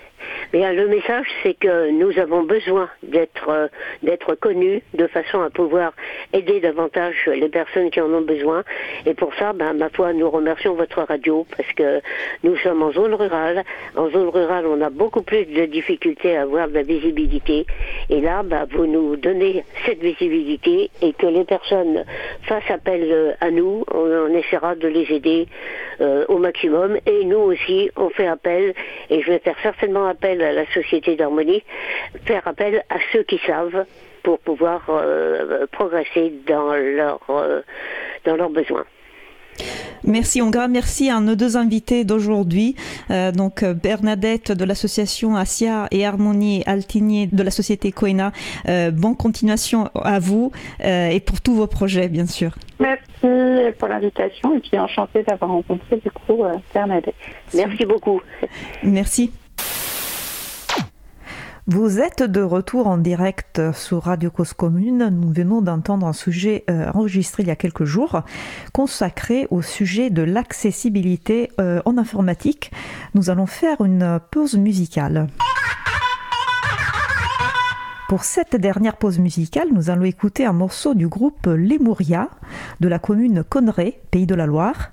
Bien, 0.54 0.74
le 0.74 0.88
message, 0.88 1.28
c'est 1.44 1.54
que 1.54 1.92
nous 1.92 2.18
avons 2.20 2.44
besoin 2.44 2.90
d'être 3.04 3.50
euh, 3.50 3.68
d'être 4.04 4.36
connus 4.36 4.82
de 4.94 5.08
façon 5.08 5.42
à 5.42 5.50
pouvoir 5.50 5.94
aider 6.34 6.60
davantage 6.60 7.16
les 7.28 7.50
personnes 7.50 7.90
qui 7.92 8.02
en 8.02 8.12
ont 8.14 8.22
besoin. 8.22 8.64
Et 9.06 9.14
pour 9.14 9.34
ça, 9.36 9.54
ben, 9.54 9.74
ma 9.74 9.90
foi, 9.90 10.14
nous 10.14 10.30
remercions 10.30 10.74
votre 10.74 11.02
radio 11.04 11.46
parce 11.56 11.72
que 11.74 12.02
nous 12.44 12.56
sommes 12.58 12.82
en 12.82 12.92
zone 12.92 13.14
rurale. 13.14 13.64
En 13.96 14.10
zone 14.10 14.30
rurale, 14.30 14.66
on 14.66 14.82
a 14.82 14.90
beaucoup 14.90 15.22
plus 15.22 15.46
de 15.46 15.66
difficultés 15.66 16.36
à 16.38 16.44
avoir 16.44 16.68
de 16.68 16.74
la 16.74 16.84
visibilité. 16.84 17.66
Et 18.10 18.22
là, 18.22 18.44
ben, 18.44 18.68
vous 18.72 18.86
nous 18.86 19.16
donnez 19.16 19.64
cette 19.86 20.00
visibilité 20.00 20.90
et 21.02 21.14
que 21.14 21.28
les 21.28 21.46
personnes 21.46 22.06
fassent 22.44 22.70
appel 22.70 23.04
euh, 23.04 23.32
à 23.40 23.52
nous. 23.52 23.84
On, 23.94 24.30
on 24.30 24.34
essaiera 24.34 24.76
de 24.76 24.88
les 24.88 25.12
aider 25.14 25.48
euh, 26.02 26.26
au 26.28 26.38
maximum. 26.38 26.98
Et 27.06 27.26
nous 27.26 27.38
aussi, 27.38 27.92
on 27.96 28.10
fait 28.10 28.28
appel, 28.28 28.74
et 29.10 29.22
je 29.22 29.32
vais 29.32 29.40
faire 29.40 29.58
certainement 29.62 30.08
appel 30.10 30.42
à 30.42 30.52
la 30.52 30.66
Société 30.72 31.16
d'Harmonie, 31.16 31.64
faire 32.26 32.48
appel 32.48 32.84
à 32.90 32.98
ceux 33.12 33.24
qui 33.24 33.40
savent 33.46 33.86
pour 34.24 34.40
pouvoir 34.40 34.82
euh, 34.90 35.66
progresser 35.72 36.34
dans 36.48 36.74
leurs 36.74 37.22
euh, 37.30 37.62
dans 38.26 38.36
leurs 38.36 38.50
besoins. 38.50 38.86
Merci, 40.04 40.40
un 40.40 40.50
grand 40.50 40.70
merci 40.70 41.10
à 41.10 41.20
nos 41.20 41.36
deux 41.36 41.58
invités 41.58 42.04
d'aujourd'hui. 42.06 42.76
Euh, 43.12 43.32
donc 43.32 43.64
euh, 43.64 43.74
Bernadette 43.74 44.52
de 44.52 44.66
l'association 44.66 45.36
Asia 45.36 45.88
et 45.92 46.06
Harmonie 46.06 46.64
Altinier 46.66 47.28
de 47.28 47.44
la 47.44 47.52
société 47.52 47.92
Coena. 47.92 48.32
Euh, 48.68 48.92
bonne 48.92 49.16
continuation 49.16 49.90
à 49.96 50.20
vous 50.20 50.52
euh, 50.84 51.10
et 51.10 51.20
pour 51.20 51.42
tous 51.42 51.54
vos 51.54 51.68
projets, 51.68 52.08
bien 52.08 52.26
sûr. 52.26 52.52
Merci 52.80 53.76
pour 53.78 53.90
l'invitation 53.90 54.56
et 54.56 54.60
puis 54.60 54.80
enchantée 54.80 55.24
d'avoir 55.24 55.52
rencontré 55.52 55.98
du 55.98 56.10
coup 56.12 56.44
euh, 56.44 56.54
Bernadette. 56.74 57.16
Merci 57.54 57.86
beaucoup. 57.86 58.22
Merci. 58.84 59.32
Vous 61.72 62.00
êtes 62.00 62.24
de 62.24 62.42
retour 62.42 62.88
en 62.88 62.98
direct 62.98 63.62
sur 63.74 64.02
Radio 64.06 64.32
Cause 64.32 64.54
Commune. 64.54 65.10
Nous 65.12 65.32
venons 65.32 65.62
d'entendre 65.62 66.08
un 66.08 66.14
sujet 66.14 66.64
euh, 66.68 66.90
enregistré 66.96 67.44
il 67.44 67.50
y 67.50 67.52
a 67.52 67.56
quelques 67.56 67.84
jours 67.84 68.24
consacré 68.74 69.46
au 69.52 69.62
sujet 69.62 70.10
de 70.10 70.24
l'accessibilité 70.24 71.52
euh, 71.62 71.80
en 71.86 72.00
informatique. 72.00 72.72
Nous 73.14 73.30
allons 73.30 73.46
faire 73.46 73.82
une 73.82 74.20
pause 74.32 74.56
musicale. 74.56 75.28
Pour 78.10 78.24
cette 78.24 78.56
dernière 78.56 78.98
pause 78.98 79.20
musicale, 79.20 79.68
nous 79.72 79.92
allons 79.92 80.04
écouter 80.04 80.44
un 80.44 80.52
morceau 80.52 80.96
du 80.96 81.08
groupe 81.08 81.46
Lemuria 81.46 82.32
de 82.80 82.88
la 82.88 82.98
commune 82.98 83.44
Conneray, 83.48 84.00
pays 84.10 84.26
de 84.26 84.34
la 84.34 84.48
Loire. 84.48 84.90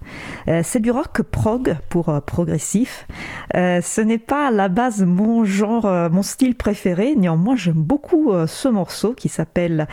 Euh, 0.49 0.61
c'est 0.63 0.81
du 0.81 0.91
rock 0.91 1.23
prog 1.23 1.79
pour 1.89 2.11
euh, 2.11 2.21
progressif. 2.21 3.09
Euh, 3.55 3.81
ce 3.81 4.03
n'est 4.03 4.19
pas 4.19 4.49
à 4.49 4.51
la 4.51 4.69
base 4.69 5.03
mon 5.03 5.47
genre, 5.47 6.11
mon 6.11 6.23
style 6.23 6.57
préféré. 6.57 7.15
Néanmoins, 7.17 7.57
j'aime 7.57 7.83
beaucoup 7.83 8.35
ce 8.47 8.69
morceau 8.69 9.15
qui 9.15 9.31
s'appelle 9.31 9.89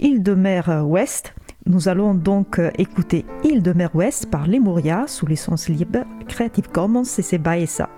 Île 0.00 0.22
de 0.22 0.32
mer 0.32 0.82
Ouest. 0.86 1.34
Nous 1.66 1.88
allons 1.88 2.14
donc 2.14 2.58
écouter 2.78 3.26
Île 3.44 3.62
de 3.62 3.74
mer 3.74 3.94
Ouest 3.94 4.30
par 4.30 4.46
Lemuria 4.46 5.04
sous 5.08 5.26
licence 5.26 5.68
libre 5.68 6.06
Creative 6.26 6.70
Commons 6.70 7.04
CC 7.04 7.36
BY 7.36 7.66
SA. 7.66 7.90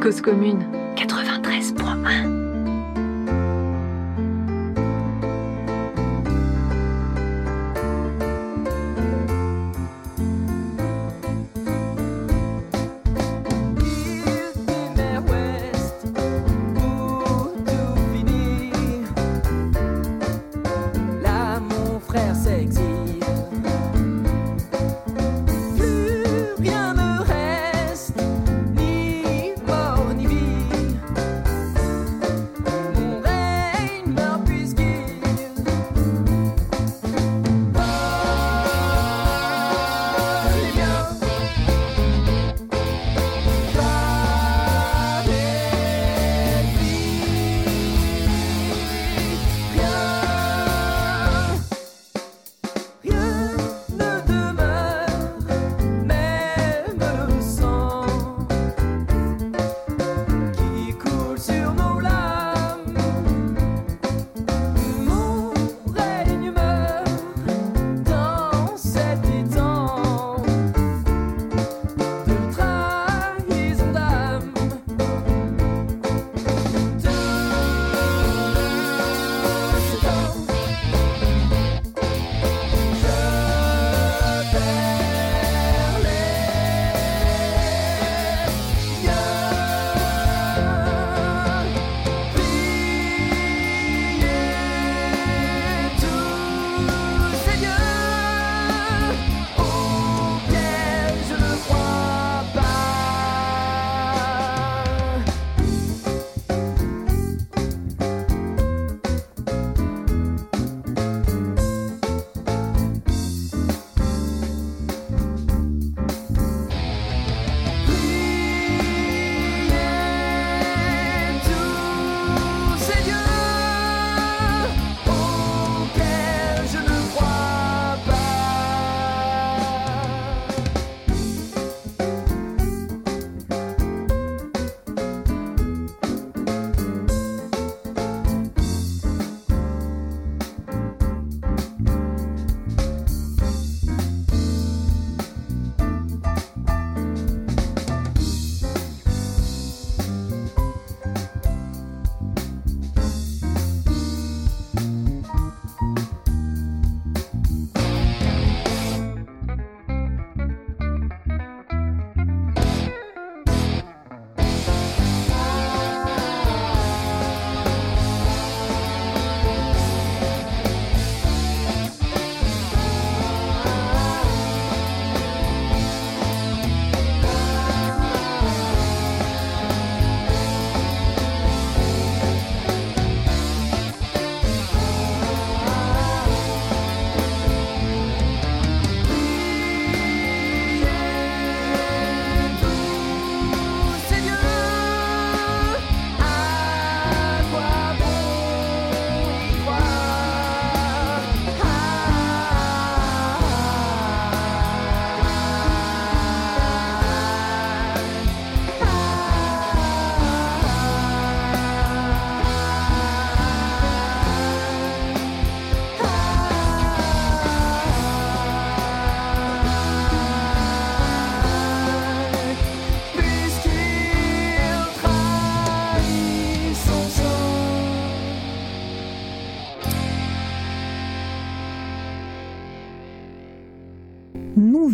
Cause 0.00 0.20
commune. 0.20 0.64
93.1 0.96 2.45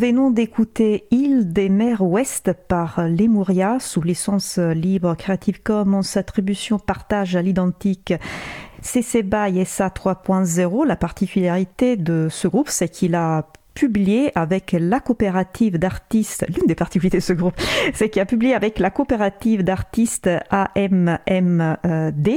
venons 0.03 0.33
d'écouter 0.33 1.07
Île 1.13 1.53
des 1.53 1.69
mers 1.69 2.03
ouest 2.03 2.53
par 2.67 3.07
Lemuria 3.07 3.79
sous 3.79 4.03
licence 4.03 4.59
libre 4.59 5.15
Creative 5.15 5.63
Commons 5.63 6.17
attribution 6.17 6.81
partage 6.81 7.37
à 7.37 7.43
l'identique. 7.43 8.13
CC 8.81 9.23
BY 9.23 9.65
SA 9.65 9.91
3.0, 9.91 10.85
la 10.85 10.97
particularité 10.97 11.97
de 11.97 12.27
ce 12.29 12.49
groupe, 12.49 12.69
c'est 12.69 12.89
qu'il 12.89 13.15
a 13.15 13.47
publié 13.75 14.33
avec 14.35 14.77
la 14.79 15.01
coopérative 15.01 15.79
d'artistes, 15.79 16.47
l'une 16.49 16.67
des 16.67 16.75
particularités 16.75 17.19
de 17.19 17.23
ce 17.23 17.33
groupe, 17.33 17.55
c'est 17.95 18.09
qu'il 18.09 18.21
a 18.23 18.27
publié 18.27 18.55
avec 18.55 18.79
la 18.79 18.91
coopérative 18.91 19.63
d'artistes 19.63 20.31
AMMD, 20.51 22.29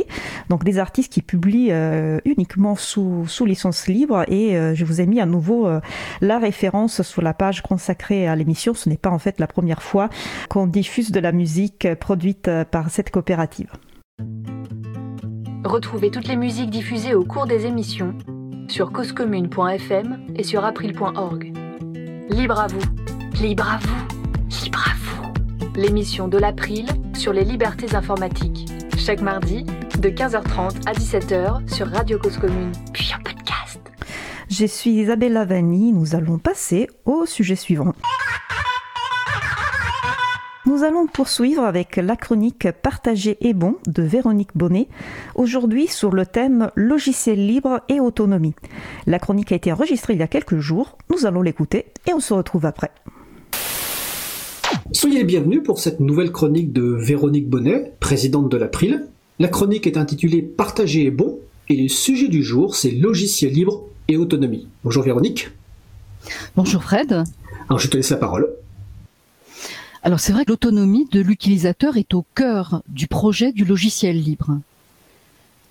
donc 0.50 0.64
des 0.64 0.80
artistes 0.80 1.12
qui 1.12 1.22
publient 1.22 1.72
euh, 1.72 2.20
uniquement 2.26 2.76
sous, 2.76 3.26
sous 3.28 3.46
licence 3.46 3.88
libre 3.88 4.24
et 4.28 4.58
euh, 4.58 4.76
je 4.76 4.86
vous 4.86 5.02
ai 5.02 5.06
mis 5.06 5.20
à 5.20 5.26
nouveau 5.26 5.68
euh, 5.68 5.80
la 6.22 6.40
référence 6.40 7.02
sur 7.02 7.22
la 7.22 7.34
page 7.34 7.62
consacrée 7.62 8.28
à 8.28 8.36
l'émission. 8.36 8.74
Ce 8.74 8.90
n'est 8.90 8.98
pas 8.98 9.10
en 9.10 9.20
fait 9.20 9.40
la 9.40 9.48
première 9.48 9.82
fois 9.82 10.10
qu'on 10.50 10.68
diffuse 10.68 11.12
de 11.12 11.20
la 11.20 11.32
musique 11.32 11.88
produite 11.96 12.50
par 12.72 12.90
cette 12.90 13.12
coopérative. 13.12 13.72
Retrouvez 15.64 16.12
toutes 16.12 16.28
les 16.28 16.36
musiques 16.36 16.70
diffusées 16.70 17.16
au 17.16 17.26
cours 17.26 17.48
des 17.48 17.66
émissions 17.66 18.14
sur 18.68 18.92
causecommune.fm 18.92 20.28
et 20.36 20.44
sur 20.44 20.66
april.org. 20.66 21.54
Libre 22.30 22.60
à 22.60 22.68
vous, 22.68 22.82
libre 23.42 23.70
à 23.70 23.78
vous, 23.78 24.64
libre 24.64 24.84
à 24.88 24.94
vous. 24.96 25.34
L'émission 25.76 26.28
de 26.28 26.38
l'April 26.38 26.86
sur 27.14 27.34
les 27.34 27.44
libertés 27.44 27.96
informatiques. 27.96 28.68
Chaque 28.98 29.22
mardi, 29.22 29.64
de 30.00 30.10
15h30 30.10 30.88
à 30.88 30.94
17h 30.94 31.74
sur 31.74 31.88
Radio 31.88 32.18
Cause 32.18 32.38
Commune, 32.38 32.72
puis 32.94 33.12
en 33.18 33.22
podcast. 33.22 33.80
Je 34.50 34.66
suis 34.66 34.92
Isabelle 34.92 35.34
Lavani, 35.34 35.92
nous 35.94 36.16
allons 36.16 36.38
passer 36.38 36.88
au 37.06 37.26
sujet 37.26 37.56
suivant. 37.56 37.94
Nous 40.68 40.84
allons 40.84 41.06
poursuivre 41.06 41.62
avec 41.62 41.98
la 41.98 42.16
chronique 42.16 42.68
Partager 42.82 43.38
est 43.42 43.54
bon 43.54 43.76
de 43.86 44.02
Véronique 44.02 44.50
Bonnet, 44.56 44.88
aujourd'hui 45.36 45.86
sur 45.86 46.10
le 46.10 46.26
thème 46.26 46.72
Logiciel 46.74 47.46
libre 47.46 47.82
et 47.88 48.00
autonomie. 48.00 48.56
La 49.06 49.20
chronique 49.20 49.52
a 49.52 49.56
été 49.56 49.72
enregistrée 49.72 50.14
il 50.14 50.20
y 50.20 50.24
a 50.24 50.28
quelques 50.28 50.58
jours, 50.58 50.98
nous 51.12 51.28
allons 51.28 51.44
l'écouter 51.44 51.86
et 52.08 52.14
on 52.14 52.20
se 52.20 52.34
retrouve 52.34 52.66
après. 52.66 52.90
Soyez 54.92 55.20
les 55.20 55.24
bienvenus 55.24 55.62
pour 55.62 55.78
cette 55.78 56.00
nouvelle 56.00 56.32
chronique 56.32 56.74
de 56.74 56.82
Véronique 56.82 57.48
Bonnet, 57.48 57.94
présidente 58.00 58.50
de 58.50 58.58
l'April. 58.58 59.06
La 59.38 59.50
chronique 59.50 59.86
est 59.86 59.98
intitulée 59.98 60.42
Partager 60.42 61.06
est 61.06 61.12
bon 61.12 61.38
et 61.70 61.76
le 61.76 61.90
sujet 61.90 62.28
du 62.28 62.42
jour 62.42 62.76
c'est 62.76 62.90
logiciel 62.90 63.52
libre 63.52 63.84
et 64.08 64.18
autonomie. 64.18 64.68
Bonjour 64.84 65.04
Véronique. 65.04 65.52
Bonjour 66.56 66.82
Fred. 66.82 67.24
Alors 67.70 67.78
je 67.78 67.88
te 67.88 67.98
laisse 67.98 68.10
la 68.10 68.18
parole. 68.18 68.50
Alors 70.06 70.20
c'est 70.20 70.34
vrai 70.34 70.46
que 70.46 70.52
l'autonomie 70.52 71.08
de 71.12 71.20
l'utilisateur 71.20 71.98
est 71.98 72.14
au 72.14 72.24
cœur 72.36 72.84
du 72.88 73.08
projet 73.08 73.52
du 73.52 73.66
logiciel 73.66 74.22
libre. 74.22 74.60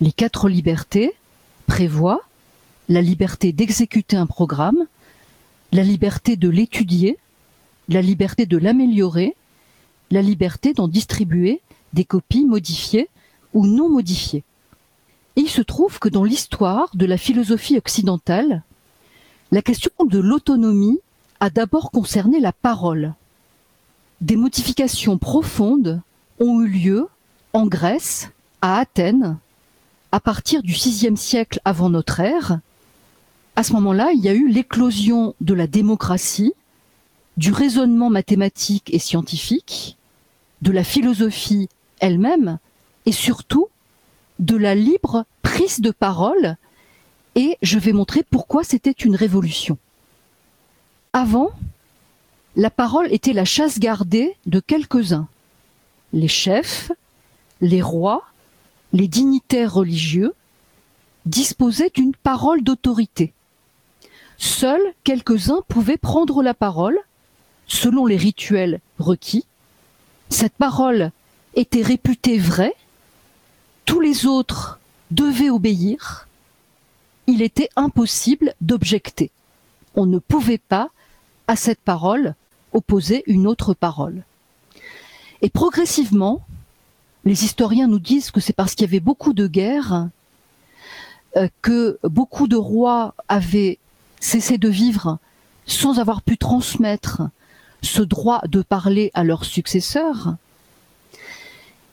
Les 0.00 0.10
quatre 0.10 0.48
libertés 0.48 1.14
prévoient 1.68 2.20
la 2.88 3.00
liberté 3.00 3.52
d'exécuter 3.52 4.16
un 4.16 4.26
programme, 4.26 4.88
la 5.70 5.84
liberté 5.84 6.34
de 6.34 6.48
l'étudier, 6.48 7.16
la 7.88 8.02
liberté 8.02 8.44
de 8.44 8.58
l'améliorer, 8.58 9.36
la 10.10 10.20
liberté 10.20 10.72
d'en 10.72 10.88
distribuer 10.88 11.60
des 11.92 12.04
copies 12.04 12.44
modifiées 12.44 13.08
ou 13.52 13.68
non 13.68 13.88
modifiées. 13.88 14.42
Il 15.36 15.48
se 15.48 15.62
trouve 15.62 16.00
que 16.00 16.08
dans 16.08 16.24
l'histoire 16.24 16.90
de 16.94 17.06
la 17.06 17.18
philosophie 17.18 17.78
occidentale, 17.78 18.64
la 19.52 19.62
question 19.62 19.92
de 20.04 20.18
l'autonomie 20.18 20.98
a 21.38 21.50
d'abord 21.50 21.92
concerné 21.92 22.40
la 22.40 22.52
parole 22.52 23.14
des 24.20 24.36
modifications 24.36 25.18
profondes 25.18 26.00
ont 26.40 26.60
eu 26.62 26.68
lieu 26.68 27.08
en 27.52 27.66
Grèce, 27.66 28.30
à 28.62 28.78
Athènes, 28.78 29.38
à 30.12 30.20
partir 30.20 30.62
du 30.62 30.72
VIe 30.72 31.16
siècle 31.16 31.60
avant 31.64 31.90
notre 31.90 32.20
ère. 32.20 32.60
À 33.56 33.62
ce 33.62 33.72
moment-là, 33.74 34.12
il 34.12 34.20
y 34.20 34.28
a 34.28 34.34
eu 34.34 34.48
l'éclosion 34.48 35.34
de 35.40 35.54
la 35.54 35.66
démocratie, 35.66 36.52
du 37.36 37.52
raisonnement 37.52 38.10
mathématique 38.10 38.92
et 38.92 38.98
scientifique, 38.98 39.96
de 40.62 40.72
la 40.72 40.84
philosophie 40.84 41.68
elle-même, 42.00 42.58
et 43.06 43.12
surtout 43.12 43.68
de 44.38 44.56
la 44.56 44.74
libre 44.74 45.24
prise 45.42 45.80
de 45.80 45.90
parole, 45.90 46.56
et 47.34 47.56
je 47.62 47.78
vais 47.78 47.92
montrer 47.92 48.22
pourquoi 48.22 48.64
c'était 48.64 48.90
une 48.90 49.16
révolution. 49.16 49.78
Avant, 51.12 51.50
la 52.56 52.70
parole 52.70 53.12
était 53.12 53.32
la 53.32 53.44
chasse 53.44 53.78
gardée 53.78 54.36
de 54.46 54.60
quelques-uns. 54.60 55.28
Les 56.12 56.28
chefs, 56.28 56.92
les 57.60 57.82
rois, 57.82 58.24
les 58.92 59.08
dignitaires 59.08 59.74
religieux 59.74 60.34
disposaient 61.26 61.90
d'une 61.92 62.14
parole 62.14 62.62
d'autorité. 62.62 63.32
Seuls 64.38 64.94
quelques-uns 65.02 65.62
pouvaient 65.68 65.96
prendre 65.96 66.42
la 66.42 66.54
parole, 66.54 66.98
selon 67.66 68.06
les 68.06 68.16
rituels 68.16 68.80
requis. 68.98 69.46
Cette 70.28 70.54
parole 70.54 71.10
était 71.54 71.82
réputée 71.82 72.38
vraie, 72.38 72.74
tous 73.84 74.00
les 74.00 74.26
autres 74.26 74.78
devaient 75.10 75.50
obéir. 75.50 76.28
Il 77.26 77.42
était 77.42 77.70
impossible 77.74 78.54
d'objecter. 78.60 79.30
On 79.94 80.06
ne 80.06 80.18
pouvait 80.18 80.58
pas, 80.58 80.90
à 81.46 81.56
cette 81.56 81.80
parole, 81.80 82.34
opposer 82.74 83.22
une 83.26 83.46
autre 83.46 83.72
parole. 83.72 84.24
Et 85.40 85.48
progressivement, 85.48 86.42
les 87.24 87.44
historiens 87.44 87.86
nous 87.86 87.98
disent 87.98 88.30
que 88.30 88.40
c'est 88.40 88.52
parce 88.52 88.74
qu'il 88.74 88.86
y 88.86 88.90
avait 88.90 89.00
beaucoup 89.00 89.32
de 89.32 89.46
guerres, 89.46 90.08
euh, 91.36 91.48
que 91.62 91.98
beaucoup 92.02 92.48
de 92.48 92.56
rois 92.56 93.14
avaient 93.28 93.78
cessé 94.20 94.58
de 94.58 94.68
vivre 94.68 95.18
sans 95.66 95.98
avoir 95.98 96.20
pu 96.20 96.36
transmettre 96.36 97.22
ce 97.82 98.02
droit 98.02 98.42
de 98.46 98.62
parler 98.62 99.10
à 99.14 99.24
leurs 99.24 99.44
successeurs, 99.44 100.36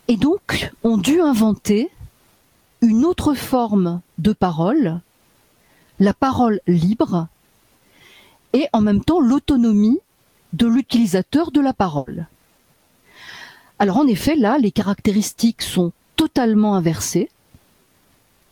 et 0.07 0.17
donc 0.17 0.71
ont 0.83 0.97
dû 0.97 1.21
inventer 1.21 1.89
une 2.81 3.05
autre 3.05 3.33
forme 3.33 4.01
de 4.17 4.33
parole, 4.33 4.99
la 5.99 6.13
parole 6.13 6.59
libre, 6.67 7.27
et 8.53 8.67
en 8.73 8.81
même 8.81 9.03
temps 9.03 9.19
l'autonomie 9.19 9.99
de 10.53 10.68
l'utilisateur 10.68 11.52
de 11.52 11.61
la 11.61 11.73
parole. 11.73 12.28
Alors 13.80 13.98
en 13.98 14.07
effet, 14.07 14.36
là, 14.36 14.57
les 14.57 14.72
caractéristiques 14.72 15.61
sont 15.61 15.91
totalement 16.15 16.76
inversées. 16.76 17.30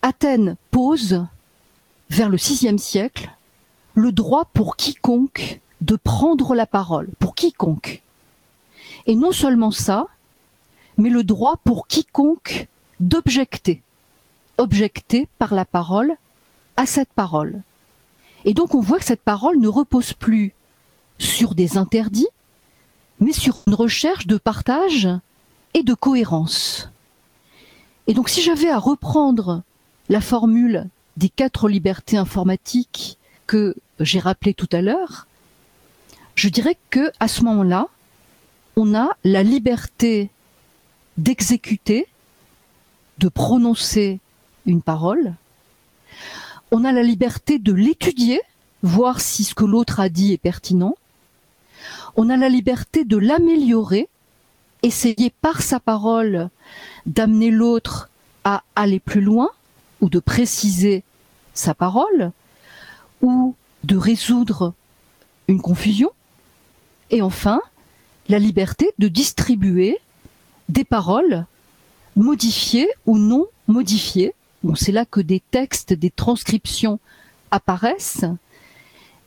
Athènes 0.02 0.56
pose, 0.72 1.26
vers 2.10 2.30
le 2.30 2.38
VIe 2.38 2.80
siècle, 2.80 3.30
le 3.94 4.12
droit 4.12 4.46
pour 4.46 4.76
quiconque 4.76 5.60
de 5.82 5.96
prendre 5.96 6.56
la 6.56 6.66
parole, 6.66 7.10
pour 7.20 7.36
quiconque. 7.36 8.02
Et 9.06 9.16
non 9.16 9.32
seulement 9.32 9.72
ça, 9.72 10.08
mais 10.98 11.10
le 11.10 11.24
droit 11.24 11.58
pour 11.64 11.88
quiconque 11.88 12.68
d'objecter, 13.00 13.82
objecter 14.58 15.28
par 15.38 15.54
la 15.54 15.66
parole 15.66 16.16
à 16.76 16.86
cette 16.86 17.14
parole. 17.14 17.62
Et 18.46 18.54
donc 18.54 18.74
on 18.74 18.82
voit 18.82 19.00
que 19.00 19.06
cette 19.06 19.22
parole 19.22 19.60
ne 19.60 19.68
repose 19.68 20.14
plus 20.14 20.54
sur 21.20 21.54
des 21.54 21.78
interdits, 21.78 22.28
mais 23.20 23.34
sur 23.34 23.62
une 23.68 23.76
recherche 23.76 24.26
de 24.26 24.38
partage 24.38 25.08
et 25.74 25.84
de 25.84 25.94
cohérence. 25.94 26.90
Et 28.08 28.14
donc 28.14 28.30
si 28.30 28.41
j'avais 28.41 28.70
à 28.70 28.80
reprendre 28.80 29.62
la 30.08 30.22
formule 30.22 30.88
des 31.18 31.30
quatre 31.30 31.70
libertés 31.70 32.18
informatiques 32.18 33.18
que 33.46 33.76
j'ai 34.00 34.20
rappelées 34.20 34.54
tout 34.54 34.70
à 34.72 34.82
l'heure, 34.82 35.28
je 36.36 36.50
dirais 36.50 36.78
que 36.90 37.12
à 37.20 37.28
ce 37.28 37.44
moment-là, 37.44 37.88
on 38.78 38.96
a 38.96 39.10
la 39.26 39.44
liberté 39.44 40.30
d'exécuter, 41.18 42.08
de 43.18 43.28
prononcer 43.28 44.20
une 44.66 44.82
parole. 44.82 45.36
On 46.72 46.86
a 46.86 46.94
la 46.94 47.04
liberté 47.04 47.60
de 47.60 47.74
l'étudier, 47.74 48.40
voir 48.84 49.20
si 49.20 49.44
ce 49.44 49.54
que 49.54 49.66
l'autre 49.66 50.00
a 50.00 50.08
dit 50.08 50.32
est 50.32 50.38
pertinent 50.38 50.96
on 52.20 52.30
a 52.30 52.36
la 52.36 52.50
liberté 52.50 53.06
de 53.06 53.16
l'améliorer, 53.16 54.10
essayer 54.84 55.30
par 55.41 55.62
sa 55.62 55.80
parole 55.80 56.50
d'amener 57.06 57.50
l'autre 57.50 58.10
à 58.44 58.64
aller 58.76 59.00
plus 59.00 59.22
loin 59.22 59.50
ou 60.02 60.10
de 60.10 60.20
préciser 60.20 61.04
sa 61.54 61.74
parole 61.74 62.34
ou 63.22 63.56
de 63.86 63.96
résoudre 63.96 64.74
une 65.48 65.62
confusion. 65.62 66.12
Et 67.10 67.22
enfin, 67.22 67.62
la 68.28 68.38
liberté 68.38 68.91
de 69.00 69.08
distribuer 69.08 69.98
des 70.68 70.84
paroles 70.84 71.46
modifiées 72.18 72.90
ou 73.06 73.18
non 73.18 73.48
modifiées. 73.70 74.36
C'est 74.76 74.91
là 74.91 75.06
que 75.06 75.22
des 75.22 75.40
textes, 75.40 75.94
des 75.94 76.12
transcriptions 76.12 77.00
apparaissent. 77.50 78.26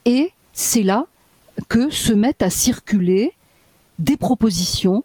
Et 0.05 0.32
c'est 0.52 0.82
là 0.82 1.06
que 1.68 1.90
se 1.90 2.12
mettent 2.12 2.42
à 2.42 2.50
circuler 2.50 3.32
des 3.98 4.16
propositions 4.16 5.04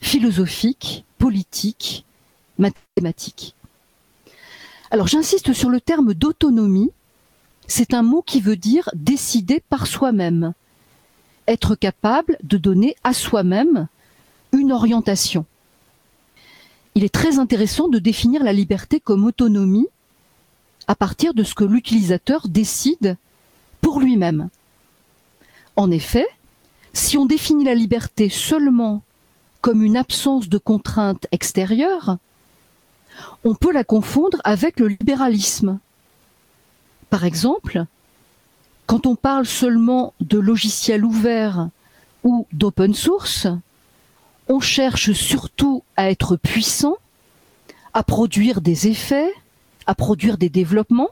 philosophiques, 0.00 1.04
politiques, 1.18 2.04
mathématiques. 2.58 3.54
Alors 4.90 5.08
j'insiste 5.08 5.52
sur 5.52 5.70
le 5.70 5.80
terme 5.80 6.14
d'autonomie. 6.14 6.90
C'est 7.66 7.94
un 7.94 8.02
mot 8.02 8.22
qui 8.22 8.40
veut 8.40 8.56
dire 8.56 8.88
décider 8.94 9.60
par 9.68 9.86
soi-même, 9.86 10.52
être 11.48 11.74
capable 11.74 12.38
de 12.42 12.58
donner 12.58 12.94
à 13.02 13.12
soi-même 13.12 13.88
une 14.52 14.72
orientation. 14.72 15.44
Il 16.94 17.04
est 17.04 17.12
très 17.12 17.38
intéressant 17.38 17.88
de 17.88 17.98
définir 17.98 18.42
la 18.44 18.52
liberté 18.52 19.00
comme 19.00 19.24
autonomie 19.24 19.88
à 20.86 20.94
partir 20.94 21.34
de 21.34 21.42
ce 21.42 21.54
que 21.54 21.64
l'utilisateur 21.64 22.48
décide 22.48 23.16
pour 23.80 24.00
lui-même. 24.00 24.48
En 25.76 25.90
effet, 25.90 26.26
si 26.94 27.18
on 27.18 27.26
définit 27.26 27.64
la 27.64 27.74
liberté 27.74 28.30
seulement 28.30 29.02
comme 29.60 29.82
une 29.82 29.96
absence 29.96 30.48
de 30.48 30.58
contraintes 30.58 31.26
extérieures, 31.32 32.16
on 33.44 33.54
peut 33.54 33.72
la 33.72 33.84
confondre 33.84 34.38
avec 34.44 34.80
le 34.80 34.88
libéralisme. 34.88 35.78
Par 37.10 37.24
exemple, 37.24 37.84
quand 38.86 39.06
on 39.06 39.16
parle 39.16 39.46
seulement 39.46 40.14
de 40.20 40.38
logiciels 40.38 41.04
ouverts 41.04 41.68
ou 42.24 42.46
d'open 42.52 42.94
source, 42.94 43.46
on 44.48 44.60
cherche 44.60 45.12
surtout 45.12 45.82
à 45.96 46.10
être 46.10 46.36
puissant, 46.36 46.96
à 47.92 48.02
produire 48.02 48.60
des 48.60 48.88
effets, 48.88 49.32
à 49.86 49.94
produire 49.94 50.38
des 50.38 50.48
développements. 50.48 51.10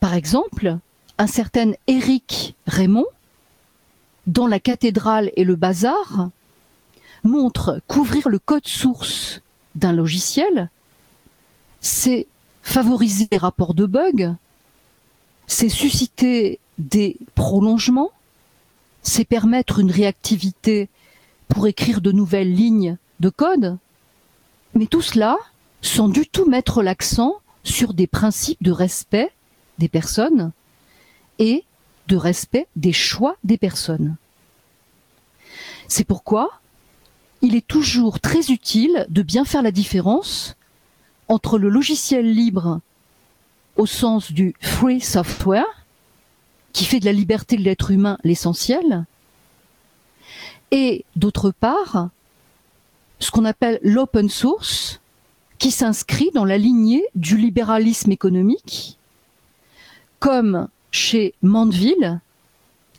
Par 0.00 0.14
exemple, 0.14 0.78
un 1.18 1.26
certain 1.26 1.72
Éric 1.86 2.54
Raymond, 2.66 3.06
dans 4.26 4.46
la 4.46 4.60
cathédrale 4.60 5.30
et 5.36 5.44
le 5.44 5.56
bazar, 5.56 6.30
montre 7.22 7.80
qu'ouvrir 7.86 8.28
le 8.28 8.38
code 8.38 8.66
source 8.66 9.40
d'un 9.74 9.92
logiciel, 9.92 10.70
c'est 11.80 12.26
favoriser 12.62 13.28
les 13.30 13.38
rapports 13.38 13.74
de 13.74 13.86
bugs, 13.86 14.34
c'est 15.46 15.68
susciter 15.68 16.58
des 16.78 17.16
prolongements, 17.34 18.12
c'est 19.02 19.24
permettre 19.24 19.80
une 19.80 19.90
réactivité 19.90 20.88
pour 21.48 21.66
écrire 21.66 22.00
de 22.00 22.12
nouvelles 22.12 22.54
lignes 22.54 22.96
de 23.20 23.28
code, 23.28 23.76
mais 24.74 24.86
tout 24.86 25.02
cela 25.02 25.36
sans 25.82 26.08
du 26.08 26.26
tout 26.26 26.48
mettre 26.48 26.82
l'accent 26.82 27.34
sur 27.62 27.92
des 27.92 28.06
principes 28.06 28.62
de 28.62 28.70
respect 28.70 29.30
des 29.78 29.88
personnes 29.88 30.52
et 31.38 31.64
de 32.08 32.16
respect 32.16 32.66
des 32.76 32.92
choix 32.92 33.36
des 33.44 33.58
personnes. 33.58 34.16
C'est 35.88 36.04
pourquoi 36.04 36.60
il 37.42 37.54
est 37.54 37.66
toujours 37.66 38.20
très 38.20 38.50
utile 38.50 39.06
de 39.10 39.22
bien 39.22 39.44
faire 39.44 39.62
la 39.62 39.70
différence 39.70 40.56
entre 41.28 41.58
le 41.58 41.68
logiciel 41.68 42.32
libre 42.32 42.80
au 43.76 43.86
sens 43.86 44.32
du 44.32 44.54
free 44.60 45.00
software, 45.00 45.84
qui 46.72 46.84
fait 46.84 47.00
de 47.00 47.04
la 47.04 47.12
liberté 47.12 47.56
de 47.56 47.62
l'être 47.62 47.90
humain 47.90 48.18
l'essentiel, 48.24 49.04
et 50.70 51.04
d'autre 51.16 51.50
part, 51.50 52.08
ce 53.20 53.30
qu'on 53.30 53.44
appelle 53.44 53.78
l'open 53.82 54.28
source, 54.28 55.00
qui 55.58 55.70
s'inscrit 55.70 56.30
dans 56.34 56.44
la 56.44 56.58
lignée 56.58 57.04
du 57.14 57.36
libéralisme 57.36 58.10
économique, 58.10 58.98
comme 60.18 60.68
chez 60.94 61.34
Mandeville 61.42 62.20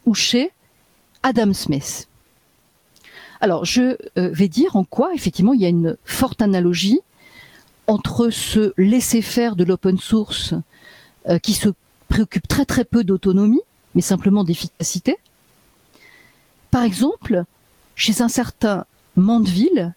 ou 0.05 0.13
chez 0.13 0.51
Adam 1.23 1.53
Smith. 1.53 2.09
Alors, 3.39 3.63
je 3.63 3.95
euh, 4.17 4.29
vais 4.33 4.49
dire 4.49 4.75
en 4.75 4.83
quoi, 4.83 5.13
effectivement, 5.13 5.53
il 5.53 5.61
y 5.61 5.65
a 5.65 5.69
une 5.69 5.95
forte 6.03 6.41
analogie 6.41 6.99
entre 7.87 8.29
ce 8.31 8.73
laisser-faire 8.77 9.55
de 9.55 9.63
l'open 9.63 9.97
source 9.97 10.53
euh, 11.29 11.39
qui 11.39 11.53
se 11.53 11.69
préoccupe 12.09 12.49
très 12.49 12.65
très 12.65 12.83
peu 12.83 13.05
d'autonomie, 13.05 13.61
mais 13.93 14.01
simplement 14.01 14.43
d'efficacité. 14.43 15.15
Par 16.71 16.83
exemple, 16.83 17.45
chez 17.95 18.21
un 18.21 18.29
certain 18.29 18.85
Mandeville, 19.15 19.93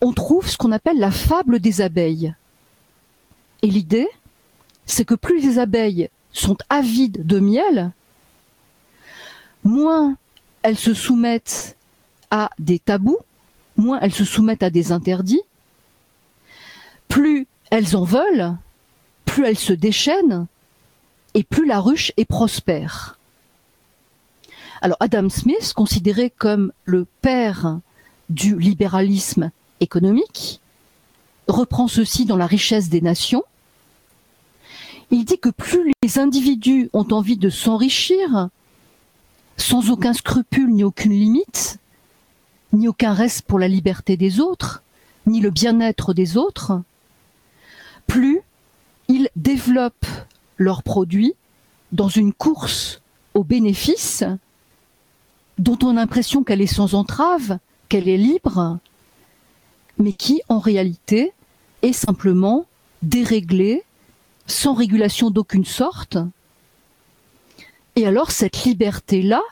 on 0.00 0.14
trouve 0.14 0.48
ce 0.48 0.56
qu'on 0.56 0.72
appelle 0.72 0.98
la 0.98 1.10
fable 1.10 1.58
des 1.58 1.82
abeilles. 1.82 2.34
Et 3.60 3.66
l'idée, 3.66 4.08
c'est 4.86 5.04
que 5.04 5.14
plus 5.14 5.42
les 5.42 5.58
abeilles 5.58 6.08
sont 6.34 6.58
avides 6.68 7.26
de 7.26 7.38
miel, 7.38 7.92
moins 9.62 10.18
elles 10.62 10.76
se 10.76 10.92
soumettent 10.92 11.76
à 12.30 12.50
des 12.58 12.78
tabous, 12.78 13.18
moins 13.76 13.98
elles 14.00 14.12
se 14.12 14.24
soumettent 14.24 14.62
à 14.62 14.70
des 14.70 14.92
interdits, 14.92 15.42
plus 17.08 17.46
elles 17.70 17.96
en 17.96 18.04
veulent, 18.04 18.56
plus 19.24 19.46
elles 19.46 19.58
se 19.58 19.72
déchaînent, 19.72 20.46
et 21.34 21.44
plus 21.44 21.66
la 21.66 21.80
ruche 21.80 22.12
est 22.16 22.24
prospère. 22.24 23.18
Alors 24.82 24.98
Adam 25.00 25.28
Smith, 25.30 25.72
considéré 25.74 26.30
comme 26.30 26.72
le 26.84 27.06
père 27.22 27.80
du 28.28 28.58
libéralisme 28.58 29.50
économique, 29.80 30.60
reprend 31.48 31.88
ceci 31.88 32.24
dans 32.26 32.36
La 32.36 32.46
richesse 32.46 32.88
des 32.88 33.00
nations. 33.00 33.44
Il 35.10 35.24
dit 35.24 35.38
que 35.38 35.50
plus 35.50 35.92
les 36.02 36.18
individus 36.18 36.90
ont 36.92 37.06
envie 37.10 37.36
de 37.36 37.50
s'enrichir, 37.50 38.48
sans 39.56 39.90
aucun 39.90 40.12
scrupule 40.12 40.70
ni 40.70 40.84
aucune 40.84 41.12
limite, 41.12 41.78
ni 42.72 42.88
aucun 42.88 43.12
reste 43.12 43.42
pour 43.42 43.58
la 43.58 43.68
liberté 43.68 44.16
des 44.16 44.40
autres, 44.40 44.82
ni 45.26 45.40
le 45.40 45.50
bien-être 45.50 46.12
des 46.12 46.36
autres, 46.36 46.82
plus 48.06 48.40
ils 49.08 49.28
développent 49.36 50.06
leurs 50.56 50.82
produits 50.82 51.34
dans 51.92 52.08
une 52.08 52.32
course 52.32 53.00
aux 53.34 53.44
bénéfices 53.44 54.24
dont 55.58 55.78
on 55.82 55.90
a 55.90 56.00
l'impression 56.00 56.42
qu'elle 56.42 56.60
est 56.60 56.66
sans 56.66 56.94
entrave, 56.94 57.58
qu'elle 57.88 58.08
est 58.08 58.16
libre, 58.16 58.78
mais 59.98 60.12
qui 60.12 60.42
en 60.48 60.58
réalité 60.58 61.32
est 61.82 61.92
simplement 61.92 62.66
déréglée, 63.02 63.84
sans 64.46 64.74
régulation 64.74 65.30
d'aucune 65.30 65.64
sorte. 65.64 66.18
Et 67.96 68.06
alors 68.06 68.30
cette 68.30 68.64
liberté-là, 68.64 69.42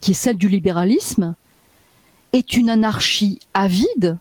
qui 0.00 0.12
est 0.12 0.14
celle 0.14 0.36
du 0.36 0.48
libéralisme, 0.48 1.34
est 2.32 2.54
une 2.54 2.70
anarchie 2.70 3.38
avide, 3.52 4.18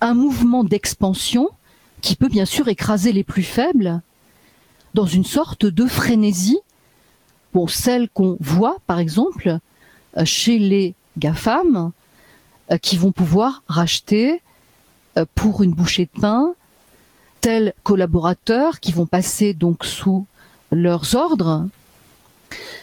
un 0.00 0.14
mouvement 0.14 0.64
d'expansion 0.64 1.48
qui 2.00 2.16
peut 2.16 2.28
bien 2.28 2.44
sûr 2.44 2.68
écraser 2.68 3.12
les 3.12 3.24
plus 3.24 3.44
faibles 3.44 4.02
dans 4.94 5.06
une 5.06 5.24
sorte 5.24 5.64
de 5.64 5.86
frénésie, 5.86 6.58
bon, 7.54 7.66
celle 7.66 8.08
qu'on 8.10 8.36
voit 8.40 8.76
par 8.86 8.98
exemple 8.98 9.58
euh, 10.18 10.24
chez 10.24 10.58
les 10.58 10.94
GAFAM, 11.16 11.92
euh, 12.70 12.78
qui 12.78 12.96
vont 12.96 13.12
pouvoir 13.12 13.62
racheter 13.68 14.42
euh, 15.16 15.24
pour 15.34 15.62
une 15.62 15.72
bouchée 15.72 16.08
de 16.14 16.20
pain 16.20 16.54
tels 17.42 17.74
collaborateurs 17.82 18.80
qui 18.80 18.92
vont 18.92 19.04
passer 19.04 19.52
donc 19.52 19.84
sous 19.84 20.26
leurs 20.70 21.14
ordres. 21.16 21.68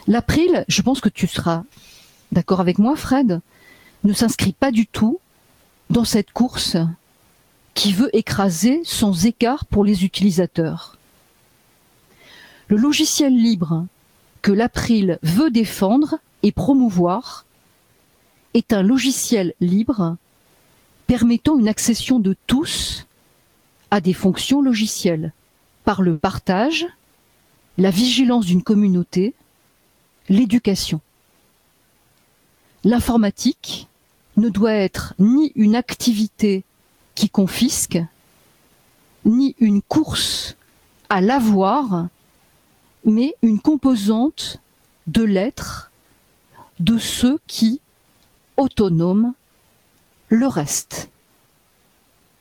L'April, 0.05 0.65
je 0.67 0.81
pense 0.81 0.99
que 0.99 1.09
tu 1.09 1.27
seras 1.27 1.63
d'accord 2.33 2.59
avec 2.59 2.77
moi, 2.77 2.95
Fred, 2.95 3.39
ne 4.03 4.13
s'inscrit 4.13 4.53
pas 4.53 4.71
du 4.71 4.85
tout 4.85 5.19
dans 5.89 6.03
cette 6.03 6.31
course 6.31 6.77
qui 7.73 7.93
veut 7.93 8.15
écraser 8.15 8.81
sans 8.83 9.25
écart 9.25 9.65
pour 9.65 9.85
les 9.85 10.03
utilisateurs. 10.03 10.97
Le 12.67 12.75
logiciel 12.75 13.33
libre 13.33 13.85
que 14.41 14.51
l'April 14.51 15.19
veut 15.23 15.51
défendre 15.51 16.19
et 16.43 16.51
promouvoir 16.51 17.45
est 18.53 18.73
un 18.73 18.83
logiciel 18.83 19.53
libre 19.61 20.17
permettant 21.07 21.57
une 21.57 21.69
accession 21.69 22.19
de 22.19 22.35
tous 22.45 23.05
à 23.91 24.01
des 24.01 24.13
fonctions 24.13 24.61
logicielles 24.61 25.33
par 25.83 26.01
le 26.01 26.17
partage, 26.17 26.85
la 27.77 27.89
vigilance 27.89 28.45
d'une 28.45 28.63
communauté, 28.63 29.33
l'éducation. 30.27 31.01
L'informatique 32.83 33.87
ne 34.37 34.49
doit 34.49 34.73
être 34.73 35.13
ni 35.19 35.51
une 35.55 35.75
activité 35.75 36.63
qui 37.15 37.29
confisque, 37.29 37.99
ni 39.25 39.55
une 39.59 39.81
course 39.81 40.55
à 41.09 41.21
l'avoir, 41.21 42.07
mais 43.03 43.35
une 43.41 43.59
composante 43.59 44.61
de 45.07 45.23
l'être 45.23 45.91
de 46.79 46.97
ceux 46.97 47.39
qui, 47.47 47.81
autonomes, 48.57 49.33
le 50.29 50.47
restent. 50.47 51.09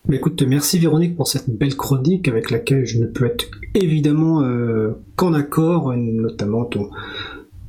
Mais 0.09 0.17
écoute, 0.17 0.43
merci 0.43 0.79
Véronique 0.79 1.17
pour 1.17 1.29
cette 1.29 1.51
belle 1.51 1.77
chronique 1.77 2.29
avec 2.29 2.51
laquelle 2.51 2.87
je 2.87 2.99
ne 2.99 3.07
peux 3.07 3.27
être 3.27 3.51
évidemment 3.75 4.43
euh, 4.43 4.93
qu'en 5.17 5.35
accord, 5.35 5.95
notamment 5.95 6.65
ton, 6.65 6.89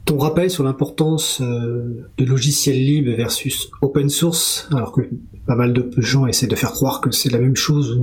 ton 0.05 0.17
rappel 0.17 0.49
sur 0.49 0.63
l'importance 0.63 1.41
euh, 1.41 2.07
de 2.17 2.23
logiciels 2.23 2.77
libres 2.77 3.13
versus 3.17 3.69
open 3.81 4.07
source, 4.09 4.69
alors 4.71 4.93
que 4.93 5.01
pas 5.45 5.55
mal 5.55 5.73
de 5.73 5.91
gens 5.97 6.27
essaient 6.27 6.47
de 6.47 6.55
faire 6.55 6.71
croire 6.71 7.01
que 7.01 7.11
c'est 7.11 7.29
la 7.29 7.39
même 7.39 7.57
chose 7.57 7.99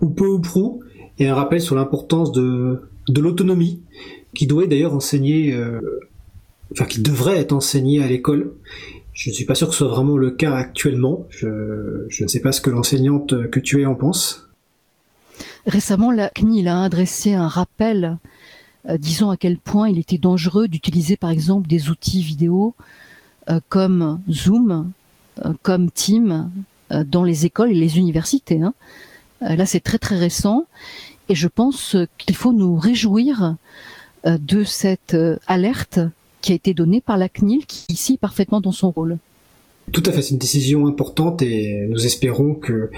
ou, 0.00 0.08
peu 0.10 0.26
ou 0.26 0.38
prou, 0.38 0.82
et 1.18 1.26
un 1.28 1.34
rappel 1.34 1.62
sur 1.62 1.74
l'importance 1.74 2.30
de, 2.30 2.82
de 3.08 3.20
l'autonomie, 3.22 3.80
qui 4.34 4.46
doit 4.46 4.66
d'ailleurs 4.66 4.94
enseigner, 4.94 5.54
euh, 5.54 5.80
enfin 6.72 6.84
qui 6.84 7.00
devrait 7.00 7.38
être 7.38 7.54
enseigné 7.54 8.02
à 8.02 8.06
l'école. 8.06 8.52
Je 9.12 9.30
ne 9.30 9.34
suis 9.34 9.44
pas 9.44 9.54
sûr 9.54 9.68
que 9.68 9.74
ce 9.74 9.78
soit 9.78 9.88
vraiment 9.88 10.16
le 10.16 10.30
cas 10.30 10.54
actuellement. 10.54 11.26
Je, 11.30 11.46
ne 12.22 12.28
sais 12.28 12.40
pas 12.40 12.52
ce 12.52 12.60
que 12.60 12.70
l'enseignante 12.70 13.50
que 13.50 13.60
tu 13.60 13.80
es 13.82 13.86
en 13.86 13.94
pense. 13.94 14.48
Récemment, 15.66 16.10
la 16.10 16.28
CNIL 16.30 16.68
a 16.68 16.82
adressé 16.82 17.34
un 17.34 17.48
rappel 17.48 18.18
euh, 18.88 18.98
disant 18.98 19.30
à 19.30 19.36
quel 19.36 19.58
point 19.58 19.88
il 19.88 19.98
était 19.98 20.18
dangereux 20.18 20.66
d'utiliser 20.66 21.16
par 21.16 21.30
exemple 21.30 21.68
des 21.68 21.88
outils 21.88 22.22
vidéo 22.22 22.74
euh, 23.50 23.58
comme 23.68 24.20
Zoom, 24.30 24.92
euh, 25.44 25.52
comme 25.62 25.90
Team 25.90 26.50
euh, 26.92 27.02
dans 27.02 27.24
les 27.24 27.44
écoles 27.44 27.72
et 27.72 27.74
les 27.74 27.98
universités. 27.98 28.62
hein. 28.62 28.74
Là, 29.40 29.66
c'est 29.66 29.80
très 29.80 29.98
très 29.98 30.16
récent 30.16 30.66
et 31.28 31.34
je 31.34 31.48
pense 31.48 31.96
qu'il 32.16 32.36
faut 32.36 32.52
nous 32.52 32.76
réjouir 32.76 33.56
de 34.24 34.62
cette 34.62 35.16
alerte 35.48 35.98
qui 36.42 36.52
a 36.52 36.54
été 36.54 36.74
donnée 36.74 37.00
par 37.00 37.16
la 37.16 37.28
CNIL 37.28 37.64
qui 37.66 37.86
est 37.88 37.92
ici 37.92 38.18
parfaitement 38.18 38.60
dans 38.60 38.72
son 38.72 38.90
rôle. 38.90 39.18
Tout 39.90 40.02
à 40.06 40.12
fait, 40.12 40.22
c'est 40.22 40.30
une 40.30 40.38
décision 40.38 40.86
importante 40.86 41.42
et 41.42 41.86
nous 41.88 42.06
espérons 42.06 42.54
que 42.54 42.90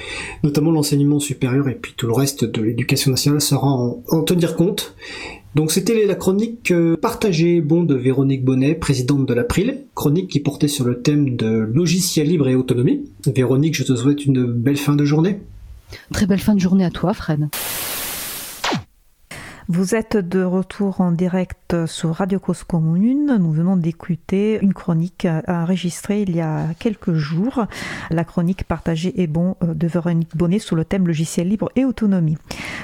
notamment 0.42 0.70
l'enseignement 0.70 1.18
supérieur 1.18 1.68
et 1.68 1.74
puis 1.74 1.94
tout 1.96 2.06
le 2.06 2.12
reste 2.12 2.44
de 2.44 2.62
l'éducation 2.62 3.10
nationale 3.10 3.40
saura 3.40 3.68
en, 3.68 4.02
en 4.08 4.22
tenir 4.22 4.54
compte. 4.54 4.94
Donc 5.54 5.70
c'était 5.70 6.04
la 6.04 6.16
chronique 6.16 6.72
euh, 6.72 6.96
partagée 6.96 7.56
et 7.56 7.60
bon 7.60 7.84
de 7.84 7.94
Véronique 7.94 8.44
Bonnet, 8.44 8.74
présidente 8.74 9.24
de 9.24 9.34
l'April, 9.34 9.84
chronique 9.94 10.28
qui 10.28 10.40
portait 10.40 10.68
sur 10.68 10.84
le 10.84 11.00
thème 11.00 11.36
de 11.36 11.48
logiciel 11.72 12.28
libre 12.28 12.48
et 12.48 12.56
autonomie. 12.56 13.04
Véronique, 13.26 13.76
je 13.76 13.84
te 13.84 13.94
souhaite 13.94 14.26
une 14.26 14.44
belle 14.44 14.76
fin 14.76 14.96
de 14.96 15.04
journée. 15.04 15.40
Très 16.12 16.26
belle 16.26 16.40
fin 16.40 16.54
de 16.54 16.60
journée 16.60 16.84
à 16.84 16.90
toi, 16.90 17.14
Fred. 17.14 17.48
Vous 19.68 19.94
êtes 19.94 20.18
de 20.18 20.44
retour 20.44 21.00
en 21.00 21.10
direct 21.10 21.86
sur 21.86 22.16
Radio 22.16 22.38
Cause 22.38 22.64
Commune. 22.64 23.38
Nous 23.40 23.50
venons 23.50 23.78
d'écouter 23.78 24.58
une 24.60 24.74
chronique 24.74 25.26
enregistrée 25.48 26.20
il 26.20 26.36
y 26.36 26.42
a 26.42 26.66
quelques 26.78 27.14
jours. 27.14 27.66
La 28.10 28.24
chronique 28.24 28.64
partagée 28.64 29.22
est 29.22 29.26
bon 29.26 29.56
de 29.62 29.86
Véronique 29.86 30.36
Bonnet 30.36 30.58
sur 30.58 30.76
le 30.76 30.84
thème 30.84 31.06
logiciel 31.06 31.48
libre 31.48 31.70
et 31.76 31.86
autonomie. 31.86 32.36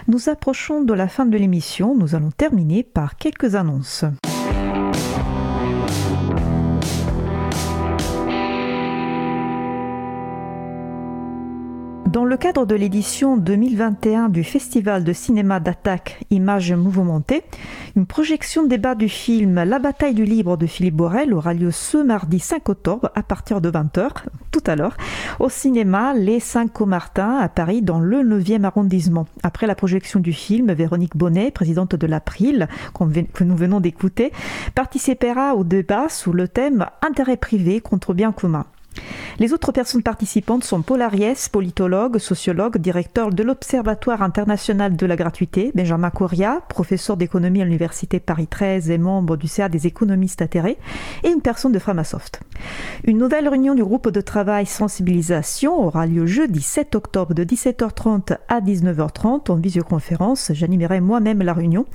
Nous 0.08 0.30
approchons 0.30 0.82
de 0.82 0.94
la 0.94 1.08
fin 1.08 1.26
de 1.26 1.36
l'émission. 1.36 1.94
Nous 1.94 2.14
allons 2.14 2.30
terminer 2.30 2.82
par 2.82 3.16
quelques 3.16 3.56
annonces. 3.56 4.06
Dans 12.10 12.24
le 12.24 12.36
cadre 12.36 12.66
de 12.66 12.74
l'édition 12.74 13.36
2021 13.36 14.30
du 14.30 14.42
Festival 14.42 15.04
de 15.04 15.12
cinéma 15.12 15.60
d'attaque 15.60 16.24
Images 16.30 16.72
mouvementées, 16.72 17.44
une 17.94 18.04
projection 18.04 18.66
débat 18.66 18.96
du 18.96 19.08
film 19.08 19.62
La 19.62 19.78
bataille 19.78 20.14
du 20.14 20.24
libre 20.24 20.56
de 20.56 20.66
Philippe 20.66 20.96
Borel 20.96 21.32
aura 21.32 21.54
lieu 21.54 21.70
ce 21.70 21.98
mardi 21.98 22.40
5 22.40 22.68
octobre 22.68 23.12
à 23.14 23.22
partir 23.22 23.60
de 23.60 23.70
20h, 23.70 24.08
tout 24.50 24.62
à 24.66 24.74
l'heure, 24.74 24.96
au 25.38 25.48
cinéma 25.48 26.12
Les 26.12 26.40
5 26.40 26.72
Comartin 26.72 27.36
à 27.36 27.48
Paris 27.48 27.80
dans 27.80 28.00
le 28.00 28.24
9e 28.24 28.64
arrondissement. 28.64 29.26
Après 29.44 29.68
la 29.68 29.76
projection 29.76 30.18
du 30.18 30.32
film, 30.32 30.72
Véronique 30.72 31.16
Bonnet, 31.16 31.52
présidente 31.52 31.94
de 31.94 32.06
l'April, 32.08 32.66
que 33.34 33.44
nous 33.44 33.56
venons 33.56 33.78
d'écouter, 33.78 34.32
participera 34.74 35.54
au 35.54 35.62
débat 35.62 36.08
sous 36.08 36.32
le 36.32 36.48
thème 36.48 36.86
Intérêt 37.02 37.36
privé 37.36 37.80
contre 37.80 38.14
bien 38.14 38.32
commun. 38.32 38.66
Les 39.40 39.54
autres 39.54 39.72
personnes 39.72 40.02
participantes 40.02 40.64
sont 40.64 40.82
Paul 40.82 41.00
Ariès, 41.00 41.48
politologue, 41.48 42.18
sociologue, 42.18 42.76
directeur 42.76 43.30
de 43.30 43.42
l'Observatoire 43.42 44.20
international 44.20 44.96
de 44.96 45.06
la 45.06 45.16
gratuité, 45.16 45.72
Benjamin 45.74 46.10
Coria, 46.10 46.60
professeur 46.68 47.16
d'économie 47.16 47.62
à 47.62 47.64
l'Université 47.64 48.20
Paris 48.20 48.48
13 48.48 48.90
et 48.90 48.98
membre 48.98 49.38
du 49.38 49.48
CA 49.48 49.70
des 49.70 49.86
économistes 49.86 50.42
atterrés, 50.42 50.76
et 51.24 51.30
une 51.30 51.40
personne 51.40 51.72
de 51.72 51.78
Framasoft. 51.78 52.40
Une 53.04 53.16
nouvelle 53.16 53.48
réunion 53.48 53.74
du 53.74 53.82
groupe 53.82 54.10
de 54.10 54.20
travail 54.20 54.66
sensibilisation 54.66 55.86
aura 55.86 56.06
lieu 56.06 56.26
jeudi 56.26 56.60
7 56.60 56.94
octobre 56.94 57.32
de 57.32 57.42
17h30 57.42 58.36
à 58.48 58.60
19h30 58.60 59.50
en 59.50 59.56
visioconférence. 59.56 60.52
J'animerai 60.52 61.00
moi-même 61.00 61.42
la 61.42 61.54
réunion. 61.54 61.86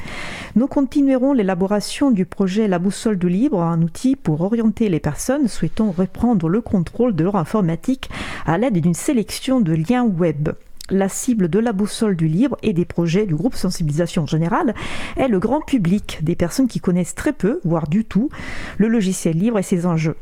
Nous 0.55 0.65
continuerons 0.65 1.33
l'élaboration 1.33 2.09
du 2.09 2.25
projet 2.25 2.67
La 2.67 2.79
Boussole 2.79 3.19
du 3.19 3.29
Libre, 3.29 3.61
un 3.61 3.83
outil 3.83 4.15
pour 4.15 4.41
orienter 4.41 4.89
les 4.89 4.99
personnes 4.99 5.47
souhaitant 5.47 5.93
reprendre 5.95 6.49
le 6.49 6.61
contrôle 6.61 6.94
de 7.03 7.23
leur 7.23 7.35
informatique 7.35 8.09
à 8.45 8.57
l'aide 8.57 8.79
d'une 8.79 8.93
sélection 8.93 9.59
de 9.59 9.73
liens 9.73 10.05
web. 10.05 10.49
La 10.91 11.09
cible 11.09 11.49
de 11.49 11.57
la 11.57 11.73
boussole 11.73 12.15
du 12.15 12.27
libre 12.27 12.57
et 12.61 12.71
des 12.71 12.85
projets 12.85 13.25
du 13.25 13.33
groupe 13.33 13.55
sensibilisation 13.55 14.27
générale 14.27 14.75
est 15.17 15.27
le 15.27 15.39
grand 15.39 15.61
public, 15.61 16.19
des 16.21 16.35
personnes 16.35 16.67
qui 16.67 16.79
connaissent 16.79 17.15
très 17.15 17.33
peu, 17.33 17.59
voire 17.63 17.87
du 17.87 18.05
tout, 18.05 18.29
le 18.77 18.87
logiciel 18.87 19.35
libre 19.35 19.57
et 19.57 19.63
ses 19.63 19.87
enjeux. 19.87 20.15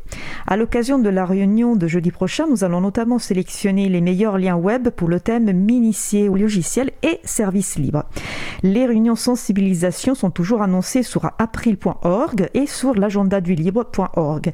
À 0.46 0.56
l'occasion 0.56 0.98
de 0.98 1.10
la 1.10 1.26
réunion 1.26 1.76
de 1.76 1.86
jeudi 1.86 2.10
prochain, 2.10 2.46
nous 2.48 2.64
allons 2.64 2.80
notamment 2.80 3.18
sélectionner 3.18 3.90
les 3.90 4.00
meilleurs 4.00 4.38
liens 4.38 4.56
web 4.56 4.88
pour 4.88 5.08
le 5.08 5.20
thème 5.20 5.52
m'initier 5.52 6.30
au 6.30 6.36
logiciel 6.36 6.92
et 7.02 7.20
services 7.24 7.76
libres. 7.76 8.04
Les 8.62 8.86
réunions 8.86 9.16
sensibilisation 9.16 10.14
sont 10.14 10.30
toujours 10.30 10.62
annoncées 10.62 11.02
sur 11.02 11.30
april.org 11.38 12.48
et 12.54 12.66
sur 12.66 12.94
l'agenda 12.94 13.42
du 13.42 13.54
libre.org. 13.54 14.50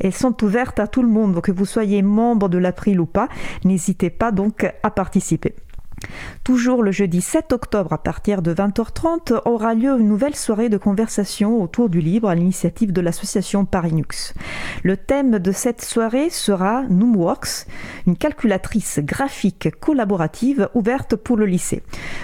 Elles 0.00 0.12
sont 0.12 0.42
ouvertes 0.42 0.80
à 0.80 0.88
tout 0.88 1.02
le 1.02 1.08
monde, 1.08 1.40
que 1.40 1.52
vous 1.52 1.66
soyez 1.66 2.02
membre 2.02 2.48
de 2.48 2.58
l'April 2.58 2.98
ou 2.98 3.06
pas. 3.06 3.28
N'hésitez 3.64 4.10
pas 4.10 4.32
donc 4.32 4.68
à 4.82 4.90
participer. 4.90 5.51
Toujours 6.44 6.82
le 6.82 6.90
jeudi 6.90 7.20
7 7.20 7.52
octobre 7.52 7.92
à 7.92 7.98
partir 8.02 8.42
de 8.42 8.52
20h30 8.52 9.42
aura 9.44 9.74
lieu 9.74 9.98
une 9.98 10.08
nouvelle 10.08 10.34
soirée 10.34 10.68
de 10.68 10.76
conversation 10.76 11.62
autour 11.62 11.88
du 11.88 12.00
libre 12.00 12.28
à 12.28 12.34
l'initiative 12.34 12.92
de 12.92 13.00
l'association 13.00 13.64
Parinux. 13.64 14.34
Le 14.82 14.96
thème 14.96 15.38
de 15.38 15.52
cette 15.52 15.82
soirée 15.82 16.30
sera 16.30 16.82
Noomworks, 16.88 17.66
une 18.06 18.16
calculatrice 18.16 19.00
graphique 19.00 19.70
collaborative 19.80 20.68
ouverte 20.74 21.16
pour 21.16 21.36
le 21.36 21.46
lycée. 21.46 21.82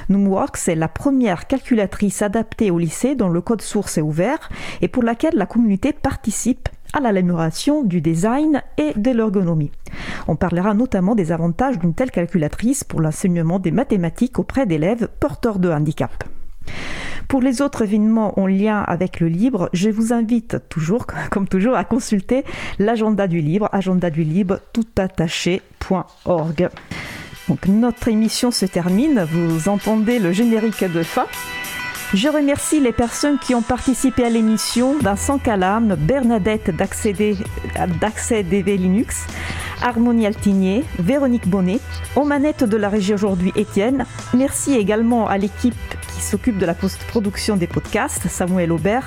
Noomworks 0.08 0.68
est 0.68 0.74
la 0.74 0.88
première 0.88 1.46
calculatrice 1.46 2.22
adaptée 2.22 2.70
au 2.70 2.78
lycée 2.78 3.14
dont 3.14 3.28
le 3.28 3.40
code 3.40 3.62
source 3.62 3.98
est 3.98 4.02
ouvert 4.02 4.48
et 4.80 4.88
pour 4.88 5.02
laquelle 5.02 5.34
la 5.36 5.46
communauté 5.46 5.92
participe 5.92 6.68
à 6.92 7.00
l'amélioration 7.00 7.82
du 7.84 8.00
design 8.00 8.62
et 8.76 8.92
de 8.96 9.10
l'ergonomie. 9.10 9.70
On 10.26 10.36
parlera 10.36 10.74
notamment 10.74 11.14
des 11.14 11.32
avantages 11.32 11.78
d'une 11.78 11.94
telle 11.94 12.10
calculatrice 12.10 12.84
pour 12.84 13.00
l'enseignement 13.00 13.58
des 13.58 13.70
mathématiques 13.70 14.38
auprès 14.38 14.66
d'élèves 14.66 15.08
porteurs 15.20 15.58
de 15.58 15.70
handicap. 15.70 16.24
Pour 17.28 17.40
les 17.42 17.60
autres 17.60 17.82
événements 17.82 18.40
en 18.40 18.46
lien 18.46 18.80
avec 18.80 19.20
le 19.20 19.28
libre, 19.28 19.68
je 19.74 19.90
vous 19.90 20.14
invite 20.14 20.56
toujours, 20.70 21.06
comme 21.30 21.46
toujours, 21.46 21.76
à 21.76 21.84
consulter 21.84 22.44
l'agenda 22.78 23.26
du 23.26 23.40
libre, 23.40 23.68
agenda 23.72 24.08
du 24.10 24.22
libre 24.22 24.60
toutattaché.org. 24.72 26.70
Donc 27.48 27.66
notre 27.66 28.08
émission 28.08 28.50
se 28.50 28.66
termine, 28.66 29.26
vous 29.30 29.68
entendez 29.68 30.18
le 30.18 30.32
générique 30.32 30.84
de 30.84 31.02
fin. 31.02 31.26
Je 32.14 32.28
remercie 32.30 32.80
les 32.80 32.92
personnes 32.92 33.38
qui 33.38 33.54
ont 33.54 33.60
participé 33.60 34.24
à 34.24 34.30
l'émission 34.30 34.96
Vincent 34.98 35.36
Calam, 35.36 35.94
Bernadette 35.94 36.74
d'Accès 36.74 37.12
DV 37.12 38.76
Linux, 38.78 39.26
Harmonie 39.82 40.26
Altinier, 40.26 40.84
Véronique 40.98 41.46
Bonnet, 41.46 41.80
aux 42.16 42.24
manettes 42.24 42.64
de 42.64 42.78
la 42.78 42.88
régie 42.88 43.12
aujourd'hui 43.12 43.52
Étienne. 43.56 44.06
Merci 44.32 44.72
également 44.74 45.28
à 45.28 45.36
l'équipe 45.36 45.74
qui 46.14 46.22
s'occupe 46.22 46.56
de 46.56 46.64
la 46.64 46.72
post-production 46.72 47.58
des 47.58 47.66
podcasts, 47.66 48.26
Samuel 48.26 48.72
Aubert, 48.72 49.06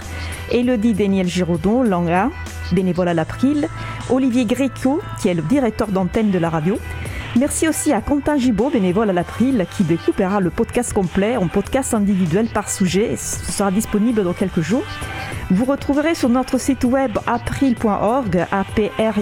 Elodie 0.52 0.94
Daniel 0.94 1.28
Giraudon, 1.28 1.82
Langa, 1.82 2.30
bénévole 2.74 3.08
à 3.08 3.14
l'April, 3.14 3.68
Olivier 4.10 4.46
Gréco, 4.46 5.02
qui 5.22 5.30
est 5.30 5.34
le 5.34 5.42
directeur 5.42 5.88
d'antenne 5.88 6.32
de 6.32 6.40
la 6.40 6.50
radio, 6.50 6.78
Merci 7.40 7.70
aussi 7.70 7.94
à 7.94 8.02
Quentin 8.02 8.36
Gibaud, 8.36 8.72
bénévole 8.72 9.10
à 9.10 9.14
l'April, 9.14 9.66
qui 9.78 9.86
découpera 9.86 10.42
le 10.42 10.50
podcast 10.50 10.92
complet 10.92 11.38
en 11.38 11.48
podcast 11.48 11.94
individuel 11.94 12.48
par 12.54 12.70
sujet. 12.70 13.16
Ce 13.16 13.50
sera 13.50 13.72
disponible 13.72 14.26
dans 14.26 14.34
quelques 14.34 14.60
jours. 14.60 14.84
Vous 15.50 15.64
retrouverez 15.66 16.14
sur 16.14 16.28
notre 16.30 16.58
site 16.58 16.84
web 16.84 17.18
april.org, 17.28 18.46
april.org, 18.52 19.20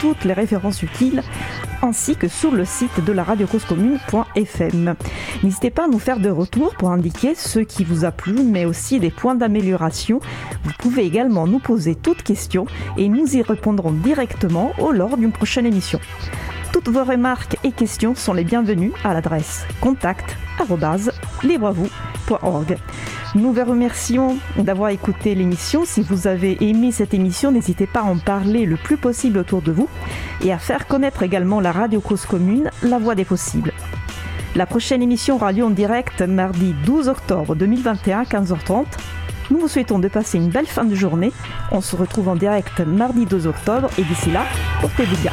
toutes 0.00 0.24
les 0.24 0.32
références 0.34 0.82
utiles, 0.82 1.22
ainsi 1.82 2.16
que 2.16 2.28
sur 2.28 2.50
le 2.50 2.64
site 2.64 3.04
de 3.04 3.12
la 3.12 3.24
radiocausecommune.fm. 3.24 4.94
N'hésitez 5.42 5.70
pas 5.70 5.84
à 5.84 5.88
nous 5.88 5.98
faire 5.98 6.18
de 6.18 6.30
retours 6.30 6.74
pour 6.76 6.90
indiquer 6.90 7.34
ce 7.34 7.58
qui 7.58 7.84
vous 7.84 8.04
a 8.04 8.10
plu, 8.10 8.42
mais 8.42 8.64
aussi 8.64 9.00
des 9.00 9.10
points 9.10 9.34
d'amélioration. 9.34 10.20
Vous 10.64 10.72
pouvez 10.78 11.04
également 11.04 11.46
nous 11.46 11.57
poser 11.58 11.94
toutes 11.94 12.22
questions 12.22 12.66
et 12.96 13.08
nous 13.08 13.36
y 13.36 13.42
répondrons 13.42 13.92
directement 13.92 14.72
au 14.78 14.92
lors 14.92 15.16
d'une 15.16 15.32
prochaine 15.32 15.66
émission. 15.66 16.00
Toutes 16.72 16.88
vos 16.88 17.04
remarques 17.04 17.56
et 17.64 17.72
questions 17.72 18.14
sont 18.14 18.34
les 18.34 18.44
bienvenues 18.44 18.92
à 19.02 19.14
l'adresse 19.14 19.64
contact@librevous.org. 19.80 22.76
Nous 23.34 23.52
vous 23.52 23.64
remercions 23.64 24.36
d'avoir 24.56 24.90
écouté 24.90 25.34
l'émission. 25.34 25.84
Si 25.84 26.02
vous 26.02 26.26
avez 26.26 26.56
aimé 26.66 26.92
cette 26.92 27.14
émission, 27.14 27.52
n'hésitez 27.52 27.86
pas 27.86 28.00
à 28.00 28.04
en 28.04 28.18
parler 28.18 28.64
le 28.64 28.76
plus 28.76 28.96
possible 28.96 29.38
autour 29.38 29.60
de 29.60 29.72
vous 29.72 29.88
et 30.42 30.52
à 30.52 30.58
faire 30.58 30.86
connaître 30.86 31.22
également 31.22 31.60
la 31.60 31.72
radio 31.72 32.00
cause 32.00 32.26
commune, 32.26 32.70
la 32.82 32.98
voix 32.98 33.14
des 33.14 33.24
possibles. 33.24 33.72
La 34.56 34.66
prochaine 34.66 35.02
émission 35.02 35.36
aura 35.36 35.52
lieu 35.52 35.64
en 35.64 35.70
direct 35.70 36.22
mardi 36.22 36.74
12 36.84 37.08
octobre 37.08 37.54
2021 37.54 38.20
à 38.20 38.24
15h30. 38.24 38.86
Nous 39.50 39.58
vous 39.58 39.68
souhaitons 39.68 39.98
de 39.98 40.08
passer 40.08 40.36
une 40.36 40.50
belle 40.50 40.66
fin 40.66 40.84
de 40.84 40.94
journée. 40.94 41.32
On 41.72 41.80
se 41.80 41.96
retrouve 41.96 42.28
en 42.28 42.36
direct 42.36 42.80
mardi 42.80 43.24
12 43.24 43.46
octobre 43.46 43.88
et 43.98 44.02
d'ici 44.02 44.30
là, 44.30 44.44
portez-vous 44.80 45.16
bien. 45.22 45.32